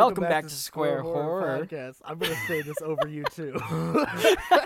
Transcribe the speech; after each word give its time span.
Welcome 0.00 0.24
back 0.24 0.44
to 0.44 0.50
Square 0.54 1.02
Horror. 1.02 1.66
Podcast. 1.66 1.96
I'm 2.04 2.18
gonna 2.18 2.34
say 2.46 2.62
this 2.62 2.80
over 2.82 3.06
you 3.08 3.22
too, 3.34 3.52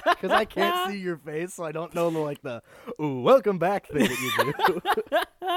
because 0.05 0.30
I 0.30 0.45
can't 0.45 0.91
see 0.91 0.98
your 0.98 1.16
face, 1.16 1.55
so 1.55 1.64
I 1.64 1.73
don't 1.73 1.95
know 1.95 2.11
the 2.11 2.19
like 2.21 2.41
the 2.43 2.62
ooh 3.01 3.21
welcome 3.21 3.59
back 3.59 3.89
thing 3.89 4.07
that 4.09 4.20
you 4.20 4.52
do. 4.70 4.80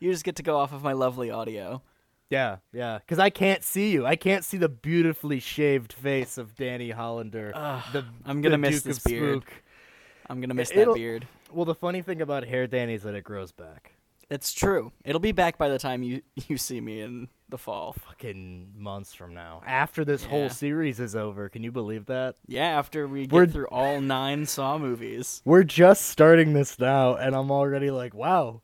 You 0.00 0.10
just 0.12 0.24
get 0.24 0.36
to 0.36 0.42
go 0.42 0.56
off 0.56 0.72
of 0.72 0.82
my 0.82 0.92
lovely 0.92 1.30
audio. 1.30 1.82
yeah, 2.30 2.56
yeah, 2.72 2.98
because 2.98 3.18
I 3.18 3.30
can't 3.30 3.62
see 3.62 3.90
you. 3.90 4.06
I 4.06 4.16
can't 4.16 4.44
see 4.44 4.56
the 4.56 4.68
beautifully 4.68 5.40
shaved 5.40 5.92
face 5.92 6.38
of 6.38 6.54
Danny 6.56 6.90
Hollander. 6.90 7.52
the 7.92 8.04
I'm 8.24 8.40
gonna 8.40 8.54
the 8.54 8.58
miss 8.58 8.82
Duke 8.82 8.94
this 8.94 8.98
beard. 9.04 9.42
Spook. 9.42 9.62
I'm 10.28 10.40
gonna 10.40 10.54
miss 10.54 10.70
It'll- 10.70 10.94
that 10.94 10.98
beard. 10.98 11.28
Well, 11.52 11.64
the 11.66 11.74
funny 11.74 12.00
thing 12.02 12.22
about 12.22 12.44
hair, 12.44 12.66
Danny, 12.66 12.94
is 12.94 13.02
that 13.02 13.14
it 13.14 13.24
grows 13.24 13.52
back. 13.52 13.92
It's 14.30 14.52
true. 14.52 14.92
It'll 15.04 15.20
be 15.20 15.32
back 15.32 15.58
by 15.58 15.68
the 15.68 15.78
time 15.78 16.02
you 16.02 16.22
you 16.48 16.56
see 16.56 16.80
me 16.80 17.00
in 17.00 17.28
the 17.50 17.58
fall. 17.58 17.92
Fucking 17.92 18.72
months 18.76 19.14
from 19.14 19.34
now, 19.34 19.62
after 19.66 20.04
this 20.04 20.22
Yeah. 20.24 20.28
whole 20.30 20.48
series 20.50 21.00
is 21.00 21.14
over, 21.16 21.48
can 21.48 21.62
you 21.62 21.72
believe 21.72 22.06
that? 22.06 22.36
Yeah, 22.46 22.78
after 22.78 23.06
we 23.08 23.22
get 23.26 23.32
We're- 23.32 23.46
through 23.48 23.66
all 23.68 24.00
nine 24.00 24.46
Saw 24.46 24.78
movies. 24.78 25.42
We're 25.44 25.62
just 25.64 26.06
starting 26.06 26.52
this 26.52 26.78
now, 26.78 27.14
and 27.16 27.34
I'm 27.34 27.50
already 27.50 27.90
like, 27.90 28.14
wow. 28.14 28.62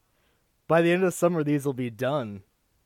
By 0.69 0.83
the 0.83 0.91
end 0.93 1.05
of 1.05 1.15
summer, 1.15 1.45
these 1.45 1.65
will 1.65 1.73
be 1.73 1.91
done. 1.91 2.43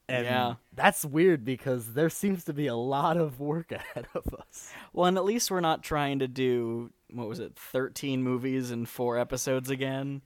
And 0.09 0.25
Yeah. 0.27 0.55
that's 0.75 1.05
weird 1.05 1.45
because 1.45 1.95
there 1.95 2.11
seems 2.11 2.43
to 2.45 2.53
be 2.53 2.67
a 2.67 2.75
lot 2.75 3.17
of 3.17 3.39
work 3.39 3.71
ahead 3.73 4.07
of 4.15 4.35
us. 4.35 4.73
Well, 4.93 5.07
and 5.07 5.17
at 5.17 5.25
least 5.25 5.51
we're 5.51 5.61
not 5.61 5.83
trying 5.85 6.19
to 6.19 6.27
do 6.29 6.91
what 7.13 7.29
was 7.29 7.39
it, 7.41 7.57
thirteen 7.57 8.23
movies 8.23 8.71
and 8.71 8.89
four 8.89 9.19
episodes 9.19 9.71
again, 9.71 10.23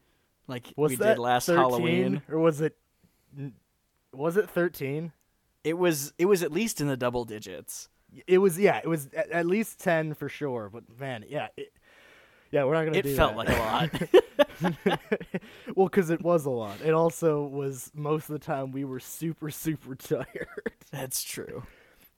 like 0.48 0.72
Was 0.76 0.90
we 0.90 0.96
did 0.96 1.18
last 1.18 1.46
13, 1.46 1.58
Halloween. 1.60 2.22
or 2.30 2.38
was 2.38 2.60
it? 2.60 2.76
Was 4.12 4.36
it 4.36 4.48
13? 4.50 5.12
It 5.64 5.78
was 5.78 6.12
it 6.18 6.26
was 6.26 6.42
at 6.42 6.52
least 6.52 6.80
in 6.80 6.88
the 6.88 6.96
double 6.96 7.24
digits. 7.24 7.88
It 8.28 8.38
was. 8.38 8.58
Yeah, 8.58 8.78
it 8.78 8.86
was 8.88 9.08
at, 9.16 9.30
at 9.30 9.46
least 9.46 9.80
10 9.80 10.14
for 10.14 10.28
sure. 10.28 10.70
But 10.72 10.84
man, 11.00 11.24
yeah, 11.28 11.48
it, 11.56 11.72
yeah, 12.52 12.64
we're 12.64 12.74
not 12.74 12.84
gonna. 12.84 12.98
It 12.98 13.02
do 13.02 13.16
felt 13.16 13.36
that. 13.36 13.38
like 13.38 13.48
a 13.48 14.82
lot. 14.84 14.98
well, 15.74 15.86
because 15.86 16.10
it 16.10 16.22
was 16.22 16.44
a 16.46 16.50
lot. 16.50 16.80
It 16.84 16.92
also 16.92 17.42
was 17.42 17.90
most 17.94 18.28
of 18.28 18.34
the 18.34 18.44
time 18.44 18.70
we 18.70 18.84
were 18.84 19.00
super, 19.00 19.50
super 19.50 19.94
tired. 19.96 20.46
That's 20.92 21.24
true. 21.24 21.64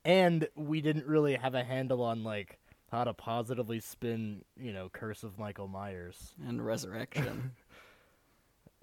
and 0.05 0.47
we 0.55 0.81
didn't 0.81 1.07
really 1.07 1.35
have 1.35 1.55
a 1.55 1.63
handle 1.63 2.03
on 2.03 2.23
like 2.23 2.59
how 2.91 3.03
to 3.03 3.13
positively 3.13 3.79
spin, 3.79 4.43
you 4.55 4.71
know, 4.73 4.89
Curse 4.89 5.23
of 5.23 5.39
Michael 5.39 5.67
Myers. 5.67 6.33
And 6.47 6.63
resurrection. 6.65 7.51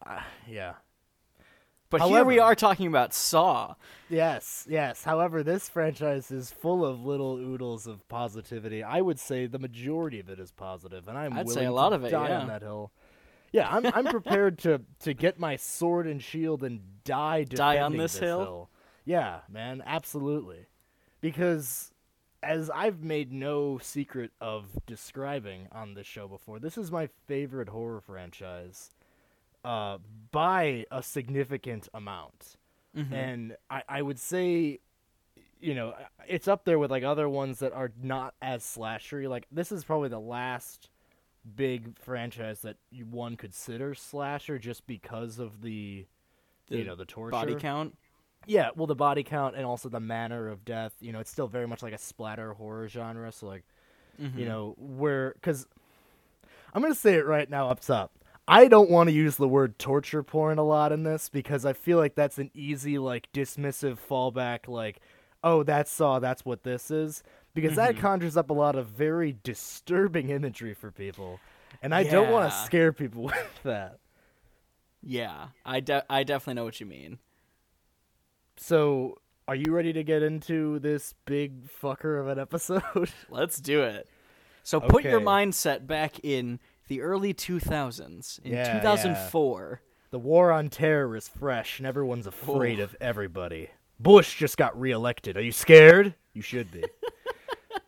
Ah, 0.06 0.26
yeah. 0.46 0.74
But 1.98 2.08
here 2.08 2.24
we 2.24 2.38
are 2.38 2.54
talking 2.54 2.86
about 2.86 3.14
Saw. 3.14 3.74
Yes, 4.08 4.66
yes. 4.68 5.04
However, 5.04 5.42
this 5.42 5.68
franchise 5.68 6.30
is 6.30 6.50
full 6.50 6.84
of 6.84 7.04
little 7.04 7.36
oodles 7.36 7.86
of 7.86 8.06
positivity. 8.08 8.82
I 8.82 9.00
would 9.00 9.18
say 9.18 9.46
the 9.46 9.58
majority 9.58 10.20
of 10.20 10.28
it 10.28 10.38
is 10.38 10.50
positive, 10.50 11.08
and 11.08 11.16
I'm 11.16 11.32
I'd 11.32 11.46
willing 11.46 11.62
say 11.62 11.64
a 11.66 11.72
lot 11.72 11.90
to 11.90 11.96
of 11.96 12.04
it, 12.04 12.10
die 12.10 12.28
yeah. 12.28 12.40
on 12.40 12.48
that 12.48 12.62
hill. 12.62 12.92
Yeah, 13.52 13.68
I'm 13.70 13.86
I'm 13.86 14.06
prepared 14.06 14.58
to 14.60 14.80
to 15.00 15.14
get 15.14 15.38
my 15.38 15.56
sword 15.56 16.06
and 16.06 16.20
shield 16.20 16.64
and 16.64 16.80
die 17.04 17.44
Die 17.48 17.78
on 17.78 17.92
defending 17.92 18.00
this 18.00 18.18
hill? 18.18 18.70
Yeah, 19.04 19.40
man, 19.48 19.82
absolutely. 19.86 20.66
Because 21.20 21.92
as 22.42 22.68
I've 22.70 23.02
made 23.02 23.32
no 23.32 23.78
secret 23.78 24.32
of 24.40 24.66
describing 24.86 25.68
on 25.72 25.94
this 25.94 26.06
show 26.06 26.28
before, 26.28 26.58
this 26.58 26.76
is 26.76 26.90
my 26.90 27.08
favorite 27.26 27.68
horror 27.68 28.00
franchise 28.00 28.90
uh, 29.64 29.98
by 30.30 30.84
a 30.90 31.02
significant 31.02 31.88
amount. 31.94 32.56
And 32.96 33.56
I, 33.68 33.82
I 33.88 34.02
would 34.02 34.20
say, 34.20 34.78
you 35.60 35.74
know, 35.74 35.94
it's 36.28 36.46
up 36.46 36.64
there 36.64 36.78
with 36.78 36.90
like 36.92 37.02
other 37.02 37.28
ones 37.28 37.58
that 37.58 37.72
are 37.72 37.90
not 38.00 38.34
as 38.40 38.62
slashery. 38.62 39.28
Like 39.28 39.46
this 39.50 39.72
is 39.72 39.82
probably 39.82 40.10
the 40.10 40.20
last 40.20 40.90
big 41.56 41.98
franchise 41.98 42.60
that 42.60 42.76
you, 42.90 43.04
one 43.04 43.36
considers 43.36 44.00
slasher 44.00 44.58
just 44.60 44.86
because 44.86 45.38
of 45.40 45.60
the, 45.62 46.06
The 46.68 46.78
you 46.78 46.84
know, 46.84 46.94
the 46.94 47.04
torture 47.04 47.32
Body 47.32 47.54
count. 47.56 47.96
yeah, 48.46 48.70
well, 48.76 48.86
the 48.86 48.94
body 48.94 49.24
count 49.24 49.56
and 49.56 49.66
also 49.66 49.88
the 49.88 50.00
manner 50.00 50.48
of 50.48 50.64
death. 50.64 50.92
You 51.00 51.12
know, 51.12 51.18
it's 51.18 51.30
still 51.30 51.48
very 51.48 51.66
much 51.66 51.82
like 51.82 51.94
a 51.94 51.98
splatter 51.98 52.52
horror 52.52 52.86
genre. 52.88 53.32
So, 53.32 53.46
like, 53.46 53.64
you 54.36 54.46
know, 54.46 54.74
where 54.78 55.32
because 55.34 55.66
I'm 56.72 56.80
gonna 56.80 56.94
say 56.94 57.14
it 57.14 57.26
right 57.26 57.50
now 57.50 57.68
up 57.70 57.80
top. 57.80 58.12
I 58.46 58.68
don't 58.68 58.90
want 58.90 59.08
to 59.08 59.14
use 59.14 59.36
the 59.36 59.48
word 59.48 59.78
torture 59.78 60.22
porn 60.22 60.58
a 60.58 60.62
lot 60.62 60.92
in 60.92 61.02
this 61.02 61.28
because 61.28 61.64
I 61.64 61.72
feel 61.72 61.98
like 61.98 62.14
that's 62.14 62.38
an 62.38 62.50
easy, 62.52 62.98
like, 62.98 63.32
dismissive 63.32 63.98
fallback. 63.98 64.68
Like, 64.68 65.00
oh, 65.42 65.62
that's 65.62 65.90
Saw. 65.90 66.18
That's 66.18 66.44
what 66.44 66.62
this 66.62 66.90
is. 66.90 67.22
Because 67.54 67.76
that 67.76 67.92
mm-hmm. 67.92 68.00
conjures 68.00 68.36
up 68.36 68.50
a 68.50 68.54
lot 68.54 68.76
of 68.76 68.88
very 68.88 69.36
disturbing 69.44 70.30
imagery 70.30 70.74
for 70.74 70.90
people, 70.90 71.38
and 71.80 71.94
I 71.94 72.02
don't 72.02 72.32
want 72.32 72.50
to 72.50 72.58
scare 72.64 72.92
people 72.92 73.22
with 73.24 73.62
that. 73.62 74.00
Yeah, 75.02 75.48
I 75.64 75.78
de- 75.78 76.04
I 76.10 76.24
definitely 76.24 76.54
know 76.54 76.64
what 76.64 76.80
you 76.80 76.86
mean. 76.86 77.18
So, 78.56 79.18
are 79.46 79.54
you 79.54 79.72
ready 79.72 79.92
to 79.92 80.02
get 80.02 80.22
into 80.22 80.80
this 80.80 81.14
big 81.26 81.68
fucker 81.68 82.20
of 82.20 82.26
an 82.26 82.40
episode? 82.40 83.10
Let's 83.30 83.60
do 83.60 83.84
it. 83.84 84.08
So 84.64 84.80
put 84.80 85.04
your 85.04 85.20
mindset 85.20 85.86
back 85.86 86.24
in 86.24 86.58
the 86.88 87.00
early 87.00 87.32
2000s. 87.34 88.38
In 88.44 88.52
Yeah, 88.52 88.80
2004. 88.80 89.80
the 90.10 90.18
war 90.18 90.52
on 90.52 90.68
terror 90.70 91.16
is 91.16 91.28
fresh, 91.28 91.78
and 91.78 91.86
everyone's 91.86 92.26
afraid 92.26 92.80
of 92.80 92.96
everybody. 93.00 93.70
Bush 93.98 94.36
just 94.38 94.56
got 94.56 94.78
reelected. 94.78 95.36
Are 95.36 95.42
you 95.42 95.52
scared? 95.52 96.14
You 96.32 96.42
should 96.42 96.70
be. 96.70 96.84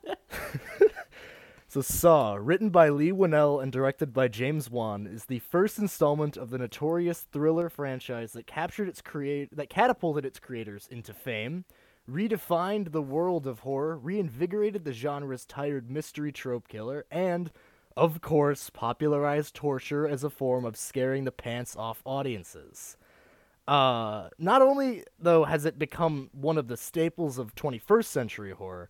so, 1.69 1.81
Saw, 1.81 2.35
written 2.41 2.71
by 2.71 2.89
Leigh 2.89 3.13
Whannell 3.13 3.63
and 3.63 3.73
directed 3.73 4.13
by 4.13 4.29
James 4.29 4.71
Wan, 4.71 5.07
is 5.07 5.25
the 5.25 5.41
first 5.41 5.79
installment 5.79 6.37
of 6.37 6.51
the 6.51 6.59
notorious 6.59 7.23
thriller 7.33 7.69
franchise 7.69 8.33
that 8.33 8.47
captured 8.47 8.89
its 8.89 9.03
create 9.03 9.55
that 9.57 9.69
catapulted 9.71 10.25
its 10.25 10.39
creators 10.39 10.87
into 10.91 11.13
fame, 11.13 11.65
redefined 12.09 12.93
the 12.93 13.03
world 13.03 13.47
of 13.47 13.61
horror, 13.61 13.97
reinvigorated 13.99 14.85
the 14.85 14.93
genre's 14.93 15.45
tired 15.45 15.91
mystery 15.91 16.31
trope 16.33 16.69
killer, 16.69 17.05
and, 17.11 17.51
of 17.97 18.21
course, 18.21 18.71
popularized 18.71 19.55
torture 19.55 20.07
as 20.07 20.23
a 20.23 20.31
form 20.31 20.65
of 20.65 20.77
scaring 20.77 21.25
the 21.25 21.33
pants 21.33 21.75
off 21.77 22.03
audiences. 22.05 22.97
Uh, 23.67 24.29
not 24.39 24.63
only 24.63 25.03
though 25.19 25.45
has 25.45 25.65
it 25.65 25.79
become 25.79 26.31
one 26.33 26.57
of 26.57 26.69
the 26.69 26.77
staples 26.77 27.37
of 27.39 27.55
21st 27.55 28.05
century 28.05 28.53
horror, 28.53 28.89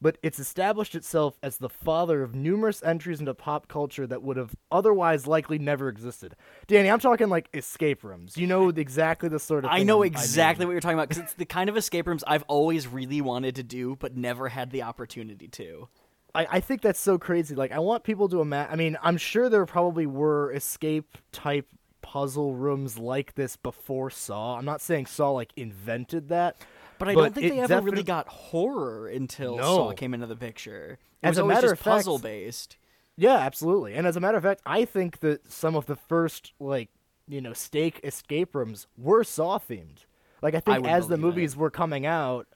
but 0.00 0.18
it's 0.22 0.38
established 0.38 0.94
itself 0.94 1.38
as 1.42 1.58
the 1.58 1.68
father 1.68 2.22
of 2.22 2.34
numerous 2.34 2.82
entries 2.82 3.20
into 3.20 3.32
pop 3.34 3.68
culture 3.68 4.06
that 4.06 4.22
would 4.22 4.36
have 4.36 4.54
otherwise 4.70 5.26
likely 5.26 5.58
never 5.58 5.88
existed. 5.88 6.36
Danny, 6.66 6.90
I'm 6.90 7.00
talking 7.00 7.28
like 7.28 7.48
escape 7.54 8.04
rooms. 8.04 8.36
You 8.36 8.46
know 8.46 8.68
exactly 8.68 9.28
the 9.28 9.38
sort 9.38 9.64
of 9.64 9.70
I 9.70 9.82
know 9.82 10.02
exactly 10.02 10.64
mean. 10.64 10.68
what 10.68 10.72
you're 10.72 10.80
talking 10.80 10.98
about 10.98 11.08
because 11.08 11.22
it's 11.22 11.34
the 11.34 11.46
kind 11.46 11.68
of 11.68 11.76
escape 11.76 12.06
rooms 12.06 12.24
I've 12.26 12.44
always 12.44 12.86
really 12.86 13.20
wanted 13.20 13.56
to 13.56 13.62
do, 13.62 13.96
but 13.96 14.16
never 14.16 14.48
had 14.48 14.70
the 14.70 14.82
opportunity 14.82 15.48
to. 15.48 15.88
I, 16.34 16.46
I 16.52 16.60
think 16.60 16.82
that's 16.82 17.00
so 17.00 17.18
crazy. 17.18 17.54
Like, 17.54 17.72
I 17.72 17.78
want 17.78 18.02
people 18.04 18.28
to 18.30 18.40
imagine. 18.40 18.72
I 18.72 18.76
mean, 18.76 18.98
I'm 19.02 19.16
sure 19.16 19.48
there 19.48 19.64
probably 19.66 20.06
were 20.06 20.52
escape 20.52 21.16
type 21.32 21.66
puzzle 22.02 22.54
rooms 22.54 22.98
like 22.98 23.34
this 23.34 23.56
before 23.56 24.10
Saw. 24.10 24.56
I'm 24.58 24.64
not 24.64 24.80
saying 24.80 25.06
Saw 25.06 25.30
like 25.30 25.52
invented 25.56 26.28
that, 26.28 26.56
But 26.98 27.08
I 27.08 27.14
But 27.14 27.20
don't 27.22 27.34
think 27.34 27.52
they 27.52 27.60
ever 27.60 27.80
really 27.80 28.02
got 28.02 28.28
horror 28.28 29.08
until 29.08 29.56
No. 29.56 29.62
Saw 29.62 29.92
came 29.92 30.12
into 30.14 30.26
the 30.26 30.36
picture. 30.36 30.98
It 31.22 31.26
As 31.26 31.30
was 31.36 31.38
a 31.38 31.46
matter 31.46 31.72
of 31.72 31.78
fact- 31.78 31.84
puzzle 31.98 32.18
based. 32.18 32.76
Yeah, 33.16 33.36
absolutely. 33.36 33.94
And 33.94 34.06
as 34.06 34.16
a 34.16 34.20
matter 34.20 34.36
of 34.36 34.42
fact, 34.42 34.60
I 34.66 34.84
think 34.84 35.20
that 35.20 35.50
some 35.50 35.76
of 35.76 35.86
the 35.86 35.96
first 35.96 36.52
like 36.60 36.90
you 37.28 37.40
know 37.40 37.52
stake 37.52 38.00
escape 38.04 38.54
rooms 38.54 38.86
were 38.98 39.24
Saw 39.24 39.58
themed. 39.58 40.04
Like 40.42 40.54
I 40.54 40.60
think 40.60 40.82
would 40.82 40.90
as 40.90 41.08
the 41.08 41.16
movies 41.16 41.56
were 41.56 41.70
coming 41.70 42.04
out, 42.06 42.46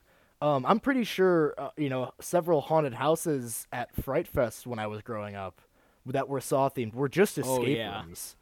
um, 0.40 0.64
I'm 0.66 0.80
pretty 0.80 1.04
sure 1.04 1.54
uh, 1.58 1.70
you 1.76 1.88
know 1.88 2.12
several 2.20 2.60
haunted 2.60 2.94
houses 2.94 3.66
at 3.72 3.94
Fright 4.02 4.26
Fest 4.28 4.66
when 4.66 4.78
I 4.78 4.86
was 4.86 5.02
growing 5.02 5.34
up 5.34 5.60
that 6.06 6.28
were 6.28 6.40
Saw 6.40 6.68
themed 6.70 6.94
were 6.94 7.08
just 7.08 7.36
escape 7.38 7.48
Oh, 7.60 7.64
yeah. 7.66 8.02
rooms. 8.02 8.36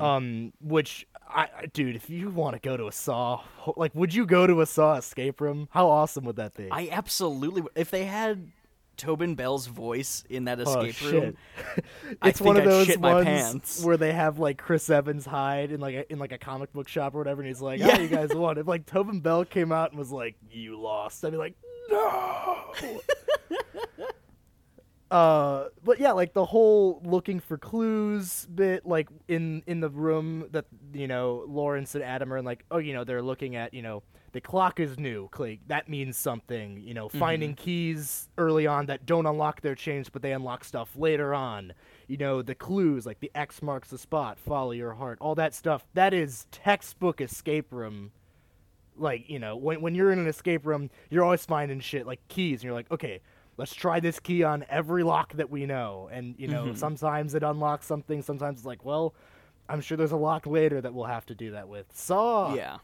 Um, 0.00 0.52
which 0.60 1.06
I, 1.28 1.48
dude, 1.72 1.94
if 1.94 2.08
you 2.10 2.30
want 2.30 2.54
to 2.54 2.60
go 2.60 2.76
to 2.76 2.86
a 2.88 2.92
Saw, 2.92 3.42
like, 3.76 3.94
would 3.94 4.12
you 4.14 4.26
go 4.26 4.46
to 4.46 4.60
a 4.62 4.66
Saw 4.66 4.94
escape 4.96 5.40
room? 5.40 5.68
How 5.72 5.88
awesome 5.88 6.24
would 6.24 6.36
that 6.36 6.54
be? 6.54 6.68
I 6.70 6.88
absolutely. 6.90 7.60
w- 7.62 7.72
If 7.76 7.90
they 7.90 8.06
had 8.06 8.50
Tobin 8.98 9.34
Bell's 9.34 9.66
voice 9.66 10.24
in 10.28 10.44
that 10.44 10.58
Oh, 10.60 10.82
escape 10.82 10.94
shit. 10.94 11.12
room, 11.24 11.36
it's 12.24 12.40
one 12.40 12.56
of 12.56 12.64
I'd 12.64 12.68
those 12.68 12.98
ones 12.98 13.24
pants. 13.24 13.82
where 13.82 13.96
they 13.96 14.12
have 14.12 14.38
like 14.38 14.58
Chris 14.58 14.90
Evans 14.90 15.24
hide 15.24 15.72
in 15.72 15.80
like 15.80 15.94
a, 15.94 16.12
in 16.12 16.18
like 16.18 16.32
a 16.32 16.38
comic 16.38 16.72
book 16.74 16.88
shop 16.88 17.14
or 17.14 17.18
whatever, 17.18 17.40
and 17.40 17.48
he's 17.48 17.62
like, 17.62 17.80
Yeah. 17.80 17.96
"Oh, 17.98 18.02
you 18.02 18.08
guys 18.08 18.34
won." 18.34 18.58
If 18.58 18.66
like 18.66 18.84
Tobin 18.84 19.20
Bell 19.20 19.44
came 19.46 19.72
out 19.72 19.90
and 19.90 19.98
was 19.98 20.10
like, 20.12 20.34
"You 20.50 20.78
lost," 20.78 21.24
I'd 21.24 21.30
be 21.32 21.38
like, 21.38 21.54
"No." 21.88 22.74
Uh, 25.10 25.68
but 25.82 25.98
yeah, 25.98 26.12
like 26.12 26.34
the 26.34 26.44
whole 26.44 27.00
looking 27.02 27.40
for 27.40 27.56
clues 27.56 28.46
bit, 28.54 28.84
like 28.84 29.08
in 29.26 29.62
in 29.66 29.80
the 29.80 29.88
room 29.88 30.46
that 30.50 30.66
you 30.92 31.06
know 31.06 31.44
Lawrence 31.48 31.94
and 31.94 32.04
Adam 32.04 32.32
are 32.32 32.42
like 32.42 32.64
oh 32.70 32.78
you 32.78 32.92
know 32.92 33.04
they're 33.04 33.22
looking 33.22 33.56
at 33.56 33.74
you 33.74 33.82
know 33.82 34.02
the 34.32 34.40
clock 34.40 34.78
is 34.78 34.98
new, 34.98 35.28
click 35.28 35.60
that 35.68 35.88
means 35.88 36.16
something. 36.16 36.80
You 36.80 36.94
know, 36.94 37.08
mm-hmm. 37.08 37.18
finding 37.18 37.54
keys 37.54 38.28
early 38.36 38.66
on 38.66 38.86
that 38.86 39.06
don't 39.06 39.26
unlock 39.26 39.62
their 39.62 39.74
chains, 39.74 40.08
but 40.08 40.22
they 40.22 40.32
unlock 40.32 40.64
stuff 40.64 40.90
later 40.96 41.34
on. 41.34 41.72
You 42.06 42.18
know, 42.18 42.42
the 42.42 42.54
clues 42.54 43.06
like 43.06 43.20
the 43.20 43.30
X 43.34 43.62
marks 43.62 43.88
the 43.88 43.98
spot, 43.98 44.38
follow 44.38 44.72
your 44.72 44.94
heart, 44.94 45.18
all 45.20 45.34
that 45.36 45.54
stuff. 45.54 45.86
That 45.94 46.12
is 46.12 46.46
textbook 46.50 47.20
escape 47.20 47.72
room 47.72 48.12
like 48.96 49.28
you 49.28 49.38
know 49.38 49.56
when 49.56 49.80
when 49.80 49.94
you're 49.94 50.10
in 50.10 50.18
an 50.18 50.26
escape 50.26 50.66
room 50.66 50.90
you're 51.08 51.22
always 51.22 51.44
finding 51.44 51.78
shit 51.78 52.04
like 52.04 52.18
keys 52.26 52.60
and 52.60 52.64
you're 52.64 52.74
like 52.74 52.90
okay 52.90 53.20
let's 53.56 53.72
try 53.72 54.00
this 54.00 54.18
key 54.18 54.42
on 54.42 54.64
every 54.68 55.04
lock 55.04 55.32
that 55.34 55.48
we 55.48 55.66
know 55.66 56.08
and 56.10 56.34
you 56.36 56.48
know 56.48 56.64
mm-hmm. 56.64 56.74
sometimes 56.74 57.34
it 57.36 57.44
unlocks 57.44 57.86
something 57.86 58.22
sometimes 58.22 58.58
it's 58.58 58.66
like 58.66 58.84
well 58.84 59.14
i'm 59.68 59.80
sure 59.80 59.96
there's 59.96 60.12
a 60.12 60.16
lock 60.16 60.46
later 60.46 60.80
that 60.80 60.94
we'll 60.94 61.04
have 61.06 61.26
to 61.26 61.34
do 61.34 61.50
that 61.52 61.68
with 61.68 61.86
saw 61.94 62.54
Yeah. 62.54 62.78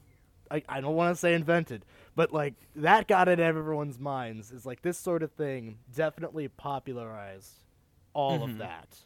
I, 0.50 0.62
I 0.68 0.80
don't 0.80 0.94
want 0.94 1.14
to 1.14 1.18
say 1.18 1.34
invented 1.34 1.84
but 2.14 2.32
like 2.32 2.54
that 2.76 3.08
got 3.08 3.28
in 3.28 3.40
everyone's 3.40 3.98
minds 3.98 4.50
is 4.52 4.64
like 4.66 4.82
this 4.82 4.98
sort 4.98 5.22
of 5.22 5.32
thing 5.32 5.78
definitely 5.94 6.48
popularized 6.48 7.64
all 8.12 8.42
of 8.44 8.58
that 8.58 8.98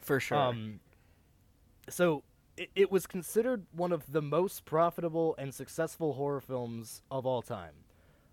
For 0.00 0.18
sure. 0.18 0.38
um, 0.38 0.80
so 1.88 2.22
it, 2.56 2.70
it 2.74 2.90
was 2.90 3.06
considered 3.06 3.66
one 3.72 3.92
of 3.92 4.10
the 4.10 4.22
most 4.22 4.64
profitable 4.64 5.34
and 5.38 5.54
successful 5.54 6.14
horror 6.14 6.40
films 6.40 7.02
of 7.10 7.26
all 7.26 7.42
time. 7.42 7.74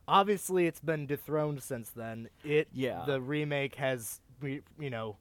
Obviously, 0.08 0.66
it's 0.66 0.80
been 0.80 1.06
dethroned 1.06 1.62
since 1.62 1.90
then. 1.90 2.30
It 2.44 2.68
Yeah. 2.74 3.04
the 3.06 3.22
remake 3.22 3.76
has 3.76 4.22
you 4.42 4.62
know 4.90 5.18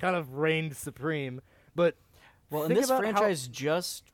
kind 0.00 0.16
of 0.16 0.34
reigned 0.34 0.76
supreme. 0.76 1.40
But 1.74 1.94
well, 2.50 2.64
and 2.64 2.76
this 2.76 2.86
about 2.86 3.04
how- 3.04 3.12
franchise 3.12 3.48
just, 3.48 4.12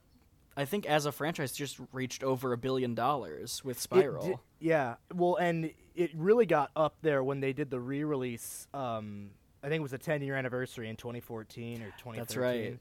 I 0.57 0.65
think, 0.65 0.87
as 0.87 1.07
a 1.07 1.13
franchise, 1.13 1.53
just 1.53 1.79
reached 1.93 2.23
over 2.25 2.53
a 2.53 2.57
billion 2.59 2.95
dollars 2.95 3.63
with 3.65 3.81
Spiral. 3.81 4.41
yeah, 4.61 4.97
well, 5.15 5.37
and 5.37 5.71
it 5.95 6.11
really 6.15 6.47
got 6.47 6.71
up 6.77 6.97
there 7.03 7.23
when 7.23 7.41
they 7.41 7.53
did 7.53 7.71
the 7.71 7.81
re-release. 7.81 8.67
Um, 8.75 9.31
I 9.63 9.69
think 9.69 9.81
it 9.81 9.83
was 9.83 9.93
a 9.93 9.99
10-year 9.99 10.35
anniversary 10.37 10.89
in 10.89 10.97
2014 10.97 11.83
or 11.83 11.87
2013. 11.99 12.17
That's 12.19 12.37
right. 12.37 12.79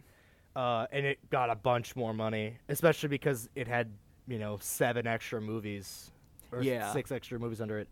Uh, 0.55 0.85
and 0.91 1.05
it 1.05 1.29
got 1.29 1.49
a 1.49 1.55
bunch 1.55 1.95
more 1.95 2.13
money, 2.13 2.57
especially 2.69 3.09
because 3.09 3.49
it 3.55 3.67
had 3.67 3.89
you 4.27 4.37
know 4.39 4.57
seven 4.61 5.05
extra 5.07 5.41
movies 5.41 6.11
or 6.51 6.61
Yeah. 6.61 6.91
six 6.93 7.11
extra 7.11 7.39
movies 7.39 7.59
under 7.59 7.79
it. 7.79 7.87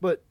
But 0.00 0.22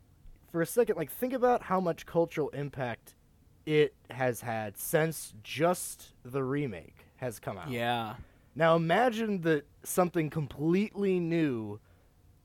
for 0.52 0.62
a 0.62 0.66
second, 0.68 0.98
like 0.98 1.10
think 1.12 1.34
about 1.34 1.64
how 1.64 1.80
much 1.80 2.06
cultural 2.06 2.50
impact 2.50 3.16
it 3.66 3.94
has 4.10 4.42
had 4.42 4.78
since 4.78 5.34
just 5.44 6.14
the 6.24 6.44
remake 6.44 7.06
has 7.18 7.40
come 7.40 7.58
out. 7.58 7.70
yeah. 7.70 8.16
Now 8.56 8.76
imagine 8.76 9.42
that 9.42 9.66
something 9.84 10.30
completely 10.30 11.20
new 11.20 11.80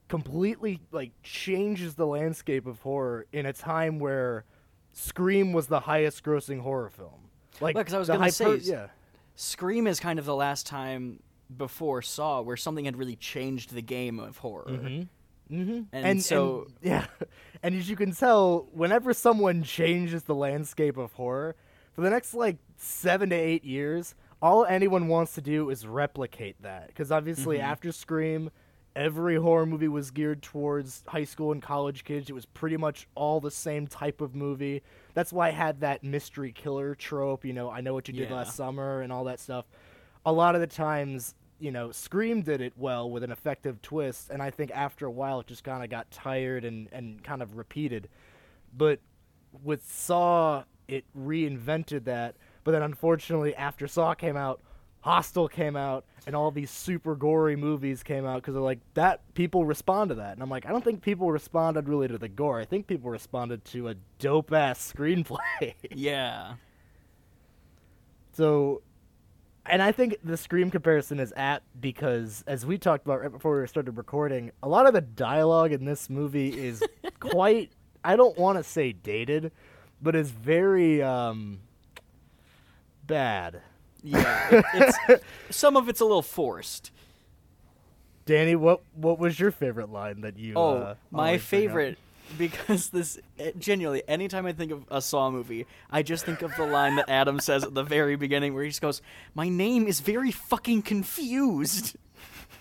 completely 0.09 0.81
like 0.91 1.12
changes 1.23 1.94
the 1.97 2.06
landscape 2.06 2.67
of 2.67 2.81
horror 2.81 3.26
in 3.32 3.44
a 3.47 3.53
time 3.53 3.99
where 3.99 4.44
Scream 4.93 5.53
was 5.53 5.67
the 5.67 5.81
highest 5.81 6.25
grossing 6.25 6.61
horror 6.61 6.88
film. 6.88 7.29
Like 7.61 7.75
Well, 7.75 7.85
'cause 7.85 7.94
I 7.94 7.99
was 7.99 8.09
gonna 8.09 8.21
hyper- 8.21 8.32
say, 8.32 8.56
yeah. 8.59 8.87
Scream 9.37 9.87
is 9.87 10.00
kind 10.00 10.19
of 10.19 10.25
the 10.25 10.35
last 10.35 10.67
time 10.67 11.23
before 11.56 12.00
Saw 12.03 12.41
where 12.41 12.56
something 12.56 12.85
had 12.87 12.97
really 12.97 13.17
changed 13.17 13.73
the 13.75 13.82
game 13.82 14.19
of 14.19 14.38
horror. 14.38 14.64
Mm-hmm. 14.69 15.03
And 15.50 16.23
so- 16.23 16.67
yeah, 16.83 17.06
and 17.62 17.75
as 17.75 17.89
you 17.89 17.97
can 17.97 18.12
tell, 18.12 18.69
whenever 18.73 19.12
someone 19.15 19.62
changes 19.62 20.25
the 20.25 20.35
landscape 20.35 20.97
of 20.97 21.12
horror, 21.15 21.56
for 21.93 22.03
the 22.03 22.11
next 22.11 22.35
like 22.35 22.59
seven 22.77 23.31
to 23.31 23.37
eight 23.37 23.65
years, 23.65 24.15
all 24.41 24.65
anyone 24.65 25.09
wants 25.09 25.35
to 25.35 25.41
do 25.41 25.71
is 25.71 25.87
replicate 25.87 26.61
that. 26.62 26.89
Because 26.89 27.11
obviously, 27.11 27.56
Mm-hmm. 27.59 27.67
after 27.67 27.91
Scream, 27.93 28.50
every 28.95 29.37
horror 29.37 29.67
movie 29.67 29.89
was 29.89 30.11
geared 30.11 30.43
towards 30.43 31.03
high 31.09 31.25
school 31.25 31.50
and 31.53 31.61
college 31.62 32.05
kids. 32.05 32.31
It 32.31 32.35
was 32.35 32.47
pretty 32.47 32.77
much 32.77 33.09
all 33.15 33.41
the 33.41 33.50
same 33.50 33.87
type 33.87 34.21
of 34.21 34.35
movie. 34.35 34.83
That's 35.15 35.33
why 35.33 35.49
I 35.49 35.50
had 35.53 35.81
that 35.81 36.05
mystery 36.05 36.53
killer 36.53 36.95
trope. 36.95 37.45
You 37.45 37.53
know, 37.53 37.71
I 37.71 37.81
know 37.81 37.95
what 37.95 38.06
you 38.09 38.15
did 38.15 38.31
Yeah. 38.31 38.37
last 38.37 38.55
summer 38.56 39.00
and 39.03 39.12
all 39.12 39.25
that 39.25 39.41
stuff. 39.41 39.65
A 40.27 40.33
lot 40.33 40.55
of 40.55 40.61
the 40.61 40.67
times, 40.69 41.35
you 41.59 41.71
know, 41.71 41.91
Scream 41.91 42.43
did 42.43 42.61
it 42.61 42.73
well 42.77 43.11
with 43.11 43.23
an 43.23 43.33
effective 43.33 43.83
twist, 43.83 44.31
and 44.31 44.43
I 44.43 44.51
think 44.51 44.71
after 44.73 45.07
a 45.07 45.11
while 45.11 45.41
it 45.41 45.47
just 45.47 45.65
kind 45.65 45.83
of 45.83 45.91
got 45.91 46.11
tired 46.11 46.65
and, 46.65 46.89
and 46.93 47.23
kind 47.23 47.43
of 47.43 47.57
repeated. 47.57 48.09
But 48.77 49.01
with 49.63 49.85
Saw, 49.91 50.65
it 50.87 51.05
reinvented 51.17 52.05
that. 52.05 52.37
But 52.65 52.73
then 52.73 52.83
unfortunately, 52.83 53.55
after 53.55 53.87
Saw 53.87 54.15
came 54.15 54.37
out, 54.37 54.61
Hostel 55.01 55.49
came 55.49 55.77
out, 55.77 56.05
and 56.27 56.35
all 56.35 56.51
these 56.51 56.71
super 56.71 57.15
gory 57.15 57.57
movies 57.57 58.03
came 58.03 58.27
out 58.27 58.43
because 58.43 58.55
they're 58.55 58.63
like 58.63 58.81
that. 58.95 59.23
People 59.35 59.65
respond 59.65 60.11
to 60.11 60.17
that, 60.17 60.33
and 60.33 60.43
I'm 60.43 60.51
like, 60.51 60.67
I 60.67 60.71
don't 60.71 60.83
think 60.83 61.03
people 61.03 61.31
responded 61.31 61.89
really 61.89 62.09
to 62.09 62.19
the 62.19 62.29
gore. 62.29 62.61
I 62.61 62.65
think 62.65 62.87
people 62.87 63.11
responded 63.11 63.65
to 63.67 63.89
a 63.89 63.95
dope 64.19 64.53
ass 64.53 64.93
screenplay. 64.93 65.39
Yeah. 65.95 66.55
So, 68.33 68.83
and 69.69 69.82
I 69.82 69.93
think 69.93 70.17
the 70.23 70.37
Scream 70.37 70.70
comparison 70.70 71.20
is 71.20 71.32
apt 71.37 71.65
because, 71.81 72.44
as 72.47 72.65
we 72.65 72.79
talked 72.79 73.05
about 73.05 73.20
right 73.20 73.31
before 73.32 73.61
we 73.61 73.67
started 73.67 73.97
recording, 73.97 74.50
a 74.62 74.69
lot 74.69 74.87
of 74.87 74.94
the 74.94 75.00
dialogue 75.00 75.73
in 75.73 75.85
this 75.85 76.09
movie 76.11 76.49
is 76.49 76.82
quite, 77.20 77.73
I 78.05 78.17
don't 78.17 78.37
want 78.38 78.59
to 78.59 78.65
say 78.65 78.93
dated, 78.93 79.53
but 80.00 80.15
is 80.15 80.31
very 80.31 81.03
um, 81.03 81.61
bad. 83.06 83.62
Yeah. 84.03 84.49
It, 84.50 84.65
it's 85.11 85.56
some 85.56 85.76
of 85.76 85.88
it's 85.88 86.00
a 86.00 86.05
little 86.05 86.23
forced. 86.23 86.93
Danny, 88.26 88.56
what 88.56 88.82
what 88.94 89.19
was 89.19 89.41
your 89.41 89.50
favorite 89.50 89.91
line 89.91 90.21
that 90.21 90.38
you? 90.38 90.53
Oh, 90.55 90.76
uh, 90.76 90.94
my 91.11 91.29
always 91.29 91.49
bring 91.49 91.61
up? 91.61 91.62
favorite 91.62 91.99
because 92.37 92.91
this 92.91 93.19
eh, 93.39 93.53
genuinely 93.59 94.03
anytime 94.09 94.47
I 94.47 94.53
think 94.53 94.73
of 94.73 94.85
a 94.91 95.01
Saw 95.01 95.31
movie, 95.31 95.67
I 95.91 96.03
just 96.03 96.25
think 96.25 96.43
of 96.43 96.55
the 96.57 96.67
line 96.67 96.97
that 96.97 97.09
Adam 97.09 97.41
says 97.41 97.65
at 97.65 97.75
the 97.75 97.83
very 97.83 98.17
beginning 98.17 98.55
where 98.55 98.65
he 98.65 98.71
just 98.71 98.83
goes, 98.83 99.01
"My 99.35 99.49
name 99.49 99.87
is 99.87 100.01
very 100.01 100.31
fucking 100.31 100.83
confused." 100.83 101.97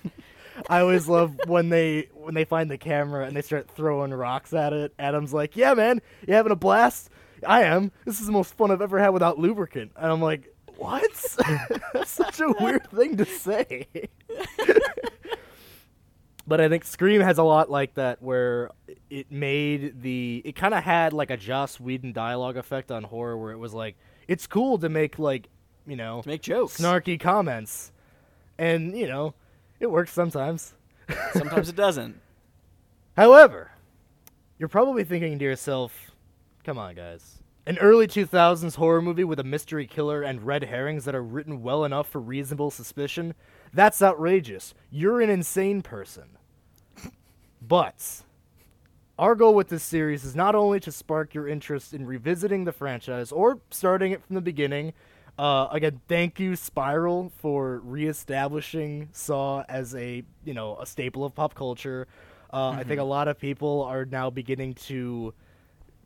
I 0.70 0.80
always 0.80 1.08
love 1.08 1.40
when 1.46 1.70
they 1.70 2.10
when 2.14 2.34
they 2.34 2.46
find 2.46 2.70
the 2.72 2.78
camera 2.78 3.26
and 3.26 3.36
they 3.36 3.42
start 3.42 3.70
throwing 3.70 4.14
rocks 4.14 4.54
at 4.54 4.74
it. 4.74 4.94
Adam's 4.98 5.34
like, 5.34 5.56
"Yeah, 5.56 5.74
man, 5.74 6.02
you 6.28 6.34
having 6.34 6.52
a 6.52 6.56
blast? 6.56 7.10
I 7.46 7.64
am. 7.64 7.92
This 8.06 8.20
is 8.20 8.26
the 8.26 8.32
most 8.32 8.54
fun 8.56 8.72
I've 8.72 8.82
ever 8.82 9.00
had 9.00 9.10
without 9.10 9.38
lubricant." 9.38 9.92
And 9.96 10.12
I'm 10.12 10.22
like, 10.22 10.54
"What? 10.78 11.36
That's 11.94 12.12
such 12.12 12.40
a 12.40 12.54
weird 12.60 12.90
thing 12.92 13.18
to 13.18 13.26
say." 13.26 13.88
but 16.48 16.62
I 16.62 16.70
think 16.70 16.86
Scream 16.86 17.22
has 17.22 17.38
a 17.38 17.44
lot 17.44 17.70
like 17.70 17.94
that, 17.96 18.22
where 18.22 18.72
it 19.10 19.32
made 19.32 20.02
the 20.02 20.42
it 20.46 20.56
kind 20.56 20.74
of 20.74 20.84
had 20.84 21.14
like 21.14 21.30
a 21.30 21.38
Joss 21.38 21.80
Whedon 21.80 22.14
dialogue 22.14 22.58
effect 22.58 22.92
on 22.92 23.04
horror, 23.04 23.38
where 23.38 23.52
it 23.52 23.58
was 23.58 23.74
like, 23.74 23.96
it's 24.28 24.48
cool 24.48 24.78
to 24.80 24.90
make 24.90 25.20
like, 25.20 25.50
you 25.86 25.96
know, 25.96 26.22
To 26.22 26.28
make 26.28 26.42
jokes. 26.42 26.78
snarky 26.78 27.20
comments, 27.20 27.92
and 28.58 28.98
you 28.98 29.08
know, 29.08 29.34
it 29.80 29.92
works 29.92 30.12
sometimes. 30.14 30.74
Sometimes 31.34 31.70
it 31.70 31.76
doesn't. 31.86 32.20
However, 33.16 33.72
you're 34.58 34.70
probably 34.70 35.04
thinking 35.04 35.40
to 35.40 35.46
yourself, 35.46 36.12
come 36.64 36.78
on, 36.78 36.96
guys. 36.96 37.40
An 37.66 37.78
early 37.80 38.08
2000s 38.08 38.76
horror 38.76 39.02
movie 39.02 39.24
with 39.26 39.40
a 39.40 39.44
mystery 39.44 39.88
killer 39.88 40.22
and 40.22 40.44
red 40.46 40.64
herrings 40.64 41.04
that 41.06 41.16
are 41.16 41.24
written 41.24 41.62
well 41.62 41.84
enough 41.84 42.08
for 42.10 42.22
reasonable 42.22 42.72
suspicion? 42.72 43.34
That's 43.74 44.02
outrageous. 44.02 44.74
You're 44.92 45.22
an 45.22 45.30
insane 45.30 45.82
person. 45.82 46.30
But 47.62 48.24
our 49.20 49.36
goal 49.36 49.56
with 49.56 49.70
this 49.70 49.84
series 49.84 50.24
is 50.24 50.36
not 50.36 50.56
only 50.56 50.80
to 50.82 50.92
spark 50.92 51.34
your 51.34 51.48
interest 51.48 51.94
in 51.94 52.06
revisiting 52.06 52.66
the 52.66 52.72
franchise 52.72 53.32
or 53.32 53.60
starting 53.72 54.12
it 54.12 54.24
from 54.24 54.36
the 54.36 54.42
beginning. 54.42 54.94
Uh, 55.40 55.68
again, 55.72 56.02
thank 56.08 56.40
you, 56.40 56.56
Spiral, 56.56 57.32
for 57.38 57.80
reestablishing 57.80 59.10
Saw 59.12 59.64
as 59.70 59.94
a 59.96 60.24
you 60.44 60.54
know 60.54 60.78
a 60.78 60.86
staple 60.86 61.24
of 61.24 61.36
pop 61.36 61.54
culture. 61.54 62.08
Uh, 62.52 62.70
I 62.70 62.84
think 62.84 63.00
a 63.00 63.04
lot 63.04 63.28
of 63.28 63.38
people 63.38 63.84
are 63.84 64.06
now 64.06 64.30
beginning 64.30 64.76
to 64.86 65.34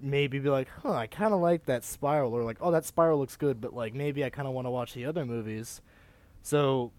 maybe 0.02 0.40
be 0.40 0.50
like, 0.50 0.68
"Huh, 0.82 0.94
I 0.94 1.08
kind 1.08 1.34
of 1.34 1.40
like 1.40 1.66
that 1.66 1.84
Spiral," 1.84 2.34
or 2.34 2.44
like, 2.44 2.58
"Oh, 2.60 2.72
that 2.72 2.84
Spiral 2.84 3.20
looks 3.20 3.38
good," 3.38 3.62
but 3.62 3.74
like 3.74 3.94
maybe 3.94 4.26
I 4.26 4.30
kind 4.30 4.48
of 4.48 4.54
want 4.54 4.66
to 4.68 4.72
watch 4.72 4.94
the 4.94 5.06
other 5.06 5.26
movies. 5.26 5.82
So, 6.42 6.92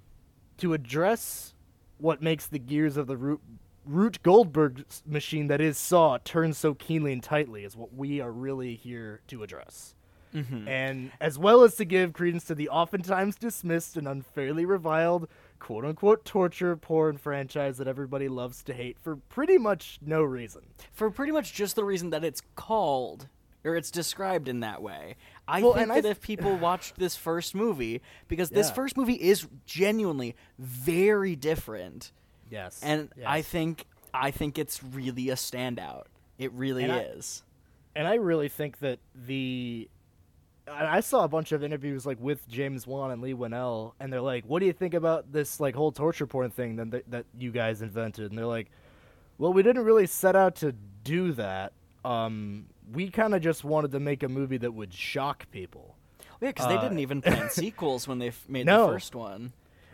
to 0.63 0.75
address 0.75 1.55
what 1.99 2.23
makes 2.23 2.47
the 2.47 2.59
gears 2.59 2.97
of 2.97 3.07
the 3.09 3.17
root 3.17 3.41
Rube 3.85 4.23
Goldberg 4.23 4.85
machine 5.05 5.49
that 5.49 5.61
is 5.61 5.77
Saw 5.77 6.19
turn 6.19 6.53
so 6.53 6.73
keenly 6.73 7.13
and 7.13 7.21
tightly 7.21 7.65
is 7.65 7.77
what 7.77 7.93
we 7.93 8.21
are 8.21 8.31
really 8.31 8.77
here 8.77 9.23
to 9.27 9.43
address. 9.43 9.97
Mhm. 10.33 10.69
And 10.69 11.11
as 11.21 11.37
well 11.37 11.65
as 11.65 11.75
to 11.77 11.85
give 11.85 12.13
credence 12.13 12.45
to 12.45 12.55
the 12.55 12.69
oftentimes 12.69 13.35
dismissed 13.35 13.97
and 13.97 14.07
unfairly 14.07 14.65
reviled 14.65 15.29
quote 15.59 15.85
unquote 15.85 16.25
torture 16.25 16.77
porn 16.77 17.17
franchise 17.19 17.77
that 17.79 17.89
everybody 17.89 18.29
loves 18.29 18.63
to 18.65 18.73
hate 18.73 19.01
for 19.01 19.17
pretty 19.17 19.59
much 19.59 19.99
no 20.01 20.23
reason. 20.23 20.63
For 20.93 21.11
pretty 21.11 21.33
much 21.33 21.53
just 21.53 21.75
the 21.75 21.85
reason 21.85 22.11
that 22.11 22.25
it's 22.25 22.43
called 22.55 23.29
or 23.65 23.77
it's 23.77 23.91
described 23.91 24.49
in 24.49 24.61
that 24.61 24.83
way. 24.83 25.17
I 25.47 25.63
Well, 25.63 25.73
think 25.75 25.83
and 25.85 25.93
I 25.93 25.97
that 25.97 26.03
th- 26.03 26.13
if 26.17 26.21
people 26.21 26.57
watched 26.69 26.97
this 26.99 27.17
first 27.17 27.55
movie, 27.55 28.03
because 28.29 28.51
this 28.51 28.71
first 28.71 28.97
movie 28.97 29.15
is 29.15 29.47
genuinely 29.67 30.35
very 30.59 31.37
different, 31.37 32.13
Yes. 32.51 32.81
and 32.83 33.11
I 33.27 33.43
think 33.43 33.87
I 34.15 34.31
think 34.31 34.59
it's 34.59 34.83
really 34.85 35.31
a 35.31 35.35
standout. 35.37 36.05
It 36.39 36.53
really 36.53 36.83
And 36.85 36.93
I- 36.93 36.99
is. 37.01 37.43
and 37.97 38.07
I 38.07 38.15
really 38.15 38.49
think 38.49 38.79
that 38.81 38.99
the 39.15 39.89
I 40.69 40.99
I 40.99 41.01
saw 41.01 41.25
a 41.25 41.29
bunch 41.29 41.51
of 41.53 41.65
interviews 41.65 42.05
like 42.07 42.21
with 42.21 42.47
James 42.49 42.87
Wan 42.87 43.11
and 43.11 43.21
Leigh 43.23 43.35
Whannell, 43.35 43.95
and 43.99 44.13
they're 44.13 44.21
like, 44.21 44.45
"What 44.45 44.61
do 44.61 44.67
you 44.67 44.73
think 44.73 44.95
about 44.95 45.33
this 45.33 45.59
like 45.61 45.75
whole 45.75 45.91
torture 45.93 46.27
porn 46.27 46.51
thing 46.51 46.77
that 46.77 46.91
that, 46.93 47.11
that 47.11 47.27
you 47.39 47.51
guys 47.51 47.83
invented?" 47.83 48.31
And 48.31 48.39
they're 48.39 48.47
like, 48.47 48.71
"Well, 49.39 49.53
we 49.53 49.63
didn't 49.65 49.85
really 49.85 50.07
set 50.07 50.37
out 50.37 50.55
to 50.57 50.73
do 51.05 51.33
that. 51.33 51.73
Um, 52.05 52.67
we 52.91 53.11
kind 53.11 53.35
of 53.35 53.43
just 53.43 53.65
wanted 53.65 53.93
to 53.93 54.01
make 54.01 54.23
a 54.23 54.29
movie 54.29 54.59
that 54.59 54.73
would 54.73 54.93
shock 54.95 55.51
people." 55.51 55.97
Yeah, 56.41 56.49
because 56.49 56.67
they 56.67 56.77
Uh, 56.77 56.83
didn't 56.83 56.99
even 56.99 57.23
plan 57.23 57.51
sequels 57.51 58.09
when 58.09 58.19
they 58.19 58.29
f- 58.29 58.49
made 58.49 58.67
No. 58.67 58.87
the 58.87 58.93
first 58.95 59.15
one. 59.15 59.53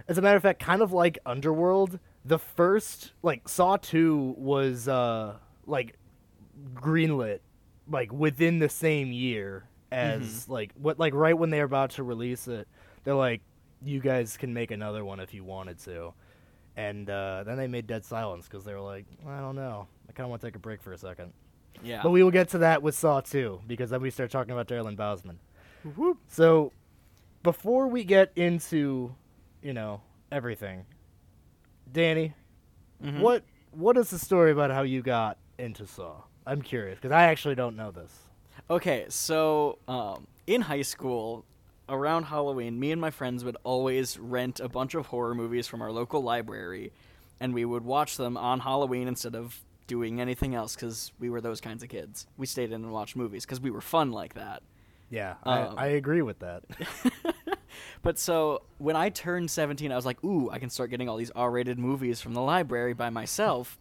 As 0.08 0.16
a 0.16 0.22
matter 0.22 0.36
of 0.36 0.42
fact, 0.42 0.60
kind 0.60 0.80
of 0.80 0.92
like 0.92 1.18
Underworld, 1.26 1.98
the 2.24 2.38
first 2.38 3.12
like 3.22 3.48
Saw 3.48 3.76
Two 3.76 4.34
was 4.38 4.88
uh 4.88 5.36
like 5.66 5.96
greenlit 6.74 7.40
like 7.90 8.12
within 8.12 8.58
the 8.58 8.68
same 8.68 9.12
year 9.12 9.64
as 9.90 10.48
like 10.48 10.72
what 10.74 10.98
like 10.98 11.14
right 11.14 11.36
when 11.36 11.50
they're 11.50 11.64
about 11.64 11.90
to 11.90 12.02
release 12.02 12.48
it, 12.48 12.68
they're 13.04 13.14
like, 13.14 13.40
you 13.82 14.00
guys 14.00 14.36
can 14.36 14.52
make 14.52 14.70
another 14.70 15.04
one 15.04 15.20
if 15.20 15.32
you 15.32 15.44
wanted 15.44 15.78
to, 15.78 16.12
and 16.76 17.08
uh, 17.08 17.44
then 17.44 17.56
they 17.56 17.66
made 17.66 17.86
Dead 17.86 18.04
Silence 18.04 18.46
because 18.48 18.64
they 18.64 18.74
were 18.74 18.80
like, 18.80 19.06
I 19.26 19.40
don't 19.40 19.56
know, 19.56 19.86
I 20.08 20.12
kind 20.12 20.24
of 20.26 20.30
want 20.30 20.42
to 20.42 20.46
take 20.48 20.56
a 20.56 20.58
break 20.58 20.82
for 20.82 20.92
a 20.92 20.98
second. 20.98 21.32
Yeah. 21.82 22.02
But 22.02 22.10
we 22.10 22.22
will 22.22 22.30
get 22.30 22.48
to 22.50 22.58
that 22.58 22.82
with 22.82 22.94
Saw 22.94 23.20
2 23.20 23.62
because 23.66 23.90
then 23.90 24.00
we 24.00 24.10
start 24.10 24.30
talking 24.30 24.52
about 24.52 24.68
Darren 24.68 24.96
Bousman. 24.96 25.36
So, 26.28 26.72
before 27.42 27.86
we 27.88 28.04
get 28.04 28.32
into, 28.36 29.14
you 29.62 29.72
know, 29.72 30.00
everything, 30.32 30.84
Danny, 31.90 32.34
Mhm. 33.02 33.20
what 33.20 33.44
what 33.70 33.96
is 33.96 34.10
the 34.10 34.18
story 34.18 34.50
about 34.50 34.70
how 34.70 34.82
you 34.82 35.02
got 35.02 35.38
into 35.58 35.86
Saw? 35.86 36.22
I'm 36.46 36.62
curious 36.62 36.96
because 36.98 37.12
I 37.12 37.24
actually 37.24 37.54
don't 37.54 37.76
know 37.76 37.90
this. 37.90 38.12
Okay, 38.70 39.06
so 39.08 39.78
um, 39.86 40.26
in 40.46 40.62
high 40.62 40.82
school, 40.82 41.44
around 41.88 42.24
Halloween, 42.24 42.78
me 42.80 42.90
and 42.92 43.00
my 43.00 43.10
friends 43.10 43.44
would 43.44 43.56
always 43.64 44.18
rent 44.18 44.58
a 44.60 44.68
bunch 44.68 44.94
of 44.94 45.06
horror 45.06 45.34
movies 45.34 45.66
from 45.68 45.80
our 45.80 45.92
local 45.92 46.22
library, 46.22 46.92
and 47.40 47.54
we 47.54 47.64
would 47.64 47.84
watch 47.84 48.16
them 48.16 48.36
on 48.36 48.60
Halloween 48.60 49.06
instead 49.06 49.34
of 49.36 49.60
doing 49.88 50.20
anything 50.20 50.54
else 50.54 50.76
because 50.76 51.10
we 51.18 51.28
were 51.30 51.40
those 51.40 51.60
kinds 51.60 51.82
of 51.82 51.88
kids. 51.88 52.28
We 52.36 52.46
stayed 52.46 52.70
in 52.70 52.84
and 52.84 52.92
watched 52.92 53.16
movies 53.16 53.44
because 53.44 53.60
we 53.60 53.72
were 53.72 53.80
fun 53.80 54.12
like 54.12 54.34
that. 54.34 54.62
Yeah, 55.10 55.34
Um, 55.42 55.74
I, 55.76 55.84
I 55.84 55.86
agree 55.88 56.22
with 56.22 56.38
that. 56.38 56.62
But 58.02 58.18
so 58.18 58.62
when 58.78 58.96
I 58.96 59.08
turned 59.08 59.50
17, 59.50 59.92
I 59.92 59.96
was 59.96 60.06
like, 60.06 60.22
ooh, 60.24 60.50
I 60.50 60.58
can 60.58 60.70
start 60.70 60.90
getting 60.90 61.08
all 61.08 61.16
these 61.16 61.30
R 61.32 61.50
rated 61.50 61.78
movies 61.78 62.20
from 62.20 62.34
the 62.34 62.40
library 62.40 62.92
by 62.92 63.10
myself. 63.10 63.78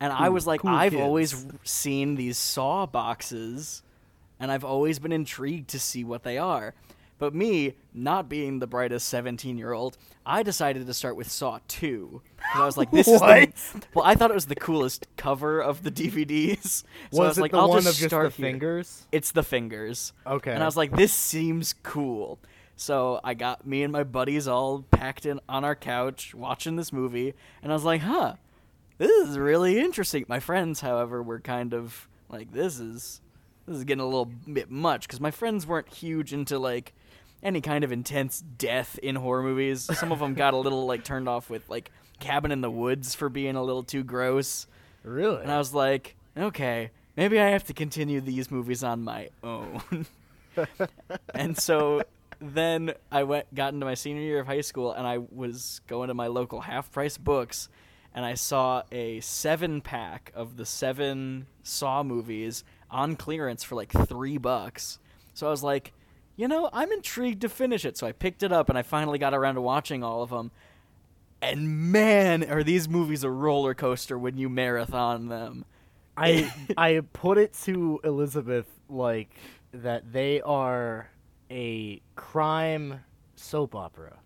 And 0.00 0.12
I 0.12 0.30
was 0.30 0.46
like, 0.46 0.60
cool 0.62 0.70
I've 0.70 0.92
kids. 0.92 1.02
always 1.02 1.46
seen 1.62 2.16
these 2.16 2.38
Saw 2.38 2.86
boxes, 2.86 3.82
and 4.38 4.50
I've 4.50 4.64
always 4.64 4.98
been 4.98 5.12
intrigued 5.12 5.68
to 5.70 5.78
see 5.78 6.04
what 6.04 6.22
they 6.22 6.38
are. 6.38 6.74
But 7.18 7.34
me, 7.34 7.74
not 7.92 8.28
being 8.28 8.58
the 8.58 8.66
brightest 8.66 9.08
17 9.08 9.58
year 9.58 9.72
old, 9.72 9.96
I 10.26 10.42
decided 10.42 10.86
to 10.86 10.94
start 10.94 11.16
with 11.16 11.30
Saw 11.30 11.58
2. 11.68 12.22
Because 12.36 12.60
I 12.60 12.66
was 12.66 12.76
like, 12.76 12.90
this 12.92 13.08
is 13.08 13.20
the. 13.20 13.52
Well, 13.94 14.04
I 14.04 14.14
thought 14.14 14.30
it 14.30 14.34
was 14.34 14.46
the 14.46 14.54
coolest 14.54 15.06
cover 15.16 15.60
of 15.60 15.82
the 15.82 15.90
DVDs. 15.90 16.84
So 17.12 17.18
was 17.18 17.18
I 17.18 17.28
was 17.28 17.38
it 17.38 17.40
like, 17.40 17.50
the 17.52 17.58
I'll 17.58 17.68
one 17.68 17.82
just 17.82 17.94
of 17.94 17.98
just 17.98 18.10
start 18.10 18.32
the 18.32 18.36
here. 18.42 18.50
fingers? 18.52 19.06
It's 19.12 19.32
the 19.32 19.42
fingers. 19.42 20.12
Okay. 20.26 20.52
And 20.52 20.62
I 20.62 20.66
was 20.66 20.76
like, 20.76 20.94
this 20.94 21.12
seems 21.12 21.74
cool. 21.82 22.38
So 22.76 23.20
I 23.22 23.34
got 23.34 23.66
me 23.66 23.82
and 23.82 23.92
my 23.92 24.04
buddies 24.04 24.48
all 24.48 24.82
packed 24.90 25.26
in 25.26 25.38
on 25.48 25.64
our 25.64 25.76
couch 25.76 26.34
watching 26.34 26.76
this 26.76 26.94
movie, 26.94 27.34
and 27.62 27.70
I 27.70 27.74
was 27.74 27.84
like, 27.84 28.00
huh, 28.00 28.36
this 28.96 29.10
is 29.28 29.36
really 29.36 29.78
interesting. 29.78 30.24
My 30.28 30.40
friends, 30.40 30.80
however, 30.80 31.22
were 31.22 31.40
kind 31.40 31.74
of 31.74 32.08
like, 32.30 32.52
this 32.52 32.80
is 32.80 33.20
this 33.66 33.76
is 33.76 33.84
getting 33.84 34.00
a 34.00 34.06
little 34.06 34.24
bit 34.50 34.70
much 34.70 35.02
because 35.06 35.20
my 35.20 35.30
friends 35.30 35.66
weren't 35.66 35.92
huge 35.92 36.32
into 36.32 36.58
like 36.58 36.94
any 37.42 37.60
kind 37.60 37.84
of 37.84 37.92
intense 37.92 38.42
death 38.58 38.98
in 39.02 39.16
horror 39.16 39.42
movies. 39.42 39.88
Some 39.98 40.12
of 40.12 40.18
them 40.18 40.34
got 40.34 40.54
a 40.54 40.56
little 40.56 40.86
like 40.86 41.04
turned 41.04 41.28
off 41.28 41.50
with 41.50 41.68
like 41.68 41.90
Cabin 42.18 42.52
in 42.52 42.60
the 42.60 42.70
Woods 42.70 43.14
for 43.14 43.28
being 43.28 43.56
a 43.56 43.62
little 43.62 43.82
too 43.82 44.04
gross. 44.04 44.66
really? 45.02 45.42
And 45.42 45.50
I 45.50 45.58
was 45.58 45.74
like, 45.74 46.16
okay, 46.36 46.90
maybe 47.16 47.40
I 47.40 47.48
have 47.50 47.64
to 47.64 47.74
continue 47.74 48.20
these 48.20 48.50
movies 48.50 48.84
on 48.84 49.02
my 49.02 49.30
own. 49.42 50.06
and 51.34 51.56
so 51.56 52.02
then 52.40 52.94
I 53.10 53.24
went 53.24 53.54
got 53.54 53.72
into 53.72 53.86
my 53.86 53.94
senior 53.94 54.22
year 54.22 54.40
of 54.40 54.46
high 54.46 54.60
school 54.62 54.92
and 54.92 55.06
I 55.06 55.18
was 55.18 55.80
going 55.86 56.08
to 56.08 56.14
my 56.14 56.26
local 56.26 56.60
half 56.60 56.92
price 56.92 57.18
books 57.18 57.68
and 58.14 58.24
I 58.24 58.34
saw 58.34 58.82
a 58.90 59.20
seven 59.20 59.80
pack 59.80 60.32
of 60.34 60.56
the 60.56 60.66
seven 60.66 61.46
Saw 61.62 62.02
movies 62.02 62.64
on 62.90 63.16
clearance 63.16 63.62
for 63.62 63.76
like 63.76 63.92
three 63.92 64.36
bucks. 64.36 64.98
So 65.34 65.46
I 65.46 65.50
was 65.50 65.62
like, 65.62 65.92
you 66.40 66.48
know, 66.48 66.70
I'm 66.72 66.90
intrigued 66.90 67.42
to 67.42 67.50
finish 67.50 67.84
it. 67.84 67.98
So 67.98 68.06
I 68.06 68.12
picked 68.12 68.42
it 68.42 68.50
up 68.50 68.70
and 68.70 68.78
I 68.78 68.82
finally 68.82 69.18
got 69.18 69.34
around 69.34 69.56
to 69.56 69.60
watching 69.60 70.02
all 70.02 70.22
of 70.22 70.30
them. 70.30 70.50
And 71.42 71.92
man, 71.92 72.42
are 72.50 72.62
these 72.62 72.88
movies 72.88 73.24
a 73.24 73.30
roller 73.30 73.74
coaster 73.74 74.18
when 74.18 74.38
you 74.38 74.48
marathon 74.48 75.28
them. 75.28 75.66
I 76.16 76.50
I 76.78 77.02
put 77.12 77.36
it 77.36 77.52
to 77.64 78.00
Elizabeth 78.04 78.66
like 78.88 79.34
that 79.72 80.12
they 80.12 80.40
are 80.40 81.10
a 81.50 82.00
crime 82.16 83.00
soap 83.36 83.74
opera. 83.74 84.16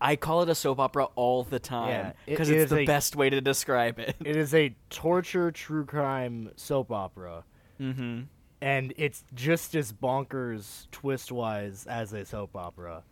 I 0.00 0.16
call 0.16 0.42
it 0.42 0.48
a 0.48 0.54
soap 0.54 0.78
opera 0.78 1.08
all 1.16 1.42
the 1.42 1.56
Yeah, 1.56 1.58
time 1.58 2.06
it 2.08 2.16
because 2.26 2.50
it's 2.50 2.64
is 2.64 2.70
the 2.70 2.80
a- 2.80 2.86
best 2.86 3.16
way 3.16 3.30
to 3.30 3.40
describe 3.40 3.98
it. 3.98 4.14
It 4.24 4.36
is 4.36 4.54
a 4.54 4.74
torture 4.90 5.50
true 5.50 5.84
crime 5.84 6.50
soap 6.56 6.92
opera, 6.92 7.44
mm-hmm. 7.80 8.22
And 8.64 8.94
it's 8.96 9.24
just 9.34 9.74
as 9.74 9.92
bonkers 9.92 10.90
twist 10.90 11.30
wise 11.30 11.86
as 11.86 12.14
a 12.14 12.24
soap 12.24 12.56
opera. 12.56 13.02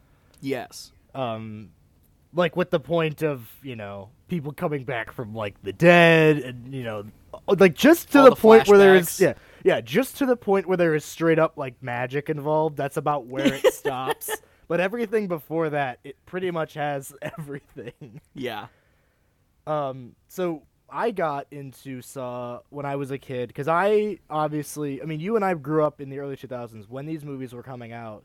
Yes. 0.41 0.93
Um, 1.15 1.73
like 2.33 2.57
with 2.57 2.71
the 2.71 2.81
point 2.81 3.23
of 3.23 3.51
you 3.63 3.77
know 3.77 4.09
people 4.29 4.53
coming 4.55 4.85
back 4.85 5.13
from 5.13 5.35
like 5.35 5.63
the 5.63 5.75
dead, 5.75 6.39
and 6.39 6.73
you 6.73 6.85
know, 6.85 7.05
like 7.47 7.75
just 7.75 8.11
to 8.13 8.23
the, 8.23 8.31
the 8.31 8.37
point 8.37 8.67
where 8.67 8.79
there 8.79 8.97
is 8.97 9.21
yeah 9.21 9.35
yeah 9.63 9.83
just 9.83 10.17
to 10.17 10.27
the 10.27 10.37
point 10.37 10.67
where 10.67 10.79
there 10.79 10.95
is 10.95 11.05
straight 11.05 11.39
up 11.39 11.59
like 11.59 11.75
magic 11.83 12.31
involved. 12.31 12.79
That's 12.79 12.97
about 12.97 13.27
where 13.27 13.53
it 13.53 13.67
stops. 13.75 14.31
But 14.69 14.81
everything 14.81 15.29
before 15.29 15.69
that, 15.69 15.99
it 16.03 16.17
pretty 16.25 16.51
much 16.51 16.73
has 16.75 17.13
everything. 17.39 18.23
Yeah. 18.33 18.69
Um, 19.67 20.17
so 20.29 20.63
I 20.93 21.11
got 21.11 21.47
into 21.51 22.03
Saw 22.03 22.61
when 22.69 22.85
I 22.85 22.97
was 22.97 23.11
a 23.11 23.19
kid 23.19 23.49
because 23.49 23.67
I 23.67 24.19
obviously, 24.29 25.01
I 25.01 25.07
mean, 25.07 25.21
you 25.21 25.37
and 25.37 25.45
I 25.45 25.55
grew 25.55 25.83
up 25.85 26.01
in 26.01 26.11
the 26.11 26.19
early 26.19 26.37
2000s 26.37 26.89
when 26.89 27.07
these 27.07 27.25
movies 27.25 27.53
were 27.55 27.63
coming 27.63 27.93
out. 27.93 28.25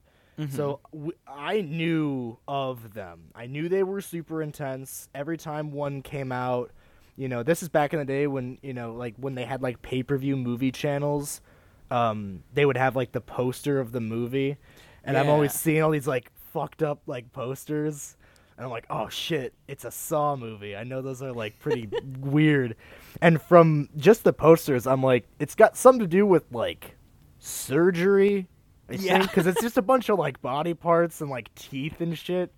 So 0.51 0.81
w- 0.91 1.13
I 1.27 1.61
knew 1.61 2.37
of 2.47 2.93
them. 2.93 3.31
I 3.33 3.47
knew 3.47 3.69
they 3.69 3.81
were 3.81 4.01
super 4.01 4.43
intense. 4.43 5.09
Every 5.15 5.35
time 5.37 5.71
one 5.71 6.03
came 6.03 6.31
out, 6.31 6.69
you 7.15 7.27
know, 7.27 7.41
this 7.41 7.63
is 7.63 7.69
back 7.69 7.91
in 7.93 7.97
the 7.99 8.05
day 8.05 8.27
when 8.27 8.59
you 8.61 8.73
know, 8.73 8.93
like 8.93 9.15
when 9.17 9.33
they 9.33 9.45
had 9.45 9.63
like 9.63 9.81
pay 9.81 10.03
per 10.03 10.15
view 10.17 10.35
movie 10.37 10.71
channels. 10.71 11.41
Um, 11.89 12.43
they 12.53 12.65
would 12.65 12.75
have 12.77 12.95
like 12.97 13.13
the 13.13 13.21
poster 13.21 13.79
of 13.79 13.93
the 13.93 14.01
movie, 14.01 14.57
and 15.05 15.17
I'm 15.17 15.29
always 15.29 15.53
Yeah. 15.53 15.57
seeing 15.57 15.81
all 15.83 15.91
these 15.91 16.05
like 16.07 16.29
fucked 16.53 16.83
up 16.83 16.99
like 17.07 17.31
posters. 17.31 18.16
And 18.57 18.65
I'm 18.65 18.71
like, 18.71 18.87
oh 18.89 19.07
shit, 19.07 19.53
it's 19.67 19.85
a 19.85 19.91
Saw 19.91 20.35
movie. 20.35 20.75
I 20.75 20.83
know 20.83 21.01
those 21.03 21.21
are 21.21 21.31
like 21.31 21.59
pretty 21.59 21.87
weird. 22.19 22.75
And 23.21 23.39
from 23.41 23.89
just 23.95 24.23
the 24.23 24.33
posters, 24.33 24.87
I'm 24.87 25.03
like, 25.03 25.27
it's 25.39 25.53
got 25.55 25.77
something 25.77 25.99
to 25.99 26.07
do 26.07 26.25
with 26.25 26.51
like 26.51 26.95
surgery. 27.39 28.47
I 28.89 28.93
Yeah. 28.93 29.21
because 29.21 29.47
it's 29.47 29.61
just 29.61 29.77
a 29.77 29.81
bunch 29.81 30.09
of 30.09 30.17
like 30.17 30.41
body 30.41 30.73
parts 30.73 31.21
and 31.21 31.29
like 31.29 31.53
teeth 31.55 32.01
and 32.01 32.17
shit. 32.17 32.53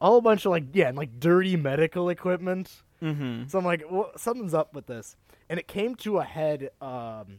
All 0.00 0.16
a 0.16 0.22
bunch 0.22 0.46
of 0.46 0.50
like 0.50 0.64
yeah, 0.72 0.88
and 0.88 0.96
like 0.96 1.20
dirty 1.20 1.56
medical 1.56 2.08
equipment. 2.08 2.82
Mm-hmm. 3.02 3.48
So 3.48 3.58
I'm 3.58 3.64
like, 3.64 3.84
well, 3.90 4.10
something's 4.16 4.54
up 4.54 4.74
with 4.74 4.86
this. 4.86 5.16
And 5.48 5.58
it 5.58 5.68
came 5.68 5.94
to 5.96 6.18
a 6.18 6.24
head. 6.24 6.70
Um, 6.80 7.38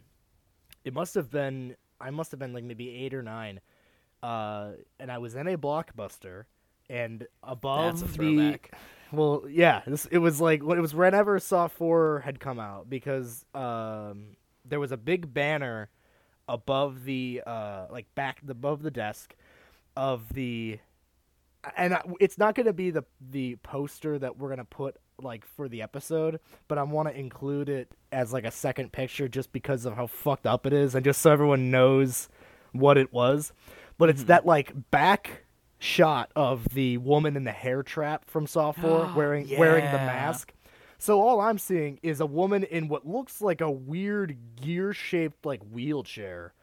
it 0.84 0.93
must 0.93 1.15
have 1.15 1.29
been. 1.29 1.75
I 2.00 2.10
must 2.10 2.31
have 2.31 2.39
been 2.39 2.53
like 2.53 2.63
maybe 2.63 2.89
eight 3.03 3.13
or 3.13 3.22
nine. 3.24 3.62
Uh, 4.24 4.72
and 5.00 5.12
I 5.12 5.17
was 5.17 5.34
in 5.36 5.48
a 5.48 5.58
blockbuster, 5.58 6.43
and 6.91 7.25
above 7.41 8.01
That's 8.01 8.15
a 8.15 8.17
the 8.19 8.60
well, 9.13 9.45
yeah, 9.50 9.81
this 9.88 10.05
it 10.05 10.19
was 10.19 10.39
like 10.39 10.62
it 10.62 10.81
was 10.81 10.93
whenever 10.93 11.39
Saw 11.39 11.67
Four 11.67 12.21
had 12.24 12.39
come 12.39 12.60
out 12.60 12.89
because 12.89 13.45
um, 13.55 14.36
there 14.65 14.79
was 14.79 14.91
a 14.91 14.98
big 14.98 15.33
banner 15.33 15.89
above 16.48 17.05
the 17.05 17.41
uh, 17.45 17.88
like 17.89 18.13
back 18.15 18.41
above 18.48 18.83
the 18.83 18.91
desk 18.91 19.36
of 19.95 20.33
the, 20.33 20.79
and 21.75 21.93
I, 21.93 22.01
it's 22.19 22.38
not 22.38 22.55
going 22.55 22.67
to 22.67 22.74
be 22.74 22.91
the 22.91 23.03
the 23.19 23.55
poster 23.57 24.19
that 24.19 24.38
we're 24.38 24.50
gonna 24.50 24.65
put 24.65 24.95
like 25.21 25.45
for 25.45 25.67
the 25.67 25.81
episode, 25.81 26.39
but 26.67 26.77
I 26.77 26.83
want 26.83 27.10
to 27.10 27.17
include 27.17 27.69
it 27.69 27.89
as 28.12 28.31
like 28.31 28.45
a 28.45 28.51
second 28.51 28.91
picture 28.91 29.27
just 29.27 29.51
because 29.51 29.86
of 29.86 29.95
how 29.95 30.07
fucked 30.07 30.45
up 30.45 30.65
it 30.65 30.74
is 30.74 30.95
and 30.95 31.03
just 31.03 31.21
so 31.21 31.31
everyone 31.31 31.69
knows 31.71 32.29
what 32.71 32.98
it 32.98 33.13
was. 33.13 33.53
But 33.98 34.10
it's 34.10 34.24
that 34.25 34.45
like 34.45 34.74
back 34.89 35.45
shot 35.81 36.31
of 36.35 36.63
the 36.75 36.95
woman 37.00 37.35
in 37.35 37.43
the 37.43 37.51
hair 37.51 37.81
trap 37.81 38.23
from 38.29 38.45
Saw 38.45 38.71
4 38.71 39.13
wearing 39.15 39.50
wearing 39.57 39.85
the 39.85 39.97
mask. 39.97 40.53
So 41.00 41.19
all 41.19 41.41
I'm 41.41 41.57
seeing 41.57 42.00
is 42.03 42.19
a 42.19 42.25
woman 42.27 42.63
in 42.63 42.88
what 42.88 43.07
looks 43.07 43.41
like 43.41 43.61
a 43.61 43.71
weird 43.71 44.38
gear-shaped 44.61 45.43
like 45.43 45.59
wheelchair 45.63 46.53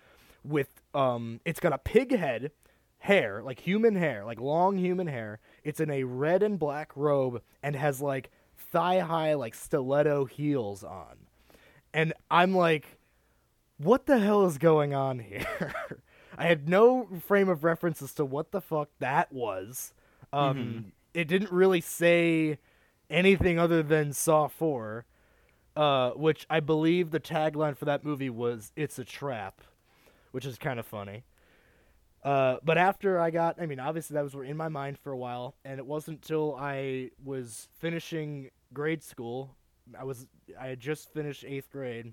with 0.44 0.68
um 0.94 1.40
it's 1.44 1.58
got 1.58 1.72
a 1.72 1.78
pig 1.78 2.16
head 2.16 2.52
hair, 2.98 3.42
like 3.42 3.58
human 3.58 3.96
hair, 3.96 4.25
like 4.25 4.40
long 4.40 4.78
human 4.78 5.08
hair. 5.08 5.40
It's 5.64 5.80
in 5.80 5.90
a 5.90 6.04
red 6.04 6.44
and 6.44 6.56
black 6.56 6.92
robe 6.94 7.42
and 7.60 7.75
has 7.75 8.00
like 8.00 8.30
thigh-high 8.56 9.34
like 9.34 9.56
stiletto 9.56 10.26
heels 10.26 10.84
on. 10.84 11.16
And 11.92 12.12
I'm 12.30 12.54
like 12.54 12.98
what 13.78 14.06
the 14.06 14.18
hell 14.20 14.46
is 14.46 14.58
going 14.58 14.94
on 14.94 15.18
here? 15.18 15.75
I 16.38 16.47
had 16.47 16.68
no 16.68 17.09
frame 17.26 17.49
of 17.49 17.64
reference 17.64 18.00
as 18.00 18.14
to 18.14 18.25
what 18.25 18.52
the 18.52 18.61
fuck 18.61 18.88
that 19.00 19.33
was. 19.33 19.92
Um, 20.33 20.92
It 21.14 21.26
didn't 21.26 21.50
really 21.50 21.80
say 21.80 22.59
anything 23.11 23.59
other 23.59 23.83
than 23.83 24.12
Saw 24.12 24.47
4, 24.47 25.04
uh, 25.75 26.11
which 26.12 26.47
I 26.49 26.61
believe 26.61 27.11
the 27.11 27.18
tagline 27.21 27.76
for 27.76 27.87
that 27.87 28.04
movie 28.04 28.30
was 28.30 28.73
"It's 28.76 28.99
a 28.99 29.04
trap," 29.04 29.62
which 30.30 30.45
is 30.47 30.59
kind 30.59 30.78
of 30.78 30.87
funny. 30.87 31.25
Uh, 32.23 32.59
but 32.62 32.76
after 32.78 33.18
I 33.18 33.30
got, 33.30 33.61
I 33.61 33.66
mean, 33.66 33.80
obviously 33.80 34.14
that 34.14 34.23
was 34.25 34.35
in 34.35 34.57
my 34.57 34.68
mind 34.68 34.99
for 34.99 35.12
a 35.12 35.16
while, 35.16 35.54
and 35.64 35.78
it 35.78 35.87
wasn't 35.87 36.18
until 36.18 36.57
I 36.57 37.11
was 37.25 37.68
finishing 37.78 38.50
grade 38.73 39.02
school. 39.02 39.57
I 39.99 40.04
was, 40.04 40.26
I 40.61 40.66
had 40.68 40.80
just 40.80 41.12
finished 41.12 41.45
eighth 41.45 41.71
grade. 41.71 42.12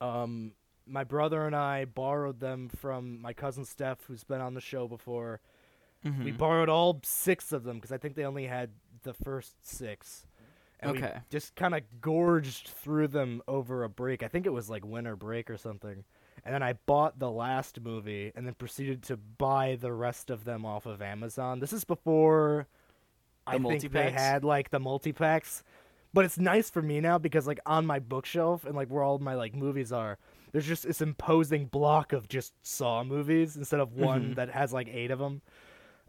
Um, 0.00 0.52
my 0.86 1.04
brother 1.04 1.46
and 1.46 1.54
I 1.56 1.84
borrowed 1.84 2.40
them 2.40 2.68
from 2.68 3.20
my 3.20 3.32
cousin 3.32 3.64
Steph, 3.64 4.04
who's 4.06 4.24
been 4.24 4.40
on 4.40 4.54
the 4.54 4.60
show 4.60 4.86
before. 4.88 5.40
Mm-hmm. 6.04 6.24
We 6.24 6.32
borrowed 6.32 6.68
all 6.68 7.00
six 7.04 7.52
of 7.52 7.64
them 7.64 7.76
because 7.76 7.92
I 7.92 7.98
think 7.98 8.14
they 8.14 8.24
only 8.24 8.46
had 8.46 8.70
the 9.02 9.14
first 9.14 9.66
six. 9.66 10.26
And 10.80 10.92
we 10.92 10.98
Okay. 10.98 11.18
just 11.30 11.56
kind 11.56 11.74
of 11.74 11.82
gorged 12.00 12.68
through 12.68 13.08
them 13.08 13.42
over 13.48 13.82
a 13.82 13.88
break. 13.88 14.22
I 14.22 14.28
think 14.28 14.46
it 14.46 14.52
was 14.52 14.68
like 14.70 14.84
winter 14.84 15.16
break 15.16 15.50
or 15.50 15.56
something. 15.56 16.04
And 16.44 16.54
then 16.54 16.62
I 16.62 16.74
bought 16.74 17.18
the 17.18 17.30
last 17.30 17.80
movie 17.80 18.30
and 18.36 18.46
then 18.46 18.54
proceeded 18.54 19.02
to 19.04 19.16
buy 19.16 19.76
the 19.80 19.92
rest 19.92 20.30
of 20.30 20.44
them 20.44 20.64
off 20.64 20.86
of 20.86 21.02
Amazon. 21.02 21.60
This 21.60 21.72
is 21.72 21.84
before 21.84 22.68
I 23.46 23.58
The 23.58 23.64
think 23.68 23.92
they 23.92 24.10
had 24.10 24.44
like 24.44 24.70
the 24.70 24.80
multi 24.80 25.12
packs. 25.12 25.64
But 26.12 26.24
it's 26.24 26.38
nice 26.38 26.70
for 26.70 26.82
me 26.82 27.00
now 27.00 27.18
because 27.18 27.46
like 27.46 27.60
on 27.66 27.86
my 27.86 27.98
bookshelf 27.98 28.64
and 28.64 28.74
like 28.76 28.88
where 28.88 29.02
all 29.02 29.18
my 29.18 29.34
like 29.34 29.54
movies 29.54 29.92
are, 29.92 30.18
there's 30.52 30.66
just 30.66 30.84
this 30.86 31.00
imposing 31.00 31.66
block 31.66 32.12
of 32.12 32.28
just 32.28 32.54
Saw 32.62 33.04
movies 33.04 33.56
instead 33.56 33.80
of 33.80 33.92
one 33.94 34.34
that 34.34 34.50
has 34.50 34.72
like 34.72 34.88
eight 34.88 35.10
of 35.10 35.18
them. 35.18 35.42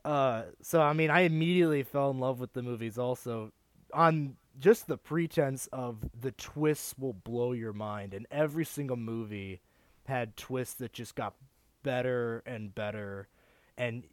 Uh, 0.06 0.44
so 0.62 0.82
I 0.82 0.94
mean, 0.94 1.10
I 1.10 1.22
immediately 1.22 1.84
fell 1.84 2.12
in 2.12 2.20
love 2.20 2.40
with 2.40 2.54
the 2.54 2.62
movies 2.62 2.98
also 2.98 3.52
on 3.94 4.36
just 4.60 4.88
the 4.88 4.98
pretense 4.98 5.68
of 5.68 5.98
the 6.20 6.32
twists 6.32 6.96
will 6.98 7.14
blow 7.14 7.52
your 7.52 7.74
mind, 7.74 8.14
and 8.14 8.26
every 8.32 8.66
single 8.66 8.98
movie 8.98 9.62
had 10.06 10.36
twists 10.38 10.76
that 10.76 10.94
just 10.94 11.16
got 11.16 11.36
better 11.84 12.42
and 12.46 12.74
better. 12.74 13.28
And 13.78 14.04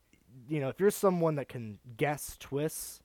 you 0.48 0.60
know, 0.60 0.68
if 0.68 0.80
you're 0.80 0.90
someone 0.90 1.36
that 1.36 1.48
can 1.48 1.78
guess 1.96 2.36
twists, 2.38 3.00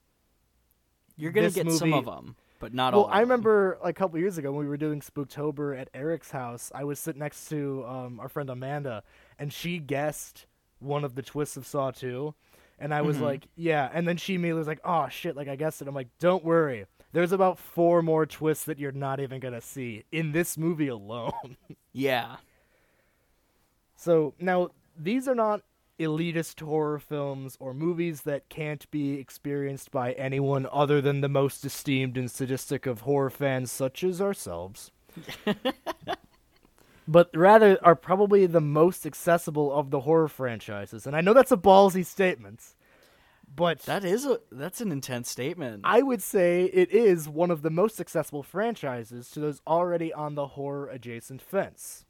You're 1.16 1.32
gonna 1.32 1.50
get 1.50 1.70
some 1.72 1.92
of 1.92 2.04
them, 2.04 2.36
but 2.60 2.72
not 2.72 2.92
well, 2.92 3.02
all. 3.02 3.08
of 3.08 3.14
I 3.14 3.20
remember 3.20 3.78
like, 3.82 3.96
a 3.96 3.98
couple 3.98 4.18
years 4.20 4.38
ago 4.38 4.52
when 4.52 4.64
we 4.64 4.68
were 4.68 4.76
doing 4.76 5.00
Spooktober 5.00 5.76
at 5.78 5.90
Eric's 5.92 6.30
house. 6.30 6.70
I 6.74 6.84
was 6.84 7.00
sitting 7.00 7.18
next 7.18 7.48
to 7.48 7.84
um, 7.86 8.20
our 8.20 8.28
friend 8.28 8.48
Amanda, 8.48 9.02
and 9.38 9.52
she 9.52 9.78
guessed 9.78 10.46
one 10.78 11.02
of 11.04 11.14
the 11.16 11.22
twists 11.22 11.56
of 11.56 11.66
Saw 11.66 11.90
2. 11.90 12.32
And 12.78 12.94
I 12.94 13.02
was 13.02 13.18
Mhm. 13.18 13.22
like, 13.22 13.48
yeah. 13.56 13.90
And 13.92 14.06
then 14.08 14.16
she 14.16 14.36
immediately 14.36 14.58
was 14.60 14.66
like, 14.68 14.80
oh, 14.84 15.08
shit, 15.08 15.36
like, 15.36 15.48
I 15.48 15.56
guessed 15.56 15.82
it. 15.82 15.88
I'm 15.88 15.94
like, 15.94 16.08
don't 16.18 16.42
worry. 16.44 16.86
There's 17.12 17.32
about 17.32 17.58
four 17.58 18.00
more 18.02 18.24
twists 18.24 18.64
that 18.64 18.78
you're 18.78 18.92
not 18.92 19.20
even 19.20 19.40
going 19.40 19.52
to 19.52 19.60
see 19.60 20.04
in 20.12 20.32
this 20.32 20.56
movie 20.56 20.88
alone. 20.88 21.32
Yeah. 21.92 22.36
So 23.96 24.32
now 24.38 24.70
these 24.96 25.26
are 25.28 25.34
not 25.34 25.62
elitist 26.00 26.60
horror 26.60 26.98
films 26.98 27.56
or 27.60 27.74
movies 27.74 28.22
that 28.22 28.48
can't 28.48 28.90
be 28.90 29.14
experienced 29.14 29.90
by 29.90 30.12
anyone 30.12 30.66
other 30.72 31.00
than 31.00 31.20
the 31.20 31.28
most 31.28 31.64
esteemed 31.64 32.16
and 32.16 32.30
sadistic 32.30 32.86
of 32.86 33.02
horror 33.02 33.30
fans 33.30 33.70
such 33.70 34.02
as 34.02 34.20
ourselves. 34.20 34.90
but 37.08 37.30
rather 37.34 37.78
are 37.82 37.96
probably 37.96 38.46
the 38.46 38.60
most 38.60 39.04
accessible 39.06 39.72
of 39.72 39.90
the 39.90 40.00
horror 40.00 40.28
franchises. 40.28 41.06
And 41.06 41.14
I 41.14 41.20
know 41.20 41.32
that's 41.32 41.52
a 41.52 41.56
ballsy 41.56 42.04
statement, 42.04 42.74
but 43.54 43.80
That 43.80 44.04
is 44.04 44.24
a 44.26 44.38
that's 44.52 44.80
an 44.80 44.92
intense 44.92 45.28
statement. 45.28 45.82
I 45.84 46.02
would 46.02 46.22
say 46.22 46.64
it 46.66 46.92
is 46.92 47.28
one 47.28 47.50
of 47.50 47.62
the 47.62 47.70
most 47.70 48.00
accessible 48.00 48.42
franchises 48.42 49.30
to 49.32 49.40
those 49.40 49.60
already 49.66 50.12
on 50.12 50.34
the 50.34 50.48
horror 50.48 50.88
adjacent 50.88 51.42
fence. 51.42 52.04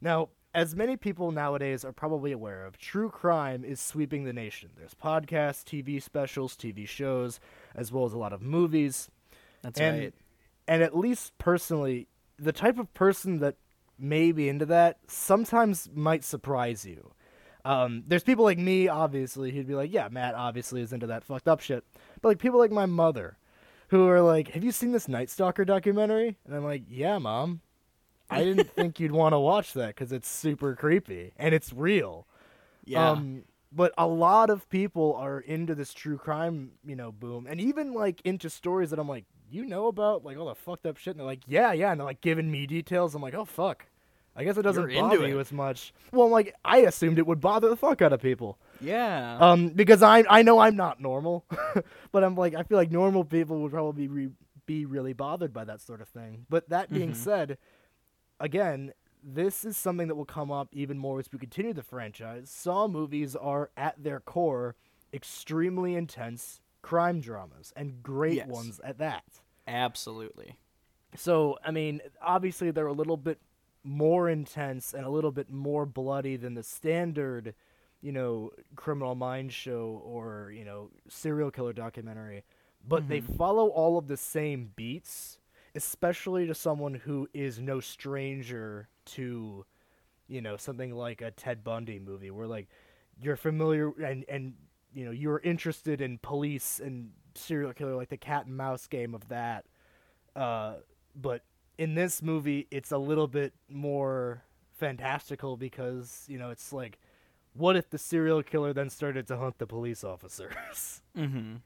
Now, 0.00 0.28
as 0.54 0.76
many 0.76 0.96
people 0.96 1.32
nowadays 1.32 1.84
are 1.84 1.92
probably 1.92 2.32
aware 2.32 2.66
of, 2.66 2.78
true 2.78 3.08
crime 3.08 3.64
is 3.64 3.80
sweeping 3.80 4.24
the 4.24 4.32
nation. 4.32 4.70
There's 4.76 4.94
podcasts, 4.94 5.64
TV 5.64 6.02
specials, 6.02 6.56
TV 6.56 6.86
shows, 6.86 7.40
as 7.74 7.90
well 7.90 8.04
as 8.04 8.12
a 8.12 8.18
lot 8.18 8.32
of 8.32 8.42
movies. 8.42 9.10
That's 9.62 9.80
and, 9.80 9.98
right. 9.98 10.14
And 10.68 10.82
at 10.82 10.96
least 10.96 11.36
personally, 11.38 12.08
the 12.38 12.52
type 12.52 12.78
of 12.78 12.92
person 12.92 13.38
that 13.38 13.56
may 13.98 14.32
be 14.32 14.48
into 14.48 14.66
that 14.66 14.98
sometimes 15.06 15.88
might 15.94 16.24
surprise 16.24 16.84
you. 16.84 17.12
Um, 17.64 18.02
there's 18.06 18.24
people 18.24 18.44
like 18.44 18.58
me, 18.58 18.88
obviously, 18.88 19.52
who'd 19.52 19.68
be 19.68 19.74
like, 19.74 19.92
yeah, 19.92 20.08
Matt 20.10 20.34
obviously 20.34 20.82
is 20.82 20.92
into 20.92 21.06
that 21.06 21.24
fucked 21.24 21.48
up 21.48 21.60
shit. 21.60 21.84
But 22.20 22.28
like 22.28 22.38
people 22.38 22.58
like 22.58 22.72
my 22.72 22.86
mother, 22.86 23.38
who 23.88 24.08
are 24.08 24.20
like, 24.20 24.48
have 24.48 24.64
you 24.64 24.72
seen 24.72 24.92
this 24.92 25.08
Night 25.08 25.30
Stalker 25.30 25.64
documentary? 25.64 26.36
And 26.44 26.54
I'm 26.54 26.64
like, 26.64 26.82
yeah, 26.88 27.18
mom. 27.18 27.60
I 28.32 28.44
didn't 28.44 28.70
think 28.74 28.98
you'd 29.00 29.12
want 29.12 29.32
to 29.32 29.38
watch 29.38 29.72
that 29.74 29.88
because 29.88 30.12
it's 30.12 30.28
super 30.28 30.74
creepy 30.74 31.32
and 31.38 31.54
it's 31.54 31.72
real. 31.72 32.26
Yeah. 32.84 33.10
Um, 33.10 33.44
but 33.74 33.92
a 33.96 34.06
lot 34.06 34.50
of 34.50 34.68
people 34.68 35.14
are 35.16 35.40
into 35.40 35.74
this 35.74 35.94
true 35.94 36.18
crime, 36.18 36.72
you 36.84 36.94
know, 36.96 37.10
boom, 37.12 37.46
and 37.48 37.60
even 37.60 37.94
like 37.94 38.20
into 38.24 38.50
stories 38.50 38.90
that 38.90 38.98
I'm 38.98 39.08
like, 39.08 39.24
you 39.50 39.64
know 39.64 39.86
about 39.86 40.24
like 40.24 40.36
all 40.36 40.46
the 40.46 40.54
fucked 40.54 40.86
up 40.86 40.96
shit, 40.98 41.12
and 41.12 41.20
they're 41.20 41.26
like, 41.26 41.40
yeah, 41.46 41.72
yeah, 41.72 41.90
and 41.90 42.00
they're 42.00 42.06
like 42.06 42.20
giving 42.20 42.50
me 42.50 42.66
details. 42.66 43.14
I'm 43.14 43.22
like, 43.22 43.34
oh 43.34 43.44
fuck, 43.46 43.86
I 44.36 44.44
guess 44.44 44.56
it 44.58 44.62
doesn't 44.62 44.90
You're 44.90 45.02
bother 45.02 45.26
you 45.26 45.40
as 45.40 45.52
much. 45.52 45.94
Well, 46.12 46.26
I'm 46.26 46.32
like, 46.32 46.54
I 46.64 46.78
assumed 46.78 47.18
it 47.18 47.26
would 47.26 47.40
bother 47.40 47.68
the 47.70 47.76
fuck 47.76 48.02
out 48.02 48.12
of 48.12 48.20
people, 48.20 48.58
yeah. 48.80 49.38
um, 49.40 49.68
because 49.70 50.02
I 50.02 50.24
I 50.28 50.42
know 50.42 50.58
I'm 50.58 50.76
not 50.76 51.00
normal, 51.00 51.44
but 52.12 52.24
I'm 52.24 52.34
like, 52.34 52.54
I 52.54 52.62
feel 52.64 52.76
like 52.78 52.90
normal 52.90 53.24
people 53.24 53.60
would 53.62 53.72
probably 53.72 54.06
re- 54.08 54.30
be 54.66 54.84
really 54.86 55.12
bothered 55.14 55.52
by 55.54 55.64
that 55.64 55.80
sort 55.80 56.00
of 56.02 56.08
thing. 56.08 56.44
But 56.50 56.68
that 56.68 56.90
being 56.92 57.12
Mhm. 57.12 57.16
said, 57.16 57.58
again, 58.42 58.92
this 59.24 59.64
is 59.64 59.76
something 59.76 60.08
that 60.08 60.16
will 60.16 60.24
come 60.26 60.50
up 60.50 60.68
even 60.72 60.98
more 60.98 61.20
as 61.20 61.32
we 61.32 61.38
continue 61.38 61.72
the 61.72 61.82
franchise. 61.82 62.50
Saw 62.50 62.88
movies 62.88 63.36
are, 63.36 63.70
at 63.76 64.02
their 64.02 64.20
core, 64.20 64.74
extremely 65.14 65.94
intense 65.94 66.60
crime 66.82 67.20
dramas, 67.20 67.72
and 67.76 68.02
great 68.02 68.34
Yes. 68.34 68.48
ones 68.48 68.80
at 68.82 68.98
that. 68.98 69.24
Absolutely. 69.68 70.56
So, 71.14 71.56
I 71.64 71.70
mean, 71.70 72.00
obviously 72.20 72.72
they're 72.72 72.86
a 72.86 72.92
little 72.92 73.16
bit 73.16 73.40
more 73.84 74.28
intense 74.28 74.92
and 74.92 75.04
a 75.04 75.10
little 75.10 75.30
bit 75.30 75.48
more 75.48 75.86
bloody 75.86 76.36
than 76.36 76.54
the 76.54 76.62
standard, 76.64 77.54
you 78.00 78.10
know, 78.10 78.50
criminal 78.74 79.14
mind 79.14 79.52
show 79.52 80.02
or, 80.04 80.52
you 80.52 80.64
know, 80.64 80.90
serial 81.08 81.52
killer 81.52 81.72
documentary. 81.72 82.42
But 82.86 83.08
they 83.08 83.20
mm-hmm. 83.20 83.34
follow 83.34 83.68
all 83.68 83.96
of 83.96 84.08
the 84.08 84.16
same 84.16 84.72
beats, 84.74 85.38
especially 85.74 86.46
to 86.46 86.54
someone 86.54 86.94
who 86.94 87.28
is 87.32 87.58
no 87.58 87.80
stranger 87.80 88.88
to, 89.04 89.64
you 90.28 90.40
know, 90.40 90.56
something 90.56 90.94
like 90.94 91.20
a 91.20 91.30
Ted 91.30 91.64
Bundy 91.64 91.98
movie 91.98 92.30
where 92.30 92.46
like 92.46 92.68
you're 93.20 93.36
familiar 93.36 93.90
and 94.02 94.24
and 94.28 94.54
you 94.94 95.04
know, 95.04 95.10
you're 95.10 95.38
interested 95.38 96.00
in 96.00 96.18
police 96.18 96.80
and 96.82 97.12
serial 97.34 97.72
killer 97.72 97.94
like 97.94 98.10
the 98.10 98.16
cat 98.16 98.46
and 98.46 98.56
mouse 98.56 98.86
game 98.86 99.14
of 99.14 99.28
that. 99.28 99.64
Uh 100.36 100.74
but 101.14 101.42
in 101.78 101.94
this 101.94 102.22
movie 102.22 102.66
it's 102.70 102.90
a 102.90 102.98
little 102.98 103.26
bit 103.26 103.54
more 103.68 104.44
fantastical 104.72 105.56
because 105.56 106.24
you 106.28 106.38
know 106.38 106.50
it's 106.50 106.72
like 106.72 106.98
what 107.54 107.76
if 107.76 107.88
the 107.90 107.98
serial 107.98 108.42
killer 108.42 108.72
then 108.72 108.90
started 108.90 109.26
to 109.26 109.36
hunt 109.36 109.58
the 109.58 109.66
police 109.66 110.02
officers 110.04 111.02
Mm-hmm. 111.16 111.56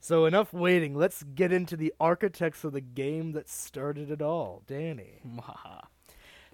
So 0.00 0.26
enough 0.26 0.52
waiting. 0.52 0.94
Let's 0.94 1.22
get 1.22 1.52
into 1.52 1.76
the 1.76 1.92
architects 2.00 2.64
of 2.64 2.72
the 2.72 2.80
game 2.80 3.32
that 3.32 3.48
started 3.48 4.10
it 4.10 4.22
all. 4.22 4.62
Danny. 4.66 5.20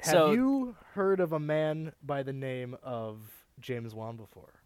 Have 0.01 0.13
So- 0.13 0.33
you 0.33 0.77
heard 0.93 1.21
of 1.21 1.33
a 1.33 1.41
man 1.41 1.93
by 2.03 2.23
the 2.23 2.33
name 2.33 2.77
of 2.83 3.19
james 3.61 3.95
wan 3.95 4.17
before? 4.17 4.61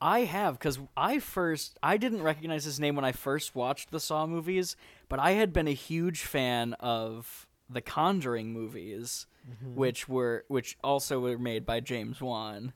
I 0.00 0.20
have 0.20 0.58
because 0.58 0.78
I 0.96 1.18
first 1.18 1.78
I 1.82 1.96
didn't 1.96 2.22
recognize 2.22 2.64
his 2.64 2.78
name 2.78 2.94
when 2.94 3.04
I 3.04 3.12
first 3.12 3.54
watched 3.54 3.90
the 3.90 3.98
Saw 3.98 4.26
movies, 4.26 4.76
but 5.08 5.18
I 5.18 5.32
had 5.32 5.52
been 5.52 5.66
a 5.66 5.72
huge 5.72 6.22
fan 6.22 6.74
of 6.74 7.46
the 7.68 7.80
Conjuring 7.80 8.52
movies, 8.52 9.26
mm-hmm. 9.48 9.74
which 9.74 10.08
were 10.08 10.44
which 10.48 10.78
also 10.84 11.20
were 11.20 11.38
made 11.38 11.66
by 11.66 11.80
James 11.80 12.20
Wan. 12.20 12.72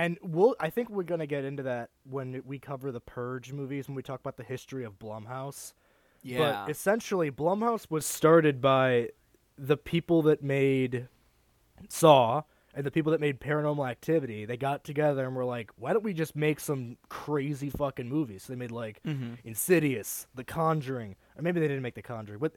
And 0.00 0.16
we'll 0.22 0.56
I 0.58 0.70
think 0.70 0.88
we're 0.88 1.02
gonna 1.02 1.26
get 1.26 1.44
into 1.44 1.62
that 1.64 1.90
when 2.08 2.42
we 2.46 2.58
cover 2.58 2.90
the 2.90 3.00
Purge 3.00 3.52
movies 3.52 3.86
when 3.86 3.94
we 3.94 4.02
talk 4.02 4.18
about 4.18 4.38
the 4.38 4.42
history 4.42 4.82
of 4.82 4.98
Blumhouse. 4.98 5.74
Yeah, 6.22 6.38
But 6.38 6.70
essentially, 6.70 7.30
Blumhouse 7.30 7.90
was 7.90 8.06
started 8.06 8.62
by 8.62 9.10
the 9.58 9.76
people 9.76 10.22
that 10.22 10.42
made 10.42 11.08
Saw 11.90 12.44
and 12.72 12.86
the 12.86 12.90
people 12.90 13.12
that 13.12 13.20
made 13.20 13.40
Paranormal 13.40 13.86
Activity. 13.90 14.46
They 14.46 14.56
got 14.56 14.84
together 14.84 15.26
and 15.26 15.36
were 15.36 15.44
like, 15.44 15.70
"Why 15.76 15.92
don't 15.92 16.02
we 16.02 16.14
just 16.14 16.34
make 16.34 16.60
some 16.60 16.96
crazy 17.10 17.68
fucking 17.68 18.08
movies?" 18.08 18.44
So 18.44 18.54
they 18.54 18.58
made 18.58 18.70
like 18.70 19.02
mm-hmm. 19.02 19.34
Insidious, 19.44 20.26
The 20.34 20.44
Conjuring, 20.44 21.16
or 21.36 21.42
maybe 21.42 21.60
they 21.60 21.68
didn't 21.68 21.82
make 21.82 21.94
The 21.94 22.00
Conjuring, 22.00 22.38
but 22.38 22.54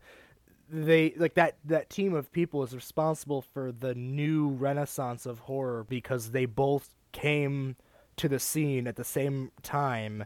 they 0.69 1.13
like 1.17 1.33
that 1.33 1.57
that 1.65 1.89
team 1.89 2.13
of 2.13 2.31
people 2.31 2.63
is 2.63 2.73
responsible 2.73 3.41
for 3.41 3.73
the 3.73 3.93
new 3.95 4.47
renaissance 4.47 5.25
of 5.25 5.39
horror 5.39 5.85
because 5.89 6.31
they 6.31 6.45
both 6.45 6.95
came 7.13 7.77
to 8.17 8.27
the 8.27 8.39
scene 8.39 8.87
at 8.87 8.97
the 8.97 9.03
same 9.05 9.51
time 9.61 10.25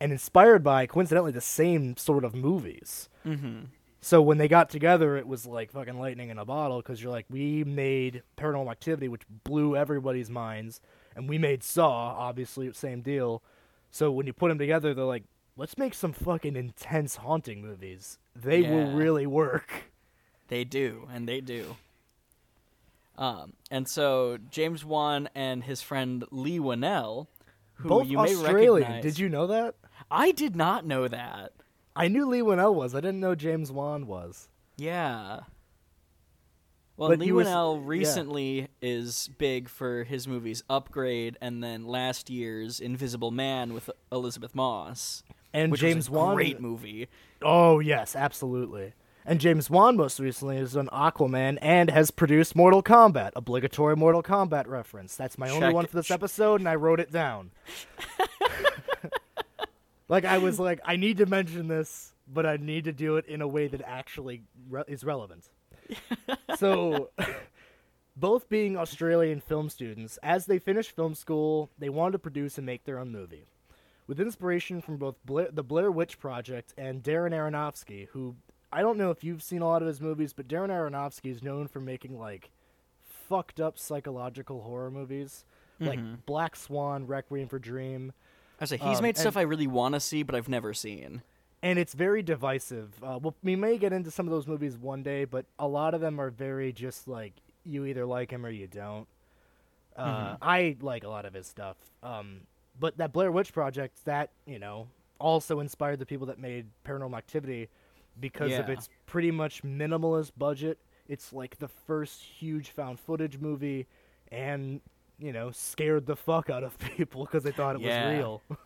and 0.00 0.12
inspired 0.12 0.64
by 0.64 0.86
coincidentally 0.86 1.32
the 1.32 1.40
same 1.40 1.96
sort 1.96 2.24
of 2.24 2.34
movies. 2.34 3.08
mm-hmm. 3.26 3.64
So 4.00 4.22
when 4.22 4.38
they 4.38 4.46
got 4.46 4.70
together, 4.70 5.16
it 5.16 5.26
was 5.26 5.44
like 5.44 5.72
fucking 5.72 5.98
lightning 5.98 6.30
in 6.30 6.38
a 6.38 6.44
bottle 6.44 6.78
because 6.78 7.02
you're 7.02 7.10
like, 7.10 7.26
we 7.28 7.64
made 7.64 8.22
Paranormal 8.36 8.70
Activity, 8.70 9.08
which 9.08 9.22
blew 9.42 9.74
everybody's 9.74 10.30
minds, 10.30 10.80
and 11.16 11.28
we 11.28 11.36
made 11.36 11.64
Saw, 11.64 12.14
obviously, 12.16 12.72
same 12.72 13.00
deal. 13.00 13.42
So 13.90 14.12
when 14.12 14.26
you 14.26 14.32
put 14.32 14.48
them 14.48 14.58
together, 14.58 14.94
they're 14.94 15.04
like, 15.04 15.24
let's 15.56 15.76
make 15.76 15.94
some 15.94 16.12
fucking 16.12 16.54
intense 16.54 17.16
haunting 17.16 17.60
movies. 17.60 18.18
They 18.36 18.62
will 18.62 18.92
really 18.92 19.26
work. 19.26 19.90
They 20.46 20.62
do, 20.62 21.08
and 21.12 21.28
they 21.28 21.40
do. 21.40 21.76
Um, 23.18 23.52
and 23.70 23.86
so 23.88 24.38
James 24.50 24.84
Wan 24.84 25.28
and 25.34 25.64
his 25.64 25.82
friend 25.82 26.24
Leigh 26.30 26.60
Whannell, 26.60 27.26
who 27.74 27.88
Both 27.88 28.06
you 28.06 28.16
may 28.18 28.32
Australian. 28.34 28.82
recognize. 28.88 29.02
Did 29.02 29.18
you 29.18 29.28
know 29.28 29.46
that? 29.48 29.74
I 30.10 30.30
did 30.30 30.54
not 30.56 30.86
know 30.86 31.08
that. 31.08 31.52
I 31.96 32.06
knew 32.08 32.26
Leigh 32.28 32.42
Whannell 32.42 32.74
was. 32.74 32.94
I 32.94 33.00
didn't 33.00 33.18
know 33.20 33.34
James 33.34 33.72
Wan 33.72 34.06
was. 34.06 34.48
Yeah. 34.76 35.40
Well, 36.96 37.08
But 37.10 37.18
Leigh 37.18 37.32
was- 37.32 37.46
Whannell 37.48 37.76
yeah. 37.80 37.82
recently 37.86 38.68
is 38.80 39.28
big 39.38 39.68
for 39.68 40.04
his 40.04 40.26
movies 40.28 40.62
Upgrade 40.70 41.36
and 41.40 41.62
then 41.62 41.86
last 41.86 42.30
year's 42.30 42.80
Invisible 42.80 43.30
Man 43.32 43.74
with 43.74 43.90
Elisabeth 44.12 44.54
Moss, 44.54 45.22
And 45.52 45.76
James 45.76 46.08
Wan. 46.10 46.34
great 46.36 46.60
movie. 46.60 47.08
Oh 47.42 47.78
yes, 47.80 48.14
absolutely. 48.16 48.92
And 49.28 49.42
James 49.42 49.68
Wan 49.68 49.98
most 49.98 50.18
recently 50.20 50.56
has 50.56 50.72
done 50.72 50.88
Aquaman 50.90 51.58
and 51.60 51.90
has 51.90 52.10
produced 52.10 52.56
Mortal 52.56 52.82
Kombat, 52.82 53.32
obligatory 53.36 53.94
Mortal 53.94 54.22
Kombat 54.22 54.66
reference. 54.66 55.16
That's 55.16 55.36
my 55.36 55.50
only 55.50 55.66
Check 55.66 55.74
one 55.74 55.84
for 55.84 55.96
this 55.96 56.10
episode, 56.10 56.62
and 56.62 56.68
I 56.68 56.76
wrote 56.76 56.98
it 56.98 57.12
down. 57.12 57.50
like 60.08 60.24
I 60.24 60.38
was 60.38 60.58
like, 60.58 60.80
I 60.82 60.96
need 60.96 61.18
to 61.18 61.26
mention 61.26 61.68
this, 61.68 62.14
but 62.26 62.46
I 62.46 62.56
need 62.56 62.84
to 62.84 62.92
do 62.94 63.18
it 63.18 63.26
in 63.26 63.42
a 63.42 63.46
way 63.46 63.68
that 63.68 63.82
actually 63.84 64.44
re- 64.66 64.84
is 64.88 65.04
relevant. 65.04 65.50
so, 66.56 67.10
both 68.16 68.48
being 68.48 68.78
Australian 68.78 69.40
film 69.42 69.68
students, 69.68 70.18
as 70.22 70.46
they 70.46 70.58
finished 70.58 70.92
film 70.96 71.14
school, 71.14 71.68
they 71.78 71.90
wanted 71.90 72.12
to 72.12 72.18
produce 72.18 72.56
and 72.56 72.64
make 72.64 72.84
their 72.84 72.98
own 72.98 73.12
movie 73.12 73.44
with 74.06 74.20
inspiration 74.20 74.80
from 74.80 74.96
both 74.96 75.16
Blair, 75.26 75.48
the 75.52 75.62
Blair 75.62 75.90
Witch 75.92 76.18
Project 76.18 76.72
and 76.78 77.02
Darren 77.02 77.32
Aronofsky, 77.32 78.08
who 78.12 78.36
I 78.72 78.82
don't 78.82 78.98
know 78.98 79.10
if 79.10 79.24
you've 79.24 79.42
seen 79.42 79.62
a 79.62 79.66
lot 79.66 79.82
of 79.82 79.88
his 79.88 80.00
movies, 80.00 80.32
but 80.32 80.46
Darren 80.48 80.68
Aronofsky 80.68 81.30
is 81.30 81.42
known 81.42 81.68
for 81.68 81.80
making 81.80 82.18
like 82.18 82.50
fucked 83.28 83.60
up 83.60 83.78
psychological 83.78 84.62
horror 84.62 84.90
movies, 84.90 85.44
like 85.80 86.00
Black 86.26 86.56
Swan, 86.56 87.06
Requiem 87.06 87.48
for 87.48 87.58
Dream, 87.58 88.12
I 88.60 88.64
say 88.64 88.76
he's 88.78 88.98
Um, 88.98 89.02
made 89.02 89.10
and- 89.10 89.18
stuff 89.18 89.36
I 89.36 89.42
really 89.42 89.66
want 89.68 89.94
to 89.94 90.00
see, 90.00 90.22
but 90.24 90.34
I've 90.34 90.48
never 90.48 90.74
seen. 90.74 91.22
and 91.62 91.78
it's 91.78 91.92
very 91.94 92.22
divisive. 92.22 93.02
Uh, 93.02 93.18
well, 93.22 93.34
we 93.42 93.54
may 93.56 93.78
get 93.78 93.92
into 93.92 94.10
some 94.10 94.26
of 94.26 94.30
those 94.32 94.46
movies 94.46 94.76
one 94.78 95.02
day, 95.02 95.24
but 95.24 95.44
a 95.58 95.66
lot 95.68 95.92
of 95.94 96.00
them 96.00 96.20
are 96.20 96.30
very 96.30 96.72
just 96.72 97.06
like 97.08 97.32
you 97.64 97.84
either 97.84 98.04
like 98.06 98.30
him 98.32 98.44
or 98.46 98.50
you 98.50 98.66
don't. 98.66 99.06
Uh, 99.96 100.36
I 100.40 100.76
like 100.80 101.02
a 101.04 101.08
lot 101.08 101.24
of 101.24 101.34
his 101.34 101.46
stuff. 101.48 101.76
Um, 102.02 102.42
but 102.78 102.96
that 102.98 103.12
Blair 103.12 103.32
Witch 103.32 103.52
Project, 103.52 104.04
that 104.04 104.30
you 104.46 104.58
know, 104.60 104.86
also 105.18 105.58
inspired 105.60 105.98
the 105.98 106.06
people 106.06 106.26
that 106.28 106.38
made 106.38 106.66
Paranormal 106.84 107.16
Activity 107.18 107.68
because 108.20 108.52
of 108.60 108.68
its 108.68 108.88
pretty 109.06 109.30
much 109.30 109.62
minimalist 109.62 110.32
budget. 110.36 110.78
It's 111.08 111.32
like 111.32 111.58
the 111.58 111.68
first 111.68 112.22
huge 112.22 112.70
found 112.70 113.00
footage 113.00 113.38
movie, 113.38 113.86
and 114.30 114.80
you 115.18 115.32
know, 115.32 115.50
scared 115.50 116.06
the 116.06 116.16
fuck 116.16 116.48
out 116.50 116.62
of 116.62 116.78
people 116.96 117.24
because 117.24 117.42
they 117.42 117.50
thought 117.52 117.74
it 117.76 117.80
Yeah. 117.82 118.08
was 118.10 118.16
real. 118.18 118.42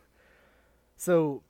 so 0.97 1.41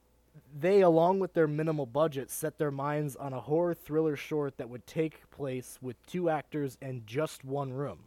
they, 0.60 0.82
along 0.82 1.20
with 1.20 1.34
their 1.34 1.48
minimal 1.48 1.86
budget, 1.86 2.30
set 2.32 2.58
their 2.58 2.72
minds 2.72 3.16
on 3.16 3.34
a 3.34 3.40
horror 3.42 3.74
thriller 3.74 4.16
short 4.16 4.58
that 4.58 4.70
would 4.70 4.86
take 4.88 5.30
place 5.30 5.78
with 5.82 5.96
two 6.08 6.30
actors 6.30 6.78
and 6.82 7.06
just 7.06 7.44
one 7.44 7.74
room. 7.74 8.00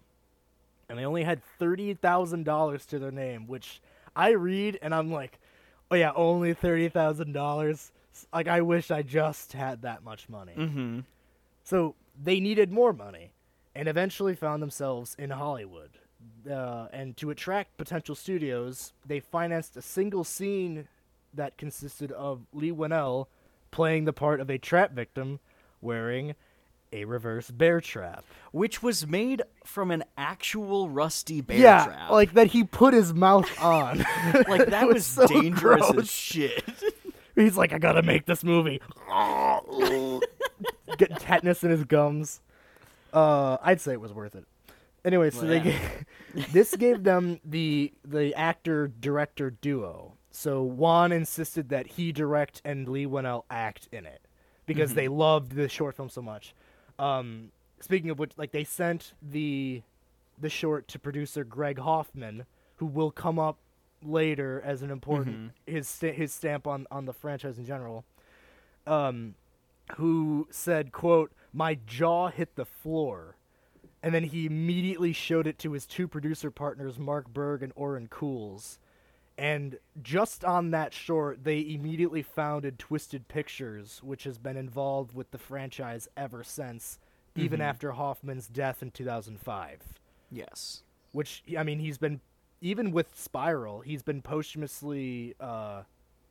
And 0.89 0.99
they 0.99 1.05
only 1.05 1.25
had 1.25 1.43
thirty 1.59 1.95
thousand 1.95 2.45
dollars 2.45 2.87
to 2.87 2.99
their 2.99 3.11
name, 3.11 3.47
which 3.47 3.81
I 4.15 4.31
read 4.31 4.79
and 4.81 4.95
I'm 4.95 5.13
like, 5.13 5.39
oh 5.91 5.97
yeah, 5.97 6.13
only 6.15 6.55
thirty 6.55 6.89
thousand 6.89 7.33
dollars. 7.33 7.91
Like 8.33 8.49
I 8.49 8.61
wish 8.61 8.91
I 8.91 9.03
just 9.03 9.53
had 9.53 9.83
that 9.83 10.03
much 10.05 10.29
money. 10.29 10.55
Mm-hmm. 10.57 11.01
So 11.65 11.95
they 12.21 12.41
needed 12.41 12.73
more 12.73 12.93
money, 12.93 13.33
and 13.75 13.89
eventually 13.89 14.35
found 14.35 14.63
themselves 14.63 15.17
in 15.19 15.31
Hollywood. 15.31 15.91
Uh, 16.51 16.87
and 16.93 17.17
to 17.19 17.31
attract 17.31 17.77
potential 17.77 18.15
studios, 18.15 18.93
they 19.05 19.21
financed 19.21 19.77
a 19.77 19.83
single 19.83 20.25
scene 20.25 20.89
that 21.35 21.59
consisted 21.59 22.11
of 22.13 22.47
Leigh 22.53 22.73
Whannell 22.73 23.27
playing 23.71 24.05
the 24.05 24.13
part 24.13 24.41
of 24.41 24.49
a 24.49 24.59
trap 24.59 24.93
victim 24.93 25.41
wearing 25.81 26.35
a 26.93 27.05
reverse 27.05 27.51
bear 27.51 27.81
trap. 27.81 28.25
Which 28.53 28.83
was 28.83 29.07
made 29.07 29.43
from 29.65 29.91
an 29.91 30.05
actual 30.17 30.89
rusty 30.89 31.41
bear 31.41 31.59
yeah, 31.59 31.85
trap. 31.85 32.11
like 32.11 32.33
that 32.35 32.49
he 32.49 32.65
put 32.65 32.95
his 32.95 33.13
mouth 33.13 33.51
on. 33.61 33.99
like 34.49 34.67
that 34.67 34.85
It 34.89 34.95
was, 34.95 35.07
so 35.07 35.27
dangerous 35.27 35.91
gross. 35.91 35.99
as 35.99 36.11
shit. 36.11 36.65
He's 37.37 37.57
like, 37.57 37.73
I 37.73 37.79
gotta 37.79 38.03
make 38.03 38.27
this 38.27 38.43
movie. 38.43 38.81
Getting 40.99 41.17
tetanus 41.19 41.63
in 41.63 41.71
his 41.71 41.85
gums. 41.85 42.41
Uh, 43.13 43.59
I'd 43.63 43.81
say 43.81 43.93
it 43.93 44.01
was 44.01 44.13
worth 44.13 44.35
it. 44.35 44.47
Anyway, 45.05 45.31
so 45.31 45.47
they 45.47 45.61
gave, 45.61 45.81
this 46.53 46.75
gave 46.75 47.05
them 47.05 47.39
the 47.45 47.93
the 48.05 48.35
actor 48.35 48.89
director 48.89 49.51
duo. 49.51 50.15
So 50.31 50.63
Wan 50.63 51.13
insisted 51.13 51.69
that 51.69 51.87
he 51.87 52.11
direct 52.11 52.61
and 52.65 52.89
Leigh 52.89 53.07
Whannell 53.07 53.45
act 53.49 53.89
in 53.93 54.05
it 54.05 54.21
because 54.67 54.95
they 54.95 55.09
loved 55.09 55.53
the 55.53 55.69
short 55.69 55.95
film 55.95 56.09
so 56.09 56.21
much. 56.21 56.55
Um, 56.99 57.53
speaking 57.81 58.11
of 58.11 58.19
which, 58.19 58.33
like 58.37 58.53
they 58.53 58.65
sent 58.65 59.13
the 59.23 59.83
the 60.39 60.51
short 60.51 60.89
to 60.89 60.99
producer 60.99 61.45
Greg 61.45 61.79
Hoffman, 61.79 62.47
who 62.77 62.87
will 62.87 63.11
come 63.11 63.39
up 63.39 63.59
later 64.09 64.63
as 64.65 64.83
an 64.83 64.91
important 64.91 65.53
his 65.67 65.89
sta- 65.89 66.13
his 66.13 66.33
stamp 66.33 66.67
on 66.67 66.87
on 66.91 67.05
the 67.05 67.13
franchise 67.13 67.59
in 67.59 67.65
general. 67.65 68.05
Um, 68.87 69.35
who 69.97 70.49
said, 70.51 70.93
"quote 70.93 71.33
My 71.53 71.75
jaw 71.87 72.29
hit 72.29 72.55
the 72.57 72.65
floor," 72.65 73.37
and 74.03 74.15
then 74.15 74.25
he 74.25 74.47
immediately 74.47 75.13
showed 75.13 75.47
it 75.47 75.59
to 75.61 75.73
his 75.73 75.87
two 75.87 76.09
producer 76.09 76.51
partners, 76.51 76.99
Mark 76.99 77.29
Berg 77.29 77.63
and 77.63 77.73
Oren 77.77 78.09
Koules. 78.09 78.79
And 79.39 79.79
just 80.03 80.45
on 80.45 80.71
that 80.71 80.95
short, 80.95 81.45
they 81.45 81.61
immediately 81.61 82.23
founded 82.23 82.79
Twisted 82.79 83.29
Pictures, 83.29 84.01
which 84.03 84.25
has 84.25 84.39
been 84.39 84.57
involved 84.57 85.15
with 85.15 85.31
the 85.31 85.39
franchise 85.39 86.09
ever 86.17 86.43
since, 86.43 86.99
even 87.35 87.61
after 87.61 87.93
Hoffman's 87.93 88.49
death 88.49 88.83
in 88.83 88.91
2005 88.91 89.83
yes. 90.31 90.83
which 91.13 91.43
I 91.59 91.63
mean 91.63 91.79
he's 91.79 91.99
been 91.99 92.21
even 92.61 92.91
with 92.93 93.17
Spiral, 93.19 93.81
he's 93.81 94.03
been 94.03 94.23
posthumously 94.23 95.35
uh, 95.41 95.83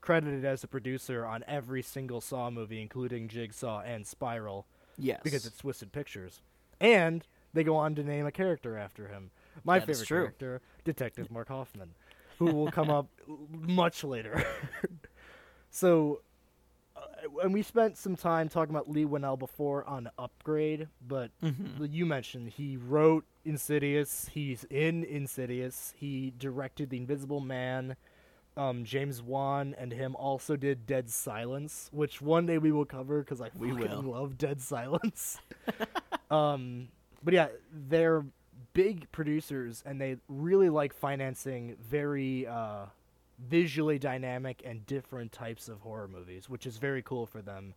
credited 0.02 0.46
as 0.46 0.64
a 0.64 0.68
producer 0.68 1.26
on 1.26 1.44
every 1.48 1.82
single 1.82 2.22
Saw 2.22 2.50
movie, 2.50 2.82
including 2.82 3.28
Jigsaw 3.28 3.82
and 3.82 4.06
Spiral, 4.06 4.66
Yes. 4.98 5.20
because 5.24 5.46
it's 5.46 5.58
Twisted 5.58 5.92
Pictures, 5.92 6.42
and 6.80 7.26
they 7.54 7.64
go 7.64 7.76
on 7.76 7.96
to 7.96 8.04
name 8.04 8.26
a 8.26 8.32
character 8.32 8.78
after 8.78 9.08
him. 9.08 9.32
My 9.64 9.80
That 9.80 9.88
favorite 9.88 10.08
character, 10.08 10.62
Detective 10.84 11.32
Mark 11.32 11.48
Hoffman, 11.50 11.92
who 12.40 12.46
will 12.46 12.72
come 12.72 12.90
up 12.90 13.08
much 13.50 14.04
later. 14.04 14.44
so. 15.70 16.22
And 17.42 17.54
we 17.54 17.62
spent 17.62 17.98
some 17.98 18.16
time 18.16 18.50
talking 18.50 18.74
about 18.76 18.90
Leigh 18.90 19.06
Whannell 19.06 19.38
before 19.38 19.84
on 19.86 20.10
Upgrade, 20.18 20.88
but 21.06 21.32
Mm-hmm. 21.44 21.86
you 21.90 22.06
mentioned 22.06 22.50
he 22.50 22.78
wrote 22.78 23.26
Insidious. 23.44 24.30
He's 24.34 24.64
in 24.70 25.04
Insidious. 25.04 25.94
He 25.98 26.34
directed 26.38 26.90
The 26.90 26.98
Invisible 26.98 27.40
Man, 27.40 27.96
um, 28.58 28.84
James 28.86 29.22
Wan 29.22 29.76
and 29.78 29.92
him 29.92 30.16
also 30.16 30.56
did 30.56 30.86
Dead 30.88 31.10
Silence, 31.10 31.90
which 31.92 32.22
one 32.22 32.46
day 32.46 32.58
we 32.58 32.72
will 32.72 32.86
cover 32.86 33.20
because 33.22 33.42
I 33.42 33.50
We 33.58 33.70
fucking 33.72 34.04
will. 34.06 34.12
love 34.14 34.38
Dead 34.38 34.62
Silence. 34.74 35.40
um, 36.32 36.88
but 37.24 37.34
yeah, 37.34 37.48
they're 37.72 38.24
big 38.74 39.12
producers 39.12 39.84
and 39.86 40.00
they 40.02 40.18
really 40.28 40.70
like 40.70 40.94
financing 40.94 41.76
very 41.82 42.46
uh, 42.48 42.86
visually 43.40 44.00
dynamic 44.00 44.62
and 44.66 44.86
different 44.86 45.32
types 45.32 45.68
of 45.70 45.82
horror 45.82 46.08
movies, 46.08 46.50
which 46.50 46.66
is 46.66 46.78
very 46.78 47.02
cool 47.02 47.26
for 47.26 47.42
them. 47.42 47.74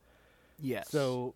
Yes. 0.60 0.88
So, 0.90 1.34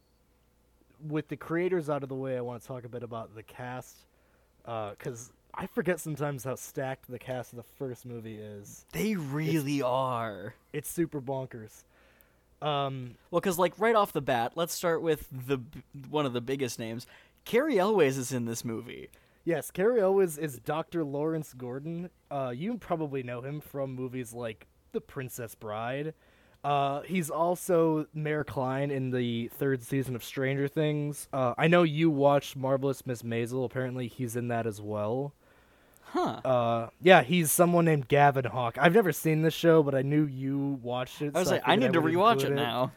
with 1.09 1.29
the 1.29 1.37
creators 1.37 1.91
out 1.91 2.03
of 2.03 2.09
the 2.09 2.15
way, 2.15 2.37
I 2.37 2.41
want 2.41 2.63
to 2.63 2.69
talk 2.69 2.85
a 2.85 2.89
bit 2.89 3.03
about 3.03 3.35
the 3.35 3.43
cast, 3.43 3.97
because 4.65 5.33
I 5.55 5.67
forget 5.67 6.01
sometimes 6.01 6.45
how 6.45 6.55
stacked 6.55 7.11
the 7.11 7.19
cast 7.19 7.53
of 7.53 7.57
the 7.57 7.63
first 7.79 8.07
movie 8.07 8.37
is. 8.39 8.85
they 8.93 9.17
really 9.17 9.83
are. 9.83 10.55
It's 10.73 10.91
super 10.91 11.21
bonkers. 11.21 11.83
Um, 12.61 13.17
Well, 13.33 13.41
because 13.41 13.59
like 13.59 13.77
right 13.79 13.97
off 13.97 14.13
the 14.13 14.21
bat, 14.21 14.53
let's 14.55 14.73
start 14.73 15.03
with 15.03 15.27
the 15.47 15.59
b- 15.59 15.83
one 16.09 16.27
of 16.27 16.33
the 16.33 16.41
biggest 16.41 16.79
names. 16.79 17.07
Cary 17.45 17.77
Elwes 17.79 18.17
is 18.17 18.31
in 18.33 18.45
this 18.45 18.65
movie. 18.65 19.11
Yes, 19.45 19.71
Cary 19.71 20.01
Elwes 20.01 20.39
is 20.39 20.59
Dr. 20.59 21.03
Lawrence 21.03 21.53
Gordon. 21.53 22.11
Uh, 22.31 22.53
you 22.55 22.77
probably 22.79 23.23
know 23.23 23.41
him 23.41 23.61
from 23.61 23.95
movies 23.95 24.33
like 24.33 24.69
The 24.93 25.01
Princess 25.01 25.55
Bride. 25.55 26.15
Uh, 26.63 27.01
he's 27.03 27.29
also 27.29 28.07
Mayor 28.15 28.45
Kline 28.45 28.93
in 28.93 29.11
the 29.11 29.49
third 29.49 29.83
season 29.83 30.15
of 30.15 30.23
Stranger 30.23 30.69
Things. 30.69 31.29
Uh, 31.33 31.55
I 31.59 31.67
know 31.67 31.83
you 31.83 32.09
watched 32.09 32.55
Marvelous 32.55 33.05
Miss 33.05 33.23
Maisel. 33.23 33.65
Apparently, 33.65 34.07
he's 34.07 34.37
in 34.37 34.47
that 34.49 34.65
as 34.65 34.81
well. 34.81 35.35
Huh. 36.05 36.41
Uh, 36.45 36.91
yeah, 37.01 37.23
he's 37.23 37.51
someone 37.51 37.85
named 37.85 38.07
Gavin 38.07 38.45
Hawk. 38.45 38.77
I've 38.79 38.95
never 38.95 39.11
seen 39.11 39.43
this 39.43 39.55
show, 39.55 39.83
but 39.83 39.95
I 39.95 40.03
knew 40.03 40.25
you 40.25 40.79
watched 40.83 41.21
it. 41.21 41.35
I 41.35 41.41
was 41.41 41.49
so 41.49 41.55
like, 41.55 41.63
I 41.67 41.75
figured 41.75 41.95
need 41.95 42.01
to 42.01 42.07
rewatch 42.07 42.33
include 42.35 42.53
it 42.53 42.57
now. 42.57 42.93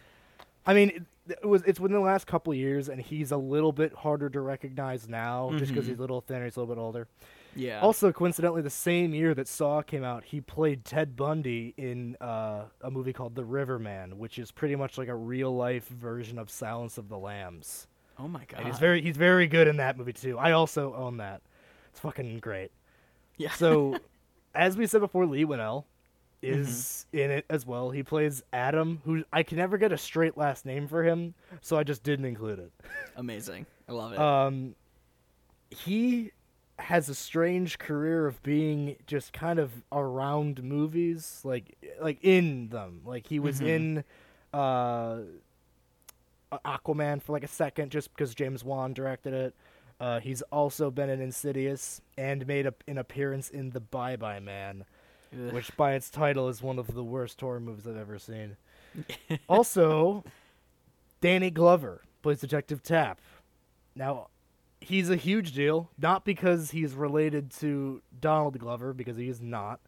I 0.65 0.73
mean, 0.75 1.07
it, 1.27 1.45
was 1.45 1.63
it's 1.63 1.79
within 1.79 1.95
the 1.95 2.03
last 2.03 2.27
couple 2.27 2.53
of 2.53 2.57
years, 2.57 2.89
and 2.89 3.01
he's 3.01 3.31
a 3.31 3.37
little 3.37 3.71
bit 3.71 3.93
harder 3.93 4.29
to 4.29 4.41
recognize 4.41 5.07
now, 5.07 5.51
just 5.57 5.71
because 5.71 5.87
he's 5.87 5.97
a 5.97 6.01
little 6.01 6.21
thinner, 6.21 6.45
he's 6.45 6.55
a 6.55 6.59
little 6.59 6.75
bit 6.75 6.79
older. 6.79 7.07
Yeah. 7.55 7.79
Also, 7.79 8.11
coincidentally, 8.11 8.61
the 8.61 8.69
same 8.69 9.13
year 9.13 9.33
that 9.33 9.47
Saw 9.47 9.81
came 9.81 10.03
out, 10.03 10.25
he 10.25 10.41
played 10.41 10.83
Ted 10.83 11.15
Bundy 11.15 11.73
in 11.77 12.17
uh, 12.19 12.65
a 12.81 12.91
movie 12.91 13.13
called 13.13 13.35
The 13.35 13.45
Riverman, 13.45 14.17
which 14.17 14.37
is 14.37 14.51
pretty 14.51 14.75
much 14.75 14.97
like 14.97 15.07
a 15.07 15.15
real 15.15 15.55
life 15.55 15.87
version 15.87 16.37
of 16.37 16.49
Silence 16.49 16.97
of 16.97 17.07
the 17.07 17.17
Lambs. 17.17 17.87
oh 18.19 18.27
my 18.27 18.43
god. 18.45 18.59
And 18.59 18.67
he's 18.67 18.79
very 18.79 19.01
he's 19.01 19.17
very 19.17 19.47
good 19.47 19.67
in 19.67 19.77
that 19.77 19.97
movie 19.97 20.13
too. 20.13 20.37
I 20.37 20.51
also 20.51 20.93
own 20.95 21.17
that. 21.17 21.41
It's 21.91 21.99
fucking 22.01 22.39
great. 22.39 22.71
yeah. 23.37 23.51
So, 23.51 23.97
as 24.55 24.75
we 24.75 24.85
said 24.85 24.99
before, 24.99 25.25
Leigh 25.25 25.45
Whannell 25.45 25.85
is 26.41 27.05
Mm-hmm. 27.13 27.17
in 27.17 27.31
it 27.31 27.45
as 27.49 27.65
well. 27.65 27.89
He 27.91 28.03
plays 28.03 28.43
Adam, 28.53 29.01
who 29.05 29.23
I 29.33 29.43
can 29.43 29.57
never 29.57 29.77
get 29.77 29.91
a 29.91 29.97
straight 29.97 30.37
last 30.37 30.65
name 30.65 30.87
for 30.87 31.03
him, 31.03 31.33
so 31.61 31.77
I 31.77 31.83
just 31.83 32.03
didn't 32.03 32.25
include 32.25 32.59
it. 32.59 32.71
amazing. 33.15 33.65
I 33.87 33.91
love 33.93 34.13
it. 34.13 34.19
Um, 34.19 34.75
he 35.69 36.31
has 36.77 37.07
a 37.09 37.15
strange 37.15 37.77
career 37.79 38.27
of 38.27 38.41
being 38.43 38.97
just 39.07 39.31
kind 39.33 39.59
of 39.59 39.71
around 39.91 40.61
movies, 40.63 41.41
like 41.43 41.75
like 42.01 42.17
in 42.23 42.67
them. 42.69 43.01
Like 43.05 43.27
he 43.27 43.39
was 43.39 43.61
Mhm. 43.61 43.67
in 43.67 44.03
uh, 44.53 45.19
Aquaman 46.65 47.21
for 47.21 47.33
like 47.33 47.43
a 47.43 47.47
second, 47.47 47.91
just 47.91 48.13
because 48.13 48.33
James 48.35 48.63
Wan 48.63 48.93
directed 48.93 49.33
it. 49.33 49.55
Uh, 49.99 50.19
he's 50.19 50.41
also 50.43 50.91
been 50.91 51.09
in 51.09 51.21
Insidious 51.21 52.01
and 52.17 52.45
made 52.47 52.65
a, 52.67 52.73
an 52.87 52.97
appearance 52.97 53.49
in 53.49 53.69
The 53.71 53.79
Bye 53.79 54.15
Bye 54.17 54.39
Man. 54.39 54.85
Which 55.51 55.75
by 55.75 55.93
its 55.93 56.09
title 56.09 56.47
is 56.49 56.61
one 56.61 56.79
of 56.79 56.93
the 56.93 57.03
worst 57.03 57.39
horror 57.41 57.59
movies 57.59 57.85
I've 57.87 57.97
ever 57.97 58.17
seen. 58.19 58.57
also, 59.49 60.23
Danny 61.21 61.49
Glover 61.51 62.01
plays 62.21 62.39
Detective 62.39 62.81
Tapp. 62.81 63.19
Now, 63.95 64.27
he's 64.81 65.09
a 65.09 65.15
huge 65.15 65.53
deal, 65.53 65.89
not 65.97 66.25
because 66.25 66.71
he's 66.71 66.93
related 66.93 67.51
to 67.59 68.01
Donald 68.19 68.57
Glover, 68.59 68.93
because 68.93 69.17
he 69.17 69.27
is 69.29 69.41
not. 69.41 69.79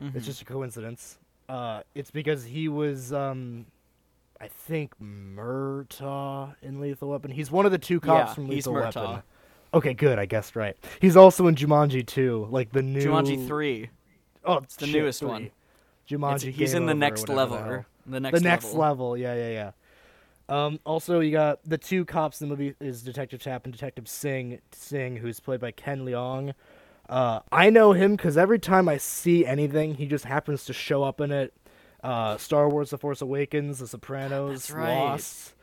Mhm. 0.00 0.14
It's 0.14 0.26
just 0.26 0.42
a 0.42 0.44
coincidence. 0.44 1.18
Uh, 1.48 1.82
it's 1.94 2.10
because 2.10 2.44
he 2.44 2.68
was, 2.68 3.12
um, 3.12 3.66
I 4.40 4.48
think, 4.48 4.92
Murtaugh 5.00 6.54
in 6.62 6.80
Lethal 6.80 7.10
Weapon. 7.10 7.30
He's 7.30 7.50
one 7.50 7.66
of 7.66 7.72
the 7.72 7.78
two 7.78 8.00
cops 8.00 8.30
Yeah, 8.30 8.34
from 8.34 8.48
Lethal. 8.48 8.74
Weapon. 8.74 9.22
Okay, 9.74 9.94
good. 9.94 10.18
I 10.18 10.26
guessed 10.26 10.56
right. 10.56 10.76
He's 11.00 11.16
also 11.16 11.46
in 11.46 11.54
Jumanji 11.54 12.06
2, 12.06 12.48
like 12.50 12.72
the 12.72 12.82
new 12.82 13.00
Jumanji 13.04 13.46
three. 13.46 13.90
Oh, 14.46 14.58
It's 14.58 14.76
the 14.76 14.86
shit, 14.86 14.94
newest 15.02 15.20
three. 15.20 15.28
one. 15.28 15.42
It's- 15.44 15.52
Jumanji. 16.08 16.52
he's 16.52 16.72
Game 16.72 16.82
in 16.82 16.86
the 16.86 16.94
next 16.94 17.28
level. 17.28 17.58
the 17.58 17.84
The 18.06 18.20
next 18.20 18.38
the 18.38 18.44
next 18.44 18.64
level. 18.66 19.10
level. 19.10 19.16
Yeah, 19.18 19.34
yeah, 19.34 19.50
yeah. 19.50 19.70
Um, 20.48 20.78
also, 20.84 21.18
you 21.18 21.32
got 21.32 21.58
the 21.64 21.76
two 21.78 22.04
cops 22.04 22.40
in 22.40 22.48
the 22.48 22.54
movie 22.56 22.76
is 22.78 23.02
Detective 23.02 23.42
Tapp 23.42 23.64
and 23.64 23.72
Detective 23.72 24.06
Singh, 24.06 24.60
Singh, 24.70 25.16
who's 25.16 25.40
played 25.40 25.58
by 25.58 25.72
Ken 25.72 26.04
Leung. 26.04 26.54
Uh, 27.08 27.40
I 27.50 27.70
know 27.70 27.92
him 27.92 28.14
because 28.14 28.36
every 28.38 28.60
time 28.60 28.88
I 28.88 28.96
see 28.98 29.44
anything, 29.44 29.94
he 29.96 30.06
just 30.06 30.24
happens 30.24 30.64
to 30.66 30.72
show 30.72 31.02
up 31.02 31.20
in 31.20 31.32
it. 31.32 31.52
Uh, 32.04 32.36
Star 32.36 32.68
Wars: 32.68 32.90
The 32.90 32.98
Force 32.98 33.20
Awakens, 33.20 33.80
The 33.80 33.88
Sopranos, 33.88 34.70
right. 34.70 34.94
Lost. 34.94 35.54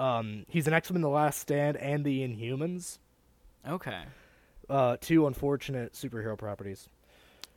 Um, 0.00 0.44
he's 0.48 0.66
an 0.66 0.72
X-Men: 0.72 1.00
The 1.02 1.08
Last 1.08 1.38
Stand 1.38 1.76
and 1.76 2.04
The 2.04 2.26
Inhumans. 2.26 2.98
Okay. 3.68 4.02
Uh, 4.68 4.96
two 5.00 5.28
unfortunate 5.28 5.92
superhero 5.92 6.36
properties. 6.36 6.88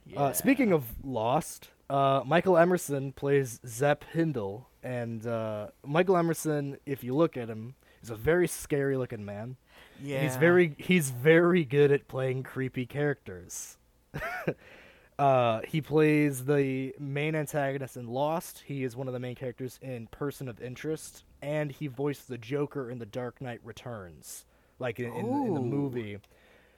Yeah. 0.06 0.20
Uh, 0.22 0.34
speaking 0.34 0.72
of 0.72 0.84
Lost, 1.04 1.70
uh, 1.90 2.22
Michael 2.26 2.58
Emerson 2.58 3.12
plays 3.12 3.60
Zep 3.66 4.04
Hindle, 4.12 4.70
and 4.84 5.26
uh, 5.26 5.68
Michael 5.84 6.18
Emerson, 6.18 6.78
if 6.86 7.04
you 7.04 7.16
look 7.16 7.38
at 7.38 7.50
him, 7.50 7.76
is 8.04 8.10
a 8.10 8.16
very 8.16 8.48
scary 8.48 8.98
looking 8.98 9.26
man. 9.26 9.58
yeah. 10.02 10.22
He's 10.22 10.36
very 10.36 10.76
he's 10.78 11.10
very 11.10 11.66
good 11.66 11.92
at 11.92 12.08
playing 12.08 12.44
creepy 12.44 12.86
characters. 12.86 13.78
uh, 15.20 15.62
he 15.68 15.82
plays 15.82 16.46
the 16.46 16.94
main 17.00 17.36
antagonist 17.36 17.98
in 17.98 18.08
Lost. 18.08 18.64
He 18.66 18.84
is 18.84 18.96
one 18.96 19.08
of 19.08 19.14
the 19.14 19.20
main 19.20 19.36
characters 19.36 19.80
in 19.82 20.08
Person 20.08 20.48
of 20.48 20.62
Interest, 20.62 21.24
and 21.42 21.72
he 21.72 21.88
voiced 21.88 22.28
the 22.28 22.38
Joker 22.38 22.90
in 22.90 23.00
The 23.00 23.06
Dark 23.06 23.42
Knight 23.42 23.60
Returns, 23.64 24.46
like 24.80 25.00
in, 25.00 25.12
in, 25.14 25.26
in 25.26 25.54
the 25.54 25.62
movie, 25.62 26.20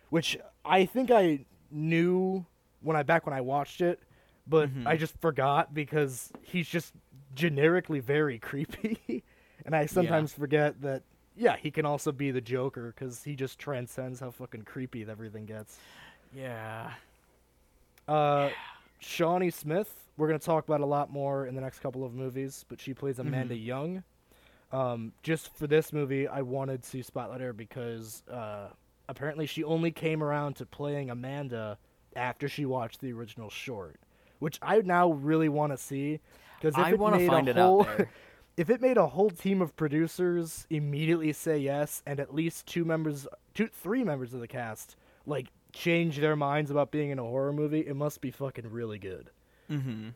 which 0.10 0.38
I 0.64 0.86
think 0.86 1.12
I 1.12 1.46
knew 1.70 2.46
when 2.82 2.96
I 2.96 3.04
back 3.04 3.26
when 3.26 3.34
I 3.34 3.42
watched 3.42 3.82
it, 3.82 4.00
but 4.48 4.70
Mhm. 4.70 4.86
I 4.88 4.98
just 4.98 5.18
forgot 5.20 5.74
because 5.74 6.32
he's 6.42 6.68
just 6.68 6.94
generically 7.36 8.00
very 8.00 8.40
creepy, 8.50 9.24
and 9.66 9.76
I 9.76 9.86
sometimes 9.86 10.34
forget 10.34 10.82
that. 10.82 11.04
Yeah, 11.36 11.56
he 11.56 11.70
can 11.70 11.86
also 11.86 12.12
be 12.12 12.32
the 12.32 12.42
Joker 12.42 12.94
because 12.96 13.24
he 13.24 13.36
just 13.36 13.60
transcends 13.60 14.20
how 14.20 14.32
fucking 14.32 14.64
creepy 14.64 15.06
everything 15.08 15.46
gets. 15.46 15.78
Yeah. 16.34 16.92
Uh, 18.08 18.50
Shawnee 19.00 19.52
Smith, 19.52 19.94
we're 20.18 20.28
gonna 20.28 20.40
talk 20.40 20.64
about 20.68 20.82
a 20.82 20.86
lot 20.86 21.12
more 21.12 21.46
in 21.46 21.54
the 21.56 21.62
next 21.62 21.80
couple 21.80 22.04
of 22.04 22.14
movies, 22.14 22.66
but 22.70 22.80
she 22.82 22.94
plays 22.94 23.20
Amanda 23.20 23.54
Mhm. 23.56 23.66
Young. 23.66 24.04
Um, 24.72 25.14
just 25.24 25.54
for 25.56 25.68
this 25.68 25.94
movie, 25.94 26.28
I 26.28 26.42
wanted 26.42 26.82
to 26.84 27.04
spotlight 27.04 27.42
her 27.42 27.54
because 27.54 28.24
uh, 28.30 28.70
apparently 29.08 29.46
she 29.46 29.64
only 29.64 29.92
came 29.92 30.24
around 30.24 30.56
to 30.56 30.66
playing 30.66 31.10
Amanda 31.10 31.78
after 32.18 32.50
she 32.50 32.66
watched 32.66 33.00
the 33.00 33.14
original 33.14 33.50
short, 33.50 33.96
which 34.40 34.60
I 34.62 34.80
now 34.80 35.12
really 35.12 35.50
want 35.50 35.72
to 35.72 35.78
see 35.78 36.20
because 36.60 36.76
I 36.76 36.94
want 36.94 37.18
to 37.18 37.28
find 37.28 37.48
it 37.48 37.58
out 37.58 37.66
whole, 37.66 37.84
there. 37.84 38.10
if 38.58 38.70
it 38.70 38.82
made 38.82 38.98
a 38.98 39.08
whole 39.08 39.30
team 39.30 39.62
of 39.62 39.76
producers 39.76 40.66
immediately 40.70 41.32
say 41.32 41.60
yes, 41.60 42.02
and 42.06 42.20
at 42.20 42.34
least 42.34 42.66
two 42.66 42.84
members, 42.84 43.28
two, 43.54 43.68
three 43.68 44.04
members 44.04 44.34
of 44.34 44.42
the 44.42 44.48
cast, 44.48 44.96
like 45.26 45.48
change 45.72 46.18
their 46.18 46.36
minds 46.36 46.72
about 46.72 46.92
being 46.92 47.12
in 47.12 47.20
a 47.20 47.24
horror 47.24 47.54
movie, 47.54 47.82
it 47.82 47.96
must 47.96 48.20
be 48.20 48.32
fucking 48.32 48.70
really 48.72 48.98
good. 48.98 49.30
Mm-hmm. 49.70 50.10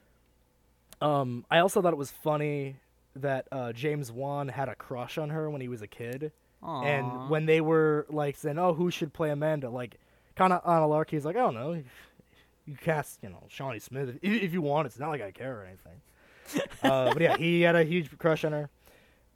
Um, 1.05 1.45
I 1.49 1.59
also 1.59 1.81
thought 1.81 1.93
it 1.93 1.97
was 1.97 2.11
funny 2.11 2.77
that 3.15 3.47
uh, 3.51 3.73
James 3.73 4.11
Wan 4.11 4.47
had 4.47 4.69
a 4.69 4.75
crush 4.75 5.17
on 5.17 5.29
her 5.29 5.49
when 5.49 5.61
he 5.61 5.67
was 5.67 5.81
a 5.81 5.87
kid, 5.87 6.31
and 6.63 7.29
when 7.29 7.45
they 7.47 7.59
were 7.59 8.05
like 8.09 8.35
saying, 8.37 8.59
"Oh, 8.59 8.73
who 8.73 8.91
should 8.91 9.13
play 9.13 9.31
Amanda?" 9.31 9.69
like 9.69 9.99
kind 10.41 10.53
of 10.53 10.61
on 10.65 10.81
a 10.81 10.87
lark, 10.87 11.11
he's 11.11 11.25
like, 11.25 11.35
"I 11.35 11.39
don't 11.39 11.53
know." 11.53 11.83
You 12.65 12.75
cast, 12.75 13.19
you 13.23 13.29
know, 13.29 13.43
Shawnee 13.47 13.79
Smith 13.79 14.17
if, 14.21 14.43
if 14.43 14.53
you 14.53 14.61
want. 14.61 14.85
It's 14.85 14.99
not 14.99 15.09
like 15.09 15.21
I 15.21 15.31
care 15.31 15.61
or 15.61 15.65
anything. 15.65 16.69
uh, 16.83 17.13
but 17.13 17.21
yeah, 17.21 17.37
he 17.37 17.61
had 17.61 17.75
a 17.75 17.83
huge 17.83 18.15
crush 18.17 18.43
on 18.43 18.51
her. 18.53 18.69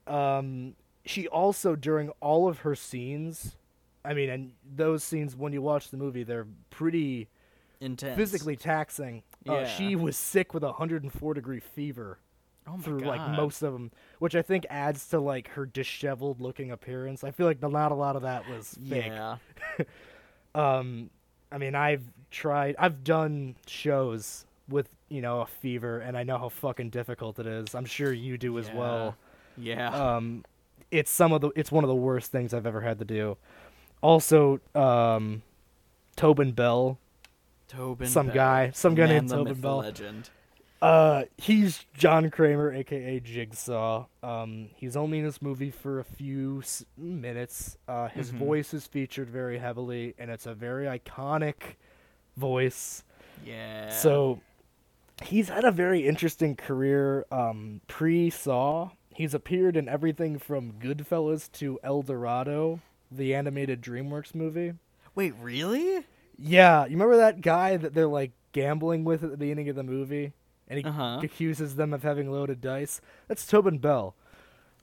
Um, 0.08 0.76
she 1.06 1.28
also 1.28 1.76
during 1.76 2.10
all 2.22 2.48
of 2.48 2.60
her 2.60 2.76
scenes, 2.76 3.56
I 4.04 4.14
mean, 4.14 4.30
and 4.30 4.52
those 4.76 5.04
scenes 5.04 5.36
when 5.36 5.54
you 5.54 5.62
watch 5.62 5.90
the 5.90 5.98
movie, 5.98 6.24
they're 6.24 6.48
pretty 6.70 7.28
intense. 7.80 8.16
physically 8.18 8.56
taxing. 8.56 9.24
Uh, 9.48 9.54
Yeah. 9.54 9.68
she 9.68 9.96
was 9.96 10.18
sick 10.18 10.54
with 10.54 10.64
a 10.64 10.68
104 10.68 11.34
degree 11.34 11.60
fever 11.60 12.20
oh 12.68 12.78
through 12.78 13.02
God. 13.02 13.08
like 13.08 13.30
most 13.38 13.62
of 13.62 13.74
them, 13.74 13.92
which 14.20 14.36
I 14.36 14.42
think 14.42 14.66
adds 14.70 15.08
to 15.10 15.20
like 15.20 15.50
her 15.50 15.66
disheveled 15.66 16.42
looking 16.42 16.72
appearance. 16.72 17.24
I 17.24 17.32
feel 17.32 17.46
like 17.48 17.62
not 17.62 17.92
a 17.92 17.96
lot 17.96 18.16
of 18.16 18.22
that 18.24 18.48
was 18.50 18.78
fake. 18.88 19.08
Yeah. 19.08 19.38
Um, 20.56 21.10
I 21.52 21.58
mean, 21.58 21.76
I've 21.76 22.04
tried, 22.32 22.76
I've 22.80 23.04
done 23.04 23.56
shows 23.68 24.46
with 24.68 24.90
you 25.10 25.22
know, 25.22 25.42
a 25.42 25.46
fever, 25.46 26.00
and 26.00 26.18
I 26.18 26.24
know 26.24 26.38
how 26.40 26.50
fucking 26.50 26.90
difficult 26.90 27.38
it 27.38 27.46
is. 27.46 27.76
I'm 27.76 27.86
sure 27.86 28.12
you 28.12 28.38
do 28.40 28.58
as 28.58 28.70
well. 28.72 29.16
Yeah. 29.58 29.90
Um, 30.16 30.44
it's 30.90 31.12
some 31.12 31.32
of 31.32 31.42
the 31.42 31.52
it's 31.56 31.72
one 31.72 31.84
of 31.84 31.88
the 31.88 31.96
worst 31.96 32.32
things 32.32 32.54
I've 32.54 32.66
ever 32.66 32.82
had 32.82 32.98
to 33.00 33.06
do. 33.06 33.38
Also, 34.02 34.60
um, 34.74 35.44
Tobin 36.16 36.52
Bell, 36.54 36.98
Tobin. 37.68 38.08
some 38.08 38.28
Bell. 38.28 38.36
guy- 38.36 38.72
some 38.72 38.96
guy 38.96 39.06
Man, 39.06 39.10
named 39.16 39.30
Tobin 39.30 39.54
myth, 39.54 39.62
Bell. 39.62 39.78
Legend. 39.78 40.30
Uh, 40.86 41.24
he's 41.38 41.86
John 41.94 42.30
Kramer, 42.30 42.72
aka 42.74 43.20
Jigsaw. 43.20 44.06
Um, 44.22 44.70
he's 44.76 44.96
only 44.96 45.20
in 45.20 45.26
this 45.26 45.42
movie 45.42 45.72
for 45.72 46.00
a 46.00 46.04
few 46.04 46.60
s- 46.62 46.86
minutes. 46.98 47.78
Uh, 47.88 48.08
his 48.10 48.32
Mhm. 48.32 48.38
voice 48.38 48.74
is 48.74 48.86
featured 48.88 49.30
very 49.30 49.58
heavily, 49.58 50.14
and 50.18 50.30
it's 50.30 50.46
a 50.46 50.54
very 50.54 50.86
iconic 50.86 51.76
voice. 52.38 53.04
Yeah. 53.46 53.90
So 53.90 54.42
he's 55.24 55.50
had 55.50 55.64
a 55.64 55.72
very 55.72 56.08
interesting 56.08 56.56
career 56.56 57.26
um, 57.32 57.82
pre 57.88 58.30
Saw. 58.30 58.92
He's 59.14 59.34
appeared 59.34 59.78
in 59.78 59.88
everything 59.88 60.38
from 60.38 60.74
Goodfellas 60.74 61.50
to 61.54 61.80
El 61.84 62.02
Dorado, 62.02 62.82
the 63.10 63.34
animated 63.34 63.82
DreamWorks 63.82 64.36
movie. 64.36 64.74
Wait, 65.16 65.34
really? 65.42 66.04
Yeah, 66.38 66.84
you 66.84 66.92
remember 66.92 67.16
that 67.18 67.40
guy 67.40 67.78
that 67.78 67.94
they're 67.94 68.08
like 68.08 68.32
gambling 68.52 69.06
with 69.06 69.24
at 69.24 69.32
the 69.32 69.38
beginning 69.38 69.70
of 69.70 69.78
the 69.78 69.84
movie, 69.84 70.34
and 70.68 70.80
he 70.80 70.86
Uh-huh. 70.86 71.20
accuses 71.24 71.76
them 71.76 71.94
of 71.94 72.04
having 72.04 72.32
loaded 72.32 72.62
dice? 72.62 73.02
That's 73.28 73.46
Tobin 73.46 73.78
Bell. 73.78 74.16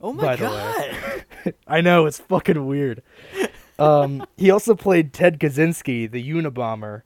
Oh 0.01 0.13
my 0.13 0.23
By 0.23 0.35
the 0.35 0.45
god. 0.45 0.77
way. 1.45 1.53
I 1.67 1.81
know 1.81 2.05
it's 2.05 2.19
fucking 2.19 2.65
weird. 2.65 3.01
Um, 3.79 4.25
he 4.37 4.51
also 4.51 4.75
played 4.75 5.13
Ted 5.13 5.39
Kaczynski, 5.39 6.09
the 6.11 6.23
Unabomber, 6.31 7.03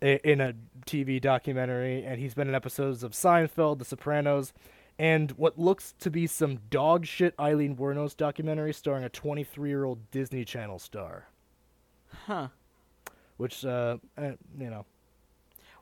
in 0.00 0.40
a 0.40 0.54
TV 0.86 1.20
documentary, 1.20 2.04
and 2.04 2.20
he's 2.20 2.34
been 2.34 2.48
in 2.48 2.54
episodes 2.54 3.02
of 3.02 3.12
Seinfeld, 3.12 3.78
The 3.78 3.84
Sopranos, 3.84 4.52
and 4.98 5.32
what 5.32 5.58
looks 5.58 5.94
to 6.00 6.10
be 6.10 6.26
some 6.26 6.58
dog 6.70 7.04
shit 7.06 7.34
Aileen 7.40 7.76
Wuornos 7.76 8.16
documentary 8.16 8.72
starring 8.72 9.04
a 9.04 9.10
23-year-old 9.10 10.10
Disney 10.10 10.44
Channel 10.44 10.78
star. 10.78 11.26
huh. 12.26 12.48
Which, 13.38 13.64
uh, 13.64 13.98
eh, 14.16 14.32
you 14.58 14.70
know, 14.70 14.86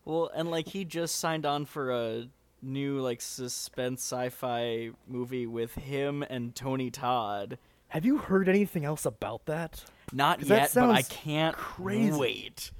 Well, 0.04 0.30
and 0.34 0.50
like 0.50 0.68
he 0.68 0.84
just 0.84 1.16
signed 1.16 1.46
on 1.46 1.64
for 1.64 1.90
a 1.90 2.28
new 2.62 2.98
like 3.00 3.20
suspense 3.20 4.00
sci-fi 4.02 4.90
movie 5.06 5.46
with 5.46 5.74
him 5.74 6.22
and 6.22 6.54
Tony 6.54 6.90
Todd. 6.90 7.58
have 7.88 8.04
you 8.04 8.18
heard 8.18 8.48
anything 8.48 8.84
else 8.84 9.04
about 9.06 9.44
that? 9.46 9.84
Not 10.12 10.38
'Cause 10.40 10.48
that 10.48 10.60
yet, 10.60 10.74
but 10.74 10.90
I 10.90 11.02
can't 11.02 11.54
crazy. 11.56 12.18
wait. 12.18 12.70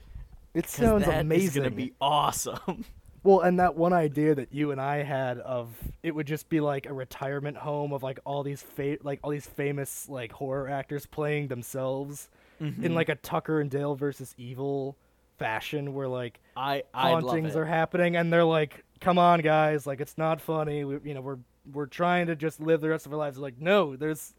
It 0.55 0.69
sounds 0.69 1.05
that 1.07 1.21
amazing. 1.21 1.63
gonna 1.63 1.75
be 1.75 1.93
awesome. 2.01 2.85
Well, 3.27 3.41
and 3.41 3.59
that 3.59 3.75
one 3.75 3.95
idea 3.95 4.35
that 4.35 4.53
you 4.53 4.71
and 4.71 4.79
I 4.79 5.03
had 5.03 5.39
of 5.39 5.71
it 6.03 6.15
would 6.15 6.27
just 6.27 6.51
be 6.51 6.61
like 6.61 6.85
a 6.85 6.93
retirement 6.93 7.57
home 7.57 7.95
of 7.95 8.03
like 8.03 8.19
all 8.27 8.43
these 8.43 8.61
fa- 8.61 8.99
like 9.03 9.21
all 9.23 9.31
these 9.31 9.47
famous 9.47 10.11
like 10.11 10.31
horror 10.33 10.69
actors 10.69 11.07
playing 11.07 11.49
themselves 11.49 12.29
Mm-hmm. 12.61 12.85
in 12.85 12.95
like 12.95 13.09
a 13.09 13.15
Tucker 13.17 13.61
and 13.63 13.71
Dale 13.71 13.95
versus 13.95 14.35
Evil 14.37 14.97
fashion 15.39 15.95
where 15.95 16.09
like 16.09 16.41
I 16.57 16.83
I 16.93 17.13
love 17.13 17.25
hauntings 17.25 17.57
are 17.57 17.65
happening 17.65 18.17
and 18.17 18.33
they're 18.33 18.45
like, 18.45 18.85
"Come 19.01 19.19
on, 19.19 19.41
guys, 19.41 19.87
like 19.87 20.01
it's 20.01 20.17
not 20.19 20.41
funny. 20.41 20.85
We, 20.85 20.99
you 21.05 21.15
know, 21.15 21.21
we're 21.21 21.39
we're 21.73 21.87
trying 21.87 22.27
to 22.29 22.37
just 22.37 22.61
live 22.61 22.81
the 22.81 22.89
rest 22.89 23.07
of 23.07 23.13
our 23.13 23.19
lives." 23.19 23.37
They're 23.37 23.43
like, 23.43 23.61
"No, 23.61 23.97
there's 23.97 24.35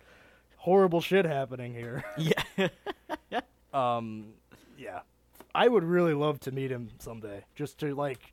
horrible 0.58 1.02
shit 1.02 1.26
happening 1.26 1.74
here." 1.74 2.04
Yeah. 2.18 2.70
Um, 3.74 4.28
yeah, 4.78 5.02
I 5.54 5.68
would 5.68 5.84
really 5.84 6.14
love 6.14 6.40
to 6.42 6.52
meet 6.54 6.72
him 6.72 6.92
someday, 7.00 7.44
just 7.56 7.78
to 7.80 7.94
like 7.94 8.32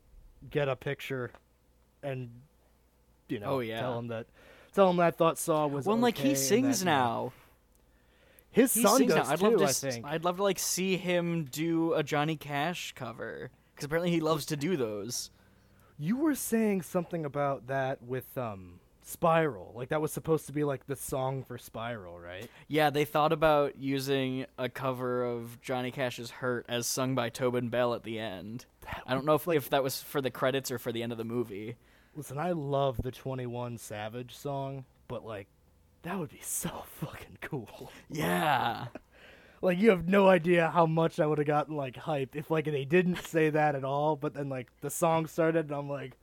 get 0.51 0.69
a 0.69 0.77
picture, 0.77 1.33
and 2.01 2.31
you 3.29 3.41
know, 3.41 3.47
Oh, 3.55 3.59
yeah. 3.59 3.81
tell 3.81 3.99
him 3.99 4.07
that, 4.09 4.27
tell 4.73 4.89
him 4.89 4.99
that 4.99 5.07
I 5.07 5.11
thought 5.11 5.39
Saw 5.39 5.67
was. 5.67 5.85
well, 5.85 5.95
and, 5.95 6.03
like 6.03 6.17
he 6.17 6.37
sings 6.37 6.85
now. 6.85 7.33
His 8.53 8.75
He 8.75 8.83
son 8.83 9.07
does 9.07 9.17
now. 9.17 9.33
I'd 9.33 9.39
too. 9.41 9.45
love 9.57 9.59
to. 9.59 9.65
I 9.65 9.73
think. 9.73 10.05
I'd 10.07 10.25
love 10.25 10.37
to 10.37 10.43
like 10.43 10.59
see 10.59 10.97
him 10.97 11.45
do 11.51 11.95
a 11.95 12.03
Johnny 12.03 12.37
Cash 12.37 12.93
cover 12.95 13.51
because 13.75 13.87
apparently 13.87 14.11
he 14.11 14.21
loves 14.21 14.47
to 14.47 14.57
do 14.57 14.77
those. 14.77 15.31
You 15.99 16.17
were 16.19 16.35
saying 16.35 16.83
something 16.83 17.25
about 17.25 17.67
that 17.69 18.03
with 18.03 18.37
um 18.39 18.79
Spiral, 19.05 19.73
like 19.75 19.89
that 19.89 20.01
was 20.01 20.13
supposed 20.13 20.47
to 20.47 20.53
be 20.53 20.63
like 20.63 20.87
the 20.87 20.95
song 20.95 21.43
for 21.43 21.59
Spiral, 21.59 22.21
right? 22.21 22.49
Yeah, 22.69 22.91
they 22.91 23.05
thought 23.05 23.33
about 23.33 23.77
using 23.77 24.47
a 24.59 24.69
cover 24.69 25.25
of 25.25 25.61
Johnny 25.61 25.91
Cash's 25.91 26.31
"Hurt" 26.31 26.65
as 26.69 26.87
sung 26.87 27.17
by 27.17 27.29
Tobin 27.29 27.69
Bell 27.69 27.95
at 27.95 28.05
the 28.05 28.19
end. 28.21 28.65
I 29.07 29.13
don't 29.15 29.25
know 29.25 29.35
if 29.35 29.49
if 29.49 29.71
that 29.71 29.83
was 29.83 30.01
for 30.01 30.21
the 30.21 30.31
credits 30.31 30.71
or 30.71 30.79
for 30.79 30.93
the 30.93 31.03
end 31.03 31.11
of 31.11 31.19
the 31.19 31.25
movie. 31.25 31.77
Listen, 32.15 32.39
I 32.39 32.53
love 32.53 33.03
the 33.03 33.11
Twenty 33.11 33.47
One 33.47 33.77
Savage 33.77 34.37
song, 34.37 34.85
but 35.09 35.25
like, 35.25 35.49
that 36.03 36.19
would 36.19 36.31
be 36.31 36.41
so 36.43 36.85
fucking 37.01 37.39
cool. 37.41 37.91
Yeah. 38.11 38.87
Like 39.65 39.79
you 39.79 39.91
have 39.91 40.09
no 40.09 40.27
idea 40.27 40.71
how 40.71 40.87
much 40.87 41.21
I 41.21 41.27
would 41.27 41.39
have 41.39 41.47
gotten 41.47 41.77
like 41.77 41.95
hyped 41.95 42.35
if 42.35 42.51
like 42.51 42.65
they 42.65 42.85
didn't 42.85 43.19
say 43.25 43.49
that 43.49 43.77
at 43.77 43.85
all, 43.85 44.17
but 44.17 44.35
then 44.35 44.49
like 44.49 44.69
the 44.81 44.91
song 44.91 45.27
started 45.27 45.67
and 45.67 45.75
I'm 45.77 45.89
like, 45.89 46.17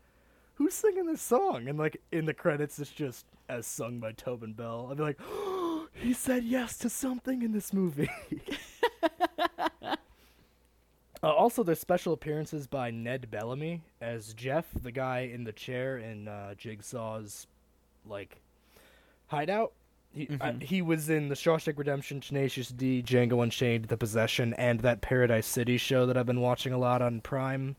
who's 0.56 0.74
singing 0.74 1.06
this 1.06 1.22
song? 1.22 1.70
And 1.70 1.80
like 1.80 2.02
in 2.12 2.26
the 2.26 2.34
credits 2.34 2.80
it's 2.80 2.92
just 2.92 3.26
as 3.48 3.66
sung 3.66 4.02
by 4.02 4.12
Tobin 4.12 4.52
Bell. 4.52 4.90
I'd 4.92 4.98
be 4.98 5.04
like, 5.04 5.20
oh, 5.22 5.88
he 5.94 6.12
said 6.12 6.44
yes 6.44 6.78
to 6.80 6.90
something 6.90 7.42
in 7.42 7.54
this 7.54 7.72
movie. 7.72 8.10
uh, 9.94 9.96
also, 11.22 11.64
there's 11.64 11.80
special 11.80 12.12
appearances 12.12 12.68
by 12.68 12.92
Ned 12.92 13.32
Bellamy 13.32 13.84
as 14.02 14.34
Jeff, 14.34 14.68
the 14.82 14.92
guy 14.92 15.22
in 15.34 15.46
the 15.46 15.54
chair 15.54 15.98
in 15.98 16.28
uh, 16.28 16.56
Jigsaw's 16.56 17.48
like 18.06 18.42
hideout. 19.30 19.72
He, 20.12 20.28
I- 20.42 20.52
Mhm. 20.52 20.64
he 20.64 20.82
was 20.82 21.10
in 21.10 21.30
the 21.30 21.36
Shawshank 21.36 21.78
Redemption, 21.78 22.20
Tenacious 22.20 22.70
D, 22.70 23.02
Django 23.04 23.42
Unchained, 23.44 23.86
The 23.86 23.98
Possession, 23.98 24.54
and 24.56 24.80
that 24.82 25.02
Paradise 25.02 25.46
City 25.46 25.78
show 25.78 26.06
that 26.08 26.18
I've 26.18 26.26
been 26.26 26.42
watching 26.42 26.74
a 26.74 26.78
lot 26.80 27.02
on 27.02 27.22
Prime. 27.22 27.76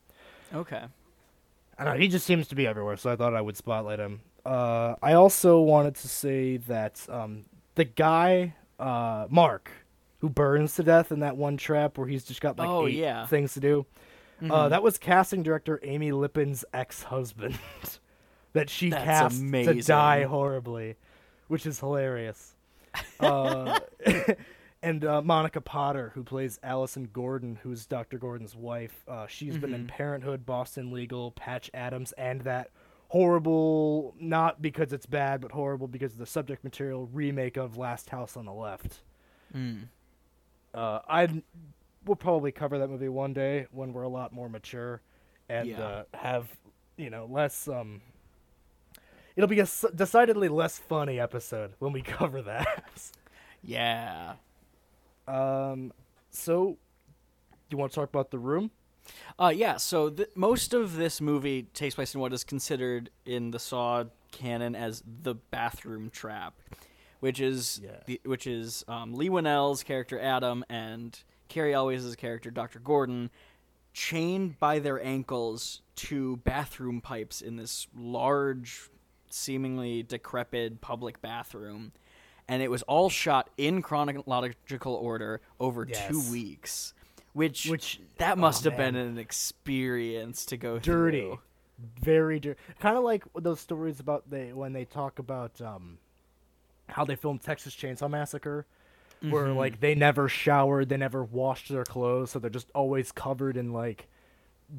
Okay. 0.53 0.81
I 1.77 1.83
don't 1.83 1.93
know, 1.95 1.99
he 1.99 2.07
just 2.07 2.25
seems 2.25 2.47
to 2.49 2.55
be 2.55 2.65
everywhere, 2.67 2.95
so 2.97 3.11
I 3.11 3.15
thought 3.15 3.33
I 3.35 3.41
would 3.41 3.57
spotlight 3.57 3.99
him. 3.99 4.21
Uh, 4.45 4.95
I 5.03 5.13
also 5.13 5.59
wanted 5.59 5.95
to 5.95 6.07
say 6.07 6.57
that 6.57 7.05
um, 7.09 7.45
the 7.75 7.85
guy, 7.85 8.55
uh, 8.79 9.27
Mark, 9.29 9.69
who 10.19 10.29
burns 10.29 10.75
to 10.75 10.83
death 10.83 11.11
in 11.11 11.19
that 11.19 11.35
one 11.37 11.57
trap 11.57 11.97
where 11.97 12.07
he's 12.07 12.23
just 12.23 12.39
got 12.41 12.57
like 12.57 12.69
Oh, 12.69 12.87
eight 12.87 12.95
yeah. 12.95 13.25
things 13.25 13.53
to 13.55 13.59
do, 13.59 13.85
uh, 14.41 14.45
Mhm. 14.45 14.69
that 14.69 14.83
was 14.83 14.97
casting 14.97 15.43
director 15.43 15.79
Amy 15.83 16.11
Lippin's 16.11 16.63
ex-husband 16.73 17.57
that 18.53 18.69
she 18.69 18.89
That's 18.89 19.03
cast 19.03 19.35
to 19.39 19.45
amazing. 19.45 19.79
die 19.81 20.23
horribly, 20.23 20.95
which 21.51 21.65
is 21.65 21.79
hilarious. 21.81 22.55
Uh, 23.19 23.77
and 24.81 25.03
uh, 25.03 25.21
Monica 25.21 25.59
Potter, 25.59 26.11
who 26.15 26.23
plays 26.23 26.57
Allison 26.63 27.09
Gordon, 27.11 27.59
who's 27.61 27.85
Dr. 27.85 28.17
Gordon's 28.17 28.55
wife. 28.55 29.03
Uh, 29.07 29.27
she's 29.27 29.57
been 29.57 29.73
in 29.73 29.83
Mhm. 29.85 29.89
Parenthood, 29.89 30.45
Boston 30.45 30.91
Legal, 30.91 31.31
Patch 31.31 31.69
Adams, 31.73 32.13
and 32.13 32.39
that 32.41 32.71
horrible, 33.09 34.15
not 34.17 34.61
because 34.61 34.93
it's 34.93 35.05
bad, 35.05 35.41
but 35.41 35.51
horrible 35.51 35.87
because 35.87 36.13
of 36.13 36.19
the 36.19 36.25
subject 36.25 36.63
material 36.63 37.07
remake 37.11 37.57
of 37.57 37.77
Last 37.77 38.09
House 38.09 38.37
on 38.37 38.45
the 38.45 38.53
Left. 38.53 39.01
Mm. 39.53 39.87
Uh, 40.73 40.99
I 41.09 41.43
will 42.05 42.15
probably 42.15 42.53
cover 42.53 42.79
that 42.79 42.87
movie 42.89 43.09
one 43.09 43.33
day 43.33 43.67
when 43.71 43.91
we're 43.91 44.03
a 44.03 44.09
lot 44.09 44.31
more 44.31 44.47
mature 44.47 45.01
and 45.49 45.67
Yeah. 45.67 45.81
uh, 45.83 46.03
have 46.13 46.47
you 46.95 47.09
know 47.09 47.25
less. 47.25 47.67
Um, 47.67 48.01
it'll 49.41 49.49
be 49.49 49.59
a 49.59 49.67
decidedly 49.95 50.47
less 50.49 50.77
funny 50.77 51.19
episode 51.19 51.71
when 51.79 51.91
we 51.91 52.01
cover 52.03 52.43
that. 52.43 52.83
Yeah. 53.63 54.33
um, 55.27 55.91
so 56.29 56.77
you 57.71 57.77
want 57.77 57.91
to 57.91 57.95
talk 57.95 58.09
about 58.09 58.29
the 58.31 58.37
room? 58.39 58.69
Uh, 59.39 59.51
yeah. 59.55 59.77
So 59.77 60.09
th- 60.11 60.29
most 60.35 60.73
of 60.75 60.95
this 60.95 61.19
movie 61.19 61.63
takes 61.73 61.95
place 61.95 62.13
in 62.13 62.21
what 62.21 62.33
is 62.33 62.43
considered 62.43 63.09
in 63.25 63.49
the 63.51 63.57
Saw 63.59 64.03
canon 64.31 64.75
as 64.75 65.01
the 65.23 65.33
bathroom 65.33 66.09
trap, 66.11 66.53
which 67.19 67.39
is 67.39 67.81
Yeah. 67.83 67.97
the, 68.05 68.21
which 68.25 68.45
is 68.45 68.83
um, 68.87 69.13
Leigh 69.15 69.29
Whannell's 69.29 69.81
character 69.83 70.19
Adam 70.19 70.63
and 70.69 71.19
Cary 71.49 71.73
Elwes' 71.73 72.15
character 72.15 72.51
Dr. 72.51 72.79
Gordon 72.79 73.31
chained 73.93 74.59
by 74.59 74.77
their 74.79 75.03
ankles 75.03 75.81
to 75.95 76.37
bathroom 76.37 77.01
pipes 77.01 77.41
in 77.41 77.57
this 77.57 77.87
large, 77.97 78.89
seemingly 79.33 80.03
decrepit 80.03 80.81
public 80.81 81.21
bathroom. 81.21 81.91
And 82.47 82.61
it 82.61 82.69
was 82.71 82.81
all 82.83 83.09
shot 83.09 83.49
in 83.57 83.81
chronological 83.81 84.93
order 84.95 85.39
over 85.59 85.85
Yes. 85.87 86.07
two 86.09 86.31
weeks, 86.31 86.93
which 87.33 87.67
Which 87.67 88.01
that 88.17 88.33
oh, 88.37 88.41
must 88.41 88.63
have 88.65 88.75
been 88.75 88.95
an 88.95 89.17
experience 89.17 90.45
to 90.47 90.57
go 90.57 90.79
through. 90.79 90.93
dirty, 91.11 91.21
through. 91.21 91.39
very 92.01 92.39
dirty. 92.39 92.59
Kind 92.79 92.97
of 92.97 93.03
like 93.03 93.23
those 93.35 93.59
stories 93.59 93.99
about 93.99 94.29
they 94.29 94.51
when 94.53 94.73
they 94.73 94.85
talk 94.85 95.19
about 95.19 95.61
um, 95.61 95.97
how 96.89 97.05
they 97.05 97.15
filmed 97.15 97.41
Texas 97.41 97.73
Chainsaw 97.75 98.09
Massacre, 98.09 98.65
where 99.21 99.45
Mhm. 99.45 99.55
like 99.55 99.79
they 99.79 99.95
never 99.95 100.27
showered, 100.27 100.89
they 100.89 100.97
never 100.97 101.23
washed 101.23 101.69
their 101.69 101.85
clothes, 101.85 102.31
so 102.31 102.39
they're 102.39 102.49
just 102.49 102.71
always 102.75 103.11
covered 103.13 103.55
in 103.55 103.71
like 103.71 104.07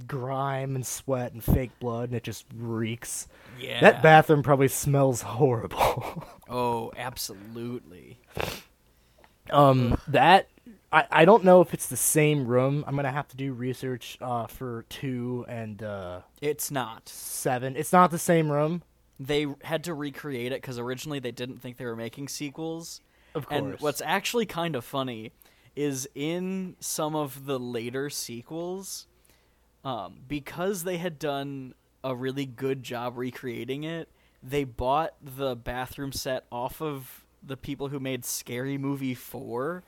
grime 0.07 0.75
and 0.77 0.87
sweat 0.87 1.33
and 1.33 1.43
fake 1.43 1.71
blood, 1.81 2.09
and 2.11 2.15
it 2.17 2.23
just 2.23 2.45
reeks. 2.55 3.29
Yeah. 3.61 3.81
That 3.81 4.03
bathroom 4.03 4.43
probably 4.43 4.69
smells 4.69 5.23
horrible. 5.23 6.25
Oh, 6.55 6.93
absolutely. 6.99 8.19
um, 9.51 9.97
that 10.09 10.49
I, 10.93 11.05
I 11.11 11.25
don't 11.25 11.45
know 11.45 11.63
if 11.63 11.73
it's 11.73 11.87
the 11.89 11.97
same 11.97 12.47
room. 12.47 12.85
I'm 12.87 12.95
gonna 12.95 13.11
have 13.11 13.29
to 13.29 13.37
do 13.37 13.53
research 13.55 14.19
uh, 14.21 14.47
for 14.49 14.85
two 14.91 15.47
and 15.49 15.83
uh, 15.83 16.21
It's 16.43 16.71
not. 16.71 17.09
seven. 17.09 17.75
It's 17.77 17.91
not 17.93 18.11
the 18.11 18.19
same 18.19 18.51
room, 18.53 18.83
They 19.19 19.47
had 19.65 19.85
to 19.85 19.95
recreate 19.95 20.53
it 20.53 20.61
because 20.61 20.79
originally 20.79 21.21
they 21.21 21.31
didn't 21.33 21.59
think 21.63 21.79
they 21.79 21.87
were 21.87 21.97
making 21.97 22.29
sequels. 22.29 23.01
of 23.35 23.47
course. 23.47 23.59
And 23.59 23.81
what's 23.81 24.03
actually 24.05 24.45
kind 24.47 24.77
of 24.77 24.85
funny 24.85 25.33
is 25.75 26.07
in 26.15 26.77
some 26.81 27.17
of 27.17 27.47
the 27.47 27.59
later 27.59 28.11
sequels, 28.11 29.07
um, 29.85 30.21
because 30.29 30.85
they 30.85 30.97
had 30.97 31.19
done 31.19 31.75
a 32.05 32.15
really 32.15 32.47
good 32.47 32.83
job 32.83 33.17
recreating 33.17 33.85
it, 33.85 34.09
they 34.43 34.65
bought 34.65 35.15
the 35.23 35.55
bathroom 35.55 36.13
set 36.13 36.45
off 36.51 36.81
of 36.81 37.25
the 37.43 37.57
people 37.57 37.89
who 37.89 38.01
made 38.01 38.25
Scary 38.25 38.79
Movie 38.79 39.15
4 39.15 39.83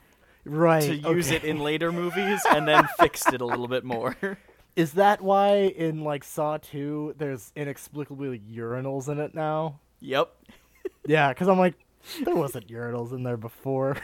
right 0.45 0.81
to 0.81 0.95
use 0.95 1.27
okay. 1.27 1.37
it 1.37 1.43
in 1.43 1.59
later 1.59 1.91
movies 1.91 2.41
and 2.49 2.67
then 2.67 2.87
fixed 2.99 3.33
it 3.33 3.41
a 3.41 3.45
little 3.45 3.67
bit 3.67 3.83
more. 3.83 4.15
Is 4.75 4.93
that 4.93 5.21
why 5.21 5.55
in 5.55 6.03
like 6.03 6.23
Saw 6.23 6.57
Two 6.57 7.15
there's 7.17 7.51
inexplicably 7.55 8.41
urinals 8.51 9.07
in 9.07 9.19
it 9.19 9.33
now? 9.33 9.79
yep. 9.99 10.33
Yeah, 11.07 11.29
because 11.29 11.47
I'm 11.47 11.59
like, 11.59 11.75
there 12.23 12.35
wasn't 12.35 12.67
urinals 12.67 13.11
in 13.11 13.23
there 13.23 13.37
before. 13.37 13.97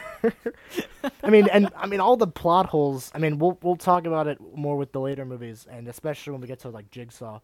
I 1.22 1.30
mean, 1.30 1.48
and 1.48 1.70
I 1.76 1.86
mean 1.86 2.00
all 2.00 2.16
the 2.16 2.26
plot 2.26 2.66
holes. 2.66 3.10
I 3.14 3.18
mean, 3.18 3.38
we'll 3.38 3.58
we'll 3.62 3.76
talk 3.76 4.06
about 4.06 4.26
it 4.26 4.38
more 4.54 4.76
with 4.76 4.92
the 4.92 5.00
later 5.00 5.24
movies, 5.24 5.66
and 5.70 5.88
especially 5.88 6.32
when 6.32 6.40
we 6.40 6.46
get 6.46 6.60
to 6.60 6.68
like 6.68 6.90
Jigsaw. 6.90 7.40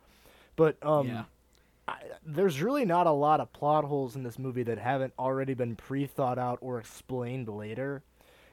But 0.57 0.77
um, 0.85 1.09
yeah. 1.09 1.25
I, 1.87 1.99
there's 2.27 2.61
really 2.61 2.85
not 2.85 3.07
a 3.07 3.13
lot 3.13 3.41
of 3.41 3.53
plot 3.53 3.85
holes 3.85 4.17
in 4.17 4.23
this 4.23 4.39
movie 4.39 4.65
that 4.65 4.79
haven't 4.79 5.15
already 5.19 5.55
been 5.55 5.77
pre-thought 5.77 6.39
out 6.39 6.59
or 6.61 6.79
explained 6.79 7.49
later. 7.49 8.03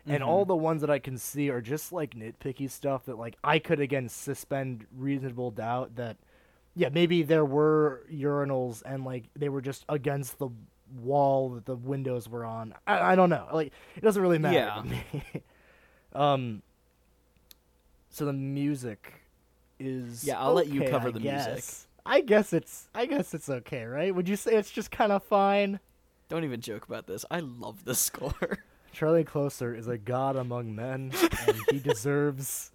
And 0.07 0.21
all 0.21 0.45
the 0.45 0.55
ones 0.55 0.81
that 0.81 0.91
I 0.91 0.99
can 0.99 1.17
see 1.17 1.49
are 1.49 1.61
just 1.61 1.91
like 1.91 2.13
nitpicky 2.13 2.69
stuff 2.69 3.05
that 3.05 3.17
like 3.17 3.37
I 3.43 3.57
could 3.57 3.79
again 3.79 4.07
suspend 4.07 4.85
reasonable 4.95 5.49
doubt 5.49 5.95
that 5.95 6.17
yeah, 6.75 6.89
maybe 6.89 7.23
there 7.23 7.45
were 7.45 8.03
urinals 8.13 8.83
and 8.85 9.03
like 9.03 9.23
they 9.35 9.49
were 9.49 9.61
just 9.61 9.83
against 9.89 10.37
the 10.37 10.49
wall 11.01 11.49
that 11.51 11.65
the 11.65 11.75
windows 11.75 12.29
were 12.29 12.45
on. 12.45 12.73
I, 12.85 13.13
I 13.13 13.15
don't 13.15 13.29
know. 13.29 13.47
Like 13.51 13.71
it 13.95 14.01
doesn't 14.03 14.21
really 14.21 14.37
matter 14.39 14.55
Yeah. 14.57 14.81
to 14.81 14.83
me. 14.87 15.03
um 16.13 16.61
so 18.09 18.25
the 18.25 18.33
music 18.33 19.13
is 19.79 20.23
Yeah, 20.23 20.39
I'll 20.39 20.53
let 20.53 20.67
you 20.67 20.83
cover 20.89 21.09
I 21.09 21.11
the 21.11 21.19
music. 21.19 21.63
I 22.05 22.21
guess 22.21 22.53
it's 22.53 22.87
I 22.93 23.05
guess 23.07 23.33
it's 23.33 23.49
okay, 23.49 23.83
right? 23.85 24.13
Would 24.13 24.29
you 24.29 24.35
say 24.35 24.55
it's 24.55 24.71
just 24.71 24.91
kind 24.91 25.11
of 25.11 25.23
fine? 25.23 25.79
Don't 26.29 26.43
even 26.43 26.61
joke 26.61 26.85
about 26.87 27.07
this. 27.07 27.25
I 27.29 27.39
love 27.39 27.83
the 27.85 27.95
score. 27.95 28.59
Charlie 28.91 29.25
Clouser 29.25 29.77
is 29.77 29.87
a 29.87 29.97
god 29.97 30.35
among 30.37 30.73
men, 30.73 31.11
and 31.47 31.57
he 31.69 31.79
deserves 31.79 32.71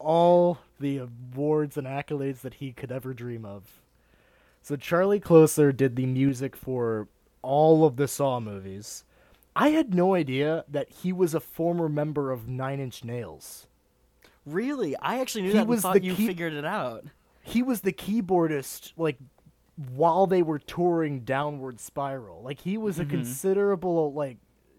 all 0.00 0.58
the 0.80 0.98
awards 0.98 1.76
and 1.76 1.86
accolades 1.86 2.40
that 2.40 2.54
he 2.54 2.72
could 2.72 2.90
ever 2.90 3.14
dream 3.14 3.44
of. 3.44 3.62
So 4.62 4.74
Charlie 4.76 5.20
Clouser 5.20 5.74
did 5.76 5.94
the 5.94 6.06
music 6.06 6.56
for 6.56 7.06
all 7.48 7.84
of 7.86 7.96
the 7.96 8.06
Saw 8.06 8.38
movies. 8.40 9.04
I 9.56 9.70
had 9.70 9.94
no 9.94 10.14
idea 10.14 10.64
that 10.68 10.90
he 11.02 11.12
was 11.12 11.34
a 11.34 11.40
former 11.40 11.88
member 11.88 12.30
of 12.30 12.46
Nine 12.46 12.78
Inch 12.78 13.02
Nails. 13.04 13.66
really? 14.44 14.94
I 14.96 15.18
actually 15.20 15.42
knew 15.42 15.48
He 15.52 15.58
that 15.58 15.66
was 15.66 15.82
thought 15.82 16.04
you 16.04 16.14
key- 16.14 16.26
figured 16.26 16.52
it 16.52 16.64
out. 16.64 17.04
He 17.42 17.62
was 17.62 17.80
the 17.80 17.92
keyboardist, 17.92 18.92
like 18.96 19.16
while 19.94 20.26
they 20.26 20.42
were 20.42 20.58
touring 20.58 21.20
Downward 21.20 21.80
Spiral. 21.80 22.42
Like 22.42 22.60
he 22.60 22.76
was 22.76 22.98
a 22.98 23.04
considerable 23.06 24.12
like 24.12 24.36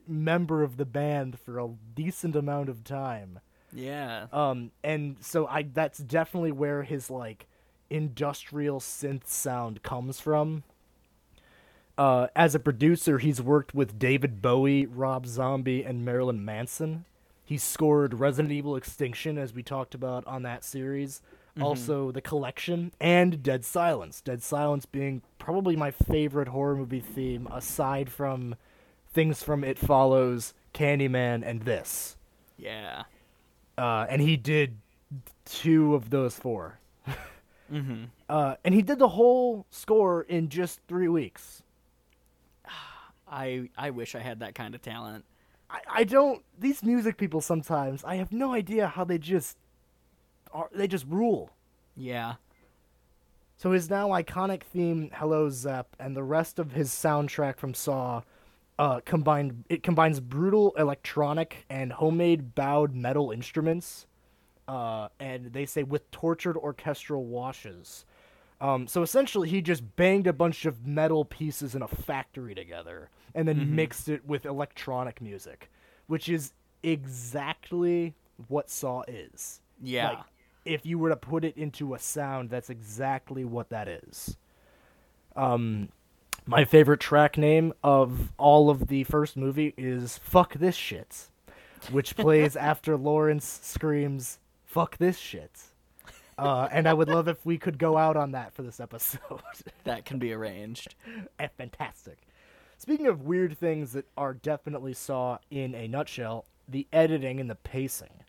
member 0.07 0.61
of 0.63 0.77
the 0.77 0.85
band 0.85 1.39
for 1.39 1.59
a 1.59 1.69
decent 1.95 2.35
amount 2.35 2.69
of 2.69 2.83
time. 2.83 3.39
Yeah. 3.73 4.27
Um, 4.31 4.71
and 4.83 5.17
so 5.19 5.45
I 5.47 5.63
that's 5.63 5.99
definitely 5.99 6.51
where 6.51 6.83
his 6.83 7.09
like 7.09 7.47
industrial 7.89 8.79
synth 8.79 9.27
sound 9.27 9.81
comes 9.83 10.19
from. 10.19 10.63
Uh, 11.99 12.27
as 12.33 12.55
a 12.55 12.59
producer, 12.59 13.17
he's 13.17 13.41
worked 13.41 13.75
with 13.75 13.99
David 13.99 14.41
Bowie, 14.41 14.85
Rob 14.85 15.27
Zombie, 15.27 15.83
and 15.83 16.05
Marilyn 16.05 16.45
Manson. 16.45 17.03
He 17.43 17.57
scored 17.57 18.13
Resident 18.13 18.53
Evil 18.53 18.77
Extinction, 18.77 19.37
as 19.37 19.53
we 19.53 19.63
talked 19.63 19.93
about 19.93 20.25
on 20.25 20.43
that 20.43 20.63
series. 20.63 21.21
Also, 21.59 22.09
The 22.11 22.21
Collection 22.21 22.93
and 23.01 23.43
Dead 23.43 23.65
Silence. 23.65 24.21
Dead 24.21 24.41
Silence 24.41 24.85
being 24.85 25.23
probably 25.39 25.75
my 25.75 25.91
favorite 25.91 26.47
horror 26.47 26.77
movie 26.77 27.01
theme, 27.01 27.49
aside 27.51 28.09
from 28.09 28.55
things 29.11 29.43
from 29.43 29.65
It 29.65 29.77
Follows, 29.77 30.53
Candyman, 30.73 31.43
and 31.45 31.63
this. 31.63 32.15
Yeah. 32.57 33.03
Uh, 33.77 34.05
and 34.09 34.21
he 34.21 34.37
did 34.37 34.77
two 35.43 35.95
of 35.95 36.11
those 36.11 36.35
four. 36.35 36.79
Mm-hmm. 37.71 38.05
Uh, 38.27 38.55
and 38.65 38.73
he 38.73 38.81
did 38.81 38.97
the 38.97 39.09
whole 39.09 39.67
score 39.69 40.23
in 40.23 40.49
just 40.49 40.79
three 40.87 41.07
weeks. 41.07 41.61
I 43.31 43.69
I 43.77 43.89
wish 43.91 44.15
I 44.15 44.19
had 44.19 44.39
that 44.39 44.55
kind 44.55 44.75
of 44.75 44.81
talent. 44.81 45.25
I, 45.69 45.79
I 45.89 46.03
don't. 46.03 46.43
These 46.57 46.83
music 46.83 47.17
people 47.17 47.41
sometimes 47.41 48.03
I 48.03 48.15
have 48.15 48.31
no 48.31 48.53
idea 48.53 48.87
how 48.87 49.03
they 49.03 49.17
just 49.17 49.57
are. 50.51 50.69
They 50.73 50.87
just 50.87 51.05
rule. 51.07 51.51
Yeah. 51.95 52.35
So 53.57 53.71
his 53.71 53.89
now 53.89 54.09
iconic 54.09 54.63
theme, 54.63 55.11
"Hello 55.13 55.49
Zepp," 55.49 55.95
and 55.99 56.15
the 56.15 56.23
rest 56.23 56.59
of 56.59 56.71
his 56.71 56.89
soundtrack 56.89 57.57
from 57.57 57.73
Saw, 57.73 58.21
uh, 58.79 59.01
combined 59.05 59.65
it 59.69 59.83
combines 59.83 60.19
brutal 60.19 60.73
electronic 60.77 61.65
and 61.69 61.93
homemade 61.93 62.55
bowed 62.55 62.95
metal 62.95 63.31
instruments, 63.31 64.07
uh, 64.67 65.09
and 65.19 65.51
they 65.53 65.65
say 65.65 65.83
with 65.83 66.09
tortured 66.11 66.57
orchestral 66.57 67.25
washes. 67.25 68.05
Um, 68.61 68.87
so 68.87 69.01
essentially, 69.01 69.49
he 69.49 69.61
just 69.61 69.95
banged 69.95 70.27
a 70.27 70.33
bunch 70.33 70.65
of 70.65 70.85
metal 70.85 71.23
pieces 71.23 71.75
in 71.75 71.81
a 71.81 71.87
factory 71.87 72.53
together, 72.53 73.09
and 73.33 73.47
then 73.47 73.75
mixed 73.75 74.09
it 74.09 74.25
with 74.25 74.45
electronic 74.45 75.21
music, 75.21 75.69
which 76.07 76.27
is 76.27 76.51
exactly 76.83 78.15
what 78.47 78.69
Saw 78.69 79.03
is. 79.07 79.61
Yeah. 79.81 80.09
Like, 80.09 80.19
if 80.65 80.85
you 80.85 80.99
were 80.99 81.09
to 81.09 81.15
put 81.15 81.45
it 81.45 81.55
into 81.57 81.93
a 81.93 81.99
sound, 81.99 82.49
that's 82.49 82.69
exactly 82.69 83.45
what 83.45 83.69
that 83.69 83.87
is. 83.87 84.37
Um, 85.35 85.89
my 86.45 86.65
favorite 86.65 86.99
track 86.99 87.37
name 87.37 87.73
of 87.83 88.31
all 88.37 88.69
of 88.69 88.87
the 88.87 89.03
first 89.05 89.37
movie 89.37 89.73
is 89.77 90.17
"Fuck 90.17 90.55
This 90.55 90.75
Shit," 90.75 91.27
which 91.91 92.15
plays 92.17 92.55
after 92.57 92.97
Lawrence 92.97 93.59
screams 93.63 94.39
"Fuck 94.65 94.97
this 94.97 95.17
shit." 95.17 95.68
Uh, 96.39 96.69
and 96.71 96.87
I 96.87 96.93
would 96.93 97.09
love 97.09 97.27
if 97.27 97.45
we 97.45 97.57
could 97.57 97.77
go 97.77 97.97
out 97.97 98.15
on 98.15 98.31
that 98.31 98.53
for 98.53 98.63
this 98.63 98.79
episode. 98.79 99.41
that 99.83 100.05
can 100.05 100.19
be 100.19 100.31
arranged. 100.33 100.95
Eh, 101.39 101.47
Fantastic. 101.57 102.17
Speaking 102.77 103.07
of 103.07 103.23
weird 103.23 103.57
things 103.57 103.91
that 103.93 104.05
are 104.15 104.33
definitely 104.33 104.93
saw 104.93 105.39
in 105.51 105.75
a 105.75 105.87
nutshell, 105.87 106.45
the 106.67 106.87
editing 106.93 107.39
and 107.39 107.49
the 107.49 107.55
pacing. 107.55 108.23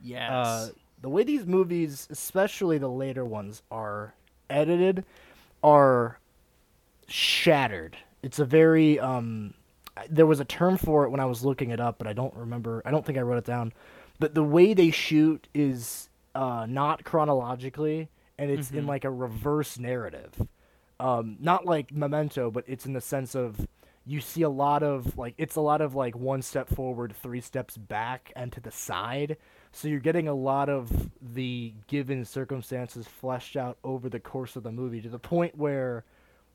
Yes. 0.00 0.30
Uh, 0.30 0.70
the 1.00 1.08
way 1.08 1.22
these 1.22 1.46
movies, 1.46 2.08
especially 2.10 2.78
the 2.78 2.88
later 2.88 3.24
ones, 3.24 3.62
are 3.70 4.14
edited, 4.50 5.04
are 5.62 6.18
shattered. 7.06 7.96
It's 8.22 8.38
a 8.38 8.44
very 8.44 8.98
um, 8.98 9.54
there 10.08 10.26
was 10.26 10.40
a 10.40 10.44
term 10.44 10.76
for 10.78 11.04
it 11.04 11.10
when 11.10 11.20
I 11.20 11.26
was 11.26 11.44
looking 11.44 11.70
it 11.70 11.80
up, 11.80 11.98
but 11.98 12.06
I 12.06 12.12
don't 12.12 12.34
remember. 12.34 12.82
I 12.84 12.90
don't 12.90 13.04
think 13.04 13.18
I 13.18 13.22
wrote 13.22 13.38
it 13.38 13.44
down. 13.44 13.72
But 14.18 14.34
the 14.34 14.42
way 14.44 14.74
they 14.74 14.90
shoot 14.90 15.48
is 15.54 16.08
uh, 16.34 16.66
not 16.68 17.04
chronologically, 17.04 18.08
and 18.38 18.50
it's 18.50 18.70
in 18.70 18.86
like 18.86 19.04
a 19.04 19.10
reverse 19.10 19.78
narrative. 19.78 20.34
Um, 20.98 21.36
not 21.40 21.66
like 21.66 21.92
Memento, 21.92 22.50
but 22.50 22.64
it's 22.66 22.86
in 22.86 22.92
the 22.92 23.00
sense 23.00 23.34
of 23.34 23.66
you 24.04 24.20
see 24.20 24.42
a 24.42 24.48
lot 24.48 24.82
of 24.82 25.16
like 25.16 25.34
it's 25.38 25.56
a 25.56 25.60
lot 25.60 25.80
of 25.80 25.94
like 25.94 26.16
one 26.16 26.42
step 26.42 26.68
forward, 26.68 27.14
three 27.14 27.40
steps 27.40 27.76
back, 27.76 28.32
and 28.34 28.52
to 28.52 28.60
the 28.60 28.70
side. 28.70 29.36
So 29.70 29.88
you're 29.88 30.00
getting 30.00 30.28
a 30.28 30.34
lot 30.34 30.68
of 30.68 31.10
the 31.20 31.74
given 31.86 32.24
circumstances 32.24 33.06
fleshed 33.06 33.56
out 33.56 33.78
over 33.84 34.08
the 34.08 34.20
course 34.20 34.56
of 34.56 34.62
the 34.62 34.72
movie 34.72 35.00
to 35.00 35.08
the 35.08 35.18
point 35.18 35.56
where, 35.56 36.04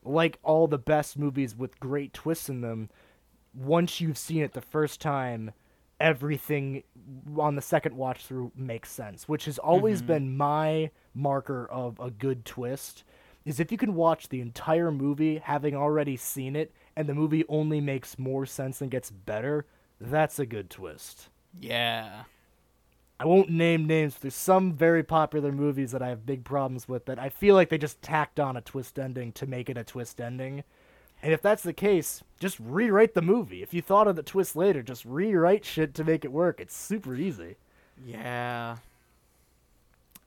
like 0.04 0.38
all 0.42 0.66
the 0.66 0.78
best 0.78 1.18
movies 1.18 1.56
with 1.56 1.80
great 1.80 2.12
twists 2.12 2.48
in 2.48 2.60
them, 2.60 2.90
once 3.54 4.00
you've 4.00 4.18
seen 4.18 4.42
it 4.42 4.52
the 4.52 4.60
first 4.60 5.00
time, 5.00 5.52
everything 6.00 6.82
on 7.38 7.56
the 7.56 7.62
second 7.62 7.96
watch 7.96 8.24
through 8.26 8.52
makes 8.54 8.90
sense, 8.90 9.28
which 9.28 9.46
has 9.46 9.58
always 9.58 9.98
mm-hmm. 9.98 10.06
been 10.06 10.36
my 10.36 10.90
marker 11.14 11.66
of 11.66 11.98
a 12.00 12.10
good 12.10 12.44
twist. 12.44 13.04
Is 13.44 13.60
if 13.60 13.72
you 13.72 13.78
can 13.78 13.94
watch 13.94 14.28
the 14.28 14.40
entire 14.40 14.90
movie 14.90 15.38
having 15.38 15.74
already 15.74 16.16
seen 16.16 16.54
it 16.54 16.72
and 16.94 17.08
the 17.08 17.14
movie 17.14 17.44
only 17.48 17.80
makes 17.80 18.18
more 18.18 18.44
sense 18.44 18.80
and 18.82 18.90
gets 18.90 19.10
better, 19.10 19.64
that's 20.00 20.38
a 20.38 20.46
good 20.46 20.70
twist. 20.70 21.28
yeah. 21.58 22.24
I 23.20 23.26
won't 23.26 23.50
name 23.50 23.86
names. 23.86 24.14
But 24.14 24.22
there's 24.22 24.34
some 24.34 24.72
very 24.72 25.02
popular 25.02 25.50
movies 25.50 25.92
that 25.92 26.02
I 26.02 26.08
have 26.08 26.24
big 26.24 26.44
problems 26.44 26.88
with 26.88 27.06
that 27.06 27.18
I 27.18 27.28
feel 27.28 27.54
like 27.54 27.68
they 27.68 27.78
just 27.78 28.00
tacked 28.00 28.38
on 28.38 28.56
a 28.56 28.60
twist 28.60 28.98
ending 28.98 29.32
to 29.32 29.46
make 29.46 29.68
it 29.68 29.76
a 29.76 29.84
twist 29.84 30.20
ending. 30.20 30.62
And 31.22 31.32
if 31.32 31.42
that's 31.42 31.62
the 31.62 31.72
case, 31.72 32.22
just 32.38 32.58
rewrite 32.60 33.14
the 33.14 33.22
movie. 33.22 33.62
If 33.62 33.74
you 33.74 33.82
thought 33.82 34.06
of 34.06 34.16
the 34.16 34.22
twist 34.22 34.54
later, 34.54 34.82
just 34.82 35.04
rewrite 35.04 35.64
shit 35.64 35.94
to 35.94 36.04
make 36.04 36.24
it 36.24 36.32
work. 36.32 36.60
It's 36.60 36.76
super 36.76 37.16
easy. 37.16 37.56
Yeah. 38.04 38.76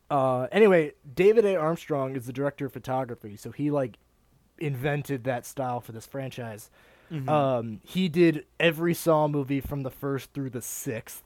Uh, 0.09 0.47
anyway, 0.51 0.93
David 1.15 1.45
A. 1.45 1.55
Armstrong 1.55 2.15
is 2.17 2.25
the 2.25 2.33
director 2.33 2.65
of 2.65 2.73
photography, 2.73 3.37
so 3.37 3.51
he 3.51 3.71
like 3.71 3.97
invented 4.59 5.23
that 5.23 5.45
style 5.45 5.79
for 5.79 5.93
this 5.93 6.05
franchise. 6.05 6.69
Mhm. 7.09 7.29
Um, 7.29 7.79
he 7.83 8.09
did 8.09 8.45
every 8.59 8.93
Saw 8.93 9.27
movie 9.27 9.61
from 9.61 9.83
the 9.83 9.89
first 9.89 10.33
through 10.33 10.49
the 10.49 10.61
sixth. 10.61 11.23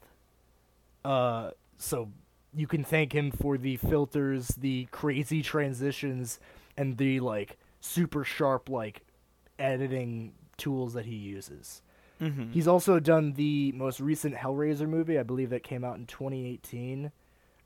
Uh, 1.04 1.52
so 1.78 2.12
you 2.54 2.68
can 2.68 2.84
thank 2.84 3.14
him 3.14 3.32
for 3.32 3.58
the 3.58 3.78
filters, 3.78 4.50
the 4.50 4.86
crazy 4.92 5.42
transitions, 5.42 6.40
and 6.78 6.98
the 6.98 7.20
like 7.20 7.58
super 7.82 8.24
sharp 8.24 8.70
like 8.70 9.02
editing 9.60 10.34
tools 10.58 10.94
that 10.94 11.06
he 11.06 11.16
uses. 11.16 11.82
Mhm. 12.22 12.52
He's 12.54 12.68
also 12.68 13.00
done 13.00 13.34
the 13.34 13.72
most 13.74 14.00
recent 14.00 14.36
Hellraiser 14.36 14.88
movie, 14.88 15.20
I 15.20 15.24
believe 15.24 15.50
that 15.50 15.64
came 15.64 15.84
out 15.84 15.98
in 15.98 16.06
2018. 16.06 17.12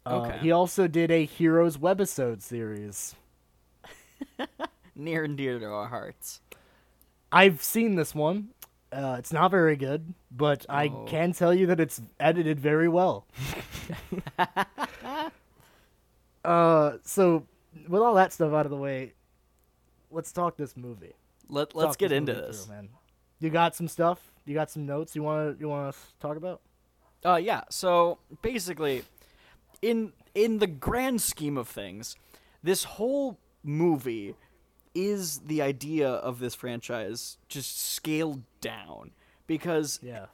Uh, 0.06 0.22
Okay. 0.22 0.38
He 0.40 0.52
also 0.52 0.88
did 0.88 1.12
a 1.12 1.26
Heroes 1.26 1.78
webisode 1.78 2.42
series. 2.42 3.16
near 4.96 5.24
and 5.24 5.38
dear 5.38 5.60
to 5.60 5.66
our 5.66 5.88
hearts. 5.88 6.42
I've 7.32 7.62
seen 7.62 7.96
this 7.96 8.16
one. 8.16 8.50
Uh, 8.92 9.18
it's 9.20 9.32
not 9.32 9.52
very 9.52 9.76
good, 9.76 10.16
but 10.32 10.66
I 10.68 10.88
Oh. 10.88 11.06
can 11.06 11.32
tell 11.32 11.54
you 11.54 11.68
that 11.68 11.80
it's 11.80 12.02
edited 12.20 12.60
very 12.60 12.90
well. 12.90 13.28
uh, 16.44 16.94
so 17.04 17.46
with 17.88 18.02
all 18.02 18.16
that 18.16 18.34
stuff 18.34 18.52
out 18.54 18.66
of 18.66 18.72
the 18.72 18.78
way, 18.78 19.14
let's 20.12 20.32
talk 20.32 20.58
this 20.58 20.76
movie. 20.76 21.14
Let 21.50 21.76
Let's 21.76 21.96
get 21.96 22.12
into 22.12 22.34
this. 22.34 22.66
through, 22.66 22.76
man. 22.76 22.90
You 23.40 23.50
got 23.50 23.76
some 23.76 23.88
stuff? 23.88 24.20
You 24.46 24.54
got 24.54 24.70
some 24.70 24.86
notes 24.86 25.16
you 25.16 25.24
want 25.24 25.56
to 25.58 25.60
you 25.62 25.70
want 25.70 25.94
to 25.94 26.00
talk 26.20 26.38
about? 26.38 26.62
Uh, 27.26 27.36
yeah. 27.36 27.62
So 27.70 28.20
basically, 28.42 29.04
in 29.82 30.14
in 30.36 30.60
the 30.60 30.68
grand 30.68 31.22
scheme 31.22 31.58
of 31.58 31.68
things, 31.68 32.16
this 32.64 32.84
whole 32.84 33.40
movie 33.64 34.36
is 34.96 35.40
the 35.40 35.62
idea 35.62 36.10
of 36.10 36.40
this 36.40 36.56
franchise 36.56 37.38
just 37.48 37.80
scaled 37.80 38.42
down 38.62 39.12
because 39.48 40.00
Yeah. 40.02 40.26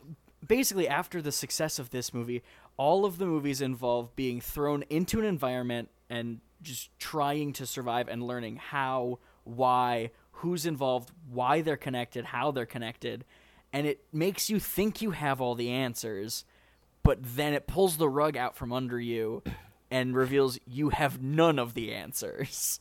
basically 0.45 0.87
after 0.87 1.21
the 1.21 1.31
success 1.31 1.77
of 1.79 1.89
this 1.89 2.13
movie, 2.13 2.41
all 2.77 3.05
of 3.05 3.17
the 3.17 3.25
movies 3.25 3.61
involve 3.61 4.15
being 4.15 4.39
thrown 4.41 4.83
into 4.89 5.19
an 5.19 5.25
environment 5.25 5.89
and 6.09 6.39
just 6.61 6.89
trying 6.99 7.51
to 7.53 7.65
survive 7.65 8.07
and 8.07 8.23
learning 8.23 8.55
how, 8.57 9.19
why, 9.43 10.11
who's 10.35 10.65
involved, 10.65 11.11
why 11.29 11.61
they're 11.61 11.77
connected, 11.77 12.25
how 12.25 12.51
they're 12.51 12.65
connected, 12.65 13.25
and 13.71 13.87
it 13.87 14.03
makes 14.11 14.49
you 14.49 14.59
think 14.59 15.01
you 15.01 15.11
have 15.11 15.41
all 15.41 15.55
the 15.55 15.69
answers, 15.69 16.45
but 17.03 17.19
then 17.21 17.53
it 17.53 17.67
pulls 17.67 17.97
the 17.97 18.09
rug 18.09 18.37
out 18.37 18.55
from 18.55 18.71
under 18.71 18.99
you 18.99 19.43
and 19.91 20.15
reveals 20.15 20.59
you 20.65 20.89
have 20.89 21.21
none 21.21 21.59
of 21.59 21.73
the 21.73 21.93
answers. 21.93 22.79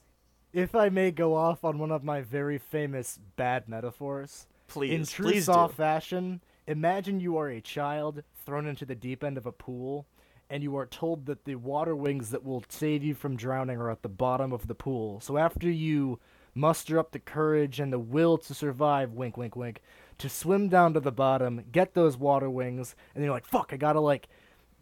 If 0.53 0.75
I 0.75 0.89
may 0.89 1.11
go 1.11 1.35
off 1.35 1.65
on 1.65 1.79
one 1.79 1.91
of 1.91 2.05
my 2.05 2.21
very 2.21 2.59
famous 2.59 3.19
bad 3.37 3.69
metaphors, 3.69 4.47
Please, 4.69 4.93
in 4.93 5.05
true 5.05 5.27
please 5.27 5.45
Saw 5.47 5.67
do. 5.67 5.75
fashion, 5.75 6.41
imagine 6.67 7.21
you 7.21 7.37
are 7.37 7.49
a 7.49 7.61
child 7.61 8.23
thrown 8.47 8.67
into 8.67 8.87
the 8.87 8.95
deep 8.95 9.25
end 9.25 9.37
of 9.37 9.47
a 9.47 9.53
pool, 9.53 10.07
and 10.49 10.63
you 10.63 10.77
are 10.77 10.87
told 10.87 11.27
that 11.27 11.45
the 11.45 11.57
water 11.57 11.97
wings 11.97 12.31
that 12.31 12.45
will 12.45 12.65
save 12.69 13.03
you 13.03 13.15
from 13.15 13.37
drowning 13.37 13.79
are 13.79 13.91
at 13.91 14.03
the 14.03 14.09
bottom 14.09 14.53
of 14.53 14.69
the 14.69 14.75
pool. 14.75 15.21
So 15.21 15.39
after 15.39 15.69
you 15.69 16.21
muster 16.55 16.99
up 16.99 17.13
the 17.13 17.19
courage 17.19 17.81
and 17.81 17.93
the 17.93 17.99
will 17.99 18.39
to 18.39 18.55
survive, 18.55 19.13
wink, 19.13 19.37
wink, 19.37 19.57
wink, 19.57 19.81
to 20.19 20.29
swim 20.29 20.69
down 20.69 20.95
to 20.95 21.01
the 21.01 21.13
bottom, 21.13 21.65
get 21.73 21.95
those 21.95 22.17
water 22.17 22.49
wings, 22.49 22.95
and 23.15 23.21
then 23.21 23.27
you're 23.27 23.35
like, 23.35 23.47
fuck, 23.47 23.73
I 23.73 23.77
gotta 23.77 24.01
like, 24.01 24.29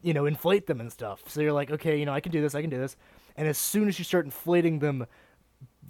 you 0.03 0.12
know, 0.12 0.27
inflate 0.27 0.66
them 0.66 0.81
and 0.81 0.93
stuff. 0.93 1.23
So 1.27 1.41
you're 1.41 1.53
like, 1.53 1.70
okay, 1.70 1.99
you 1.99 2.05
know, 2.05 2.12
I 2.12 2.20
can 2.20 2.33
do 2.33 2.41
this, 2.41 2.55
I 2.55 2.61
can 2.61 2.70
do 2.70 2.79
this. 2.79 2.97
And 3.37 3.49
as 3.49 3.57
soon 3.57 3.89
as 3.89 3.99
you 3.99 4.05
start 4.05 4.25
inflating 4.25 4.79
them, 4.81 5.07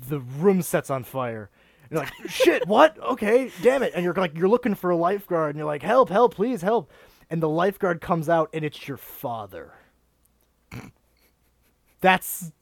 the 0.09 0.21
room 0.21 0.63
sets 0.63 0.91
on 0.91 1.05
fire. 1.05 1.51
You're 1.91 2.01
like, 2.01 2.13
shit, 2.29 2.67
what? 2.67 2.99
Okay, 2.99 3.51
damn 3.63 3.83
it. 3.83 3.93
And 3.95 4.05
you're 4.05 4.15
like, 4.15 4.37
you're 4.37 4.49
looking 4.49 4.75
for 4.75 4.91
a 4.91 4.97
lifeguard, 4.97 5.51
and 5.51 5.59
you're 5.59 5.67
like, 5.67 5.83
help, 5.83 6.09
help, 6.09 6.35
please 6.35 6.63
help. 6.63 6.91
And 7.31 7.43
the 7.43 7.49
lifeguard 7.49 8.01
comes 8.01 8.29
out, 8.29 8.51
and 8.53 8.65
it's 8.65 8.87
your 8.87 8.97
father. 8.97 9.73
That's 12.01 12.53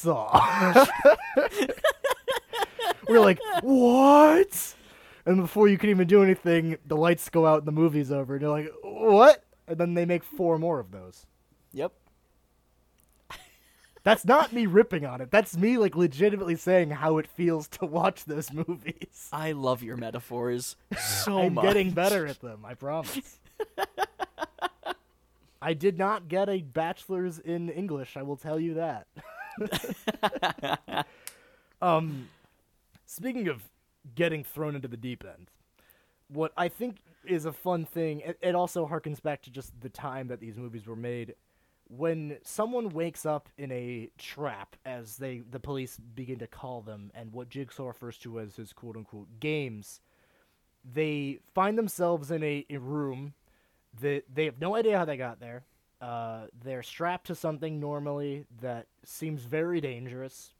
Saw. 0.00 0.86
We're 3.08 3.20
like, 3.20 3.40
what? 3.62 4.74
And 5.26 5.42
before 5.42 5.68
you 5.68 5.78
can 5.78 5.90
even 5.90 6.06
do 6.06 6.22
anything, 6.22 6.78
the 6.86 6.96
lights 6.96 7.28
go 7.28 7.46
out 7.46 7.58
and 7.58 7.66
the 7.66 7.72
movie's 7.72 8.10
over, 8.10 8.34
and 8.34 8.42
you're 8.42 8.50
like, 8.50 8.72
what? 8.82 9.44
And 9.66 9.76
then 9.76 9.94
they 9.94 10.06
make 10.06 10.24
four 10.24 10.58
more 10.58 10.80
of 10.80 10.90
those. 10.90 11.26
Yep. 11.72 11.92
That's 14.04 14.24
not 14.24 14.52
me 14.52 14.66
ripping 14.66 15.04
on 15.04 15.20
it. 15.20 15.30
That's 15.30 15.56
me 15.56 15.76
like 15.76 15.94
legitimately 15.94 16.56
saying 16.56 16.90
how 16.90 17.18
it 17.18 17.26
feels 17.26 17.68
to 17.68 17.84
watch 17.84 18.24
those 18.24 18.50
movies. 18.52 19.28
I 19.32 19.52
love 19.52 19.82
your 19.82 19.98
metaphors 19.98 20.76
so 20.98 21.50
much. 21.50 21.64
I'm 21.64 21.68
getting 21.68 21.90
better 21.90 22.26
at 22.26 22.40
them, 22.40 22.64
I 22.64 22.74
promise. 22.74 23.38
I 25.60 25.74
did 25.74 25.98
not 25.98 26.28
get 26.28 26.48
a 26.48 26.62
bachelor's 26.62 27.38
in 27.38 27.68
English, 27.68 28.16
I 28.16 28.22
will 28.22 28.36
tell 28.36 28.58
you 28.58 28.74
that. 28.74 29.06
um 31.82 32.28
speaking 33.08 33.48
of 33.48 33.62
getting 34.14 34.44
thrown 34.44 34.76
into 34.76 34.86
the 34.86 34.96
deep 34.96 35.24
end, 35.24 35.50
what 36.28 36.52
I 36.56 36.68
think 36.68 36.98
is 37.24 37.46
a 37.46 37.52
fun 37.52 37.84
thing, 37.84 38.20
it, 38.20 38.38
it 38.42 38.54
also 38.54 38.86
harkens 38.86 39.20
back 39.20 39.42
to 39.42 39.50
just 39.50 39.72
the 39.80 39.88
time 39.88 40.28
that 40.28 40.40
these 40.40 40.56
movies 40.56 40.86
were 40.86 40.96
made. 40.96 41.34
When 41.88 42.36
someone 42.42 42.90
wakes 42.90 43.24
up 43.24 43.48
in 43.56 43.72
a 43.72 44.10
trap, 44.18 44.76
as 44.84 45.16
they 45.16 45.42
the 45.50 45.58
police 45.58 45.98
begin 46.14 46.38
to 46.40 46.46
call 46.46 46.82
them, 46.82 47.10
and 47.14 47.32
what 47.32 47.48
Jigsaw 47.48 47.86
refers 47.86 48.18
to 48.18 48.40
as 48.40 48.56
his 48.56 48.74
quote 48.74 48.96
unquote 48.96 49.40
games, 49.40 50.00
they 50.84 51.38
find 51.54 51.78
themselves 51.78 52.30
in 52.30 52.42
a, 52.42 52.66
a 52.68 52.76
room 52.76 53.32
that 54.02 54.24
they 54.32 54.44
have 54.44 54.60
no 54.60 54.74
idea 54.76 54.98
how 54.98 55.06
they 55.06 55.16
got 55.16 55.40
there. 55.40 55.64
Uh, 56.00 56.42
they're 56.62 56.82
strapped 56.82 57.26
to 57.28 57.34
something 57.34 57.80
normally 57.80 58.44
that 58.60 58.86
seems 59.02 59.42
very 59.42 59.80
dangerous. 59.80 60.52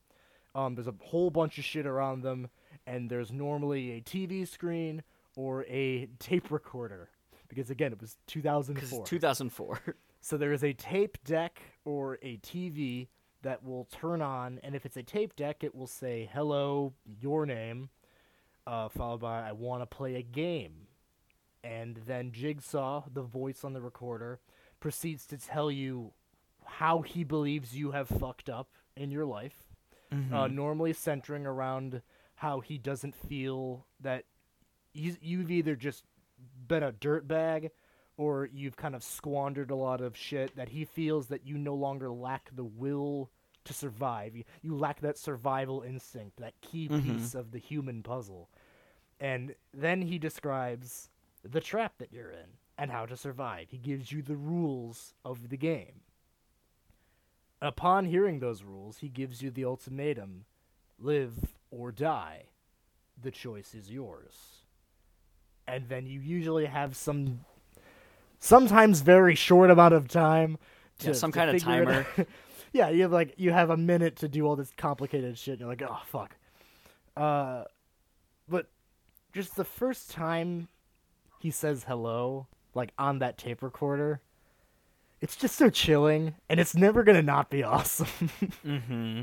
Um, 0.58 0.74
there's 0.74 0.88
a 0.88 0.94
whole 1.00 1.30
bunch 1.30 1.56
of 1.58 1.64
shit 1.64 1.86
around 1.86 2.22
them, 2.22 2.48
and 2.84 3.08
there's 3.08 3.30
normally 3.30 3.92
a 3.92 4.00
TV 4.00 4.46
screen 4.46 5.04
or 5.36 5.64
a 5.66 6.08
tape 6.18 6.50
recorder. 6.50 7.10
Because 7.48 7.70
again, 7.70 7.92
it 7.92 8.00
was 8.00 8.16
2004. 8.26 9.00
it's 9.00 9.10
2004. 9.10 9.96
So 10.20 10.36
there 10.36 10.52
is 10.52 10.64
a 10.64 10.72
tape 10.72 11.16
deck 11.22 11.62
or 11.84 12.18
a 12.22 12.38
TV 12.38 13.06
that 13.42 13.62
will 13.62 13.84
turn 13.84 14.20
on, 14.20 14.58
and 14.64 14.74
if 14.74 14.84
it's 14.84 14.96
a 14.96 15.02
tape 15.02 15.36
deck, 15.36 15.62
it 15.62 15.76
will 15.76 15.86
say 15.86 16.28
"Hello, 16.34 16.92
your 17.06 17.46
name," 17.46 17.90
uh, 18.66 18.88
followed 18.88 19.20
by 19.20 19.48
"I 19.48 19.52
want 19.52 19.80
to 19.82 19.86
play 19.86 20.16
a 20.16 20.22
game," 20.22 20.88
and 21.62 22.00
then 22.04 22.32
Jigsaw, 22.32 23.04
the 23.14 23.22
voice 23.22 23.62
on 23.62 23.74
the 23.74 23.80
recorder, 23.80 24.40
proceeds 24.80 25.24
to 25.26 25.38
tell 25.38 25.70
you 25.70 26.10
how 26.64 27.02
he 27.02 27.22
believes 27.22 27.76
you 27.76 27.92
have 27.92 28.08
fucked 28.08 28.50
up 28.50 28.70
in 28.96 29.12
your 29.12 29.24
life. 29.24 29.67
Uh, 30.32 30.46
normally 30.46 30.92
centering 30.92 31.46
around 31.46 32.00
how 32.36 32.60
he 32.60 32.78
doesn't 32.78 33.14
feel 33.14 33.86
that 34.00 34.24
you, 34.94 35.16
you've 35.20 35.50
either 35.50 35.76
just 35.76 36.04
been 36.66 36.82
a 36.82 36.92
dirtbag 36.92 37.70
or 38.16 38.48
you've 38.52 38.76
kind 38.76 38.94
of 38.94 39.02
squandered 39.02 39.70
a 39.70 39.76
lot 39.76 40.00
of 40.00 40.16
shit 40.16 40.56
that 40.56 40.70
he 40.70 40.84
feels 40.84 41.26
that 41.28 41.46
you 41.46 41.58
no 41.58 41.74
longer 41.74 42.10
lack 42.10 42.50
the 42.54 42.64
will 42.64 43.30
to 43.64 43.72
survive. 43.72 44.34
You, 44.34 44.44
you 44.62 44.76
lack 44.76 45.00
that 45.00 45.18
survival 45.18 45.82
instinct, 45.82 46.38
that 46.38 46.60
key 46.60 46.88
piece 46.88 47.34
of 47.34 47.52
the 47.52 47.58
human 47.58 48.02
puzzle. 48.02 48.48
And 49.20 49.54
then 49.74 50.02
he 50.02 50.18
describes 50.18 51.10
the 51.44 51.60
trap 51.60 51.94
that 51.98 52.12
you're 52.12 52.30
in 52.30 52.56
and 52.76 52.90
how 52.90 53.06
to 53.06 53.16
survive. 53.16 53.66
He 53.70 53.78
gives 53.78 54.10
you 54.10 54.22
the 54.22 54.36
rules 54.36 55.14
of 55.24 55.48
the 55.48 55.56
game. 55.56 56.00
Upon 57.60 58.06
hearing 58.06 58.38
those 58.38 58.62
rules, 58.62 58.98
he 58.98 59.08
gives 59.08 59.42
you 59.42 59.50
the 59.50 59.64
ultimatum 59.64 60.44
live 60.98 61.56
or 61.70 61.90
die. 61.90 62.44
The 63.20 63.30
choice 63.30 63.74
is 63.74 63.90
yours. 63.90 64.62
And 65.66 65.88
then 65.88 66.06
you 66.06 66.20
usually 66.20 66.66
have 66.66 66.96
some, 66.96 67.40
sometimes 68.38 69.00
very 69.00 69.34
short 69.34 69.70
amount 69.70 69.94
of 69.94 70.08
time 70.08 70.58
to 71.00 71.08
Yeah, 71.08 71.12
some 71.14 71.32
to 71.32 71.38
kind 71.38 71.50
of 71.50 71.62
timer. 71.62 72.06
yeah, 72.72 72.90
you 72.90 73.02
have 73.02 73.12
like 73.12 73.34
you 73.36 73.50
have 73.52 73.70
a 73.70 73.76
minute 73.76 74.16
to 74.16 74.28
do 74.28 74.46
all 74.46 74.56
this 74.56 74.72
complicated 74.76 75.36
shit. 75.36 75.52
And 75.52 75.60
you're 75.60 75.68
like, 75.68 75.82
oh 75.82 76.00
fuck. 76.06 76.36
Uh, 77.16 77.64
but 78.48 78.66
just 79.32 79.56
the 79.56 79.64
first 79.64 80.10
time 80.10 80.68
he 81.40 81.50
says 81.50 81.84
hello, 81.88 82.46
like 82.74 82.92
on 82.98 83.18
that 83.18 83.36
tape 83.36 83.62
recorder, 83.62 84.20
it's 85.20 85.36
just 85.36 85.56
so 85.56 85.68
chilling, 85.70 86.34
and 86.48 86.58
it's 86.60 86.74
never 86.74 87.02
gonna 87.02 87.22
not 87.22 87.50
be 87.50 87.62
awesome. 87.64 88.06
Mm-hmm. 88.64 89.22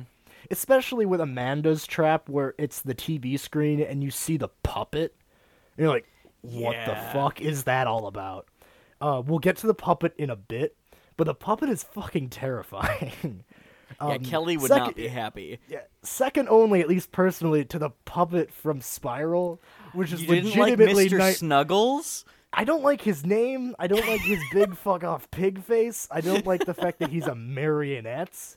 Especially 0.51 1.05
with 1.05 1.21
Amanda's 1.21 1.87
trap, 1.87 2.29
where 2.29 2.53
it's 2.57 2.81
the 2.81 2.93
TV 2.93 3.39
screen 3.39 3.81
and 3.81 4.03
you 4.03 4.11
see 4.11 4.37
the 4.37 4.49
puppet. 4.63 5.15
And 5.77 5.83
you're 5.85 5.93
like, 5.93 6.07
what 6.41 6.75
the 6.85 6.95
fuck 7.11 7.41
is 7.41 7.63
that 7.63 7.87
all 7.87 8.05
about? 8.07 8.47
Uh, 9.01 9.21
we'll 9.25 9.39
get 9.39 9.57
to 9.57 9.67
the 9.67 9.73
puppet 9.73 10.13
in 10.17 10.29
a 10.29 10.35
bit, 10.35 10.75
but 11.17 11.23
the 11.25 11.33
puppet 11.33 11.69
is 11.69 11.83
fucking 11.83 12.29
terrifying. 12.29 13.43
Yeah, 14.01 14.07
Um, 14.15 14.23
Kelly 14.23 14.57
would 14.57 14.67
second- 14.67 14.83
not 14.87 14.95
be 14.95 15.07
happy. 15.07 15.59
Yeah, 15.69 15.81
second 16.01 16.49
only, 16.49 16.81
at 16.81 16.89
least 16.89 17.11
personally, 17.11 17.63
to 17.65 17.77
the 17.79 17.91
puppet 18.03 18.51
from 18.51 18.81
Spiral, 18.81 19.61
which 19.93 20.11
is 20.11 20.21
You 20.23 20.27
didn't 20.27 20.55
like 20.59 20.71
legitimately 20.77 21.07
Mr. 21.09 21.17
ni- 21.19 21.33
Snuggles? 21.33 22.25
I 22.57 22.63
don't 22.63 22.83
like 22.83 23.01
his 23.01 23.25
name. 23.25 23.75
I 23.77 23.87
don't 23.87 24.07
like 24.07 24.21
his 24.21 24.39
big 24.51 24.75
fuck 24.77 25.03
off 25.03 25.29
pig 25.29 25.61
face. 25.61 26.07
I 26.09 26.21
don't 26.21 26.45
like 26.45 26.65
the 26.65 26.73
fact 26.73 26.99
that 26.99 27.09
he's 27.09 27.27
a 27.27 27.35
marionette, 27.35 28.55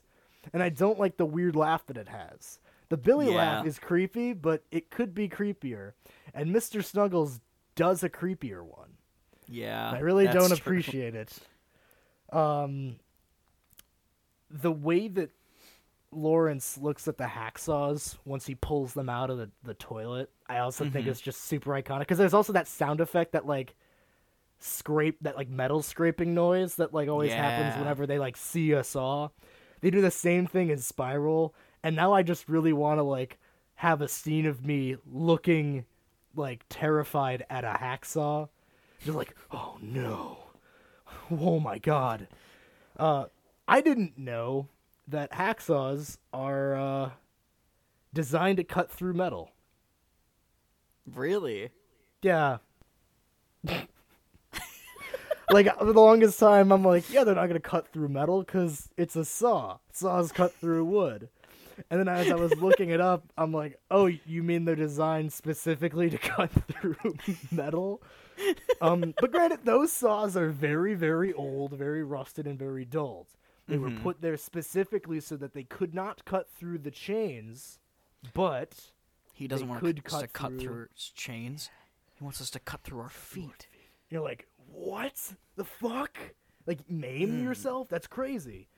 and 0.52 0.62
I 0.62 0.68
don't 0.68 1.00
like 1.00 1.16
the 1.16 1.26
weird 1.26 1.56
laugh 1.56 1.84
that 1.86 1.96
it 1.96 2.08
has. 2.08 2.60
The 2.90 2.96
Billy 2.96 3.28
laugh 3.28 3.66
is 3.66 3.78
creepy, 3.78 4.32
but 4.32 4.62
it 4.70 4.90
could 4.90 5.14
be 5.14 5.28
creepier, 5.28 5.92
and 6.32 6.54
Mr. 6.54 6.82
Snuggles 6.82 7.40
does 7.74 8.02
a 8.02 8.08
creepier 8.08 8.62
one. 8.62 8.94
Yeah. 9.48 9.90
I 9.90 9.98
really 9.98 10.26
don't 10.26 10.48
true. 10.48 10.56
appreciate 10.56 11.14
it. 11.14 11.36
Um, 12.32 12.96
the 14.50 14.72
way 14.72 15.08
that 15.08 15.30
Lawrence 16.10 16.78
looks 16.78 17.08
at 17.08 17.18
the 17.18 17.24
hacksaws 17.24 18.16
once 18.24 18.46
he 18.46 18.54
pulls 18.54 18.94
them 18.94 19.08
out 19.08 19.30
of 19.30 19.38
the, 19.38 19.50
the 19.64 19.74
toilet, 19.74 20.30
I 20.48 20.58
also 20.58 20.88
think 20.88 21.06
is 21.06 21.20
just 21.20 21.44
super 21.44 21.70
iconic. 21.72 22.00
Because 22.00 22.18
there's 22.18 22.34
also 22.34 22.52
that 22.54 22.68
sound 22.68 23.00
effect 23.00 23.32
that 23.32 23.46
like 23.46 23.74
scrape, 24.58 25.18
that 25.22 25.36
like 25.36 25.48
metal 25.48 25.82
scraping 25.82 26.34
noise 26.34 26.76
that 26.76 26.92
like 26.94 27.08
always 27.08 27.32
happens 27.32 27.78
whenever 27.78 28.06
they 28.06 28.18
like 28.18 28.36
see 28.36 28.72
a 28.72 28.84
saw. 28.84 29.28
They 29.80 29.90
do 29.90 30.00
the 30.00 30.10
same 30.10 30.46
thing 30.46 30.70
in 30.70 30.78
Spiral, 30.78 31.54
and 31.82 31.94
now 31.94 32.12
I 32.12 32.22
just 32.22 32.48
really 32.48 32.72
want 32.72 32.98
to 32.98 33.04
like 33.04 33.38
have 33.76 34.00
a 34.00 34.08
scene 34.08 34.46
of 34.46 34.66
me 34.66 34.96
looking 35.06 35.84
like 36.34 36.64
terrified 36.68 37.44
at 37.48 37.64
a 37.64 37.78
hacksaw 37.80 38.48
just 39.04 39.16
like, 39.16 39.34
oh 39.50 39.78
no. 39.80 40.38
Oh 41.30 41.60
my 41.60 41.78
god. 41.78 42.28
Uh 42.96 43.26
I 43.66 43.80
didn't 43.80 44.18
know 44.18 44.68
that 45.06 45.32
hacksaws 45.32 46.18
are 46.32 46.74
uh 46.74 47.10
designed 48.12 48.56
to 48.56 48.64
cut 48.64 48.90
through 48.90 49.14
metal. 49.14 49.52
Really? 51.06 51.70
Yeah. 52.22 52.58
like 55.50 55.76
for 55.78 55.92
the 55.92 56.00
longest 56.00 56.38
time 56.38 56.72
I'm 56.72 56.84
like, 56.84 57.10
yeah, 57.12 57.24
they're 57.24 57.34
not 57.34 57.46
gonna 57.46 57.60
cut 57.60 57.88
through 57.92 58.08
metal 58.08 58.40
because 58.42 58.88
it's 58.96 59.16
a 59.16 59.24
saw. 59.24 59.78
Saws 59.92 60.32
cut 60.32 60.54
through 60.54 60.84
wood. 60.84 61.28
And 61.90 62.00
then 62.00 62.08
as 62.08 62.28
I 62.30 62.34
was 62.34 62.52
looking 62.56 62.90
it 62.90 63.00
up, 63.00 63.24
I'm 63.38 63.52
like, 63.52 63.78
oh, 63.90 64.06
you 64.06 64.42
mean 64.42 64.64
they're 64.64 64.74
designed 64.74 65.32
specifically 65.32 66.10
to 66.10 66.18
cut 66.18 66.50
through 66.50 66.96
metal? 67.52 68.02
Um, 68.80 69.14
but 69.20 69.30
granted, 69.30 69.60
those 69.64 69.92
saws 69.92 70.36
are 70.36 70.48
very, 70.50 70.94
very 70.94 71.32
old, 71.32 71.72
very 71.72 72.02
rusted, 72.02 72.46
and 72.48 72.58
very 72.58 72.84
dulled. 72.84 73.28
They 73.68 73.78
were 73.78 73.90
put 73.90 74.22
there 74.22 74.36
specifically 74.38 75.20
so 75.20 75.36
that 75.36 75.52
they 75.54 75.62
could 75.62 75.94
not 75.94 76.24
cut 76.24 76.48
through 76.50 76.78
the 76.78 76.90
chains, 76.90 77.78
but 78.34 78.74
He 79.34 79.46
doesn't 79.46 79.68
want 79.68 79.80
could 79.80 79.98
us 79.98 80.20
to 80.20 80.26
cut 80.26 80.32
cut 80.32 80.50
through- 80.52 80.60
through 80.60 80.86
chains. 81.14 81.70
He 82.16 82.24
wants 82.24 82.40
us 82.40 82.50
to 82.50 82.58
cut 82.60 82.82
through 82.82 83.00
our 83.00 83.08
feet. 83.10 83.68
You're 84.10 84.22
like, 84.22 84.47
what 84.78 85.20
the 85.56 85.64
fuck? 85.64 86.18
Like 86.66 86.88
maim 86.90 87.42
yourself? 87.42 87.88
That's 87.88 88.06
crazy. 88.06 88.68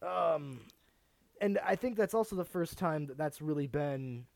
Um, 0.00 0.60
and 1.40 1.58
I 1.64 1.76
think 1.76 1.96
that's 1.96 2.14
also 2.14 2.36
the 2.36 2.44
first 2.44 2.78
time 2.78 3.06
that 3.06 3.18
that's 3.18 3.40
really 3.42 3.66
been. 3.66 4.26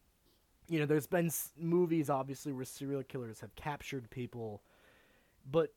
You 0.68 0.81
know, 0.81 0.87
there's 0.87 1.07
been 1.07 1.27
s- 1.27 1.53
movies 1.57 2.11
obviously 2.11 2.53
where 2.53 2.64
serial 2.64 3.05
killers 3.05 3.41
have 3.41 3.55
captured 3.55 4.11
people, 4.11 4.62
but 5.49 5.72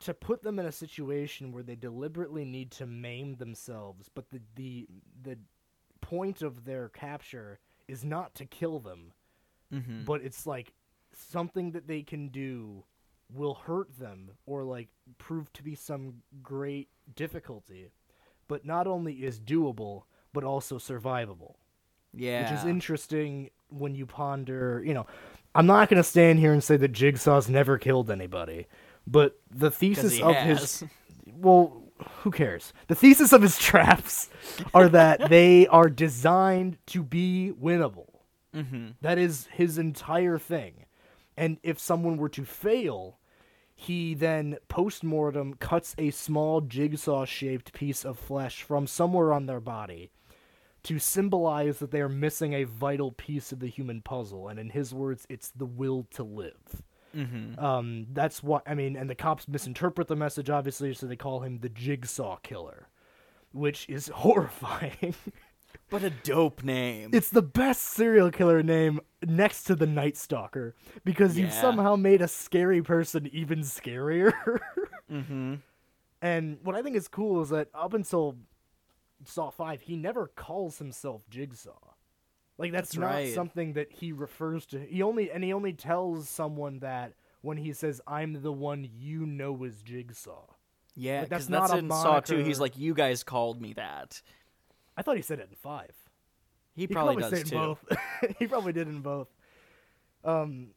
to 0.00 0.12
put 0.14 0.42
them 0.42 0.58
in 0.58 0.66
a 0.66 0.72
situation 0.72 1.52
where 1.52 1.62
they 1.62 1.76
deliberately 1.76 2.44
need 2.44 2.70
to 2.72 2.86
maim 2.86 3.36
themselves, 3.36 4.08
but 4.12 4.30
the 4.30 4.40
the 4.56 4.86
the 5.22 5.38
point 6.00 6.42
of 6.42 6.64
their 6.64 6.88
capture 6.88 7.60
is 7.86 8.04
not 8.04 8.34
to 8.34 8.44
kill 8.44 8.78
them, 8.80 9.12
Mm-hmm. 9.72 10.04
but 10.04 10.22
it's 10.22 10.46
like 10.46 10.72
something 11.12 11.72
that 11.72 11.86
they 11.86 12.02
can 12.02 12.28
do 12.28 12.84
will 13.32 13.54
hurt 13.54 13.88
them 13.98 14.30
or 14.46 14.64
like 14.64 14.88
prove 15.18 15.52
to 15.52 15.62
be 15.62 15.74
some 15.74 16.14
great 16.42 16.88
difficulty 17.14 17.88
but 18.48 18.64
not 18.64 18.86
only 18.86 19.12
is 19.14 19.38
doable 19.38 20.02
but 20.32 20.44
also 20.44 20.78
survivable 20.78 21.54
Yeah. 22.14 22.42
which 22.50 22.58
is 22.60 22.64
interesting 22.64 23.50
when 23.68 23.94
you 23.94 24.06
ponder 24.06 24.82
you 24.84 24.94
know 24.94 25.06
i'm 25.54 25.66
not 25.66 25.88
going 25.90 26.02
to 26.02 26.08
stand 26.08 26.38
here 26.38 26.52
and 26.52 26.64
say 26.64 26.76
that 26.78 26.92
jigsaw's 26.92 27.48
never 27.50 27.76
killed 27.78 28.10
anybody 28.10 28.66
but 29.06 29.38
the 29.50 29.70
thesis 29.70 30.20
of 30.20 30.34
has. 30.34 30.80
his 30.80 30.84
well 31.36 31.82
who 32.22 32.30
cares 32.30 32.72
the 32.86 32.94
thesis 32.94 33.32
of 33.32 33.42
his 33.42 33.58
traps 33.68 34.30
are 34.72 34.88
that 34.88 35.28
they 35.28 35.66
are 35.66 35.90
designed 35.90 36.78
to 36.86 37.02
be 37.02 37.52
winnable 37.60 38.06
Mm-hmm. 38.56 38.88
that 39.02 39.18
is 39.18 39.46
his 39.52 39.76
entire 39.76 40.38
thing. 40.38 40.86
And 41.36 41.58
if 41.62 41.78
someone 41.78 42.16
were 42.16 42.30
to 42.30 42.46
fail, 42.46 43.17
he 43.80 44.12
then 44.12 44.56
post 44.66 45.04
mortem 45.04 45.54
cuts 45.54 45.94
a 45.98 46.10
small 46.10 46.60
jigsaw 46.60 47.24
shaped 47.24 47.72
piece 47.72 48.04
of 48.04 48.18
flesh 48.18 48.64
from 48.64 48.88
somewhere 48.88 49.32
on 49.32 49.46
their 49.46 49.60
body 49.60 50.10
to 50.82 50.98
symbolize 50.98 51.78
that 51.78 51.92
they 51.92 52.00
are 52.00 52.08
missing 52.08 52.54
a 52.54 52.64
vital 52.64 53.12
piece 53.12 53.52
of 53.52 53.60
the 53.60 53.68
human 53.68 54.02
puzzle. 54.02 54.48
And 54.48 54.58
in 54.58 54.70
his 54.70 54.92
words, 54.92 55.28
it's 55.28 55.50
the 55.50 55.64
will 55.64 56.08
to 56.14 56.24
live. 56.24 56.82
Mm-hmm. 57.16 57.64
Um, 57.64 58.08
that's 58.12 58.42
what 58.42 58.64
I 58.66 58.74
mean. 58.74 58.96
And 58.96 59.08
the 59.08 59.14
cops 59.14 59.46
misinterpret 59.46 60.08
the 60.08 60.16
message, 60.16 60.50
obviously, 60.50 60.92
so 60.92 61.06
they 61.06 61.14
call 61.14 61.40
him 61.40 61.60
the 61.60 61.68
Jigsaw 61.68 62.38
Killer, 62.42 62.88
which 63.52 63.88
is 63.88 64.08
horrifying. 64.12 65.14
But 65.90 66.02
a 66.02 66.10
dope 66.10 66.62
name. 66.62 67.10
it's 67.12 67.30
the 67.30 67.42
best 67.42 67.82
serial 67.82 68.30
killer 68.30 68.62
name 68.62 69.00
next 69.26 69.64
to 69.64 69.74
the 69.74 69.86
Night 69.86 70.16
Stalker 70.16 70.74
because 71.04 71.38
you've 71.38 71.52
somehow 71.52 71.96
made 71.96 72.20
a 72.20 72.28
scary 72.28 72.82
person 72.82 73.28
even 73.32 73.60
scarier. 73.60 74.32
mm-hmm. 75.10 75.54
and 76.20 76.58
what 76.62 76.76
I 76.76 76.82
think 76.82 76.96
is 76.96 77.08
cool 77.08 77.40
is 77.42 77.48
that 77.50 77.68
up 77.74 77.94
until 77.94 78.36
Saw 79.24 79.50
5, 79.50 79.80
he 79.80 79.96
never 79.96 80.28
calls 80.28 80.78
himself 80.78 81.28
Jigsaw. 81.30 81.72
Like 82.58 82.72
that's, 82.72 82.90
That's 82.90 82.98
not 82.98 83.06
right. 83.06 83.34
something 83.34 83.74
that 83.74 83.92
he 83.92 84.12
refers 84.12 84.66
to. 84.66 84.80
He 84.80 85.02
only 85.02 85.30
and 85.30 85.44
he 85.44 85.52
only 85.52 85.72
tells 85.72 86.28
someone 86.28 86.80
that 86.80 87.12
when 87.40 87.56
he 87.56 87.72
says 87.72 88.00
I'm 88.06 88.42
the 88.42 88.52
one 88.52 88.88
you 88.92 89.24
know 89.24 89.62
is 89.62 89.80
Jigsaw. 89.82 90.44
Yeah, 90.96 91.20
Like, 91.20 91.28
that's 91.28 91.46
because 91.46 91.60
that's, 91.60 91.70
not 91.70 91.76
a 91.76 91.78
in 91.78 91.90
Saw 91.90 92.18
2. 92.18 92.38
He's 92.42 92.58
like, 92.58 92.76
you 92.76 92.92
guys 92.92 93.22
called 93.22 93.62
me 93.62 93.72
that. 93.74 94.20
I 94.98 95.02
thought 95.02 95.16
he 95.16 95.22
said 95.22 95.38
it 95.38 95.48
in 95.48 95.56
5. 95.56 95.90
He 96.74 96.82
He 96.82 96.86
probably, 96.88 97.16
probably, 97.16 97.38
does 97.40 97.50
too. 97.50 97.56
both. 97.56 97.84
he 98.38 98.46
probably 98.46 98.72
did 98.72 98.88
in 98.88 99.00
both. 99.00 99.28
Um, 100.24 100.68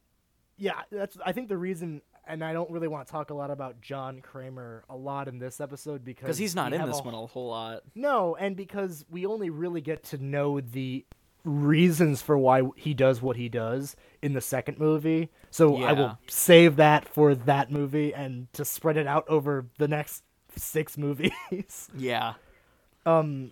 yeah, 0.58 0.82
that's. 0.92 1.18
I 1.26 1.32
think 1.32 1.50
the 1.50 1.58
reason, 1.58 2.02
and 2.28 2.44
I 2.44 2.54
don't 2.54 2.70
really 2.70 2.88
want 2.88 3.08
to 3.08 3.12
talk 3.12 3.32
a 3.32 3.34
lot 3.34 3.50
about 3.52 3.82
John 3.82 4.22
Kramer 4.22 4.84
a 4.90 4.96
lot 4.96 5.28
in 5.28 5.40
this 5.40 5.60
episode 5.60 6.06
because 6.06 6.38
he's 6.38 6.56
not 6.56 6.72
in 6.74 6.86
this 6.86 7.00
a- 7.00 7.04
one 7.04 7.14
a 7.16 7.26
whole 7.26 7.50
lot. 7.50 7.82
No, 7.96 8.36
and 8.36 8.56
because 8.56 9.04
we 9.10 9.26
only 9.26 9.50
really 9.50 9.82
get 9.82 10.04
to 10.06 10.18
know 10.24 10.62
the 10.62 11.06
reasons 11.44 12.22
for 12.22 12.38
why 12.38 12.62
he 12.76 12.94
does 12.94 13.20
what 13.22 13.36
he 13.36 13.50
does 13.50 13.96
in 14.22 14.34
the 14.34 14.42
second 14.42 14.78
movie. 14.78 15.30
So 15.50 15.78
I 15.84 15.94
will 15.94 16.18
save 16.28 16.76
that 16.76 17.10
for 17.10 17.34
that 17.34 17.72
movie 17.72 18.14
and 18.14 18.52
to 18.54 18.64
spread 18.64 18.96
it 18.98 19.08
out 19.08 19.28
over 19.28 19.66
the 19.80 19.88
next 19.88 20.24
six 20.56 20.98
movies. 21.00 21.90
Yeah. 21.98 22.34
um 23.08 23.52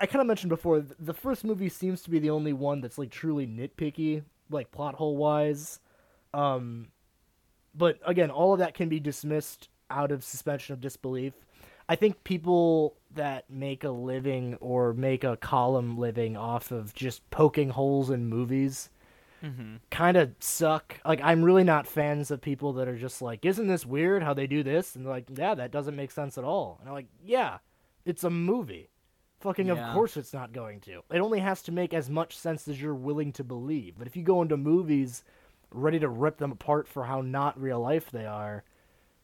I 0.00 0.06
kind 0.06 0.20
of 0.20 0.26
mentioned 0.26 0.50
before 0.50 0.80
the 0.80 1.14
first 1.14 1.44
movie 1.44 1.68
seems 1.68 2.02
to 2.02 2.10
be 2.10 2.18
the 2.18 2.30
only 2.30 2.52
one 2.52 2.80
that's 2.80 2.98
like 2.98 3.10
truly 3.10 3.46
nitpicky 3.46 4.22
like 4.50 4.70
plot 4.70 4.94
hole 4.96 5.16
wise 5.16 5.80
um 6.34 6.88
but 7.74 7.98
again 8.06 8.30
all 8.30 8.52
of 8.52 8.58
that 8.58 8.74
can 8.74 8.88
be 8.88 9.00
dismissed 9.00 9.68
out 9.90 10.12
of 10.12 10.22
suspension 10.24 10.72
of 10.74 10.80
disbelief 10.80 11.32
i 11.88 11.96
think 11.96 12.22
people 12.24 12.96
that 13.14 13.48
make 13.50 13.82
a 13.84 13.90
living 13.90 14.56
or 14.60 14.92
make 14.92 15.24
a 15.24 15.36
column 15.36 15.96
living 15.98 16.36
off 16.36 16.70
of 16.70 16.92
just 16.94 17.28
poking 17.30 17.70
holes 17.70 18.10
in 18.10 18.26
movies 18.28 18.90
Mm-hmm. 19.44 19.78
kind 19.90 20.16
of 20.16 20.30
suck. 20.38 21.00
Like 21.04 21.20
I'm 21.20 21.42
really 21.42 21.64
not 21.64 21.88
fans 21.88 22.30
of 22.30 22.40
people 22.40 22.74
that 22.74 22.86
are 22.86 22.96
just 22.96 23.20
like, 23.20 23.44
"Isn't 23.44 23.66
this 23.66 23.84
weird 23.84 24.22
how 24.22 24.34
they 24.34 24.46
do 24.46 24.62
this?" 24.62 24.94
And 24.94 25.04
they're 25.04 25.12
like, 25.12 25.26
"Yeah, 25.36 25.56
that 25.56 25.72
doesn't 25.72 25.96
make 25.96 26.12
sense 26.12 26.38
at 26.38 26.44
all." 26.44 26.76
And 26.78 26.88
I'm 26.88 26.94
like, 26.94 27.08
"Yeah, 27.24 27.58
it's 28.04 28.22
a 28.22 28.30
movie. 28.30 28.90
Fucking 29.42 29.66
Yeah. 29.66 29.88
of 29.88 29.94
course 29.94 30.16
it's 30.16 30.32
not 30.32 30.52
going 30.52 30.80
to. 30.80 31.02
It 31.10 31.18
only 31.18 31.40
has 31.40 31.62
to 31.62 31.72
make 31.72 31.92
as 31.92 32.08
much 32.08 32.36
sense 32.36 32.66
as 32.68 32.80
you're 32.80 32.94
willing 32.94 33.32
to 33.34 33.44
believe. 33.44 33.94
But 33.98 34.06
if 34.06 34.16
you 34.16 34.22
go 34.22 34.40
into 34.42 34.56
movies 34.56 35.24
ready 35.70 35.98
to 35.98 36.08
rip 36.08 36.38
them 36.38 36.52
apart 36.52 36.86
for 36.88 37.04
how 37.04 37.20
not 37.22 37.60
real 37.60 37.80
life 37.80 38.10
they 38.10 38.26
are, 38.26 38.62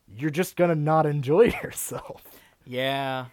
you're 0.09 0.31
just 0.31 0.57
gonna 0.57 0.75
not 0.75 1.07
enjoy 1.07 1.43
yourself. 1.63 2.23
Yeah. 2.67 3.27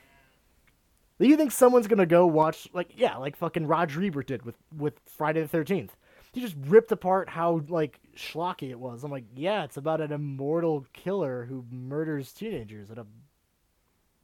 Do 1.19 1.27
you 1.27 1.37
think 1.37 1.51
someone's 1.51 1.87
gonna 1.87 2.05
go 2.05 2.27
watch 2.27 2.67
like 2.73 2.91
yeah, 2.95 3.17
like 3.17 3.35
fucking 3.37 3.67
Roger 3.67 4.03
Ebert 4.03 4.27
did 4.27 4.43
with 4.45 4.55
with 4.75 4.99
Friday 5.05 5.41
the 5.41 5.47
Thirteenth? 5.47 5.95
He 6.33 6.41
just 6.41 6.55
ripped 6.67 6.91
apart 6.91 7.29
how 7.29 7.61
like 7.69 7.99
schlocky 8.17 8.69
it 8.69 8.79
was. 8.79 9.05
I'm 9.05 9.11
like, 9.11 9.23
yeah, 9.35 9.63
it's 9.63 9.77
about 9.77 10.01
an 10.01 10.11
immortal 10.11 10.85
killer 10.91 11.45
who 11.45 11.63
murders 11.71 12.33
teenagers 12.33 12.91
at 12.91 12.97
a 12.97 13.05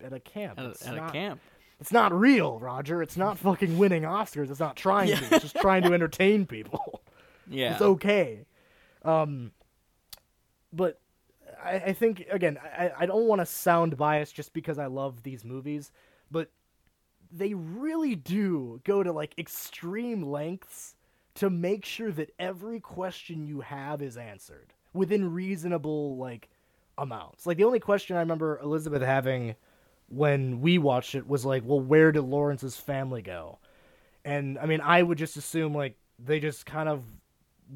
at 0.04 0.12
a 0.12 0.20
camp. 0.20 0.60
At, 0.60 0.66
a, 0.66 0.88
at 0.90 0.96
not- 0.96 1.10
a 1.10 1.12
camp. 1.14 1.40
It's 1.82 1.92
not 1.92 2.14
real, 2.14 2.60
Roger. 2.60 3.02
It's 3.02 3.18
not 3.18 3.40
fucking 3.40 3.78
winning 3.80 4.04
Oscars. 4.04 4.52
It's 4.52 4.60
not 4.60 4.76
trying 4.76 5.08
to. 5.08 5.36
It's 5.36 5.42
just 5.42 5.56
trying 5.56 5.82
to 5.84 5.94
entertain 5.94 6.46
people. 6.46 7.02
Yeah. 7.50 7.74
It's 7.74 7.82
okay. 7.82 8.46
Um, 9.04 9.52
but 10.72 11.02
I, 11.62 11.76
I 11.78 11.94
think 11.94 12.28
again, 12.30 12.60
I, 12.64 12.92
I 13.00 13.06
don't 13.08 13.26
want 13.28 13.42
to 13.42 13.48
sound 13.48 13.98
biased 13.98 14.36
just 14.36 14.54
because 14.54 14.78
I 14.78 14.86
love 14.86 15.24
these 15.24 15.44
movies, 15.44 15.92
but 16.30 16.52
they 17.32 17.56
really 17.56 18.16
do 18.16 18.80
go 18.84 19.02
to 19.02 19.12
like 19.12 19.34
extreme 19.40 20.22
lengths 20.22 20.96
to 21.36 21.50
make 21.50 21.84
sure 21.84 22.12
that 22.12 22.32
every 22.38 22.80
question 22.80 23.48
you 23.48 23.62
have 23.62 24.04
is 24.04 24.18
answered 24.18 24.74
within 24.94 25.34
reasonable 25.34 26.16
like 26.18 26.48
amounts. 26.98 27.48
Like 27.48 27.58
the 27.58 27.64
only 27.64 27.80
question 27.80 28.18
I 28.18 28.20
remember 28.20 28.60
Elizabeth 28.60 29.02
having 29.02 29.56
when 30.12 30.62
we 30.62 30.78
watched 30.78 31.16
it 31.16 31.28
was 31.28 31.46
like, 31.46 31.64
well, 31.66 31.80
where 31.80 32.12
did 32.12 32.22
Lawrence's 32.24 32.78
family 32.78 33.22
go? 33.22 33.60
And 34.26 34.60
I 34.60 34.66
mean, 34.66 34.82
I 34.82 35.02
would 35.02 35.18
just 35.18 35.38
assume 35.38 35.74
like 35.74 35.96
they 36.20 36.40
just 36.40 36.66
kind 36.66 36.90
of 36.90 37.04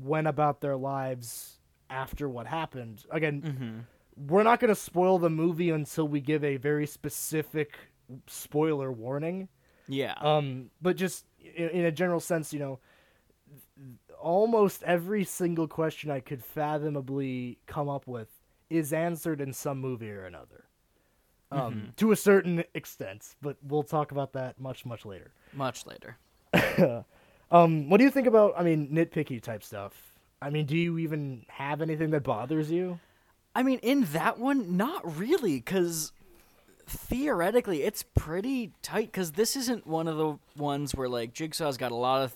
went 0.04 0.28
about 0.28 0.62
their 0.62 0.76
lives 0.76 1.60
after 1.90 2.28
what 2.30 2.48
happened. 2.48 3.06
Again, 3.10 3.42
Mm-hmm. 3.42 4.28
we're 4.28 4.44
not 4.44 4.60
going 4.60 4.70
to 4.70 4.76
spoil 4.80 5.18
the 5.18 5.30
movie 5.30 5.70
until 5.70 6.08
we 6.08 6.20
give 6.20 6.44
a 6.44 6.58
very 6.58 6.86
specific 6.86 7.78
spoiler 8.28 8.92
warning. 8.92 9.48
Yeah. 9.88 10.14
Um, 10.20 10.70
but 10.82 10.98
just 10.98 11.26
in, 11.40 11.70
in 11.70 11.86
a 11.86 11.92
general 11.92 12.20
sense, 12.20 12.52
you 12.54 12.60
know, 12.60 12.80
almost 14.20 14.84
every 14.84 15.24
single 15.24 15.68
question 15.68 16.10
I 16.12 16.20
could 16.20 16.44
fathomably 16.44 17.60
come 17.68 17.90
up 17.90 18.08
with 18.08 18.30
is 18.70 18.94
answered 18.94 19.42
in 19.42 19.54
some 19.54 19.80
movie 19.80 20.12
or 20.12 20.26
another. 20.26 20.66
Um, 21.56 21.94
to 21.98 22.12
a 22.12 22.16
certain 22.16 22.64
extent, 22.74 23.36
but 23.42 23.58
we'll 23.68 23.84
talk 23.84 24.12
about 24.12 24.34
that 24.34 24.60
much, 24.60 24.86
much 24.86 25.06
later. 25.06 25.32
Much 25.54 25.86
later. 25.86 26.18
Um, 27.52 27.90
what 27.90 27.98
do 28.00 28.04
you 28.04 28.10
think 28.10 28.26
about, 28.26 28.56
I 28.58 28.64
mean, 28.64 28.90
nitpicky 28.90 29.40
type 29.40 29.64
stuff? 29.64 29.94
I 30.42 30.50
mean, 30.50 30.66
do 30.66 30.76
you 30.76 30.98
even 30.98 31.46
have 31.48 31.80
anything 31.80 32.10
that 32.10 32.24
bothers 32.24 32.72
you? 32.72 33.00
I 33.54 33.62
mean, 33.62 33.78
in 33.84 34.06
that 34.14 34.40
one, 34.40 34.76
not 34.78 35.18
really, 35.18 35.58
because 35.58 36.12
theoretically, 36.88 37.84
it's 37.84 38.04
pretty 38.16 38.72
tight. 38.82 39.12
Because 39.12 39.34
this 39.34 39.56
isn't 39.56 39.86
one 39.88 40.08
of 40.08 40.18
the 40.18 40.38
ones 40.58 40.94
where 40.96 41.08
like 41.08 41.34
Jigsaw's 41.34 41.78
got 41.78 41.92
a 41.92 41.96
lot 41.96 42.24
of, 42.24 42.34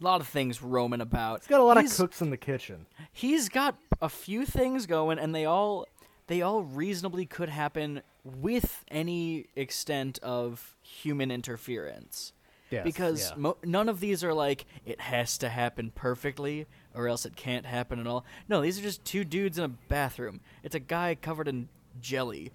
a 0.00 0.04
lot 0.04 0.20
of 0.20 0.28
things 0.28 0.62
roaming 0.62 1.00
about. 1.00 1.38
It's 1.38 1.46
got 1.48 1.60
a 1.60 1.64
lot 1.64 1.76
He's- 1.78 1.92
of 1.98 2.04
cooks 2.06 2.22
in 2.22 2.30
the 2.30 2.36
kitchen. 2.36 2.86
He's 3.12 3.48
got 3.48 3.76
a 4.00 4.08
few 4.08 4.46
things 4.46 4.86
going, 4.86 5.18
and 5.18 5.34
they 5.34 5.44
all, 5.44 5.86
they 6.28 6.40
all 6.42 6.62
reasonably 6.62 7.26
could 7.26 7.48
happen 7.48 8.02
with 8.24 8.84
any 8.88 9.46
extent 9.56 10.18
of 10.22 10.76
human 10.82 11.30
interference. 11.30 12.32
Yes, 12.70 12.84
because 12.84 13.30
yeah. 13.30 13.36
mo- 13.36 13.58
none 13.62 13.88
of 13.90 14.00
these 14.00 14.24
are 14.24 14.32
like 14.32 14.64
it 14.86 14.98
has 15.00 15.36
to 15.38 15.50
happen 15.50 15.92
perfectly 15.94 16.66
or 16.94 17.06
else 17.06 17.26
it 17.26 17.36
can't 17.36 17.66
happen 17.66 17.98
at 18.00 18.06
all. 18.06 18.24
No, 18.48 18.62
these 18.62 18.78
are 18.78 18.82
just 18.82 19.04
two 19.04 19.24
dudes 19.24 19.58
in 19.58 19.64
a 19.64 19.68
bathroom. 19.68 20.40
It's 20.62 20.74
a 20.74 20.80
guy 20.80 21.14
covered 21.14 21.48
in 21.48 21.68
jelly. 22.00 22.50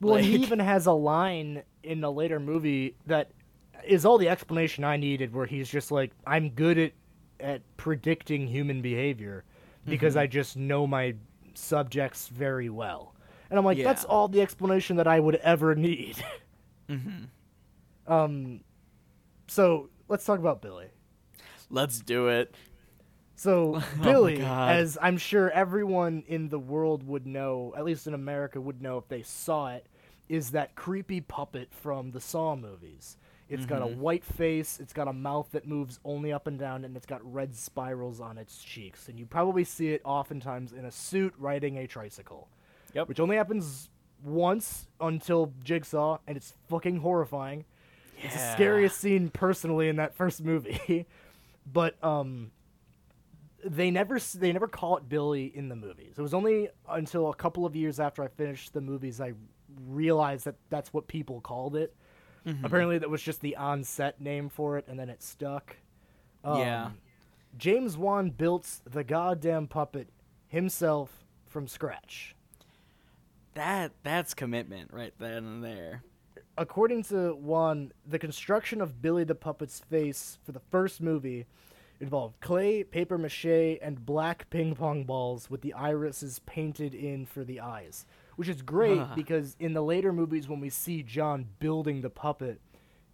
Well, 0.00 0.16
he 0.16 0.36
even 0.36 0.58
has 0.58 0.84
a 0.86 0.92
line 0.92 1.62
in 1.82 2.04
a 2.04 2.10
later 2.10 2.38
movie 2.38 2.96
that 3.06 3.30
is 3.84 4.04
all 4.04 4.18
the 4.18 4.28
explanation 4.28 4.84
I 4.84 4.98
needed, 4.98 5.32
where 5.34 5.46
he's 5.46 5.70
just 5.70 5.90
like, 5.90 6.12
"I'm 6.26 6.50
good 6.50 6.76
at 6.78 6.92
at 7.40 7.62
predicting 7.78 8.46
human 8.46 8.82
behavior 8.82 9.44
because 9.86 10.14
Mm-hmm. 10.14 10.20
I 10.20 10.26
just 10.26 10.56
know 10.58 10.86
my 10.86 11.14
subjects 11.54 12.28
very 12.28 12.68
well." 12.68 13.14
And 13.50 13.58
I'm 13.58 13.64
like, 13.64 13.78
"That's 13.84 14.04
all 14.04 14.28
the 14.28 14.40
explanation 14.40 14.96
that 14.96 15.06
I 15.06 15.20
would 15.20 15.36
ever 15.36 15.74
need." 15.74 16.16
Mm-hmm. 16.88 18.12
Um, 18.12 18.60
so 19.48 19.88
let's 20.08 20.24
talk 20.24 20.38
about 20.38 20.62
Billy. 20.62 20.86
Let's 21.70 21.98
do 21.98 22.28
it. 22.28 22.54
So 23.34 23.76
Oh 24.00 24.02
Billy, 24.02 24.40
as 24.42 24.96
I'm 25.00 25.18
sure 25.18 25.50
everyone 25.50 26.22
in 26.28 26.48
the 26.48 26.58
world 26.58 27.02
would 27.06 27.26
know, 27.26 27.74
at 27.76 27.84
least 27.84 28.06
in 28.06 28.14
America 28.14 28.60
would 28.60 28.80
know 28.80 28.98
if 28.98 29.08
they 29.08 29.22
saw 29.22 29.74
it, 29.74 29.86
is 30.28 30.52
that 30.52 30.74
creepy 30.76 31.20
puppet 31.20 31.68
from 31.72 32.12
the 32.12 32.20
Saw 32.20 32.56
movies. 32.56 33.16
It's 33.48 33.66
got 33.66 33.82
Mm-hmm. 33.82 33.94
a 33.98 34.02
white 34.02 34.24
face, 34.24 34.80
it's 34.80 34.92
got 34.92 35.06
a 35.08 35.12
mouth 35.12 35.48
that 35.52 35.66
moves 35.68 36.00
only 36.04 36.32
up 36.32 36.46
and 36.46 36.58
down, 36.58 36.84
and 36.84 36.96
it's 36.96 37.06
got 37.06 37.20
red 37.32 37.54
spirals 37.54 38.20
on 38.20 38.38
its 38.38 38.62
cheeks. 38.62 39.08
And 39.08 39.18
you 39.18 39.26
probably 39.26 39.64
see 39.64 39.88
it 39.92 40.02
oftentimes 40.04 40.72
in 40.72 40.84
a 40.84 40.90
suit 40.90 41.34
riding 41.38 41.76
a 41.78 41.86
tricycle. 41.86 42.48
Yep. 42.94 43.08
Which 43.08 43.20
only 43.20 43.36
happens 43.36 43.90
once 44.24 44.88
until 45.00 45.52
Jigsaw, 45.62 46.18
and 46.26 46.36
it's 46.36 46.54
fucking 46.68 46.98
horrifying. 46.98 47.64
It's 48.22 48.34
the 48.34 48.52
scariest 48.52 48.98
scene 48.98 49.28
personally 49.28 49.88
in 49.88 49.96
that 49.96 50.14
first 50.14 50.42
movie. 50.42 51.06
but 51.72 52.02
um 52.02 52.50
they 53.64 53.90
never 53.90 54.18
they 54.36 54.52
never 54.52 54.68
call 54.68 54.96
it 54.96 55.08
Billy 55.08 55.46
in 55.54 55.68
the 55.68 55.76
movies. 55.76 56.14
It 56.16 56.22
was 56.22 56.32
only 56.32 56.68
until 56.88 57.28
a 57.30 57.34
couple 57.34 57.66
of 57.66 57.74
years 57.74 57.98
after 58.00 58.22
I 58.22 58.28
finished 58.28 58.72
the 58.72 58.80
movies 58.80 59.20
I 59.20 59.32
realized 59.88 60.44
that 60.46 60.54
that's 60.70 60.92
what 60.92 61.08
people 61.08 61.40
called 61.40 61.76
it. 61.76 61.94
Apparently 62.62 62.98
that 62.98 63.10
was 63.10 63.20
just 63.20 63.40
the 63.40 63.56
on-set 63.56 64.20
name 64.20 64.48
for 64.48 64.78
it 64.78 64.86
and 64.86 64.96
then 64.98 65.08
it 65.10 65.20
stuck. 65.22 65.76
Um, 66.44 66.60
Yeah. 66.60 66.90
James 67.58 67.96
Wan 67.98 68.30
built 68.30 68.68
the 68.88 69.02
goddamn 69.02 69.66
puppet 69.66 70.08
himself 70.46 71.24
from 71.48 71.66
scratch. 71.66 72.35
That 73.56 73.92
that's 74.02 74.34
commitment 74.34 74.92
right 74.92 75.14
then 75.18 75.44
and 75.44 75.64
there. 75.64 76.02
according 76.58 77.04
to 77.04 77.34
one, 77.34 77.92
the 78.06 78.18
construction 78.18 78.82
of 78.82 79.00
Billy 79.00 79.24
the 79.24 79.34
Puppet's 79.34 79.80
face 79.80 80.36
for 80.44 80.52
the 80.52 80.60
first 80.60 81.00
movie 81.00 81.46
involved 81.98 82.38
clay, 82.40 82.84
paper 82.84 83.16
mache, 83.16 83.78
and 83.80 84.04
black 84.04 84.50
ping 84.50 84.74
pong 84.74 85.04
balls 85.04 85.48
with 85.48 85.62
the 85.62 85.72
irises 85.72 86.40
painted 86.44 86.94
in 86.94 87.24
for 87.24 87.44
the 87.44 87.60
eyes. 87.60 88.04
Which 88.36 88.50
is 88.50 88.60
great 88.60 88.98
Huh. 88.98 89.06
because 89.16 89.56
in 89.58 89.72
the 89.72 89.82
later 89.82 90.12
movies, 90.12 90.48
when 90.48 90.60
we 90.60 90.68
see 90.68 91.02
John 91.02 91.46
building 91.58 92.02
the 92.02 92.10
puppet, 92.10 92.60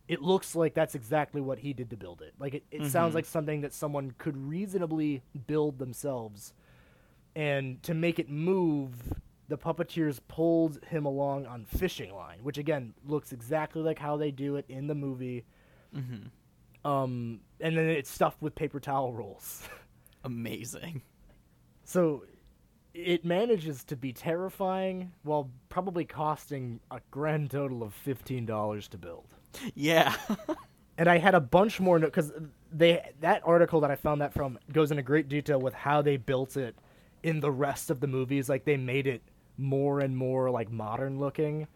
it 0.08 0.20
looks 0.20 0.56
like 0.56 0.74
that's 0.74 0.96
exactly 0.96 1.40
what 1.40 1.60
he 1.60 1.72
did 1.72 1.90
to 1.90 1.96
build 1.96 2.20
it. 2.20 2.34
Like 2.40 2.54
it, 2.54 2.64
it 2.72 2.90
sounds 2.90 3.10
mm-hmm. 3.10 3.14
like 3.14 3.26
something 3.26 3.60
that 3.60 3.72
someone 3.72 4.12
could 4.18 4.36
reasonably 4.36 5.22
build 5.46 5.78
themselves. 5.78 6.52
And 7.36 7.80
to 7.84 7.94
make 7.94 8.18
it 8.18 8.28
move, 8.28 9.14
the 9.52 9.58
puppeteers 9.58 10.18
pulled 10.28 10.82
him 10.86 11.04
along 11.04 11.44
on 11.44 11.66
fishing 11.66 12.14
line, 12.14 12.38
which 12.42 12.56
again 12.56 12.94
looks 13.04 13.32
exactly 13.32 13.82
like 13.82 13.98
how 13.98 14.16
they 14.16 14.30
do 14.30 14.56
it 14.56 14.64
in 14.66 14.86
the 14.86 14.94
movie. 14.94 15.44
Um, 16.86 17.40
and 17.60 17.76
then 17.76 17.86
it's 17.90 18.10
stuffed 18.10 18.40
with 18.40 18.54
paper 18.54 18.80
towel 18.80 19.12
rolls. 19.12 19.68
Amazing. 20.24 21.02
so 21.84 22.24
it 22.94 23.26
manages 23.26 23.84
to 23.84 23.94
be 23.96 24.14
terrifying 24.14 25.12
while 25.22 25.50
probably 25.68 26.06
costing 26.06 26.80
a 26.90 27.00
grand 27.10 27.50
total 27.50 27.82
of 27.82 27.92
fifteen 27.92 28.46
dollars 28.46 28.88
to 28.88 28.96
build. 28.96 29.26
Yeah. 29.74 30.14
and 30.96 31.10
I 31.10 31.18
had 31.18 31.34
a 31.34 31.40
bunch 31.40 31.78
more 31.78 31.98
because 31.98 32.32
they 32.72 33.06
that 33.20 33.42
article 33.44 33.80
that 33.80 33.90
I 33.90 33.96
found 33.96 34.22
that 34.22 34.32
from 34.32 34.58
goes 34.72 34.90
into 34.90 35.02
great 35.02 35.28
detail 35.28 35.60
with 35.60 35.74
how 35.74 36.00
they 36.00 36.16
built 36.16 36.56
it 36.56 36.74
in 37.22 37.40
the 37.40 37.50
rest 37.50 37.90
of 37.90 38.00
the 38.00 38.06
movies. 38.06 38.48
Like 38.48 38.64
they 38.64 38.78
made 38.78 39.06
it 39.06 39.22
more 39.56 40.00
and 40.00 40.16
more 40.16 40.50
like 40.50 40.70
modern 40.70 41.18
looking. 41.18 41.66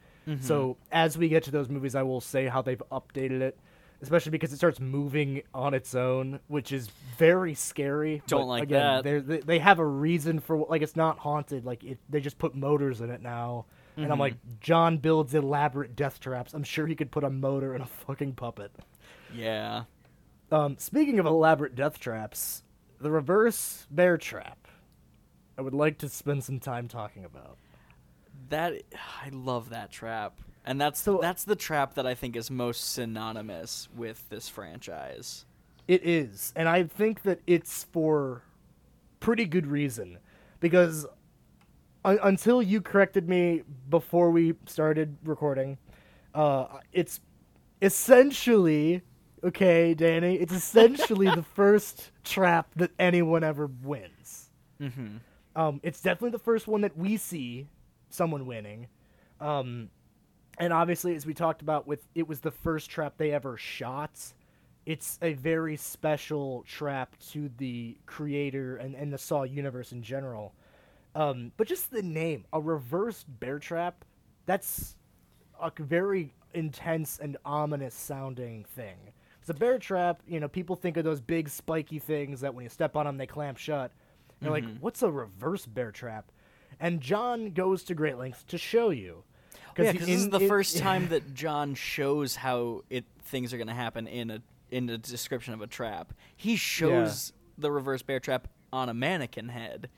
So 0.40 0.76
as 0.90 1.16
we 1.16 1.28
get 1.28 1.44
to 1.44 1.52
those 1.52 1.68
movies, 1.68 1.94
I 1.94 2.02
will 2.02 2.20
say 2.20 2.46
how 2.48 2.60
they've 2.60 2.82
updated 2.90 3.42
it, 3.42 3.56
especially 4.02 4.30
because 4.32 4.52
it 4.52 4.56
starts 4.56 4.80
moving 4.80 5.42
on 5.54 5.72
its 5.72 5.94
own, 5.94 6.40
which 6.48 6.72
is 6.72 6.88
very 7.16 7.54
scary. 7.54 8.22
Don't 8.26 8.40
but 8.40 8.46
like 8.46 8.62
again, 8.64 9.02
that. 9.04 9.26
They 9.28 9.38
they 9.38 9.58
have 9.60 9.78
a 9.78 9.86
reason 9.86 10.40
for 10.40 10.66
like 10.68 10.82
it's 10.82 10.96
not 10.96 11.18
haunted. 11.20 11.64
Like 11.64 11.84
it, 11.84 11.98
they 12.10 12.20
just 12.20 12.38
put 12.38 12.56
motors 12.56 13.00
in 13.00 13.10
it 13.10 13.22
now. 13.22 13.66
And 13.96 14.10
I'm 14.12 14.18
like, 14.18 14.34
John 14.60 14.98
builds 14.98 15.32
elaborate 15.32 15.94
death 15.96 16.18
traps. 16.18 16.52
I'm 16.54 16.64
sure 16.64 16.86
he 16.88 16.94
could 16.96 17.10
put 17.12 17.22
a 17.24 17.30
motor 17.30 17.74
in 17.76 17.80
a 17.80 17.86
fucking 17.86 18.32
puppet. 18.34 18.72
yeah. 19.32 19.84
Um, 20.50 20.76
speaking 20.78 21.18
of 21.18 21.26
elaborate 21.26 21.74
death 21.74 21.98
traps, 21.98 22.62
the 23.00 23.10
reverse 23.10 23.86
bear 23.90 24.18
trap. 24.18 24.68
I 25.56 25.62
would 25.62 25.72
like 25.74 25.98
to 25.98 26.08
spend 26.08 26.44
some 26.44 26.58
time 26.60 26.88
talking 26.88 27.24
about. 27.24 27.58
That 28.48 28.74
I 29.24 29.28
love 29.30 29.70
that 29.70 29.90
trap. 29.90 30.38
And 30.64 30.80
that's 30.80 31.00
So- 31.00 31.18
that's 31.22 31.44
the 31.44 31.56
trap 31.56 31.94
that 31.94 32.06
I 32.06 32.14
think 32.14 32.36
is 32.36 32.50
most 32.50 32.92
synonymous 32.92 33.88
with 33.94 34.28
this 34.28 34.48
franchise. 34.48 35.44
It 35.88 36.04
is, 36.04 36.52
and 36.56 36.68
I 36.68 36.82
think 36.82 37.22
that 37.22 37.38
it's 37.46 37.84
for 37.84 38.42
pretty 39.20 39.44
good 39.44 39.68
reason, 39.68 40.18
because 40.58 41.06
un- 42.04 42.18
until 42.24 42.60
you 42.60 42.80
corrected 42.80 43.28
me 43.28 43.62
before 43.88 44.32
we 44.32 44.54
started 44.66 45.16
recording, 45.22 45.78
uh, 46.34 46.66
it's 46.92 47.20
essentially 47.82 49.02
okay, 49.44 49.94
Danny. 49.94 50.34
It's 50.36 50.52
essentially 50.52 51.26
the 51.26 51.42
first 51.54 52.10
trap 52.24 52.68
that 52.74 52.90
anyone 52.98 53.44
ever 53.44 53.68
wins. 53.84 54.50
Mm-hmm. 54.80 55.18
Um, 55.54 55.80
it's 55.84 56.00
definitely 56.00 56.30
the 56.30 56.40
first 56.40 56.66
one 56.66 56.80
that 56.80 56.96
we 56.98 57.16
see 57.16 57.68
someone 58.16 58.46
winning. 58.46 58.88
Um, 59.40 59.90
and 60.58 60.72
obviously, 60.72 61.14
as 61.14 61.26
we 61.26 61.34
talked 61.34 61.62
about, 61.62 61.86
with 61.86 62.06
it 62.14 62.26
was 62.26 62.40
the 62.40 62.50
first 62.50 62.90
trap 62.90 63.14
they 63.18 63.30
ever 63.30 63.56
shot. 63.56 64.18
It's 64.86 65.18
a 65.20 65.34
very 65.34 65.76
special 65.76 66.64
trap 66.66 67.16
to 67.32 67.50
the 67.58 67.98
creator 68.06 68.76
and, 68.76 68.94
and 68.94 69.12
the 69.12 69.18
Saw 69.18 69.42
universe 69.42 69.92
in 69.92 70.02
general. 70.02 70.54
Um, 71.14 71.52
but 71.56 71.66
just 71.66 71.90
the 71.90 72.02
name, 72.02 72.44
a 72.52 72.60
reverse 72.60 73.24
bear 73.26 73.58
trap, 73.58 74.04
that's 74.46 74.96
a 75.60 75.72
very 75.78 76.34
intense 76.54 77.18
and 77.18 77.36
ominous 77.44 77.94
sounding 77.94 78.64
thing. 78.64 78.96
It's 79.40 79.50
a 79.50 79.54
bear 79.54 79.78
trap, 79.78 80.22
you 80.26 80.40
know, 80.40 80.48
people 80.48 80.76
think 80.76 80.96
of 80.96 81.04
those 81.04 81.20
big 81.20 81.48
spiky 81.48 81.98
things 81.98 82.40
that 82.40 82.54
when 82.54 82.64
you 82.64 82.68
step 82.68 82.96
on 82.96 83.06
them, 83.06 83.16
they 83.16 83.26
clamp 83.26 83.58
shut. 83.58 83.92
They're 84.40 84.50
like, 84.50 84.64
what's 84.80 85.02
a 85.02 85.10
reverse 85.10 85.66
bear 85.66 85.90
trap? 85.90 86.30
And 86.78 87.00
John 87.00 87.50
goes 87.52 87.84
to 87.84 87.94
great 87.94 88.18
lengths 88.18 88.42
to 88.44 88.58
show 88.58 88.90
you. 88.90 89.24
Yeah, 89.78 89.92
because 89.92 90.06
this 90.06 90.16
is 90.16 90.30
the 90.30 90.40
in- 90.40 90.48
first 90.48 90.78
time 90.86 91.08
that 91.08 91.34
John 91.34 91.74
shows 91.74 92.36
how 92.36 92.82
it 92.90 93.04
things 93.22 93.52
are 93.52 93.56
going 93.56 93.66
to 93.68 93.74
happen 93.74 94.06
in 94.06 94.30
a 94.30 94.42
in 94.70 94.88
a 94.90 94.98
description 94.98 95.54
of 95.54 95.60
a 95.62 95.66
trap. 95.66 96.12
He 96.36 96.56
shows 96.56 97.32
the 97.58 97.70
reverse 97.70 98.02
bear 98.02 98.20
trap 98.20 98.48
on 98.72 98.88
a 98.88 98.94
mannequin 98.94 99.48
head. 99.48 99.88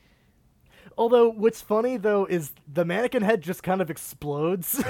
Although 0.97 1.29
what's 1.29 1.61
funny 1.61 1.97
though 1.97 2.25
is 2.25 2.51
the 2.71 2.85
mannequin 2.85 3.23
head 3.23 3.41
just 3.41 3.63
kind 3.63 3.81
of 3.81 3.89
explodes. 3.89 4.83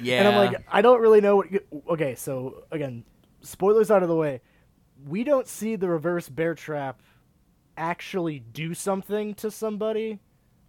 Yeah. 0.00 0.18
And 0.20 0.28
I'm 0.28 0.36
like, 0.52 0.64
I 0.70 0.82
don't 0.82 1.00
really 1.00 1.20
know 1.20 1.36
what. 1.36 1.48
Okay, 1.90 2.14
so 2.14 2.64
again, 2.70 3.04
spoilers 3.40 3.90
out 3.90 4.02
of 4.02 4.08
the 4.08 4.16
way. 4.16 4.40
We 5.06 5.24
don't 5.24 5.46
see 5.46 5.76
the 5.76 5.88
reverse 5.88 6.28
bear 6.28 6.54
trap 6.54 7.00
actually 7.76 8.38
do 8.38 8.74
something 8.74 9.34
to 9.34 9.50
somebody 9.50 10.20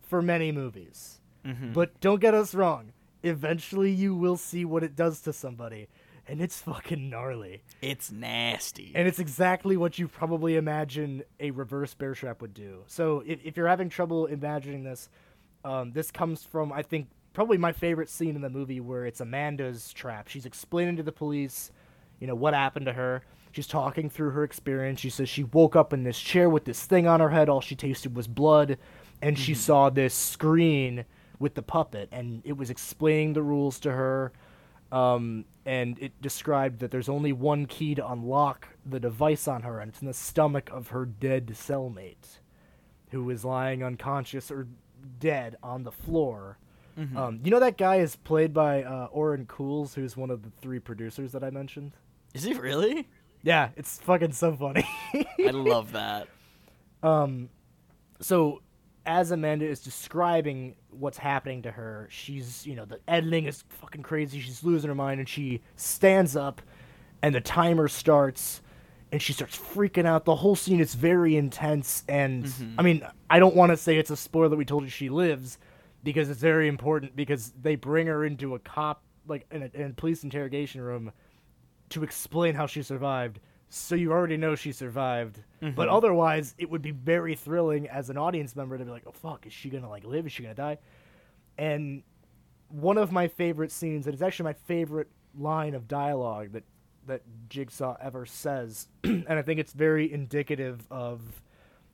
for 0.07 0.21
many 0.21 0.51
movies. 0.51 1.19
Mhm. 1.45 1.73
But 1.73 1.99
don't 1.99 2.19
get 2.21 2.33
us 2.33 2.53
wrong. 2.55 2.93
Eventually, 3.23 3.91
you 3.91 4.15
will 4.15 4.37
see 4.37 4.63
what 4.65 4.83
it 4.83 4.95
does 4.95 5.21
to 5.21 5.33
somebody, 5.33 5.87
and 6.27 6.41
it's 6.41 6.59
fucking 6.61 7.09
gnarly. 7.09 7.63
It's 7.81 8.11
nasty. 8.11 8.91
And 8.95 9.07
it's 9.07 9.19
exactly 9.19 9.75
what 9.77 9.99
you 9.99 10.07
probably 10.07 10.55
imagine 10.55 11.23
a 11.39 11.51
reverse 11.51 11.93
bear 11.93 12.13
trap 12.13 12.41
would 12.41 12.53
do. 12.53 12.83
So 12.87 13.23
if, 13.25 13.39
if 13.43 13.57
you're 13.57 13.67
having 13.67 13.89
trouble 13.89 14.25
imagining 14.27 14.83
this, 14.83 15.09
um, 15.65 15.91
this 15.91 16.11
comes 16.11 16.43
from, 16.43 16.71
I 16.71 16.83
think, 16.83 17.07
probably 17.33 17.57
my 17.57 17.71
favorite 17.71 18.09
scene 18.09 18.35
in 18.35 18.41
the 18.41 18.49
movie 18.49 18.79
where 18.79 19.05
it's 19.05 19.19
Amanda's 19.19 19.91
trap. 19.93 20.27
She's 20.27 20.45
explaining 20.45 20.95
to 20.97 21.03
the 21.03 21.11
police, 21.11 21.71
you 22.19 22.27
know, 22.27 22.35
what 22.35 22.53
happened 22.53 22.85
to 22.85 22.93
her. 22.93 23.21
She's 23.51 23.67
talking 23.67 24.09
through 24.09 24.31
her 24.31 24.43
experience. 24.43 24.99
She 24.99 25.09
says 25.09 25.27
she 25.29 25.43
woke 25.43 25.75
up 25.75 25.91
in 25.91 26.03
this 26.03 26.19
chair 26.19 26.49
with 26.49 26.65
this 26.65 26.85
thing 26.85 27.07
on 27.07 27.19
her 27.19 27.29
head. 27.29 27.49
All 27.49 27.61
she 27.61 27.75
tasted 27.75 28.15
was 28.15 28.27
blood. 28.27 28.77
And 29.21 29.37
she 29.37 29.53
saw 29.53 29.89
this 29.89 30.13
screen 30.13 31.05
with 31.39 31.55
the 31.55 31.61
puppet. 31.61 32.09
And 32.11 32.41
it 32.45 32.57
was 32.57 32.69
explaining 32.69 33.33
the 33.33 33.43
rules 33.43 33.79
to 33.81 33.91
her 33.91 34.31
um, 34.91 35.45
and 35.65 35.99
it 35.99 36.21
described 36.21 36.79
that 36.79 36.91
there's 36.91 37.09
only 37.09 37.33
one 37.33 37.65
key 37.65 37.95
to 37.95 38.11
unlock 38.11 38.69
the 38.85 38.99
device 38.99 39.47
on 39.47 39.63
her, 39.63 39.79
and 39.79 39.89
it's 39.89 40.01
in 40.01 40.07
the 40.07 40.13
stomach 40.13 40.69
of 40.71 40.89
her 40.89 41.05
dead 41.05 41.47
cellmate, 41.47 42.39
who 43.11 43.29
is 43.29 43.43
lying 43.43 43.83
unconscious 43.83 44.49
or 44.49 44.67
dead 45.19 45.57
on 45.61 45.83
the 45.83 45.91
floor. 45.91 46.57
Um, 47.15 47.41
you 47.43 47.51
know 47.51 47.59
that 47.59 47.77
guy 47.77 47.97
is 47.97 48.15
played 48.15 48.55
by 48.55 48.81
uh, 48.81 49.07
Oren 49.11 49.45
Koules, 49.45 49.93
who's 49.93 50.17
one 50.17 50.31
of 50.31 50.41
the 50.41 50.49
three 50.61 50.79
producers 50.79 51.31
that 51.33 51.43
I 51.43 51.51
mentioned. 51.51 51.91
Is 52.33 52.41
he 52.41 52.53
really? 52.53 53.07
Yeah, 53.43 53.69
it's 53.75 53.99
fucking 53.99 54.31
so 54.31 54.55
funny. 54.55 54.83
I 55.13 55.51
love 55.51 55.91
that. 55.91 56.27
Um, 57.03 57.49
so 58.19 58.63
as 59.07 59.31
Amanda 59.31 59.65
is 59.65 59.79
describing 59.79 60.75
what's 60.91 61.17
happening 61.17 61.63
to 61.63 61.71
her, 61.71 62.07
she's 62.11 62.67
you 62.67 62.75
know 62.75 62.85
the 62.85 62.99
editing 63.07 63.45
is 63.45 63.63
fucking 63.69 64.03
crazy. 64.03 64.39
She's 64.39 64.63
losing 64.63 64.89
her 64.89 64.95
mind, 64.95 65.19
and 65.19 65.27
she 65.27 65.61
stands 65.77 66.35
up, 66.35 66.61
and 67.21 67.33
the 67.33 67.41
timer 67.41 67.87
starts, 67.87 68.61
and 69.11 69.21
she 69.21 69.33
starts 69.33 69.57
freaking 69.57 70.05
out. 70.05 70.25
The 70.25 70.35
whole 70.35 70.55
scene 70.55 70.81
is 70.81 70.93
very 70.93 71.37
intense, 71.37 72.03
and 72.07 72.43
mm-hmm. 72.43 72.79
I 72.79 72.83
mean, 72.83 73.07
I 73.29 73.39
don't 73.39 73.55
want 73.55 73.71
to 73.71 73.77
say 73.77 73.97
it's 73.97 74.11
a 74.11 74.17
spoiler 74.17 74.49
that 74.49 74.57
we 74.57 74.65
told 74.65 74.83
you 74.83 74.89
she 74.89 75.09
lives, 75.09 75.57
because 76.03 76.29
it's 76.29 76.41
very 76.41 76.67
important 76.67 77.15
because 77.15 77.53
they 77.61 77.75
bring 77.75 78.07
her 78.07 78.25
into 78.25 78.55
a 78.55 78.59
cop 78.59 79.01
like 79.27 79.45
in 79.51 79.63
a, 79.63 79.69
in 79.73 79.91
a 79.91 79.93
police 79.93 80.23
interrogation 80.23 80.81
room 80.81 81.11
to 81.89 82.03
explain 82.03 82.55
how 82.55 82.67
she 82.67 82.83
survived. 82.83 83.39
So 83.69 83.95
you 83.95 84.11
already 84.11 84.37
know 84.37 84.55
she 84.55 84.71
survived. 84.71 85.39
But 85.59 85.69
mm-hmm. 85.69 85.89
otherwise, 85.89 86.55
it 86.57 86.69
would 86.69 86.81
be 86.81 86.91
very 86.91 87.35
thrilling 87.35 87.87
as 87.89 88.09
an 88.09 88.17
audience 88.17 88.55
member 88.55 88.77
to 88.77 88.85
be 88.85 88.91
like, 88.91 89.03
"Oh 89.05 89.11
fuck, 89.11 89.45
is 89.45 89.53
she 89.53 89.69
gonna 89.69 89.89
like 89.89 90.03
live? 90.03 90.25
Is 90.25 90.31
she 90.31 90.43
gonna 90.43 90.55
die?" 90.55 90.77
And 91.57 92.03
one 92.69 92.97
of 92.97 93.11
my 93.11 93.27
favorite 93.27 93.71
scenes, 93.71 94.05
and 94.05 94.13
it's 94.13 94.21
actually 94.21 94.45
my 94.45 94.53
favorite 94.53 95.09
line 95.37 95.73
of 95.73 95.87
dialogue 95.87 96.51
that 96.53 96.63
that 97.07 97.21
Jigsaw 97.49 97.95
ever 98.01 98.25
says, 98.25 98.87
and 99.03 99.27
I 99.29 99.41
think 99.41 99.59
it's 99.59 99.73
very 99.73 100.11
indicative 100.11 100.85
of 100.91 101.21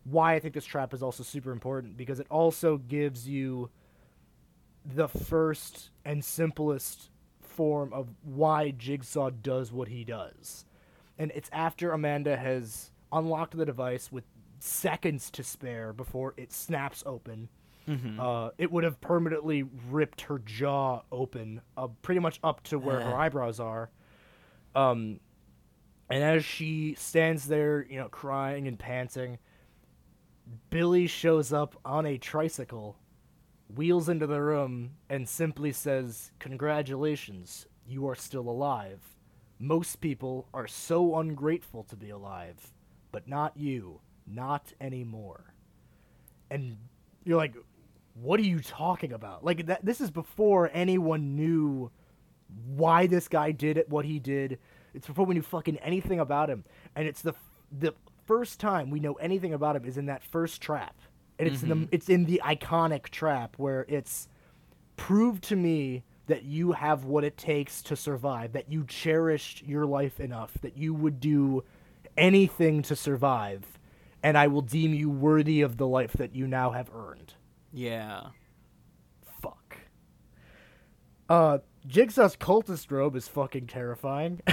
why 0.04 0.34
I 0.34 0.40
think 0.40 0.54
this 0.54 0.66
trap 0.66 0.94
is 0.94 1.02
also 1.02 1.24
super 1.24 1.52
important 1.52 1.96
because 1.96 2.20
it 2.20 2.28
also 2.30 2.78
gives 2.78 3.28
you 3.28 3.70
the 4.86 5.08
first 5.08 5.92
and 6.04 6.24
simplest 6.26 7.10
form 7.42 7.94
of 7.94 8.10
why 8.24 8.72
Jigsaw 8.72 9.30
does 9.30 9.72
what 9.72 9.88
he 9.88 10.04
does. 10.04 10.66
And 11.18 11.32
it's 11.36 11.50
after 11.54 11.92
Amanda 11.92 12.36
has 12.38 12.92
unlocked 13.12 13.56
the 13.56 13.66
device 13.66 14.12
with 14.12 14.24
seconds 14.60 15.30
to 15.32 15.44
spare 15.44 15.94
before 15.94 16.34
it 16.38 16.52
snaps 16.52 17.04
open. 17.06 17.50
Uh, 18.20 18.50
it 18.58 18.72
would 18.72 18.86
have 18.86 19.02
permanently 19.02 19.64
ripped 19.90 20.22
her 20.22 20.40
jaw 20.40 21.02
open, 21.12 21.60
uh, 21.76 21.88
pretty 22.02 22.20
much 22.22 22.40
up 22.42 22.64
to 22.64 22.80
where 22.80 23.02
her 23.02 23.14
Uh. 23.14 23.18
eyebrows 23.18 23.60
are. 23.60 23.90
Um, 24.74 25.20
and 26.10 26.24
as 26.24 26.46
she 26.46 26.96
stands 26.96 27.48
there, 27.48 27.86
you 27.86 27.98
know, 27.98 28.08
crying 28.08 28.68
and 28.70 28.80
panting, 28.80 29.38
Billy 30.70 31.08
shows 31.08 31.52
up 31.54 31.76
on 31.86 32.06
a 32.06 32.18
tricycle, 32.18 32.98
wheels 33.74 34.08
into 34.10 34.28
the 34.28 34.42
room, 34.42 34.92
and 35.10 35.28
simply 35.28 35.72
says, 35.74 36.32
Congratulations, 36.40 37.68
you 37.86 38.08
are 38.08 38.16
still 38.16 38.48
alive. 38.50 39.13
Most 39.60 40.02
people 40.02 40.48
are 40.54 40.68
so 40.68 41.18
ungrateful 41.18 41.84
to 41.84 41.96
be 41.96 42.10
alive, 42.10 42.72
but 43.12 43.28
not 43.28 43.56
you. 43.56 44.02
Not 44.26 44.74
anymore. 44.80 45.54
And 46.50 46.78
you're 47.26 47.38
like, 47.38 47.56
what 48.16 48.40
are 48.40 48.44
you 48.44 48.60
talking 48.60 49.12
about? 49.14 49.44
Like 49.44 49.66
that 49.66 49.84
this 49.84 50.02
is 50.02 50.12
before 50.12 50.70
anyone 50.74 51.36
knew 51.36 51.92
why 52.68 53.08
this 53.08 53.28
guy 53.28 53.52
did 53.52 53.78
it, 53.78 53.90
what 53.90 54.06
he 54.06 54.20
did. 54.20 54.60
It's 54.94 55.08
before 55.08 55.26
we 55.26 55.34
knew 55.34 55.42
fucking 55.42 55.78
anything 55.78 56.20
about 56.20 56.50
him. 56.50 56.64
And 56.96 57.08
it's 57.08 57.22
the 57.22 57.34
the 57.72 57.94
first 58.26 58.60
time 58.60 58.90
we 58.90 59.00
know 59.00 59.14
anything 59.16 59.54
about 59.54 59.76
him 59.76 59.86
is 59.86 59.98
in 59.98 60.06
that 60.06 60.24
first 60.24 60.62
trap. 60.62 60.96
And 61.40 61.48
it's 61.48 61.64
in 61.64 61.70
the 61.70 61.76
mm-hmm. 61.76 61.86
it's 61.92 62.10
in 62.10 62.26
the 62.26 62.42
iconic 62.46 63.10
trap 63.10 63.56
where 63.58 63.86
it's 63.90 64.28
prove 64.96 65.42
to 65.42 65.56
me 65.56 66.04
that 66.28 66.44
you 66.44 66.72
have 66.72 67.04
what 67.06 67.24
it 67.24 67.38
takes 67.38 67.82
to 67.84 67.96
survive, 67.96 68.54
that 68.54 68.72
you 68.72 68.86
cherished 68.86 69.64
your 69.64 69.86
life 69.86 70.20
enough, 70.20 70.54
that 70.62 70.78
you 70.78 70.94
would 70.94 71.20
do 71.20 71.64
anything 72.18 72.82
to 72.84 72.96
survive, 72.96 73.78
and 74.22 74.38
I 74.38 74.48
will 74.48 74.62
deem 74.62 74.94
you 74.94 75.10
worthy 75.10 75.62
of 75.62 75.78
the 75.78 75.88
life 75.88 76.14
that 76.14 76.34
you 76.36 76.48
now 76.48 76.72
have 76.72 76.90
earned. 76.94 77.34
Yeah. 77.74 78.28
Fuck. 79.42 79.78
Uh, 81.30 81.58
Jigsaw's 81.88 82.36
cultist 82.38 82.90
robe 82.92 83.16
is 83.16 83.28
fucking 83.28 83.68
terrifying. 83.68 84.42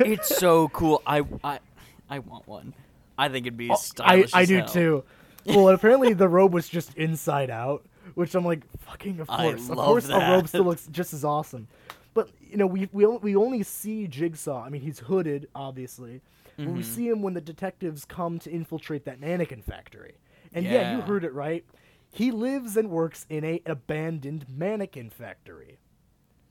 It's 0.00 0.34
so 0.36 0.68
cool. 0.70 1.00
I 1.06 1.22
I 1.44 1.60
I 2.08 2.18
want 2.18 2.48
one. 2.48 2.74
I 3.16 3.28
think 3.28 3.46
it'd 3.46 3.56
be 3.56 3.70
I, 3.70 3.74
stylish. 3.74 4.34
I 4.34 4.42
as 4.42 4.48
do 4.48 4.56
hell. 4.56 4.66
too. 4.68 5.04
Well, 5.46 5.68
apparently 5.68 6.12
the 6.12 6.28
robe 6.28 6.52
was 6.52 6.68
just 6.68 6.94
inside 6.96 7.50
out, 7.50 7.84
which 8.14 8.34
I'm 8.34 8.44
like, 8.44 8.62
fucking 8.80 9.20
of 9.20 9.28
course. 9.28 9.68
Of 9.70 9.76
course 9.76 10.08
a 10.08 10.18
robe 10.18 10.48
still 10.48 10.64
looks 10.70 10.86
just 10.88 11.12
as 11.14 11.24
awesome. 11.24 11.68
But, 12.12 12.28
you 12.40 12.56
know, 12.56 12.66
we 12.66 12.88
we, 12.92 13.06
we 13.06 13.36
only 13.36 13.62
see 13.62 14.06
Jigsaw. 14.08 14.64
I 14.64 14.68
mean, 14.68 14.82
he's 14.82 15.00
hooded, 15.00 15.48
obviously. 15.54 16.20
But 16.56 16.64
Mm-hmm. 16.64 16.76
we 16.76 16.82
see 16.82 17.08
him 17.08 17.22
when 17.22 17.32
the 17.32 17.40
detectives 17.40 18.04
come 18.04 18.38
to 18.40 18.50
infiltrate 18.50 19.06
that 19.06 19.18
mannequin 19.18 19.62
factory. 19.62 20.16
And 20.52 20.66
yeah, 20.66 20.94
you 20.94 21.00
heard 21.00 21.24
it 21.24 21.32
right. 21.32 21.64
He 22.12 22.30
lives 22.32 22.76
and 22.76 22.90
works 22.90 23.24
in 23.30 23.44
a 23.44 23.62
abandoned 23.64 24.44
mannequin 24.48 25.08
factory. 25.08 25.78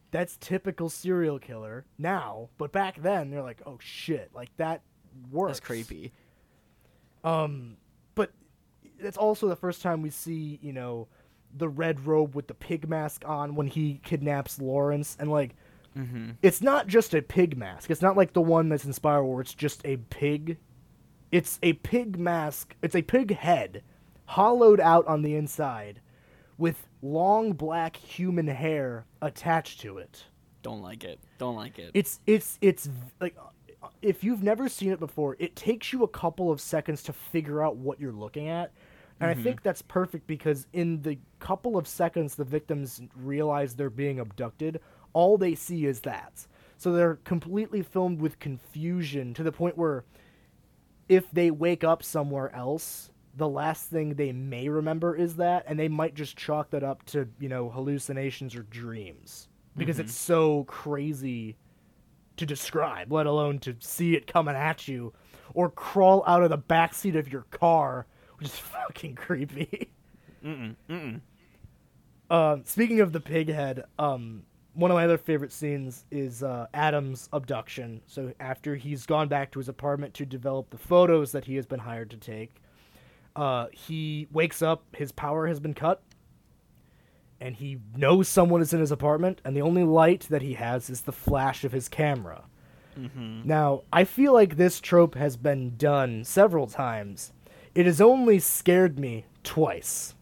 That's 0.09 0.35
typical 0.37 0.89
serial 0.89 1.37
killer 1.37 1.85
now, 1.99 2.49
but 2.57 2.71
back 2.71 2.99
then 3.03 3.29
they're 3.29 3.43
like, 3.43 3.61
"Oh 3.67 3.77
shit, 3.79 4.31
like 4.33 4.49
that 4.57 4.81
works." 5.29 5.59
That's 5.59 5.67
creepy. 5.67 6.11
Um, 7.23 7.77
but 8.15 8.31
that's 8.99 9.17
also 9.17 9.47
the 9.47 9.55
first 9.55 9.81
time 9.83 10.01
we 10.01 10.09
see, 10.09 10.57
you 10.63 10.73
know, 10.73 11.07
the 11.55 11.69
red 11.69 12.05
robe 12.05 12.35
with 12.35 12.47
the 12.47 12.53
pig 12.53 12.87
mask 12.87 13.23
on 13.25 13.55
when 13.55 13.67
he 13.67 13.99
kidnaps 14.03 14.59
Lawrence, 14.59 15.15
and 15.19 15.31
like, 15.31 15.55
Mm-hmm. 15.97 16.31
it's 16.43 16.61
not 16.61 16.85
just 16.85 17.15
a 17.15 17.21
pig 17.21 17.57
mask. 17.57 17.89
It's 17.89 18.01
not 18.01 18.15
like 18.15 18.33
the 18.33 18.41
one 18.41 18.69
that's 18.69 18.85
in 18.85 18.93
Spiral 18.93 19.27
where 19.31 19.41
it's 19.41 19.55
just 19.55 19.81
a 19.85 19.97
pig. 19.97 20.57
It's 21.31 21.57
a 21.63 21.73
pig 21.73 22.17
mask. 22.19 22.75
It's 22.83 22.95
a 22.95 23.01
pig 23.01 23.35
head, 23.35 23.81
hollowed 24.25 24.79
out 24.79 25.07
on 25.07 25.23
the 25.23 25.35
inside, 25.35 25.99
with 26.59 26.87
long 27.01 27.53
black 27.53 27.95
human 27.97 28.47
hair 28.47 29.05
attached 29.21 29.81
to 29.81 29.97
it. 29.97 30.25
Don't 30.61 30.83
like 30.83 31.03
it. 31.03 31.19
Don't 31.39 31.55
like 31.55 31.79
it. 31.79 31.89
It's 31.95 32.19
it's 32.27 32.59
it's 32.61 32.87
like 33.19 33.35
if 34.03 34.23
you've 34.23 34.43
never 34.43 34.69
seen 34.69 34.91
it 34.91 34.99
before, 34.99 35.37
it 35.39 35.55
takes 35.55 35.91
you 35.91 36.03
a 36.03 36.07
couple 36.07 36.51
of 36.51 36.61
seconds 36.61 37.01
to 37.03 37.13
figure 37.13 37.63
out 37.63 37.77
what 37.77 37.99
you're 37.99 38.13
looking 38.13 38.47
at. 38.47 38.71
And 39.19 39.29
I 39.29 39.33
think 39.33 39.57
mm-hmm. 39.57 39.63
that's 39.63 39.81
perfect 39.81 40.27
because 40.27 40.67
in 40.71 41.01
the 41.01 41.17
couple 41.39 41.77
of 41.77 41.87
seconds 41.87 42.35
the 42.35 42.45
victims 42.45 43.01
realize 43.15 43.75
they're 43.75 43.89
being 43.89 44.19
abducted, 44.19 44.79
all 45.13 45.37
they 45.37 45.55
see 45.55 45.85
is 45.85 46.01
that. 46.01 46.47
So 46.77 46.93
they're 46.93 47.19
completely 47.25 47.81
filmed 47.81 48.21
with 48.21 48.39
confusion 48.39 49.33
to 49.33 49.43
the 49.43 49.51
point 49.51 49.77
where 49.77 50.05
if 51.09 51.29
they 51.31 51.51
wake 51.51 51.83
up 51.83 52.03
somewhere 52.03 52.55
else, 52.55 53.11
the 53.35 53.49
last 53.49 53.89
thing 53.89 54.13
they 54.13 54.31
may 54.31 54.69
remember 54.69 55.15
is 55.15 55.35
that, 55.35 55.65
and 55.67 55.77
they 55.77 55.87
might 55.87 56.13
just 56.13 56.37
chalk 56.37 56.69
that 56.69 56.83
up 56.83 57.03
to, 57.07 57.27
you 57.39 57.49
know, 57.49 57.69
hallucinations 57.69 58.55
or 58.55 58.63
dreams. 58.63 59.49
Because 59.75 59.97
mm-hmm. 59.97 60.05
it's 60.05 60.15
so 60.15 60.63
crazy 60.65 61.57
to 62.37 62.45
describe, 62.45 63.11
let 63.11 63.25
alone 63.25 63.59
to 63.59 63.75
see 63.79 64.15
it 64.15 64.27
coming 64.27 64.55
at 64.55 64.87
you, 64.87 65.13
or 65.53 65.69
crawl 65.69 66.23
out 66.25 66.43
of 66.43 66.49
the 66.49 66.57
backseat 66.57 67.17
of 67.17 67.31
your 67.31 67.43
car, 67.51 68.05
which 68.39 68.49
is 68.49 68.55
fucking 68.57 69.15
creepy. 69.15 69.91
Mm-mm. 70.43 70.75
Mm-mm. 70.89 71.21
Um, 72.29 72.63
speaking 72.65 73.01
of 73.01 73.11
the 73.11 73.19
pig 73.19 73.49
head, 73.49 73.83
um, 73.97 74.43
one 74.73 74.91
of 74.91 74.95
my 74.95 75.03
other 75.03 75.17
favorite 75.17 75.51
scenes 75.51 76.05
is 76.11 76.43
uh, 76.43 76.67
Adam's 76.73 77.27
abduction. 77.33 78.01
So 78.07 78.33
after 78.39 78.75
he's 78.75 79.05
gone 79.05 79.27
back 79.27 79.51
to 79.51 79.59
his 79.59 79.67
apartment 79.67 80.13
to 80.15 80.25
develop 80.25 80.69
the 80.69 80.77
photos 80.77 81.31
that 81.31 81.45
he 81.45 81.55
has 81.55 81.65
been 81.65 81.79
hired 81.79 82.11
to 82.11 82.17
take, 82.17 82.61
uh, 83.35 83.67
he 83.71 84.27
wakes 84.31 84.61
up. 84.61 84.83
His 84.95 85.11
power 85.11 85.47
has 85.47 85.59
been 85.59 85.73
cut, 85.73 86.01
and 87.41 87.55
he 87.55 87.79
knows 87.95 88.27
someone 88.27 88.61
is 88.61 88.73
in 88.73 88.79
his 88.79 88.91
apartment. 88.91 89.41
And 89.43 89.55
the 89.55 89.61
only 89.61 89.83
light 89.83 90.27
that 90.29 90.41
he 90.41 90.53
has 90.53 90.89
is 90.89 91.01
the 91.01 91.11
flash 91.11 91.63
of 91.63 91.71
his 91.71 91.89
camera. 91.89 92.43
Now, 93.47 93.83
I 93.93 94.03
feel 94.03 94.33
like 94.33 94.57
this 94.57 94.79
trope 94.79 95.15
has 95.15 95.37
been 95.37 95.77
done 95.77 96.23
several 96.25 96.67
times. 96.67 97.31
It 97.75 97.85
has 97.85 98.01
only 98.01 98.39
scared 98.39 98.99
me 98.99 99.25
twice. 99.43 100.15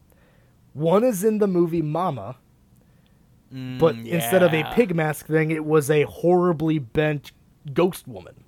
One 0.72 1.02
is 1.02 1.24
in 1.24 1.38
the 1.38 1.48
movie 1.48 1.82
Mama, 1.82 2.36
but 3.50 3.96
Mm, 3.96 4.06
instead 4.06 4.42
of 4.42 4.52
a 4.52 4.70
pig 4.74 4.94
mask 4.94 5.26
thing, 5.26 5.50
it 5.50 5.64
was 5.64 5.90
a 5.90 6.02
horribly 6.02 6.78
bent 6.78 7.32
ghost 7.72 8.06
woman. 8.06 8.44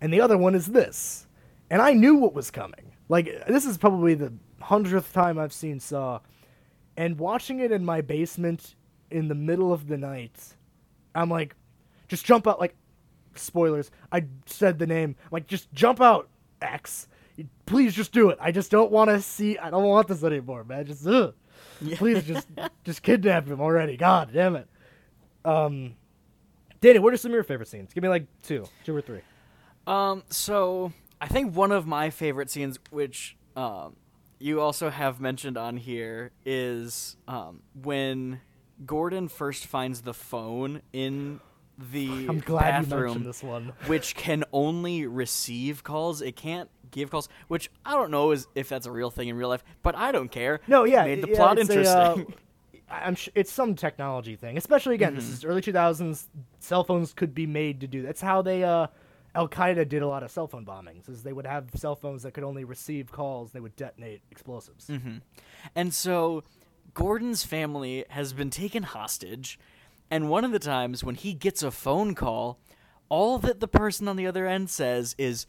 And 0.00 0.12
the 0.12 0.20
other 0.20 0.38
one 0.38 0.54
is 0.54 0.68
this. 0.68 1.26
And 1.70 1.82
I 1.82 1.92
knew 1.92 2.16
what 2.16 2.34
was 2.34 2.50
coming. 2.50 2.92
Like, 3.08 3.46
this 3.48 3.64
is 3.64 3.78
probably 3.78 4.14
the 4.14 4.32
hundredth 4.60 5.12
time 5.12 5.38
I've 5.38 5.52
seen 5.52 5.80
Saw. 5.80 6.20
And 6.96 7.18
watching 7.18 7.60
it 7.60 7.72
in 7.72 7.84
my 7.84 8.00
basement 8.00 8.74
in 9.10 9.28
the 9.28 9.34
middle 9.34 9.72
of 9.72 9.88
the 9.88 9.98
night, 9.98 10.54
I'm 11.14 11.28
like, 11.30 11.56
just 12.08 12.24
jump 12.24 12.46
out. 12.46 12.60
Like, 12.60 12.74
spoilers. 13.34 13.90
I 14.10 14.26
said 14.46 14.78
the 14.78 14.86
name. 14.86 15.16
Like, 15.30 15.46
just 15.46 15.72
jump 15.72 16.00
out, 16.00 16.28
X. 16.60 17.08
Please 17.66 17.94
just 17.94 18.12
do 18.12 18.30
it. 18.30 18.38
I 18.40 18.52
just 18.52 18.70
don't 18.70 18.90
want 18.92 19.10
to 19.10 19.20
see. 19.20 19.58
I 19.58 19.70
don't 19.70 19.84
want 19.84 20.08
this 20.08 20.22
anymore, 20.22 20.64
man. 20.64 20.86
Just, 20.86 21.06
ugh. 21.06 21.34
Please 21.94 22.22
just, 22.24 22.46
just 22.84 23.02
kidnap 23.02 23.46
him 23.46 23.60
already. 23.60 23.96
God 23.96 24.30
damn 24.32 24.56
it. 24.56 24.68
Um, 25.44 25.94
Danny, 26.80 26.98
what 26.98 27.12
are 27.12 27.16
some 27.16 27.30
of 27.30 27.34
your 27.34 27.44
favorite 27.44 27.68
scenes? 27.68 27.92
Give 27.92 28.02
me 28.02 28.08
like 28.08 28.26
two, 28.42 28.66
two 28.84 28.94
or 28.94 29.00
three. 29.00 29.20
Um, 29.86 30.22
so 30.30 30.92
I 31.20 31.28
think 31.28 31.54
one 31.56 31.72
of 31.72 31.86
my 31.86 32.10
favorite 32.10 32.50
scenes, 32.50 32.78
which 32.90 33.36
um, 33.56 33.96
you 34.38 34.60
also 34.60 34.90
have 34.90 35.20
mentioned 35.20 35.56
on 35.56 35.76
here, 35.76 36.30
is 36.44 37.16
um, 37.26 37.62
when 37.80 38.40
Gordon 38.84 39.28
first 39.28 39.66
finds 39.66 40.02
the 40.02 40.14
phone 40.14 40.82
in 40.92 41.40
the 41.78 42.26
I'm 42.28 42.40
glad 42.40 42.78
you 42.78 42.82
bathroom, 42.90 43.04
mentioned 43.06 43.26
this 43.26 43.42
one. 43.42 43.72
which 43.86 44.14
can 44.14 44.44
only 44.52 45.06
receive 45.06 45.82
calls. 45.82 46.20
It 46.22 46.36
can't 46.36 46.68
give 46.92 47.10
calls, 47.10 47.28
which 47.48 47.70
I 47.84 47.92
don't 47.92 48.10
know 48.12 48.30
is 48.30 48.46
if 48.54 48.68
that's 48.68 48.86
a 48.86 48.92
real 48.92 49.10
thing 49.10 49.26
in 49.28 49.36
real 49.36 49.48
life, 49.48 49.64
but 49.82 49.96
I 49.96 50.12
don't 50.12 50.30
care. 50.30 50.60
No, 50.68 50.84
yeah, 50.84 51.04
made 51.04 51.22
the 51.22 51.28
yeah, 51.28 51.36
plot 51.36 51.58
it's 51.58 51.68
a, 51.70 51.72
uh, 51.74 52.14
interesting. 52.14 52.34
I'm 52.90 53.14
sh- 53.14 53.30
it's 53.34 53.50
some 53.52 53.74
technology 53.74 54.36
thing, 54.36 54.56
especially 54.56 54.94
again. 54.94 55.14
This 55.14 55.24
Mm-hmm. 55.24 55.32
is 55.34 55.44
early 55.44 55.60
2000s. 55.62 56.26
Cell 56.60 56.84
phones 56.84 57.12
could 57.12 57.34
be 57.34 57.46
made 57.46 57.80
to 57.80 57.86
do. 57.86 58.02
That's 58.02 58.20
how 58.20 58.42
they. 58.42 58.62
Uh, 58.64 58.86
Al 59.34 59.48
Qaeda 59.48 59.88
did 59.88 60.02
a 60.02 60.06
lot 60.06 60.22
of 60.22 60.30
cell 60.30 60.46
phone 60.46 60.66
bombings. 60.66 61.08
Is 61.08 61.22
they 61.22 61.32
would 61.32 61.46
have 61.46 61.70
cell 61.74 61.96
phones 61.96 62.22
that 62.24 62.34
could 62.34 62.44
only 62.44 62.64
receive 62.64 63.10
calls. 63.10 63.50
They 63.52 63.60
would 63.60 63.74
detonate 63.76 64.20
explosives. 64.30 64.90
And 65.74 65.94
so 65.94 66.42
Gordon's 66.92 67.42
family 67.44 68.04
has 68.10 68.34
been 68.34 68.50
taken 68.50 68.82
hostage, 68.82 69.58
and 70.10 70.28
one 70.28 70.44
of 70.44 70.52
the 70.52 70.58
times 70.58 71.02
when 71.02 71.14
he 71.14 71.32
gets 71.32 71.62
a 71.62 71.70
phone 71.70 72.14
call, 72.14 72.58
all 73.08 73.38
that 73.38 73.60
the 73.60 73.68
person 73.68 74.06
on 74.06 74.16
the 74.16 74.26
other 74.26 74.46
end 74.46 74.68
says 74.68 75.14
is 75.16 75.46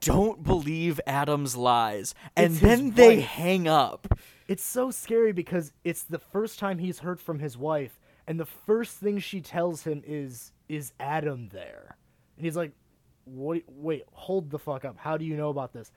don't 0.00 0.42
believe 0.42 1.00
Adam's 1.06 1.56
lies. 1.56 2.14
And 2.36 2.52
It's 2.52 2.60
then 2.60 2.90
they 2.90 3.20
hang 3.20 3.68
up. 3.68 4.18
It's 4.48 4.62
so 4.62 4.90
scary 4.90 5.32
because 5.32 5.72
it's 5.84 6.02
the 6.02 6.18
first 6.18 6.58
time 6.58 6.78
he's 6.78 6.98
heard 6.98 7.20
from 7.20 7.38
his 7.38 7.56
wife, 7.56 7.98
and 8.26 8.38
the 8.38 8.44
first 8.44 8.98
thing 8.98 9.18
she 9.18 9.40
tells 9.40 9.82
him 9.82 10.02
is, 10.06 10.52
"Is 10.68 10.92
Adam 11.00 11.48
there?" 11.48 11.96
And 12.36 12.44
he's 12.44 12.56
like, 12.56 12.72
"Wait, 13.24 13.64
wait, 13.68 14.04
hold 14.12 14.50
the 14.50 14.58
fuck 14.58 14.84
up. 14.84 14.98
How 14.98 15.16
do 15.16 15.24
you 15.24 15.36
know 15.36 15.48
about 15.48 15.72
this?" 15.72 15.90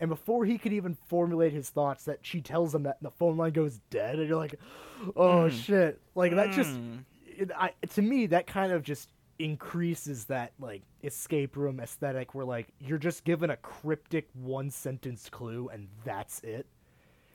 And 0.00 0.08
before 0.08 0.46
he 0.46 0.56
could 0.56 0.72
even 0.72 0.94
formulate 0.94 1.52
his 1.52 1.68
thoughts, 1.68 2.04
that 2.04 2.20
she 2.22 2.40
tells 2.40 2.74
him 2.74 2.84
that 2.84 3.02
the 3.02 3.10
phone 3.10 3.36
line 3.36 3.52
goes 3.52 3.80
dead, 3.90 4.18
and 4.18 4.28
you're 4.28 4.38
like, 4.38 4.58
"Oh 5.14 5.48
mm. 5.48 5.50
shit!" 5.50 6.00
Like 6.14 6.34
that 6.36 6.52
just, 6.52 6.70
mm. 6.70 7.04
it, 7.26 7.50
I, 7.54 7.72
to 7.90 8.00
me, 8.00 8.26
that 8.28 8.46
kind 8.46 8.72
of 8.72 8.82
just 8.82 9.10
increases 9.40 10.26
that 10.26 10.52
like 10.60 10.82
escape 11.02 11.56
room 11.56 11.80
aesthetic, 11.80 12.34
where 12.34 12.44
like 12.44 12.68
you're 12.78 12.98
just 12.98 13.24
given 13.24 13.50
a 13.50 13.56
cryptic 13.56 14.28
one 14.34 14.70
sentence 14.70 15.28
clue, 15.30 15.68
and 15.72 15.88
that's 16.04 16.40
it. 16.40 16.66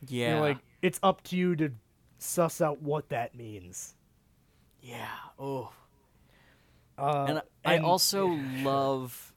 Yeah. 0.08 0.34
You're 0.34 0.42
like, 0.42 0.58
it's 0.82 1.00
up 1.02 1.24
to 1.26 1.36
you 1.38 1.56
to 1.58 1.72
suss 2.20 2.62
out 2.62 2.82
what 2.82 3.10
that 3.10 3.36
means. 3.36 3.96
yeah. 4.82 5.08
Oh. 5.40 5.72
Uh, 6.98 7.26
and 7.28 7.42
I 7.66 7.74
and- 7.76 7.86
also 7.86 8.28
love 8.64 9.34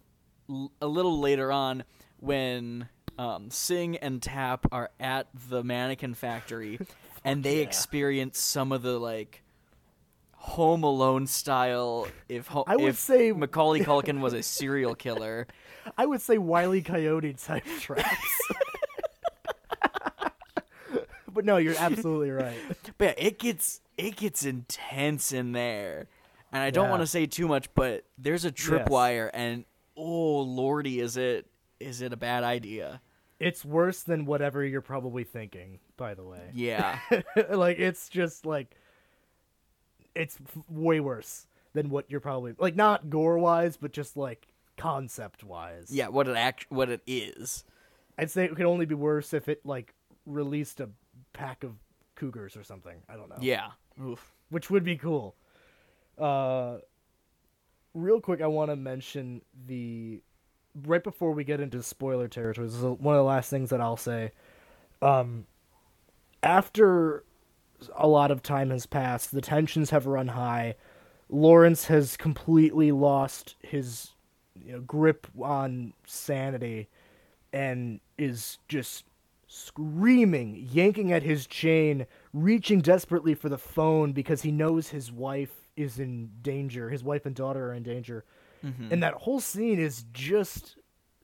l- 0.49 0.71
a 0.81 0.87
little 0.87 1.19
later 1.19 1.51
on 1.51 1.85
when 2.21 2.89
um, 3.19 3.51
Sing 3.51 3.97
and 3.97 4.23
Tapp 4.23 4.67
are 4.71 4.91
at 5.01 5.27
the 5.49 5.65
mannequin 5.65 6.15
factory 6.15 6.79
and 7.25 7.43
they 7.43 7.57
yeah. 7.57 7.63
experience 7.65 8.39
some 8.39 8.71
of 8.71 8.83
the 8.83 8.99
like 9.01 9.43
Home 10.43 10.83
Alone 10.83 11.27
style. 11.27 12.07
If 12.29 12.47
ho- 12.49 12.65
I 12.67 12.77
would 12.77 12.91
if 12.91 12.97
say- 12.99 13.33
Macaulay 13.37 13.81
Culkin 13.81 14.21
was 14.21 14.33
a 14.33 14.43
serial 14.43 14.95
killer, 14.95 15.47
I 15.97 16.07
would 16.07 16.21
say 16.21 16.39
Wiley 16.39 16.83
Coyote 16.83 17.35
type 17.35 17.65
traps. 17.81 18.41
but 21.33 21.45
no, 21.45 21.57
you're 21.59 21.77
absolutely 21.79 22.31
right. 22.31 22.57
but 22.99 23.05
yeah, 23.19 23.27
it 23.27 23.39
gets 23.39 23.81
it 23.97 24.17
gets 24.17 24.45
intense 24.45 25.33
in 25.33 25.53
there. 25.53 26.07
And 26.53 26.63
I 26.63 26.71
don't 26.71 26.87
Yeah. 26.87 26.91
want 26.91 27.03
to 27.03 27.07
say 27.07 27.27
too 27.27 27.47
much, 27.47 27.69
but 27.75 28.05
there's 28.17 28.45
a 28.45 28.49
Yes. 28.49 28.57
tripwire, 28.57 29.31
and 29.35 29.65
oh 29.97 30.41
lordy, 30.41 31.01
is 31.01 31.17
it 31.17 31.47
is 31.81 32.01
it 32.01 32.13
a 32.13 32.17
bad 32.17 32.43
idea? 32.45 33.01
It's 33.39 33.65
worse 33.65 34.03
than 34.03 34.25
whatever 34.25 34.65
you're 34.65 34.81
probably 34.81 35.23
thinking, 35.25 35.79
by 35.97 36.15
the 36.15 36.25
way. 36.25 36.51
Yeah. 36.55 36.99
like 37.51 37.79
it's 37.79 38.09
just 38.09 38.47
like 38.47 38.75
it's 40.19 40.39
way 40.69 41.01
worse 41.01 41.47
than 41.73 41.91
what 41.91 42.11
you're 42.11 42.21
probably 42.21 42.55
like 42.59 42.77
not 42.77 43.09
gore 43.09 43.39
wise, 43.39 43.77
but 43.77 43.93
just 43.93 44.17
like 44.17 44.49
concept 44.77 45.45
wise. 45.45 45.91
Yeah, 45.91 46.09
what 46.09 46.29
it 46.29 46.37
act 46.37 46.67
what 46.69 46.89
it 46.91 47.03
is. 47.07 47.65
I'd 48.19 48.31
say 48.31 48.45
it 48.45 48.55
could 48.57 48.67
only 48.67 48.87
be 48.87 48.95
worse 48.95 49.33
if 49.33 49.49
it 49.49 49.65
like 49.65 49.95
released 50.27 50.81
a 50.81 50.91
pack 51.33 51.63
of 51.63 51.75
cougars 52.17 52.57
or 52.57 52.65
something. 52.65 52.97
I 53.09 53.15
don't 53.17 53.29
know. 53.29 53.39
Yeah. 53.41 53.69
Oof. 54.03 54.33
which 54.51 54.71
would 54.71 54.85
be 54.85 54.97
cool. 54.97 55.35
Uh, 56.17 56.79
real 57.95 58.21
quick, 58.21 58.41
I 58.41 58.47
want 58.47 58.71
to 58.71 58.77
mention 58.77 59.43
the 59.67 60.21
right 60.87 61.03
before 61.03 61.33
we 61.33 61.45
get 61.45 61.61
into 61.61 61.83
spoiler 61.83 62.29
territory. 62.29 62.67
This 62.67 62.77
is 62.77 62.83
one 62.83 63.15
of 63.15 63.19
the 63.19 63.25
last 63.25 63.51
things 63.51 63.71
that 63.71 63.81
I'll 63.81 63.97
say. 63.97 64.33
Um, 65.03 65.47
after 66.43 67.25
a 67.97 68.09
lot 68.09 68.31
of 68.31 68.43
time 68.43 68.71
has 68.71 68.87
passed, 68.87 69.33
the 69.33 69.41
tensions 69.41 69.91
have 69.91 70.07
run 70.07 70.29
high. 70.29 70.75
Lawrence 71.29 71.87
has 71.87 72.17
completely 72.17 72.91
lost 72.91 73.57
his 73.63 74.13
you 74.55 74.73
know, 74.73 74.81
grip 74.81 75.27
on 75.41 75.93
sanity 76.07 76.89
and 77.53 78.01
is 78.17 78.59
just 78.69 79.05
screaming, 79.47 80.69
yanking 80.71 81.13
at 81.13 81.23
his 81.23 81.47
chain, 81.47 82.07
reaching 82.33 82.81
desperately 82.81 83.35
for 83.35 83.49
the 83.49 83.59
phone 83.59 84.13
because 84.13 84.43
he 84.43 84.53
knows 84.53 84.89
his 84.89 85.11
wife 85.11 85.69
is 85.77 85.99
in 85.99 86.31
danger. 86.43 86.91
His 86.91 87.03
wife 87.05 87.25
and 87.25 87.35
daughter 87.35 87.71
are 87.71 87.75
in 87.75 87.83
danger. 87.83 88.25
Mm-hmm. 88.65 88.93
And 88.93 89.03
that 89.03 89.15
whole 89.15 89.41
scene 89.41 89.79
is 89.79 90.05
just 90.13 90.77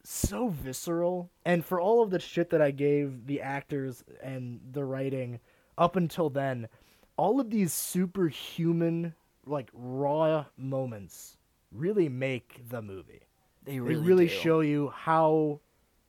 so 0.05 0.49
visceral. 0.49 1.31
And 1.45 1.65
for 1.65 1.81
all 1.81 2.03
of 2.03 2.11
the 2.11 2.19
shit 2.19 2.51
that 2.51 2.63
I 2.63 2.71
gave 2.71 3.27
the 3.27 3.41
actors 3.41 4.05
and 4.23 4.61
the 4.73 4.85
writing 4.85 5.41
up 5.79 5.97
until 5.97 6.31
then, 6.31 6.69
all 7.17 7.41
of 7.41 7.51
these 7.51 7.73
superhuman, 7.73 9.15
like 9.47 9.71
raw 9.73 10.47
moments 10.57 11.37
really 11.73 12.09
make 12.09 12.69
the 12.69 12.83
movie. 12.83 13.23
They 13.65 13.73
They 13.73 13.81
really, 13.81 14.03
really 14.03 14.29
do. 14.29 14.35
show 14.35 14.61
you 14.61 14.93
how 14.95 15.61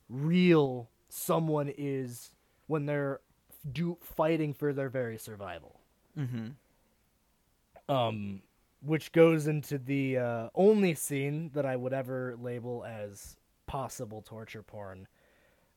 real 0.08 0.88
someone 1.08 1.72
is 1.76 2.32
when 2.66 2.86
they're 2.86 3.20
do 3.72 3.98
fighting 4.00 4.54
for 4.54 4.72
their 4.72 4.88
very 4.88 5.18
survival. 5.18 5.80
Mm-hmm. 6.18 6.48
Um, 7.92 8.42
which 8.84 9.12
goes 9.12 9.46
into 9.46 9.78
the 9.78 10.18
uh, 10.18 10.48
only 10.54 10.94
scene 10.94 11.50
that 11.54 11.66
I 11.66 11.76
would 11.76 11.92
ever 11.92 12.36
label 12.40 12.84
as 12.84 13.36
possible 13.66 14.22
torture 14.22 14.62
porn. 14.62 15.08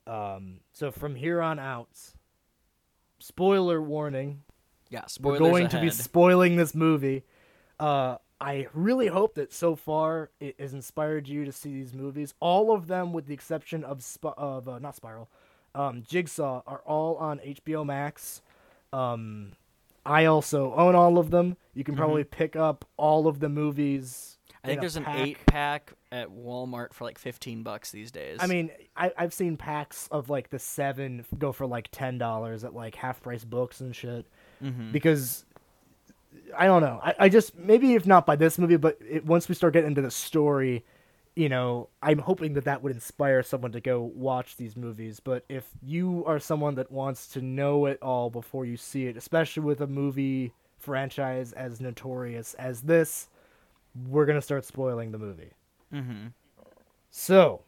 Um, 0.07 0.59
so 0.73 0.91
from 0.91 1.15
here 1.15 1.41
on 1.41 1.59
out, 1.59 1.97
spoiler 3.19 3.81
warning, 3.81 4.43
Yeah, 4.89 5.01
we're 5.01 5.07
spoilers 5.35 5.39
going 5.39 5.67
to 5.69 5.81
be 5.81 5.89
spoiling 5.89 6.55
this 6.55 6.73
movie. 6.73 7.23
Uh, 7.79 8.17
I 8.41 8.67
really 8.73 9.07
hope 9.07 9.35
that 9.35 9.51
so 9.53 9.75
far 9.75 10.29
it 10.39 10.59
has 10.59 10.73
inspired 10.73 11.27
you 11.27 11.45
to 11.45 11.51
see 11.51 11.73
these 11.73 11.93
movies. 11.93 12.33
All 12.39 12.71
of 12.71 12.87
them, 12.87 13.11
with 13.11 13.27
the 13.27 13.33
exception 13.33 13.83
of 13.83 14.01
Sp- 14.03 14.37
of 14.37 14.67
uh, 14.67 14.79
not 14.79 14.95
Spiral, 14.95 15.29
um, 15.75 16.03
Jigsaw, 16.07 16.63
are 16.65 16.81
all 16.85 17.15
on 17.17 17.39
HBO 17.39 17.85
Max. 17.85 18.41
Um, 18.93 19.51
I 20.05 20.25
also 20.25 20.73
own 20.73 20.95
all 20.95 21.17
of 21.17 21.31
them. 21.31 21.57
You 21.73 21.83
can 21.83 21.95
probably 21.95 22.23
pick 22.23 22.55
up 22.55 22.85
all 22.97 23.27
of 23.27 23.39
the 23.39 23.49
movies. 23.49 24.37
I 24.63 24.67
think 24.67 24.81
there's 24.81 24.97
an 24.97 25.05
eight 25.07 25.37
pack 25.45 25.93
at 26.11 26.29
Walmart 26.29 26.93
for 26.93 27.05
like 27.05 27.17
15 27.17 27.63
bucks 27.63 27.91
these 27.91 28.11
days. 28.11 28.37
I 28.41 28.47
mean, 28.47 28.71
I, 28.95 29.11
I've 29.17 29.33
seen 29.33 29.55
packs 29.57 30.07
of 30.11 30.29
like 30.29 30.49
the 30.49 30.59
seven 30.59 31.25
go 31.37 31.51
for 31.51 31.65
like 31.65 31.87
ten 31.91 32.17
dollars 32.17 32.63
at 32.63 32.73
like 32.73 32.95
half 32.95 33.21
price 33.21 33.45
books 33.45 33.79
and 33.79 33.95
shit. 33.95 34.25
Mhm. 34.61 34.91
Because 34.91 35.45
I 36.57 36.65
don't 36.65 36.81
know. 36.81 36.99
I, 37.03 37.15
I 37.19 37.29
just 37.29 37.57
maybe 37.57 37.93
if 37.95 38.05
not 38.05 38.25
by 38.25 38.35
this 38.35 38.57
movie, 38.57 38.75
but 38.75 38.97
it, 39.07 39.25
once 39.25 39.47
we 39.47 39.55
start 39.55 39.73
getting 39.73 39.89
into 39.89 40.01
the 40.01 40.11
story, 40.11 40.83
you 41.35 41.47
know, 41.47 41.87
I'm 42.01 42.19
hoping 42.19 42.53
that 42.53 42.65
that 42.65 42.83
would 42.83 42.91
inspire 42.91 43.43
someone 43.43 43.71
to 43.71 43.79
go 43.79 44.01
watch 44.01 44.57
these 44.57 44.75
movies. 44.75 45.21
But 45.21 45.45
if 45.47 45.65
you 45.81 46.23
are 46.25 46.39
someone 46.39 46.75
that 46.75 46.91
wants 46.91 47.27
to 47.29 47.41
know 47.41 47.85
it 47.85 47.97
all 48.01 48.29
before 48.29 48.65
you 48.65 48.75
see 48.75 49.05
it, 49.07 49.15
especially 49.15 49.63
with 49.63 49.79
a 49.79 49.87
movie 49.87 50.51
franchise 50.77 51.53
as 51.53 51.79
notorious 51.79 52.55
as 52.55 52.81
this, 52.81 53.29
we're 54.07 54.25
gonna 54.25 54.41
start 54.41 54.65
spoiling 54.65 55.11
the 55.11 55.17
movie. 55.17 55.51
mm-hmm. 55.93 56.27
So, 57.11 57.63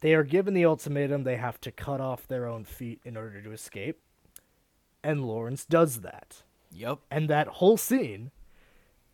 they 0.00 0.14
are 0.14 0.24
given 0.24 0.54
the 0.54 0.64
ultimatum 0.64 1.24
they 1.24 1.36
have 1.36 1.60
to 1.60 1.70
cut 1.70 2.00
off 2.00 2.26
their 2.26 2.46
own 2.46 2.64
feet 2.64 3.00
in 3.04 3.16
order 3.16 3.40
to 3.42 3.52
escape. 3.52 4.00
And 5.02 5.24
Lawrence 5.24 5.64
does 5.64 6.00
that. 6.00 6.42
Yep. 6.72 6.98
And 7.10 7.30
that 7.30 7.48
whole 7.48 7.76
scene 7.76 8.30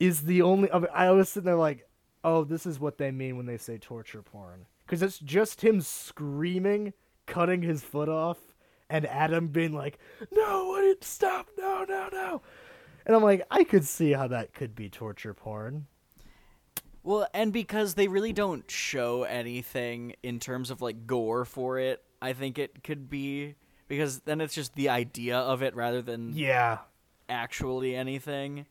is 0.00 0.22
the 0.22 0.42
only. 0.42 0.70
I 0.72 0.78
mean, 0.78 0.88
I 0.92 1.10
was 1.10 1.28
sitting 1.28 1.46
there 1.46 1.56
like, 1.56 1.88
oh, 2.22 2.44
this 2.44 2.66
is 2.66 2.80
what 2.80 2.98
they 2.98 3.10
mean 3.10 3.36
when 3.36 3.46
they 3.46 3.58
say 3.58 3.78
torture 3.78 4.22
porn. 4.22 4.66
Because 4.84 5.02
it's 5.02 5.18
just 5.18 5.62
him 5.62 5.80
screaming, 5.80 6.92
cutting 7.26 7.62
his 7.62 7.82
foot 7.82 8.08
off, 8.08 8.38
and 8.90 9.06
Adam 9.06 9.48
being 9.48 9.72
like, 9.72 9.98
no, 10.30 10.94
stop, 11.00 11.48
no, 11.56 11.84
no, 11.88 12.08
no. 12.12 12.42
And 13.06 13.14
I'm 13.14 13.22
like, 13.22 13.46
I 13.50 13.64
could 13.64 13.84
see 13.84 14.12
how 14.12 14.28
that 14.28 14.54
could 14.54 14.74
be 14.74 14.88
torture 14.88 15.34
porn. 15.34 15.86
Well, 17.04 17.28
and 17.34 17.52
because 17.52 17.94
they 17.94 18.08
really 18.08 18.32
don't 18.32 18.68
show 18.70 19.24
anything 19.24 20.14
in 20.22 20.40
terms 20.40 20.70
of 20.70 20.80
like 20.80 21.06
gore 21.06 21.44
for 21.44 21.78
it, 21.78 22.02
I 22.20 22.32
think 22.32 22.58
it 22.58 22.82
could 22.82 23.10
be 23.10 23.54
because 23.88 24.20
then 24.20 24.40
it's 24.40 24.54
just 24.54 24.74
the 24.74 24.88
idea 24.88 25.36
of 25.38 25.62
it 25.62 25.76
rather 25.76 26.00
than 26.00 26.32
Yeah. 26.32 26.78
actually 27.28 27.94
anything. 27.94 28.64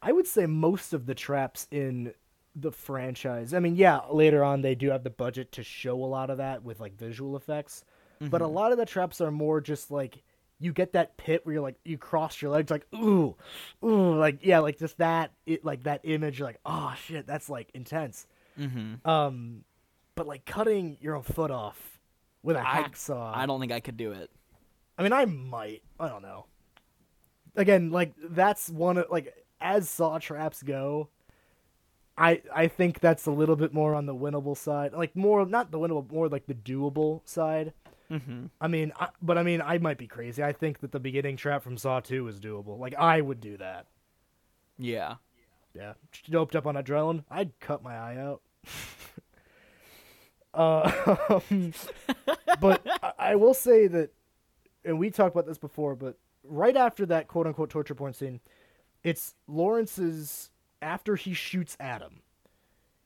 I 0.00 0.12
would 0.12 0.28
say 0.28 0.46
most 0.46 0.92
of 0.92 1.06
the 1.06 1.14
traps 1.14 1.66
in 1.72 2.14
the 2.54 2.70
franchise. 2.70 3.52
I 3.52 3.58
mean, 3.58 3.74
yeah, 3.74 4.00
later 4.08 4.44
on 4.44 4.62
they 4.62 4.76
do 4.76 4.90
have 4.90 5.02
the 5.02 5.10
budget 5.10 5.50
to 5.52 5.64
show 5.64 5.94
a 6.02 6.06
lot 6.06 6.30
of 6.30 6.38
that 6.38 6.62
with 6.62 6.78
like 6.78 6.96
visual 6.96 7.36
effects, 7.36 7.84
but 8.20 8.40
a 8.40 8.44
mm-hmm. 8.44 8.54
lot 8.54 8.72
of 8.72 8.78
the 8.78 8.86
traps 8.86 9.20
are 9.20 9.30
more 9.32 9.60
just 9.60 9.90
like 9.90 10.22
you 10.60 10.72
get 10.72 10.92
that 10.92 11.16
pit 11.16 11.44
where 11.44 11.54
you're 11.54 11.62
like 11.62 11.78
you 11.84 11.98
cross 11.98 12.40
your 12.40 12.50
legs 12.50 12.70
like 12.70 12.86
ooh, 12.94 13.34
ooh, 13.82 14.14
like 14.14 14.40
yeah, 14.42 14.58
like 14.60 14.78
just 14.78 14.98
that 14.98 15.32
it 15.46 15.64
like 15.64 15.84
that 15.84 16.00
image 16.04 16.38
you're 16.38 16.48
like 16.48 16.60
oh 16.64 16.94
shit, 17.04 17.26
that's 17.26 17.48
like 17.48 17.70
intense. 17.74 18.26
Mm-hmm. 18.58 19.08
Um, 19.08 19.64
but 20.14 20.26
like 20.26 20.44
cutting 20.44 20.98
your 21.00 21.16
own 21.16 21.22
foot 21.22 21.50
off 21.50 21.98
with 22.42 22.56
a 22.56 22.60
I- 22.60 22.82
hacksaw. 22.82 23.34
I 23.34 23.46
don't 23.46 23.60
think 23.60 23.72
I 23.72 23.80
could 23.80 23.96
do 23.96 24.12
it. 24.12 24.30
I 24.98 25.02
mean, 25.02 25.12
I 25.12 25.24
might. 25.24 25.82
I 25.98 26.08
don't 26.08 26.22
know. 26.22 26.44
Again, 27.56 27.90
like 27.90 28.12
that's 28.22 28.68
one 28.68 28.98
of 28.98 29.06
like 29.10 29.34
as 29.60 29.88
saw 29.88 30.18
traps 30.18 30.62
go. 30.62 31.08
I 32.18 32.42
I 32.54 32.68
think 32.68 33.00
that's 33.00 33.24
a 33.26 33.30
little 33.30 33.56
bit 33.56 33.72
more 33.72 33.94
on 33.94 34.04
the 34.04 34.14
winnable 34.14 34.56
side, 34.56 34.92
like 34.92 35.16
more 35.16 35.46
not 35.46 35.70
the 35.70 35.78
winnable, 35.78 36.12
more 36.12 36.28
like 36.28 36.46
the 36.46 36.54
doable 36.54 37.22
side. 37.24 37.72
Mm-hmm. 38.10 38.46
I 38.60 38.68
mean, 38.68 38.92
I, 38.98 39.08
but 39.22 39.38
I 39.38 39.42
mean, 39.42 39.62
I 39.62 39.78
might 39.78 39.98
be 39.98 40.06
crazy. 40.06 40.42
I 40.42 40.52
think 40.52 40.80
that 40.80 40.92
the 40.92 41.00
beginning 41.00 41.36
trap 41.36 41.62
from 41.62 41.76
Saw 41.76 42.00
Two 42.00 42.26
is 42.28 42.40
doable. 42.40 42.78
Like 42.78 42.94
I 42.96 43.20
would 43.20 43.40
do 43.40 43.56
that. 43.58 43.86
Yeah. 44.78 45.16
Yeah, 45.74 45.92
doped 46.28 46.56
up 46.56 46.66
on 46.66 46.74
adrenaline, 46.74 47.24
I'd 47.30 47.58
cut 47.60 47.82
my 47.82 47.94
eye 47.94 48.16
out. 48.16 48.42
uh, 50.54 51.40
but 52.60 52.84
I, 53.02 53.12
I 53.18 53.34
will 53.36 53.54
say 53.54 53.86
that, 53.86 54.10
and 54.84 54.98
we 54.98 55.10
talked 55.10 55.34
about 55.34 55.46
this 55.46 55.58
before, 55.58 55.94
but 55.94 56.18
right 56.42 56.76
after 56.76 57.06
that 57.06 57.28
quote 57.28 57.46
unquote 57.46 57.70
torture 57.70 57.94
porn 57.94 58.14
scene, 58.14 58.40
it's 59.04 59.34
Lawrence's 59.46 60.50
after 60.82 61.14
he 61.14 61.34
shoots 61.34 61.76
Adam. 61.78 62.22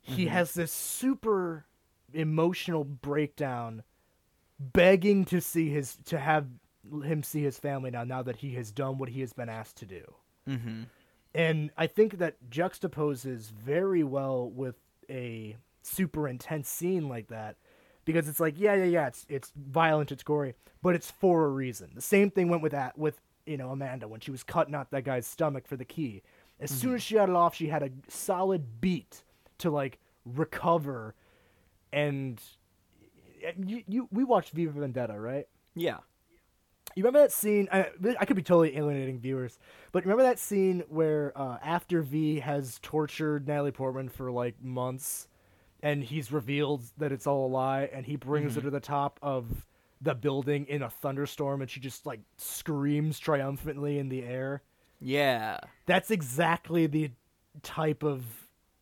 He 0.00 0.26
has 0.26 0.52
this 0.52 0.70
super 0.70 1.64
emotional 2.12 2.84
breakdown, 2.84 3.82
begging 4.58 5.24
to 5.26 5.40
see 5.40 5.70
his 5.70 5.96
to 6.06 6.18
have 6.18 6.46
him 7.04 7.22
see 7.22 7.42
his 7.42 7.58
family 7.58 7.90
now. 7.90 8.04
Now 8.04 8.22
that 8.22 8.36
he 8.36 8.54
has 8.54 8.70
done 8.70 8.98
what 8.98 9.08
he 9.08 9.20
has 9.20 9.32
been 9.32 9.48
asked 9.48 9.76
to 9.78 9.86
do. 9.86 10.14
Mm-hmm. 10.48 10.82
And 11.34 11.70
I 11.76 11.86
think 11.86 12.18
that 12.18 12.36
juxtaposes 12.48 13.50
very 13.50 14.04
well 14.04 14.48
with 14.48 14.76
a 15.10 15.56
super 15.82 16.28
intense 16.28 16.68
scene 16.68 17.08
like 17.08 17.28
that 17.28 17.56
because 18.06 18.28
it's 18.28 18.40
like 18.40 18.58
yeah 18.58 18.74
yeah 18.74 18.84
yeah 18.84 19.06
it's 19.06 19.26
it's 19.28 19.52
violent 19.54 20.10
it's 20.10 20.22
gory 20.22 20.54
but 20.82 20.94
it's 20.94 21.10
for 21.10 21.46
a 21.46 21.48
reason. 21.48 21.90
The 21.94 22.02
same 22.02 22.30
thing 22.30 22.48
went 22.48 22.62
with 22.62 22.72
that 22.72 22.96
with 22.96 23.20
you 23.46 23.56
know 23.56 23.70
Amanda 23.70 24.06
when 24.06 24.20
she 24.20 24.30
was 24.30 24.42
cutting 24.42 24.74
out 24.74 24.90
that 24.90 25.04
guy's 25.04 25.26
stomach 25.26 25.66
for 25.66 25.76
the 25.76 25.84
key. 25.84 26.22
As 26.60 26.70
soon 26.70 26.94
as 26.94 27.02
she 27.02 27.14
got 27.14 27.28
it 27.28 27.34
off, 27.34 27.54
she 27.54 27.66
had 27.66 27.82
a 27.82 27.90
solid 28.06 28.80
beat 28.80 29.24
to 29.58 29.70
like 29.70 29.98
recover 30.24 31.14
and 31.92 32.40
you, 33.64 33.82
you 33.86 34.08
we 34.10 34.24
watched 34.24 34.52
V 34.52 34.66
for 34.66 34.72
Vendetta, 34.72 35.18
right? 35.18 35.46
Yeah. 35.74 35.98
You 36.94 37.02
remember 37.02 37.20
that 37.20 37.32
scene? 37.32 37.68
I, 37.72 37.88
I 38.20 38.24
could 38.24 38.36
be 38.36 38.42
totally 38.42 38.76
alienating 38.76 39.18
viewers, 39.18 39.58
but 39.90 40.04
remember 40.04 40.22
that 40.22 40.38
scene 40.38 40.84
where 40.88 41.32
uh, 41.34 41.58
after 41.62 42.02
V 42.02 42.38
has 42.40 42.78
tortured 42.82 43.48
Natalie 43.48 43.72
Portman 43.72 44.08
for 44.08 44.30
like 44.30 44.62
months, 44.62 45.26
and 45.82 46.04
he's 46.04 46.30
revealed 46.30 46.82
that 46.98 47.10
it's 47.10 47.26
all 47.26 47.46
a 47.46 47.48
lie, 47.48 47.88
and 47.92 48.06
he 48.06 48.16
brings 48.16 48.54
her 48.54 48.60
to 48.60 48.70
the 48.70 48.80
top 48.80 49.18
of 49.22 49.66
the 50.00 50.14
building 50.14 50.66
in 50.66 50.82
a 50.82 50.90
thunderstorm, 50.90 51.62
and 51.62 51.70
she 51.70 51.80
just 51.80 52.06
like 52.06 52.20
screams 52.36 53.18
triumphantly 53.18 53.98
in 53.98 54.08
the 54.08 54.22
air. 54.22 54.62
Yeah. 55.00 55.58
That's 55.86 56.10
exactly 56.10 56.86
the 56.86 57.10
type 57.62 58.04
of 58.04 58.24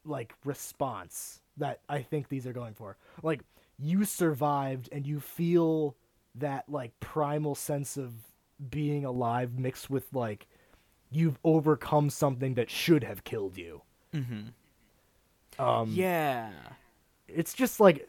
like 0.05 0.35
response 0.45 1.41
that 1.57 1.81
I 1.89 2.03
think 2.03 2.29
these 2.29 2.47
are 2.47 2.53
going 2.53 2.75
for. 2.75 2.97
Like 3.23 3.41
you 3.83 4.05
survived 4.05 4.89
and 4.93 5.07
you 5.07 5.19
feel 5.21 5.97
that 6.37 6.65
like 6.69 6.99
primal 7.01 7.55
sense 7.55 7.97
of 7.97 8.13
being 8.71 9.05
alive 9.05 9.59
mixed 9.59 9.91
with 9.91 10.07
like 10.13 10.47
you've 11.11 11.39
overcome 11.45 12.09
something 12.09 12.55
that 12.55 12.71
should 12.71 13.03
have 13.05 13.25
killed 13.25 13.57
you. 13.59 13.83
Mm-hmm. 14.15 15.63
Um 15.63 15.91
Yeah. 15.93 16.51
it's 17.29 17.55
just 17.55 17.81
like 17.81 18.09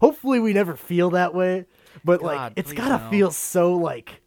hopefully 0.00 0.38
we 0.40 0.52
never 0.52 0.76
feel 0.76 1.10
that 1.10 1.34
way, 1.34 1.66
but 2.04 2.22
like 2.22 2.52
it's 2.56 2.72
got 2.72 2.96
to 2.98 3.04
no. 3.04 3.10
feel 3.10 3.30
so 3.30 3.74
like 3.74 4.22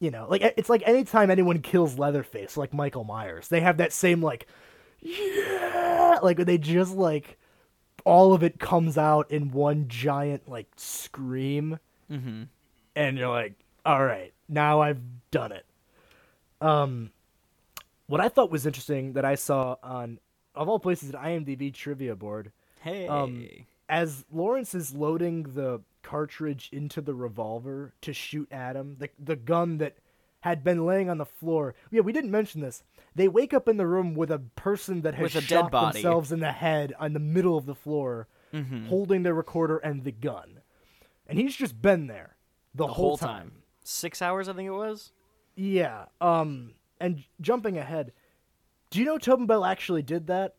you 0.00 0.10
know, 0.10 0.26
like 0.28 0.42
it's 0.58 0.68
like 0.68 0.82
anytime 0.86 1.30
anyone 1.30 1.60
kills 1.60 1.98
Leatherface, 1.98 2.56
like 2.58 2.74
Michael 2.74 3.04
Myers, 3.04 3.48
they 3.48 3.60
have 3.60 3.78
that 3.78 3.92
same 3.92 4.20
like 4.22 4.46
yeah, 5.00 6.18
like 6.22 6.36
they 6.38 6.58
just 6.58 6.94
like 6.94 7.38
all 8.04 8.32
of 8.34 8.42
it 8.42 8.58
comes 8.58 8.96
out 8.98 9.30
in 9.30 9.50
one 9.50 9.88
giant 9.88 10.48
like 10.48 10.68
scream 10.76 11.78
Mm-hmm. 12.10 12.42
and 12.94 13.18
you're 13.18 13.28
like 13.30 13.54
all 13.86 14.04
right, 14.04 14.32
now 14.48 14.80
I've 14.80 15.00
done 15.30 15.52
it. 15.52 15.66
Um, 16.60 17.10
what 18.06 18.20
I 18.20 18.28
thought 18.28 18.50
was 18.50 18.64
interesting 18.66 19.12
that 19.14 19.24
I 19.24 19.34
saw 19.34 19.76
on, 19.82 20.18
of 20.54 20.68
all 20.68 20.78
places, 20.78 21.10
an 21.10 21.16
IMDb 21.16 21.72
trivia 21.72 22.14
board, 22.16 22.52
Hey. 22.80 23.08
Um, 23.08 23.46
as 23.88 24.24
Lawrence 24.32 24.74
is 24.74 24.94
loading 24.94 25.42
the 25.54 25.80
cartridge 26.02 26.68
into 26.72 27.00
the 27.02 27.14
revolver 27.14 27.92
to 28.02 28.12
shoot 28.12 28.48
Adam, 28.50 28.96
the 28.98 29.08
the 29.18 29.36
gun 29.36 29.78
that 29.78 29.96
had 30.44 30.62
been 30.62 30.84
laying 30.84 31.08
on 31.08 31.16
the 31.16 31.24
floor. 31.24 31.74
Yeah, 31.90 32.02
we 32.02 32.12
didn't 32.12 32.30
mention 32.30 32.60
this. 32.60 32.82
They 33.14 33.28
wake 33.28 33.54
up 33.54 33.66
in 33.66 33.78
the 33.78 33.86
room 33.86 34.14
with 34.14 34.30
a 34.30 34.38
person 34.38 35.00
that 35.00 35.14
has 35.14 35.34
With 35.34 35.44
a 35.44 35.48
dead 35.48 35.70
shot 35.72 35.92
themselves 35.94 36.32
in 36.32 36.40
the 36.40 36.52
head 36.52 36.92
on 37.00 37.14
the 37.14 37.18
middle 37.18 37.56
of 37.56 37.64
the 37.66 37.74
floor, 37.74 38.28
Mm-hmm. 38.52 38.86
holding 38.86 39.22
their 39.24 39.34
recorder 39.34 39.78
and 39.78 40.04
the 40.04 40.12
gun, 40.12 40.60
and 41.26 41.38
he's 41.40 41.56
just 41.56 41.80
been 41.82 42.06
there 42.06 42.36
the, 42.74 42.86
the 42.86 42.92
whole 42.92 43.16
time. 43.16 43.50
Six 43.82 44.22
hours, 44.22 44.48
I 44.48 44.52
think 44.52 44.68
it 44.68 44.72
was. 44.72 45.10
Yeah. 45.56 46.04
Um. 46.20 46.74
And 47.00 47.24
jumping 47.40 47.76
ahead, 47.78 48.12
do 48.90 49.00
you 49.00 49.06
know 49.06 49.18
Tobin 49.18 49.46
Bell 49.46 49.64
actually 49.64 50.02
did 50.02 50.28
that? 50.28 50.54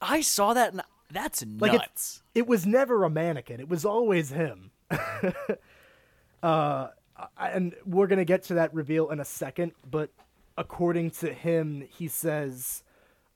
I 0.00 0.20
saw 0.20 0.52
that, 0.54 0.72
and 0.72 0.82
that's 1.10 1.42
Like 1.58 1.72
it's- 1.72 1.88
nuts. 1.88 2.22
It 2.34 2.46
was 2.46 2.64
never 2.66 3.02
a 3.02 3.10
mannequin. 3.10 3.58
It 3.60 3.68
was 3.68 3.84
always 3.84 4.30
him. 4.30 4.70
uh, 6.42 6.88
and 7.38 7.74
we're 7.84 8.06
gonna 8.06 8.24
get 8.24 8.42
to 8.44 8.54
that 8.54 8.72
reveal 8.74 9.10
in 9.10 9.20
a 9.20 9.24
second. 9.24 9.72
But 9.88 10.10
according 10.56 11.10
to 11.12 11.32
him, 11.32 11.84
he 11.88 12.08
says, 12.08 12.82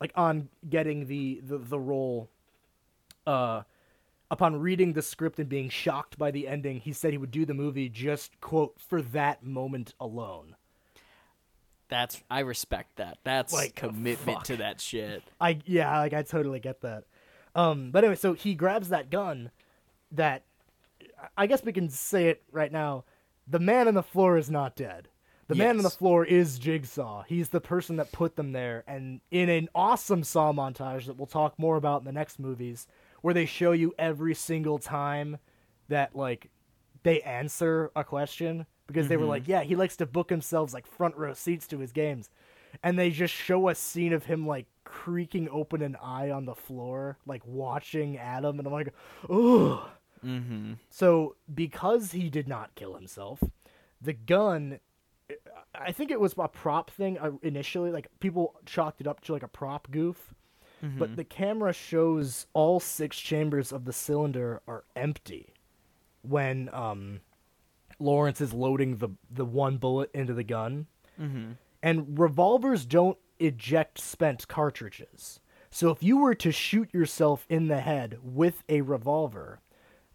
like 0.00 0.12
on 0.14 0.48
getting 0.68 1.06
the 1.06 1.40
the, 1.44 1.58
the 1.58 1.78
role, 1.78 2.28
uh, 3.26 3.62
upon 4.30 4.60
reading 4.60 4.92
the 4.92 5.02
script 5.02 5.38
and 5.38 5.48
being 5.48 5.68
shocked 5.68 6.18
by 6.18 6.30
the 6.30 6.48
ending, 6.48 6.80
he 6.80 6.92
said 6.92 7.12
he 7.12 7.18
would 7.18 7.30
do 7.30 7.44
the 7.44 7.54
movie 7.54 7.88
just 7.88 8.40
quote 8.40 8.74
for 8.78 9.00
that 9.02 9.44
moment 9.44 9.94
alone. 10.00 10.56
That's 11.88 12.22
I 12.30 12.40
respect 12.40 12.96
that. 12.96 13.18
That's 13.24 13.52
Like, 13.52 13.74
commitment 13.74 14.38
fuck. 14.38 14.44
to 14.44 14.56
that 14.56 14.80
shit. 14.80 15.22
I 15.40 15.60
yeah, 15.66 15.98
like 15.98 16.12
I 16.14 16.22
totally 16.22 16.58
get 16.60 16.80
that. 16.80 17.04
Um, 17.54 17.90
but 17.90 18.02
anyway, 18.04 18.16
so 18.16 18.32
he 18.32 18.54
grabs 18.54 18.88
that 18.88 19.10
gun. 19.10 19.50
That 20.10 20.42
I 21.36 21.46
guess 21.46 21.62
we 21.62 21.72
can 21.72 21.88
say 21.90 22.28
it 22.28 22.42
right 22.50 22.72
now. 22.72 23.04
The 23.46 23.58
man 23.58 23.88
on 23.88 23.94
the 23.94 24.02
floor 24.02 24.38
is 24.38 24.50
not 24.50 24.76
dead. 24.76 25.08
The 25.46 25.54
man 25.54 25.76
on 25.76 25.82
the 25.82 25.90
floor 25.90 26.24
is 26.24 26.58
Jigsaw. 26.58 27.24
He's 27.24 27.50
the 27.50 27.60
person 27.60 27.96
that 27.96 28.12
put 28.12 28.36
them 28.36 28.52
there. 28.52 28.82
And 28.86 29.20
in 29.30 29.50
an 29.50 29.68
awesome 29.74 30.24
Saw 30.24 30.52
montage 30.52 31.04
that 31.06 31.18
we'll 31.18 31.26
talk 31.26 31.58
more 31.58 31.76
about 31.76 32.00
in 32.00 32.06
the 32.06 32.12
next 32.12 32.38
movies, 32.38 32.86
where 33.20 33.34
they 33.34 33.44
show 33.44 33.72
you 33.72 33.92
every 33.98 34.34
single 34.34 34.78
time 34.78 35.38
that 35.88 36.16
like 36.16 36.50
they 37.02 37.20
answer 37.20 37.90
a 37.94 38.04
question 38.04 38.66
because 38.86 39.08
they 39.08 39.16
were 39.16 39.24
mm-hmm. 39.24 39.30
like, 39.30 39.48
yeah, 39.48 39.62
he 39.62 39.76
likes 39.76 39.96
to 39.96 40.06
book 40.06 40.30
himself 40.30 40.72
like 40.72 40.86
front 40.86 41.16
row 41.16 41.34
seats 41.34 41.66
to 41.68 41.78
his 41.78 41.92
games, 41.92 42.30
and 42.82 42.98
they 42.98 43.10
just 43.10 43.34
show 43.34 43.68
a 43.68 43.74
scene 43.74 44.12
of 44.12 44.24
him 44.24 44.46
like 44.46 44.66
creaking 44.84 45.48
open 45.50 45.82
an 45.82 45.96
eye 46.02 46.30
on 46.30 46.46
the 46.46 46.54
floor, 46.54 47.18
like 47.26 47.42
watching 47.46 48.16
Adam, 48.18 48.58
and 48.58 48.66
I'm 48.66 48.72
like, 48.72 48.94
ugh. 49.28 49.80
Mm-hmm. 50.24 50.72
So 50.90 51.36
because 51.52 52.12
he 52.12 52.30
did 52.30 52.48
not 52.48 52.74
kill 52.74 52.94
himself, 52.94 53.42
the 54.00 54.12
gun. 54.12 54.80
I 55.74 55.90
think 55.92 56.10
it 56.10 56.20
was 56.20 56.34
a 56.38 56.48
prop 56.48 56.90
thing 56.90 57.18
uh, 57.18 57.32
initially. 57.42 57.90
Like 57.90 58.08
people 58.20 58.60
chalked 58.66 59.00
it 59.00 59.06
up 59.06 59.20
to 59.22 59.32
like 59.32 59.42
a 59.42 59.48
prop 59.48 59.90
goof, 59.90 60.34
but 60.98 61.16
the 61.16 61.24
camera 61.24 61.72
shows 61.72 62.46
all 62.52 62.78
six 62.78 63.18
chambers 63.18 63.72
of 63.72 63.84
the 63.86 63.92
cylinder 63.92 64.60
are 64.68 64.84
empty 64.94 65.54
when 66.22 66.68
um, 66.72 67.20
Lawrence 67.98 68.40
is 68.40 68.52
loading 68.52 68.96
the 68.98 69.08
the 69.30 69.44
one 69.44 69.78
bullet 69.78 70.10
into 70.14 70.34
the 70.34 70.44
gun. 70.44 70.86
Mm-hmm. 71.20 71.52
And 71.82 72.18
revolvers 72.18 72.84
don't 72.84 73.18
eject 73.38 73.98
spent 73.98 74.48
cartridges. 74.48 75.40
So 75.70 75.90
if 75.90 76.02
you 76.02 76.18
were 76.18 76.34
to 76.36 76.52
shoot 76.52 76.92
yourself 76.94 77.46
in 77.48 77.68
the 77.68 77.80
head 77.80 78.18
with 78.22 78.62
a 78.68 78.82
revolver, 78.82 79.60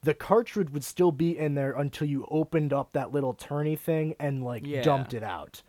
the 0.02 0.14
cartridge 0.14 0.70
would 0.72 0.84
still 0.84 1.12
be 1.12 1.38
in 1.38 1.56
there 1.56 1.72
until 1.74 2.08
you 2.08 2.26
opened 2.32 2.72
up 2.74 2.94
that 2.94 3.12
little 3.12 3.34
turny 3.34 3.78
thing 3.78 4.16
and 4.20 4.44
like 4.44 4.66
Yeah. 4.66 4.82
dumped 4.82 5.14
it 5.14 5.24
out. 5.24 5.62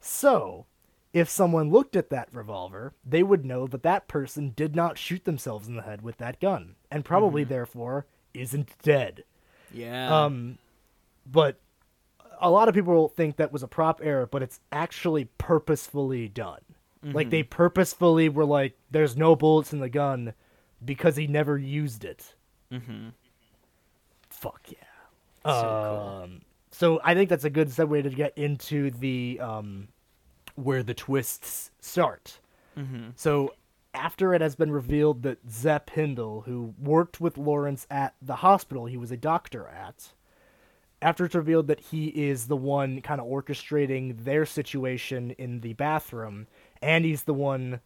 So, 0.00 0.66
if 1.12 1.28
someone 1.28 1.70
looked 1.70 1.94
at 1.96 2.10
that 2.10 2.28
revolver, 2.32 2.92
they 3.04 3.22
would 3.22 3.44
know 3.44 3.66
that 3.66 3.82
that 3.82 4.08
person 4.08 4.52
did 4.56 4.74
not 4.74 4.98
shoot 4.98 5.24
themselves 5.24 5.68
in 5.68 5.76
the 5.76 5.82
head 5.82 6.02
with 6.02 6.16
that 6.18 6.40
gun 6.40 6.74
and 6.90 7.04
probably 7.04 7.44
therefore 7.44 8.06
isn't 8.32 8.70
dead. 8.82 9.24
Yeah. 9.72 10.24
Um, 10.24 10.58
but 11.30 11.60
a 12.40 12.50
lot 12.50 12.68
of 12.68 12.74
people 12.74 13.08
think 13.08 13.36
that 13.36 13.52
was 13.52 13.62
a 13.62 13.68
prop 13.68 14.00
error, 14.02 14.26
but 14.26 14.42
it's 14.42 14.60
actually 14.72 15.26
purposefully 15.38 16.28
done. 16.28 16.60
Like 17.06 17.28
they 17.28 17.42
purposefully 17.42 18.30
were 18.30 18.46
like, 18.46 18.78
"There's 18.90 19.14
no 19.14 19.36
bullets 19.36 19.74
in 19.74 19.80
the 19.80 19.90
gun," 19.90 20.32
because 20.82 21.16
he 21.16 21.26
never 21.26 21.58
used 21.58 22.02
it. 22.02 22.34
mm-hmm. 22.72 23.10
Fuck 24.44 24.60
yeah. 24.68 24.78
So 25.44 25.62
cool. 25.62 26.22
um, 26.22 26.40
so 26.70 27.00
I 27.02 27.14
think 27.14 27.30
that's 27.30 27.44
a 27.44 27.50
good 27.50 27.68
segue 27.68 28.02
to 28.02 28.10
get 28.10 28.36
into 28.36 28.90
the 28.90 29.40
um, 29.40 29.88
where 30.54 30.82
the 30.82 30.92
twists 30.92 31.70
start. 31.80 32.40
Mm-hmm. 32.78 33.10
So 33.16 33.54
after 33.94 34.34
it 34.34 34.42
has 34.42 34.54
been 34.54 34.70
revealed 34.70 35.22
that 35.22 35.38
Zepp 35.50 35.90
Hindle, 35.90 36.42
who 36.42 36.74
worked 36.78 37.20
with 37.20 37.38
Lawrence 37.38 37.86
at 37.90 38.14
the 38.20 38.36
hospital 38.36 38.86
he 38.86 38.96
was 38.98 39.10
a 39.10 39.16
doctor 39.16 39.66
at, 39.66 40.12
after 41.00 41.24
it's 41.24 41.34
revealed 41.34 41.68
that 41.68 41.80
he 41.80 42.08
is 42.08 42.46
the 42.46 42.56
one 42.56 43.00
kind 43.00 43.20
of 43.20 43.26
orchestrating 43.26 44.24
their 44.24 44.44
situation 44.44 45.30
in 45.32 45.60
the 45.60 45.74
bathroom, 45.74 46.46
and 46.82 47.04
he's 47.04 47.22
the 47.22 47.34
one 47.34 47.80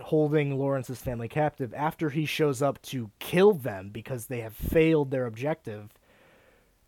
holding 0.00 0.58
Lawrence's 0.58 1.00
family 1.00 1.28
captive, 1.28 1.72
after 1.74 2.10
he 2.10 2.26
shows 2.26 2.62
up 2.62 2.80
to 2.82 3.10
kill 3.18 3.52
them 3.52 3.90
because 3.90 4.26
they 4.26 4.40
have 4.40 4.54
failed 4.54 5.10
their 5.10 5.26
objective, 5.26 5.90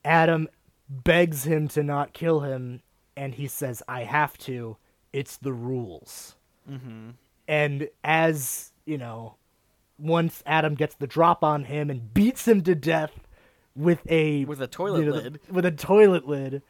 Adam 0.05 0.49
begs 0.89 1.45
him 1.45 1.69
to 1.69 1.83
not 1.83 2.13
kill 2.13 2.41
him, 2.41 2.83
and 3.17 3.35
he 3.35 3.47
says, 3.47 3.83
I 3.89 4.05
have 4.05 4.37
to. 4.39 4.77
It's 5.13 5.37
the 5.37 5.53
rules. 5.53 6.37
Mm-hmm. 6.71 7.11
And 7.49 7.89
as, 8.05 8.73
you 8.85 8.99
know, 8.99 9.37
once 9.99 10.43
Adam 10.47 10.75
gets 10.75 10.95
the 10.95 11.07
drop 11.07 11.43
on 11.43 11.65
him 11.65 11.91
and 11.91 12.13
beats 12.13 12.47
him 12.47 12.63
to 12.63 12.75
death 12.75 13.13
with 13.75 14.01
a 14.11 14.45
With 14.45 14.61
a 14.61 14.67
toilet 14.67 15.01
you 15.01 15.11
know, 15.11 15.17
lid. 15.17 15.41
with 15.51 15.65
a 15.65 15.71
toilet 15.71 16.27
lid, 16.27 16.63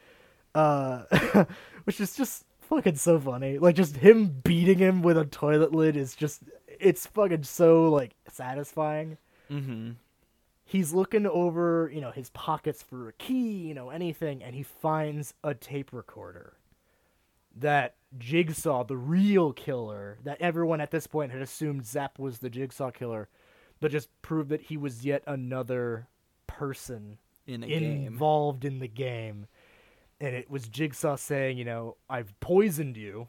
uh, 0.55 1.03
which 1.85 2.01
is 2.01 2.17
just 2.17 2.45
fucking 2.69 2.97
so 2.97 3.19
funny. 3.19 3.59
Like 3.59 3.75
just 3.77 3.97
him 3.97 4.29
beating 4.45 4.79
him 4.79 5.03
with 5.03 5.17
a 5.19 5.25
toilet 5.25 5.73
lid 5.73 5.97
is 5.97 6.15
just 6.15 6.43
it's 6.67 7.07
fucking 7.07 7.45
so 7.45 7.89
like 7.91 8.15
satisfying. 8.31 9.19
Mm-hmm. 9.51 9.93
He's 10.65 10.93
looking 10.93 11.27
over, 11.27 11.91
you 11.95 12.01
know, 12.01 12.11
his 12.11 12.31
pockets 12.31 12.83
for 12.83 13.09
a 13.09 13.13
key, 13.13 13.59
you 13.69 13.75
know, 13.75 13.91
anything, 13.91 14.43
and 14.43 14.55
he 14.55 14.65
finds 14.65 15.33
a 15.45 15.55
tape 15.55 15.93
recorder. 15.93 16.55
That 17.59 17.95
Jigsaw, 18.19 18.85
the 18.85 18.97
real 18.97 19.53
killer, 19.53 20.19
that 20.25 20.41
everyone 20.41 20.81
at 20.81 20.91
this 20.91 21.07
point 21.07 21.33
had 21.33 21.41
assumed 21.41 21.87
Zepp 21.87 22.19
was 22.19 22.39
the 22.39 22.51
Jigsaw 22.51 22.91
killer, 22.91 23.29
but 23.81 23.93
just 23.93 24.09
proved 24.23 24.51
that 24.51 24.63
he 24.63 24.77
was 24.77 25.05
yet 25.07 25.23
another 25.27 26.09
person 26.49 27.19
In 27.47 27.63
a 27.63 27.67
game. 27.69 28.07
involved 28.07 28.65
in 28.65 28.81
the 28.81 28.89
game. 28.89 29.47
And 30.21 30.35
it 30.35 30.51
was 30.51 30.69
Jigsaw 30.69 31.17
saying, 31.17 31.59
you 31.59 31.65
know, 31.65 31.97
I've 32.09 32.39
poisoned 32.41 32.97
you, 32.97 33.29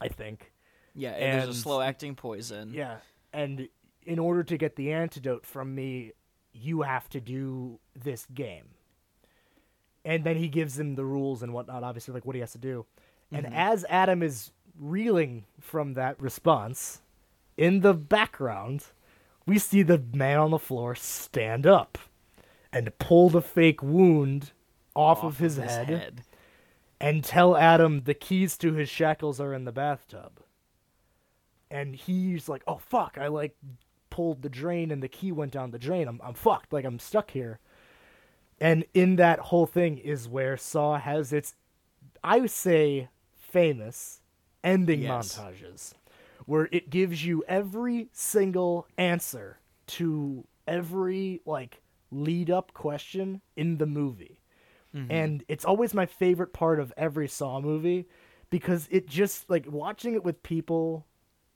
I 0.00 0.08
think. 0.08 0.52
Yeah, 0.94 1.10
and 1.10 1.42
there's 1.42 1.56
a 1.56 1.60
slow 1.60 1.80
acting 1.80 2.14
poison. 2.14 2.72
Yeah. 2.72 2.98
And 3.32 3.68
in 4.04 4.18
order 4.18 4.42
to 4.44 4.56
get 4.56 4.76
the 4.76 4.92
antidote 4.92 5.46
from 5.46 5.74
me, 5.74 6.12
you 6.52 6.82
have 6.82 7.08
to 7.10 7.20
do 7.20 7.78
this 7.94 8.26
game. 8.32 8.70
And 10.04 10.24
then 10.24 10.36
he 10.36 10.48
gives 10.48 10.78
him 10.78 10.94
the 10.94 11.04
rules 11.04 11.42
and 11.42 11.52
whatnot, 11.52 11.82
obviously, 11.82 12.14
like 12.14 12.24
what 12.24 12.34
he 12.34 12.40
has 12.40 12.52
to 12.52 12.58
do. 12.58 12.86
And 13.30 13.46
mm-hmm. 13.46 13.54
as 13.54 13.84
Adam 13.88 14.22
is 14.22 14.50
reeling 14.78 15.44
from 15.60 15.94
that 15.94 16.20
response, 16.20 17.00
in 17.56 17.80
the 17.80 17.94
background, 17.94 18.86
we 19.46 19.58
see 19.58 19.82
the 19.82 20.02
man 20.12 20.38
on 20.38 20.50
the 20.50 20.58
floor 20.58 20.94
stand 20.94 21.66
up 21.66 21.98
and 22.72 22.96
pull 22.98 23.28
the 23.28 23.42
fake 23.42 23.82
wound 23.82 24.52
off, 24.94 25.22
of 25.24 25.38
his, 25.38 25.56
head, 25.56 26.22
and 27.00 27.22
tell 27.24 27.56
Adam 27.56 28.02
the 28.02 28.14
keys 28.14 28.56
to 28.58 28.74
his 28.74 28.88
shackles 28.88 29.40
are 29.40 29.54
in 29.54 29.64
the 29.64 29.72
bathtub. 29.72 30.40
And 31.70 31.94
he's 31.94 32.48
like, 32.48 32.62
"Oh 32.66 32.78
fuck! 32.78 33.16
I 33.18 33.28
like 33.28 33.56
pulled 34.10 34.42
the 34.42 34.48
drain 34.48 34.90
and 34.90 35.02
the 35.02 35.08
key 35.08 35.30
went 35.30 35.52
down 35.52 35.70
the 35.70 35.78
drain. 35.78 36.08
I'm 36.08 36.20
I'm 36.22 36.34
fucked. 36.34 36.72
Like 36.72 36.84
I'm 36.84 36.98
stuck 36.98 37.30
here." 37.30 37.60
And 38.60 38.84
in 38.92 39.16
that 39.16 39.38
whole 39.38 39.66
thing 39.66 39.96
is 39.96 40.28
where 40.28 40.56
Saw 40.56 40.98
has 40.98 41.32
its, 41.32 41.54
I 42.22 42.40
would 42.40 42.50
say, 42.50 43.08
famous 43.34 44.20
ending 44.62 45.02
Yes. 45.02 45.38
montages, 45.38 45.94
where 46.44 46.68
it 46.70 46.90
gives 46.90 47.24
you 47.24 47.42
every 47.48 48.08
single 48.12 48.86
answer 48.98 49.60
to 49.86 50.44
every 50.66 51.40
like 51.46 51.80
lead 52.10 52.50
up 52.50 52.74
question 52.74 53.40
in 53.56 53.78
the 53.78 53.86
movie. 53.86 54.39
Mm-hmm. 54.94 55.12
and 55.12 55.44
it's 55.46 55.64
always 55.64 55.94
my 55.94 56.06
favorite 56.06 56.52
part 56.52 56.80
of 56.80 56.92
every 56.96 57.28
Saw 57.28 57.60
movie 57.60 58.08
because 58.50 58.88
it 58.90 59.06
just 59.06 59.48
like 59.48 59.66
watching 59.70 60.14
it 60.14 60.24
with 60.24 60.42
people 60.42 61.06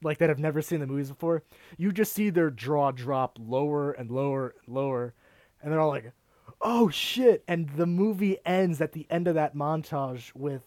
like 0.02 0.18
that 0.18 0.28
have 0.28 0.38
never 0.38 0.62
seen 0.62 0.80
the 0.80 0.86
movies 0.86 1.08
before. 1.08 1.42
You 1.76 1.90
just 1.90 2.12
see 2.12 2.30
their 2.30 2.50
jaw 2.50 2.92
drop 2.92 3.38
lower 3.40 3.90
and 3.90 4.10
lower 4.10 4.54
and 4.64 4.74
lower, 4.74 5.14
and 5.60 5.72
they're 5.72 5.80
all 5.80 5.88
like, 5.88 6.12
"Oh 6.60 6.90
shit!" 6.90 7.42
And 7.48 7.70
the 7.70 7.86
movie 7.86 8.38
ends 8.46 8.80
at 8.80 8.92
the 8.92 9.06
end 9.10 9.26
of 9.26 9.34
that 9.34 9.56
montage 9.56 10.32
with 10.34 10.62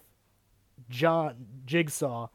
John 0.89 1.45
Jigsaw 1.65 2.27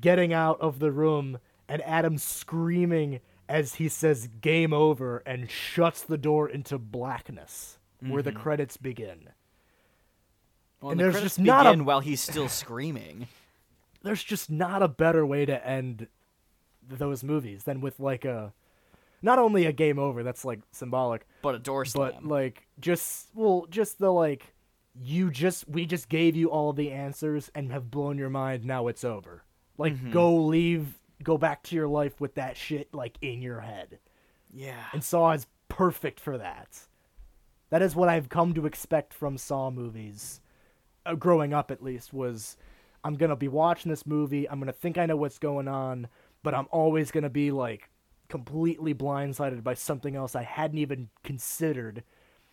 getting 0.00 0.32
out 0.32 0.60
of 0.60 0.78
the 0.78 0.92
room 0.92 1.38
and 1.68 1.82
Adam 1.82 2.18
screaming 2.18 3.20
as 3.48 3.76
he 3.76 3.88
says 3.88 4.28
game 4.40 4.72
over 4.72 5.18
and 5.18 5.50
shuts 5.50 6.02
the 6.02 6.18
door 6.18 6.48
into 6.48 6.78
blackness 6.78 7.78
where 8.00 8.22
the 8.22 8.30
mm-hmm. 8.30 8.40
credits 8.40 8.76
begin. 8.76 9.30
Well, 10.86 10.92
And 10.92 11.00
the 11.00 11.10
there's 11.10 11.22
just 11.22 11.38
not 11.38 11.66
a- 11.66 11.82
while 11.82 12.00
he's 12.00 12.20
still 12.20 12.48
screaming. 12.48 13.28
There's 14.02 14.22
just 14.22 14.52
not 14.52 14.82
a 14.84 14.88
better 14.88 15.26
way 15.26 15.46
to 15.46 15.66
end 15.66 16.06
those 16.88 17.24
movies 17.24 17.64
than 17.64 17.80
with 17.80 17.98
like 17.98 18.24
a 18.24 18.52
not 19.20 19.40
only 19.40 19.66
a 19.66 19.72
game 19.72 19.98
over 19.98 20.22
that's 20.22 20.44
like 20.44 20.60
symbolic, 20.70 21.26
But 21.42 21.56
a 21.56 21.58
door 21.58 21.84
slam. 21.84 22.12
but 22.14 22.24
like 22.24 22.68
just 22.78 23.30
well 23.34 23.66
just 23.68 23.98
the 23.98 24.12
like 24.12 24.54
you 25.02 25.30
just 25.30 25.68
we 25.68 25.86
just 25.86 26.08
gave 26.08 26.36
you 26.36 26.50
all 26.50 26.72
the 26.72 26.92
answers 26.92 27.50
and 27.54 27.72
have 27.72 27.90
blown 27.90 28.16
your 28.16 28.30
mind 28.30 28.64
now 28.64 28.86
it's 28.86 29.04
over 29.04 29.42
like 29.76 29.94
mm-hmm. 29.94 30.10
go 30.12 30.36
leave 30.36 30.98
go 31.22 31.36
back 31.36 31.62
to 31.64 31.74
your 31.76 31.88
life 31.88 32.20
with 32.20 32.34
that 32.36 32.56
shit 32.56 32.92
like 32.94 33.18
in 33.20 33.42
your 33.42 33.60
head 33.60 33.98
yeah. 34.52 34.84
and 34.92 35.02
saw 35.04 35.32
is 35.32 35.46
perfect 35.68 36.20
for 36.20 36.38
that 36.38 36.78
that 37.70 37.82
is 37.82 37.94
what 37.94 38.08
i've 38.08 38.28
come 38.28 38.54
to 38.54 38.64
expect 38.66 39.12
from 39.12 39.36
saw 39.36 39.70
movies 39.70 40.40
growing 41.14 41.54
up 41.54 41.70
at 41.70 41.82
least 41.82 42.12
was 42.12 42.56
i'm 43.04 43.14
gonna 43.14 43.36
be 43.36 43.48
watching 43.48 43.90
this 43.90 44.06
movie 44.06 44.48
i'm 44.50 44.58
gonna 44.58 44.72
think 44.72 44.98
i 44.98 45.06
know 45.06 45.16
what's 45.16 45.38
going 45.38 45.68
on 45.68 46.08
but 46.42 46.54
i'm 46.54 46.66
always 46.70 47.10
gonna 47.10 47.30
be 47.30 47.50
like 47.50 47.88
completely 48.28 48.92
blindsided 48.94 49.62
by 49.62 49.74
something 49.74 50.16
else 50.16 50.34
i 50.34 50.42
hadn't 50.42 50.78
even 50.78 51.08
considered. 51.22 52.02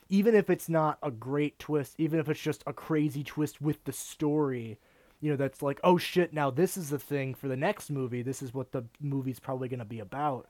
Even 0.09 0.35
if 0.35 0.47
it's 0.51 0.69
not 0.69 0.99
a 1.01 1.09
great 1.09 1.57
twist 1.57 1.95
even 1.97 2.19
if 2.19 2.29
it's 2.29 2.39
just 2.41 2.63
a 2.67 2.73
crazy 2.73 3.23
twist 3.23 3.59
with 3.61 3.83
the 3.85 3.91
story 3.93 4.77
you 5.21 5.31
know 5.31 5.37
that's 5.37 5.63
like 5.63 5.79
oh 5.83 5.97
shit 5.97 6.33
now 6.33 6.51
this 6.51 6.77
is 6.77 6.89
the 6.91 6.99
thing 6.99 7.33
for 7.33 7.47
the 7.47 7.55
next 7.57 7.89
movie 7.89 8.21
this 8.21 8.43
is 8.43 8.53
what 8.53 8.71
the 8.73 8.83
movie's 9.01 9.39
probably 9.39 9.67
going 9.67 9.79
to 9.79 9.85
be 9.85 9.99
about 9.99 10.47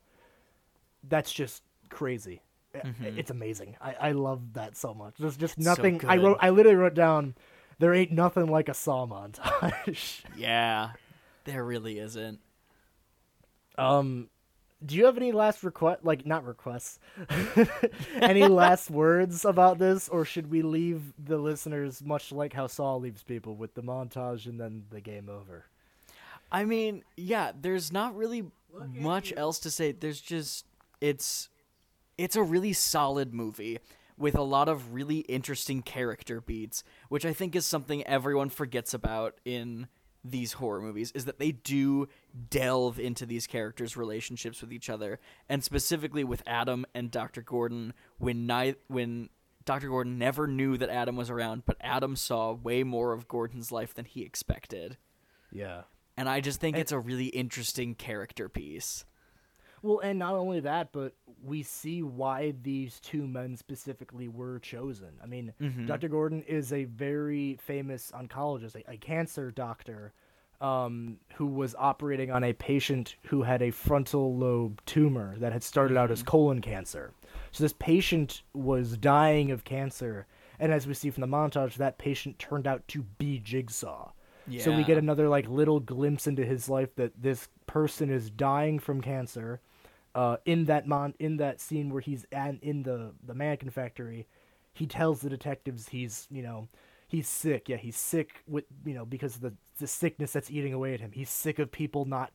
that's 1.08 1.32
just 1.32 1.64
crazy. 1.90 2.42
I- 2.76 2.92
it's 3.06 3.30
amazing. 3.30 3.76
I, 3.80 3.94
I 4.00 4.12
love 4.14 4.54
that 4.54 4.76
so 4.76 4.94
much. 4.94 5.14
There's 5.20 5.38
just 5.38 5.54
Mm-hmm. 5.60 5.64
so 5.64 5.70
nothing 5.70 6.02
i 6.08 6.18
wrote 6.18 6.38
i 6.42 6.50
literally 6.50 6.76
wrote 6.78 6.96
down 6.96 7.36
there 7.84 7.94
ain't 7.94 8.14
nothing 8.14 8.46
like 8.48 8.70
a 8.70 8.74
saw 8.74 9.06
montage 9.06 10.22
Yeah. 10.38 10.92
There 11.44 11.66
really 11.66 12.00
isn't. 12.00 12.40
um 13.78 14.30
do 14.86 14.96
you 14.96 15.06
have 15.06 15.18
any 15.18 15.34
last 15.34 15.64
request 15.64 16.06
like 16.06 16.26
not 16.26 16.46
requests 16.46 16.98
any 18.22 18.48
last 18.48 18.90
words 18.90 19.44
about 19.44 19.80
this 19.80 20.08
or 20.08 20.24
should 20.24 20.50
we 20.50 20.62
leave 20.62 21.02
the 21.22 21.38
listeners 21.38 22.02
much 22.02 22.32
like 22.32 22.54
how 22.54 22.68
saw 22.68 22.96
leaves 22.96 23.22
people 23.24 23.54
with 23.56 23.74
the 23.74 23.84
montage 23.84 24.46
and 24.46 24.58
then 24.58 24.86
the 24.90 25.02
game 25.02 25.28
over 25.28 25.66
I 26.54 26.66
mean, 26.66 27.04
yeah, 27.18 27.52
there's 27.60 27.92
not 27.92 28.16
really 28.16 28.46
much 28.94 29.34
else 29.36 29.58
to 29.60 29.72
say. 29.72 29.92
There's 29.92 30.22
just 30.22 30.68
it's 31.02 31.50
it's 32.18 32.36
a 32.36 32.44
really 32.44 32.74
solid 32.74 33.34
movie 33.34 33.80
with 34.24 34.36
a 34.36 34.42
lot 34.42 34.70
of 34.70 34.94
really 34.94 35.20
interesting 35.20 35.82
character 35.82 36.42
beats, 36.42 36.84
which 37.10 37.26
I 37.26 37.34
think 37.34 37.56
is 37.56 37.66
something 37.66 38.04
everyone 38.06 38.50
forgets 38.50 38.94
about 38.94 39.36
in 39.46 39.88
these 40.24 40.54
horror 40.54 40.82
movies 40.82 41.12
is 41.12 41.26
that 41.26 41.38
they 41.38 41.52
do 41.52 42.08
delve 42.50 42.98
into 42.98 43.26
these 43.26 43.46
characters' 43.46 43.98
relationships 43.98 44.62
with 44.62 44.72
each 44.72 44.90
other, 44.90 45.20
and 45.50 45.64
specifically 45.64 46.24
with 46.24 46.42
Adam 46.48 46.86
and 46.96 47.12
Dr. 47.12 47.42
Gordon 47.42 47.94
when 48.18 48.48
ni- 48.48 48.76
when 48.88 49.30
Dr. 49.66 49.90
Gordon 49.90 50.18
never 50.18 50.48
knew 50.48 50.78
that 50.78 50.90
Adam 50.90 51.18
was 51.18 51.30
around, 51.30 51.64
but 51.66 51.78
Adam 51.82 52.16
saw 52.16 52.54
way 52.54 52.84
more 52.84 53.12
of 53.12 53.28
Gordon's 53.28 53.72
life 53.72 53.94
than 53.94 54.06
he 54.06 54.24
expected 54.24 54.98
yeah 55.52 55.84
and 56.18 56.30
I 56.30 56.42
just 56.42 56.60
think 56.60 56.78
it's 56.78 56.92
a 56.92 57.00
really 57.00 57.28
interesting 57.28 57.96
character 57.96 58.50
piece. 58.50 59.06
Well, 59.84 60.00
and 60.00 60.18
not 60.18 60.34
only 60.34 60.62
that, 60.62 60.94
but 60.94 61.14
we 61.44 61.62
see 61.62 62.02
why 62.02 62.54
these 62.64 63.00
two 63.02 63.28
men 63.28 63.58
specifically 63.58 64.30
were 64.30 64.60
chosen. 64.60 65.10
I 65.22 65.28
mean, 65.28 65.54
Dr. 65.86 66.08
Gordon 66.08 66.42
is 66.44 66.72
a 66.72 66.86
very 66.86 67.60
famous 67.62 68.12
oncologist, 68.16 68.76
a, 68.76 68.92
a 68.94 68.98
cancer 68.98 69.52
doctor, 69.52 70.14
um, 70.62 71.18
who 71.36 71.46
was 71.46 71.76
operating 71.78 72.32
on 72.32 72.46
a 72.46 72.54
patient 72.54 73.18
who 73.24 73.44
had 73.44 73.62
a 73.62 73.72
frontal 73.72 74.38
lobe 74.38 74.82
tumor 74.86 75.36
that 75.40 75.52
had 75.52 75.62
started 75.64 75.98
out 75.98 76.10
as 76.12 76.24
colon 76.24 76.62
cancer. 76.62 77.12
So 77.52 77.66
this 77.66 77.74
patient 77.74 78.44
was 78.54 78.98
dying 78.98 79.52
of 79.52 79.66
cancer, 79.66 80.26
and 80.60 80.72
as 80.72 80.88
we 80.88 80.94
see 80.94 81.10
from 81.10 81.22
the 81.22 81.28
montage, 81.28 81.76
that 81.76 81.98
patient 81.98 82.40
turned 82.40 82.66
out 82.68 82.88
to 82.88 83.04
be 83.18 83.40
Jigsaw. 83.40 84.14
Yeah. 84.48 84.64
So 84.64 84.76
we 84.76 84.84
get 84.84 84.98
another 84.98 85.28
like 85.28 85.48
little 85.50 85.82
glimpse 85.82 86.28
into 86.28 86.46
his 86.46 86.70
life 86.70 86.96
that 86.96 87.22
this 87.22 87.50
person 87.68 88.10
is 88.10 88.30
dying 88.30 88.80
from 88.80 89.02
cancer. 89.02 89.60
Uh, 90.16 90.38
in 90.46 90.66
that 90.66 90.88
mon 90.88 91.14
in 91.20 91.38
that 91.38 91.60
scene 91.60 91.90
where 91.90 92.02
he's 92.02 92.26
at, 92.32 92.56
in 92.62 92.84
the 92.84 93.12
the 93.26 93.34
mannequin 93.34 93.70
factory, 93.70 94.28
he 94.74 94.86
tells 94.86 95.22
the 95.22 95.30
detectives 95.30 95.90
he's 95.90 96.28
you 96.30 96.44
know 96.44 96.68
he's 97.08 97.28
sick. 97.28 97.70
Yeah, 97.70 97.78
he's 97.78 97.98
sick 97.98 98.44
with 98.48 98.66
you 98.86 98.94
know 98.94 99.06
because 99.06 99.36
of 99.36 99.42
the 99.42 99.54
the 99.80 99.88
sickness 99.88 100.32
that's 100.32 100.52
eating 100.52 100.74
away 100.74 100.94
at 100.94 101.00
him. 101.00 101.12
He's 101.12 101.30
sick 101.30 101.60
of 101.60 101.72
people 101.72 102.06
not 102.06 102.32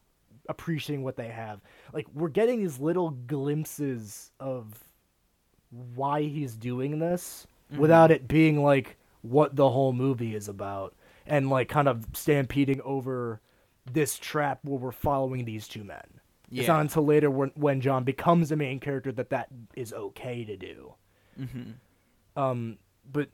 appreciating 0.49 1.05
what 1.05 1.17
they 1.17 1.29
have. 1.29 1.61
Like 1.93 2.07
we're 2.13 2.29
getting 2.29 2.61
these 2.61 2.81
little 2.81 3.11
glimpses 3.11 4.31
of 4.41 4.67
why 5.71 6.23
he's 6.23 6.57
doing 6.57 6.99
this 6.99 7.47
without 7.77 8.11
it 8.11 8.27
being 8.27 8.63
like 8.63 8.97
what 9.23 9.55
the 9.55 9.69
whole 9.69 9.93
movie 9.93 10.35
is 10.35 10.49
about 10.49 10.95
and 11.27 11.51
like 11.51 11.69
kind 11.69 11.89
of 11.89 12.07
stampeding 12.15 12.81
over 12.83 13.41
this 13.93 14.19
trap 14.19 14.61
where 14.65 14.79
we're 14.79 14.93
following 14.93 15.45
these 15.45 15.69
two 15.69 15.85
men. 15.85 16.21
It's 16.51 16.69
not 16.69 16.81
until 16.81 17.05
later 17.05 17.31
when, 17.31 17.51
when 17.55 17.81
John 17.81 18.05
becomes 18.05 18.49
the 18.49 18.57
main 18.57 18.81
character 18.81 19.13
that 19.13 19.31
that 19.31 19.49
is 19.77 19.93
okay 19.93 20.45
to 20.45 20.57
do. 20.57 20.95
Mm-hmm. 21.39 22.41
Um, 22.41 22.79
but 23.11 23.29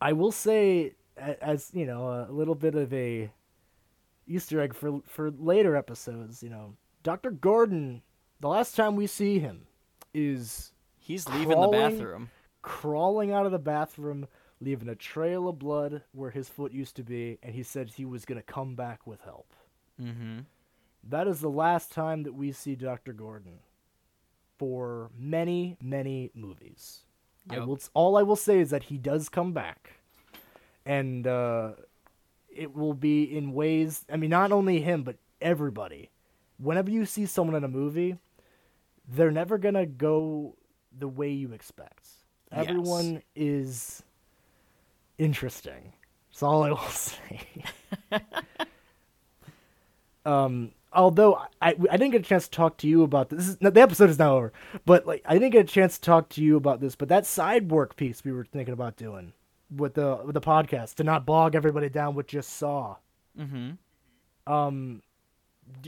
I 0.00 0.12
will 0.12 0.32
say, 0.32 0.94
as 1.16 1.70
you 1.74 1.86
know, 1.86 2.26
a 2.28 2.32
little 2.32 2.54
bit 2.54 2.74
of 2.74 2.92
a 2.92 3.30
Easter 4.26 4.60
egg 4.60 4.74
for 4.74 5.00
for 5.06 5.30
later 5.30 5.76
episodes. 5.76 6.42
You 6.42 6.50
know, 6.50 6.74
Doctor 7.02 7.30
Gordon. 7.30 8.02
The 8.40 8.48
last 8.48 8.76
time 8.76 8.96
we 8.96 9.06
see 9.06 9.38
him 9.38 9.66
is 10.12 10.72
He's 11.06 11.28
leaving 11.28 11.60
the 11.60 11.68
bathroom. 11.68 12.30
crawling 12.62 13.30
out 13.32 13.46
of 13.46 13.52
the 13.52 13.60
bathroom, 13.60 14.26
leaving 14.60 14.88
a 14.88 14.96
trail 14.96 15.48
of 15.48 15.58
blood 15.58 16.02
where 16.10 16.30
his 16.30 16.48
foot 16.48 16.72
used 16.72 16.96
to 16.96 17.04
be, 17.04 17.38
and 17.44 17.54
he 17.54 17.62
said 17.62 17.88
he 17.88 18.04
was 18.04 18.24
going 18.24 18.38
to 18.38 18.42
come 18.42 18.74
back 18.74 19.06
with 19.06 19.20
help. 19.20 19.54
Mm-hmm. 20.02 20.40
That 21.08 21.28
is 21.28 21.40
the 21.40 21.50
last 21.50 21.92
time 21.92 22.24
that 22.24 22.34
we 22.34 22.52
see 22.52 22.74
Dr. 22.74 23.12
Gordon 23.12 23.60
for 24.58 25.10
many, 25.18 25.76
many 25.80 26.30
movies. 26.34 27.00
I 27.48 27.60
will 27.60 27.78
all 27.94 28.16
I 28.16 28.22
will 28.22 28.36
say 28.36 28.58
is 28.58 28.70
that 28.70 28.84
he 28.84 28.98
does 28.98 29.28
come 29.28 29.52
back. 29.52 29.92
And 30.84 31.26
uh, 31.26 31.72
it 32.48 32.74
will 32.74 32.94
be 32.94 33.24
in 33.24 33.52
ways 33.52 34.04
I 34.10 34.16
mean 34.16 34.30
not 34.30 34.52
only 34.52 34.80
him 34.80 35.02
but 35.02 35.16
everybody. 35.40 36.10
Whenever 36.58 36.90
you 36.90 37.04
see 37.04 37.26
someone 37.26 37.54
in 37.54 37.64
a 37.64 37.68
movie, 37.68 38.16
they're 39.08 39.30
never 39.30 39.58
going 39.58 39.74
to 39.74 39.86
go 39.86 40.56
the 40.98 41.06
way 41.08 41.30
you 41.30 41.52
expect. 41.52 42.08
Yes. 42.50 42.66
Everyone 42.66 43.22
is 43.34 44.02
interesting. 45.18 45.92
That's 46.30 46.42
all 46.42 46.62
I 46.62 46.70
will 46.70 46.78
say. 46.90 47.40
um, 50.24 50.72
although 50.92 51.34
I, 51.60 51.70
I 51.90 51.96
didn't 51.96 52.10
get 52.10 52.22
a 52.22 52.28
chance 52.28 52.46
to 52.46 52.50
talk 52.50 52.76
to 52.78 52.88
you 52.88 53.02
about 53.02 53.28
this. 53.28 53.38
this 53.38 53.48
is, 53.48 53.56
the 53.58 53.80
episode 53.80 54.10
is 54.10 54.18
now 54.18 54.36
over, 54.36 54.52
but 54.84 55.06
like 55.06 55.22
I 55.24 55.34
didn't 55.34 55.52
get 55.52 55.64
a 55.64 55.72
chance 55.72 55.96
to 55.96 56.02
talk 56.02 56.28
to 56.30 56.42
you 56.42 56.56
about 56.56 56.80
this. 56.80 56.96
But 56.96 57.08
that 57.08 57.26
side 57.26 57.70
work 57.70 57.96
piece 57.96 58.24
we 58.24 58.32
were 58.32 58.44
thinking 58.44 58.74
about 58.74 58.96
doing 58.96 59.32
with 59.74 59.94
the 59.94 60.20
with 60.24 60.34
the 60.34 60.40
podcast 60.40 60.94
to 60.96 61.04
not 61.04 61.26
bog 61.26 61.54
everybody 61.54 61.88
down 61.88 62.14
with 62.14 62.26
just 62.26 62.50
Saw. 62.56 62.96
Mm-hmm. 63.38 64.52
Um, 64.52 65.02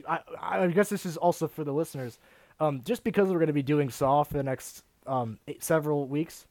I, 0.08 0.20
I 0.40 0.66
guess 0.68 0.88
this 0.88 1.06
is 1.06 1.16
also 1.16 1.48
for 1.48 1.64
the 1.64 1.72
listeners. 1.72 2.18
Um, 2.60 2.82
just 2.84 3.04
because 3.04 3.28
we're 3.28 3.38
going 3.38 3.46
to 3.46 3.52
be 3.52 3.62
doing 3.62 3.90
Saw 3.90 4.24
for 4.24 4.34
the 4.34 4.42
next 4.42 4.82
um, 5.06 5.38
eight, 5.46 5.62
several 5.62 6.08
weeks, 6.08 6.46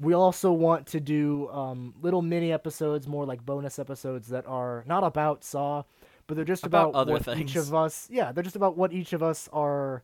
we 0.00 0.14
also 0.14 0.50
want 0.50 0.86
to 0.88 1.00
do 1.00 1.48
um, 1.50 1.94
little 2.00 2.22
mini 2.22 2.52
episodes, 2.52 3.06
more 3.06 3.26
like 3.26 3.44
bonus 3.44 3.78
episodes 3.78 4.28
that 4.28 4.46
are 4.46 4.82
not 4.86 5.04
about 5.04 5.44
Saw, 5.44 5.82
but 6.26 6.36
they're 6.36 6.44
just 6.44 6.64
About 6.64 6.90
about, 6.90 6.98
other 7.00 7.12
what 7.12 7.24
things. 7.24 7.40
each 7.40 7.56
of 7.56 7.74
us. 7.74 8.08
Yeah, 8.10 8.32
they're 8.32 8.44
just 8.44 8.56
about 8.56 8.76
what 8.76 8.92
each 8.92 9.12
of 9.12 9.22
us 9.22 9.48
are 9.52 10.02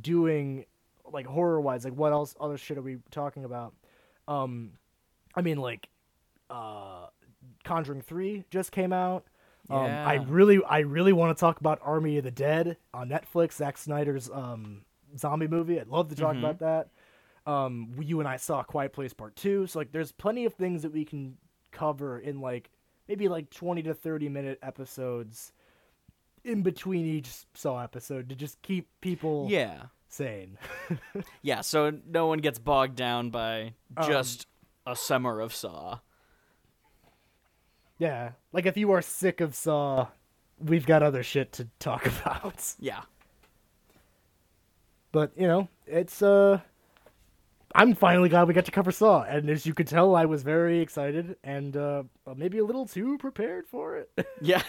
doing, 0.00 0.64
like 1.12 1.26
horror 1.26 1.60
wise. 1.60 1.84
Like 1.84 1.94
what 1.94 2.12
else 2.12 2.34
other 2.40 2.56
shit 2.58 2.78
are 2.78 2.82
we 2.82 2.98
talking 3.10 3.44
about? 3.44 3.74
Um, 4.28 4.72
I 5.34 5.42
mean, 5.42 5.58
like 5.58 5.88
uh, 6.50 7.06
Conjuring 7.64 8.02
Three 8.02 8.44
just 8.50 8.72
came 8.72 8.92
out. 8.92 9.24
Um, 9.70 9.84
Yeah. 9.86 10.06
I 10.06 10.14
really, 10.14 10.60
I 10.64 10.80
really 10.80 11.12
want 11.12 11.36
to 11.36 11.40
talk 11.40 11.60
about 11.60 11.78
Army 11.82 12.18
of 12.18 12.24
the 12.24 12.30
Dead 12.30 12.76
on 12.92 13.08
Netflix. 13.08 13.54
Zack 13.54 13.78
Snyder's 13.78 14.28
um, 14.30 14.82
zombie 15.16 15.48
movie. 15.48 15.80
I'd 15.80 15.88
love 15.88 16.08
to 16.08 16.16
talk 16.16 16.36
about 16.36 16.58
that. 16.60 16.88
Um, 17.46 17.90
you 18.00 18.20
and 18.20 18.28
I 18.28 18.36
saw 18.36 18.62
Quiet 18.62 18.92
Place 18.92 19.12
Part 19.12 19.34
Two. 19.36 19.66
So 19.66 19.78
like, 19.78 19.92
there's 19.92 20.12
plenty 20.12 20.44
of 20.44 20.54
things 20.54 20.82
that 20.82 20.92
we 20.92 21.04
can 21.04 21.36
cover 21.72 22.18
in 22.18 22.40
like 22.40 22.70
maybe 23.12 23.28
like 23.28 23.50
20 23.50 23.82
to 23.82 23.92
30 23.92 24.30
minute 24.30 24.58
episodes 24.62 25.52
in 26.44 26.62
between 26.62 27.04
each 27.04 27.30
Saw 27.52 27.82
episode 27.82 28.30
to 28.30 28.34
just 28.34 28.62
keep 28.62 28.88
people 29.02 29.48
Yeah. 29.50 29.82
sane. 30.08 30.56
Yeah, 31.42 31.60
so 31.60 31.92
no 32.08 32.26
one 32.26 32.38
gets 32.38 32.58
bogged 32.58 32.96
down 32.96 33.28
by 33.28 33.74
Um, 33.98 34.08
just 34.08 34.46
a 34.86 34.96
summer 34.96 35.40
of 35.40 35.54
Saw. 35.54 35.98
yeah, 37.98 38.30
like 38.50 38.64
if 38.64 38.78
you 38.78 38.90
are 38.92 39.02
sick 39.02 39.42
of 39.42 39.54
Saw, 39.54 40.06
we've 40.58 40.86
got 40.86 41.02
other 41.02 41.22
shit 41.22 41.52
to 41.52 41.68
talk 41.78 42.06
about. 42.20 42.74
Yeah. 42.80 43.02
But 45.12 45.32
you 45.36 45.46
know, 45.46 45.68
it's 45.86 46.22
uh, 46.22 46.60
I'm 47.74 47.94
finally 47.94 48.28
glad 48.28 48.48
we 48.48 48.54
got 48.54 48.66
to 48.66 48.70
cover 48.70 48.92
Saw, 48.92 49.22
and 49.22 49.48
as 49.48 49.64
you 49.66 49.74
could 49.74 49.86
tell, 49.86 50.14
I 50.14 50.26
was 50.26 50.42
very 50.42 50.80
excited 50.80 51.36
and 51.42 51.76
uh, 51.76 52.02
maybe 52.36 52.58
a 52.58 52.64
little 52.64 52.86
too 52.86 53.18
prepared 53.18 53.66
for 53.66 53.96
it. 53.96 54.10
Yeah. 54.40 54.62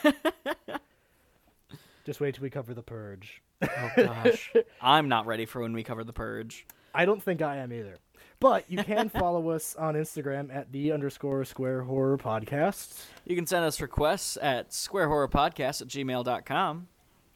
just 2.05 2.19
wait 2.21 2.35
till 2.35 2.43
we 2.43 2.49
cover 2.49 2.73
the 2.73 2.83
Purge. 2.83 3.41
oh 3.61 3.91
gosh. 3.95 4.51
I'm 4.81 5.09
not 5.09 5.25
ready 5.25 5.45
for 5.45 5.61
when 5.61 5.73
we 5.73 5.83
cover 5.83 6.03
the 6.03 6.13
purge. 6.13 6.65
I 6.93 7.05
don't 7.05 7.23
think 7.23 7.41
I 7.41 7.57
am 7.57 7.73
either. 7.73 7.97
But 8.39 8.69
you 8.69 8.83
can 8.83 9.09
follow 9.21 9.49
us 9.49 9.75
on 9.75 9.95
Instagram 9.95 10.53
at 10.53 10.71
the 10.71 10.91
underscore 10.91 11.45
square 11.45 11.81
horror 11.83 12.17
podcast. 12.17 13.05
You 13.25 13.35
can 13.35 13.47
send 13.47 13.65
us 13.65 13.79
requests 13.81 14.37
at 14.41 14.69
squarehorrorpodcast 14.71 15.81
at 15.81 15.87
gmail.com. 15.87 16.87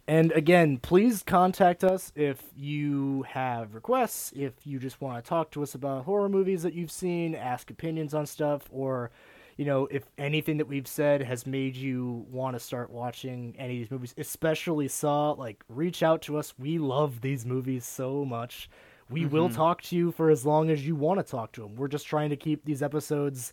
And 0.07 0.31
again, 0.31 0.77
please 0.77 1.21
contact 1.21 1.83
us 1.83 2.13
if 2.15 2.41
you 2.55 3.23
have 3.23 3.75
requests, 3.75 4.31
if 4.33 4.53
you 4.65 4.79
just 4.79 5.01
want 5.01 5.21
to 5.21 5.27
talk 5.27 5.51
to 5.51 5.63
us 5.63 5.75
about 5.75 6.05
horror 6.05 6.29
movies 6.29 6.63
that 6.63 6.73
you've 6.73 6.91
seen, 6.91 7.35
ask 7.35 7.69
opinions 7.69 8.13
on 8.13 8.25
stuff, 8.25 8.61
or, 8.71 9.11
you 9.57 9.65
know, 9.65 9.85
if 9.91 10.05
anything 10.17 10.57
that 10.57 10.67
we've 10.67 10.87
said 10.87 11.21
has 11.21 11.45
made 11.45 11.75
you 11.75 12.25
want 12.31 12.55
to 12.55 12.59
start 12.59 12.89
watching 12.89 13.53
any 13.59 13.73
of 13.73 13.79
these 13.81 13.91
movies, 13.91 14.15
especially 14.17 14.87
Saw, 14.87 15.31
like, 15.31 15.61
reach 15.67 16.01
out 16.01 16.21
to 16.23 16.37
us. 16.37 16.53
We 16.57 16.77
love 16.77 17.19
these 17.19 17.45
movies 17.45 17.83
so 17.83 18.23
much. 18.23 18.69
We 19.09 19.25
will 19.25 19.47
mm-hmm. 19.47 19.57
talk 19.57 19.81
to 19.83 19.95
you 19.97 20.13
for 20.13 20.29
as 20.29 20.45
long 20.45 20.69
as 20.69 20.87
you 20.87 20.95
want 20.95 21.19
to 21.19 21.29
talk 21.29 21.51
to 21.53 21.61
them. 21.61 21.75
We're 21.75 21.87
just 21.89 22.07
trying 22.07 22.29
to 22.29 22.37
keep 22.37 22.63
these 22.63 22.81
episodes 22.81 23.51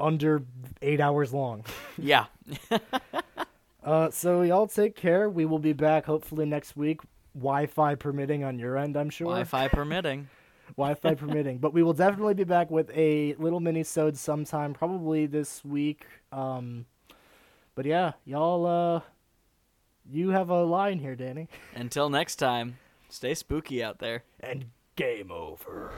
under 0.00 0.42
eight 0.80 1.00
hours 1.00 1.34
long. 1.34 1.64
Yeah. 1.98 2.26
Uh, 3.84 4.10
so 4.10 4.42
y'all 4.42 4.66
take 4.66 4.96
care. 4.96 5.28
We 5.28 5.44
will 5.44 5.58
be 5.58 5.72
back 5.72 6.06
hopefully 6.06 6.46
next 6.46 6.76
week, 6.76 7.00
Wi-Fi 7.34 7.96
permitting 7.96 8.44
on 8.44 8.58
your 8.58 8.76
end. 8.76 8.96
I'm 8.96 9.10
sure. 9.10 9.26
Wi-Fi 9.26 9.68
permitting. 9.68 10.28
Wi-Fi 10.76 11.14
permitting. 11.14 11.58
But 11.58 11.72
we 11.72 11.82
will 11.82 11.92
definitely 11.92 12.34
be 12.34 12.44
back 12.44 12.70
with 12.70 12.90
a 12.94 13.34
little 13.34 13.60
mini-sode 13.60 14.16
sometime, 14.16 14.72
probably 14.72 15.26
this 15.26 15.64
week. 15.64 16.06
Um, 16.30 16.86
but 17.74 17.86
yeah, 17.86 18.12
y'all. 18.24 18.66
Uh, 18.66 19.00
you 20.10 20.30
have 20.30 20.50
a 20.50 20.62
line 20.64 20.98
here, 20.98 21.14
Danny. 21.14 21.48
Until 21.74 22.10
next 22.10 22.36
time, 22.36 22.78
stay 23.08 23.34
spooky 23.34 23.82
out 23.82 23.98
there. 23.98 24.24
And 24.40 24.66
game 24.96 25.30
over. 25.30 25.92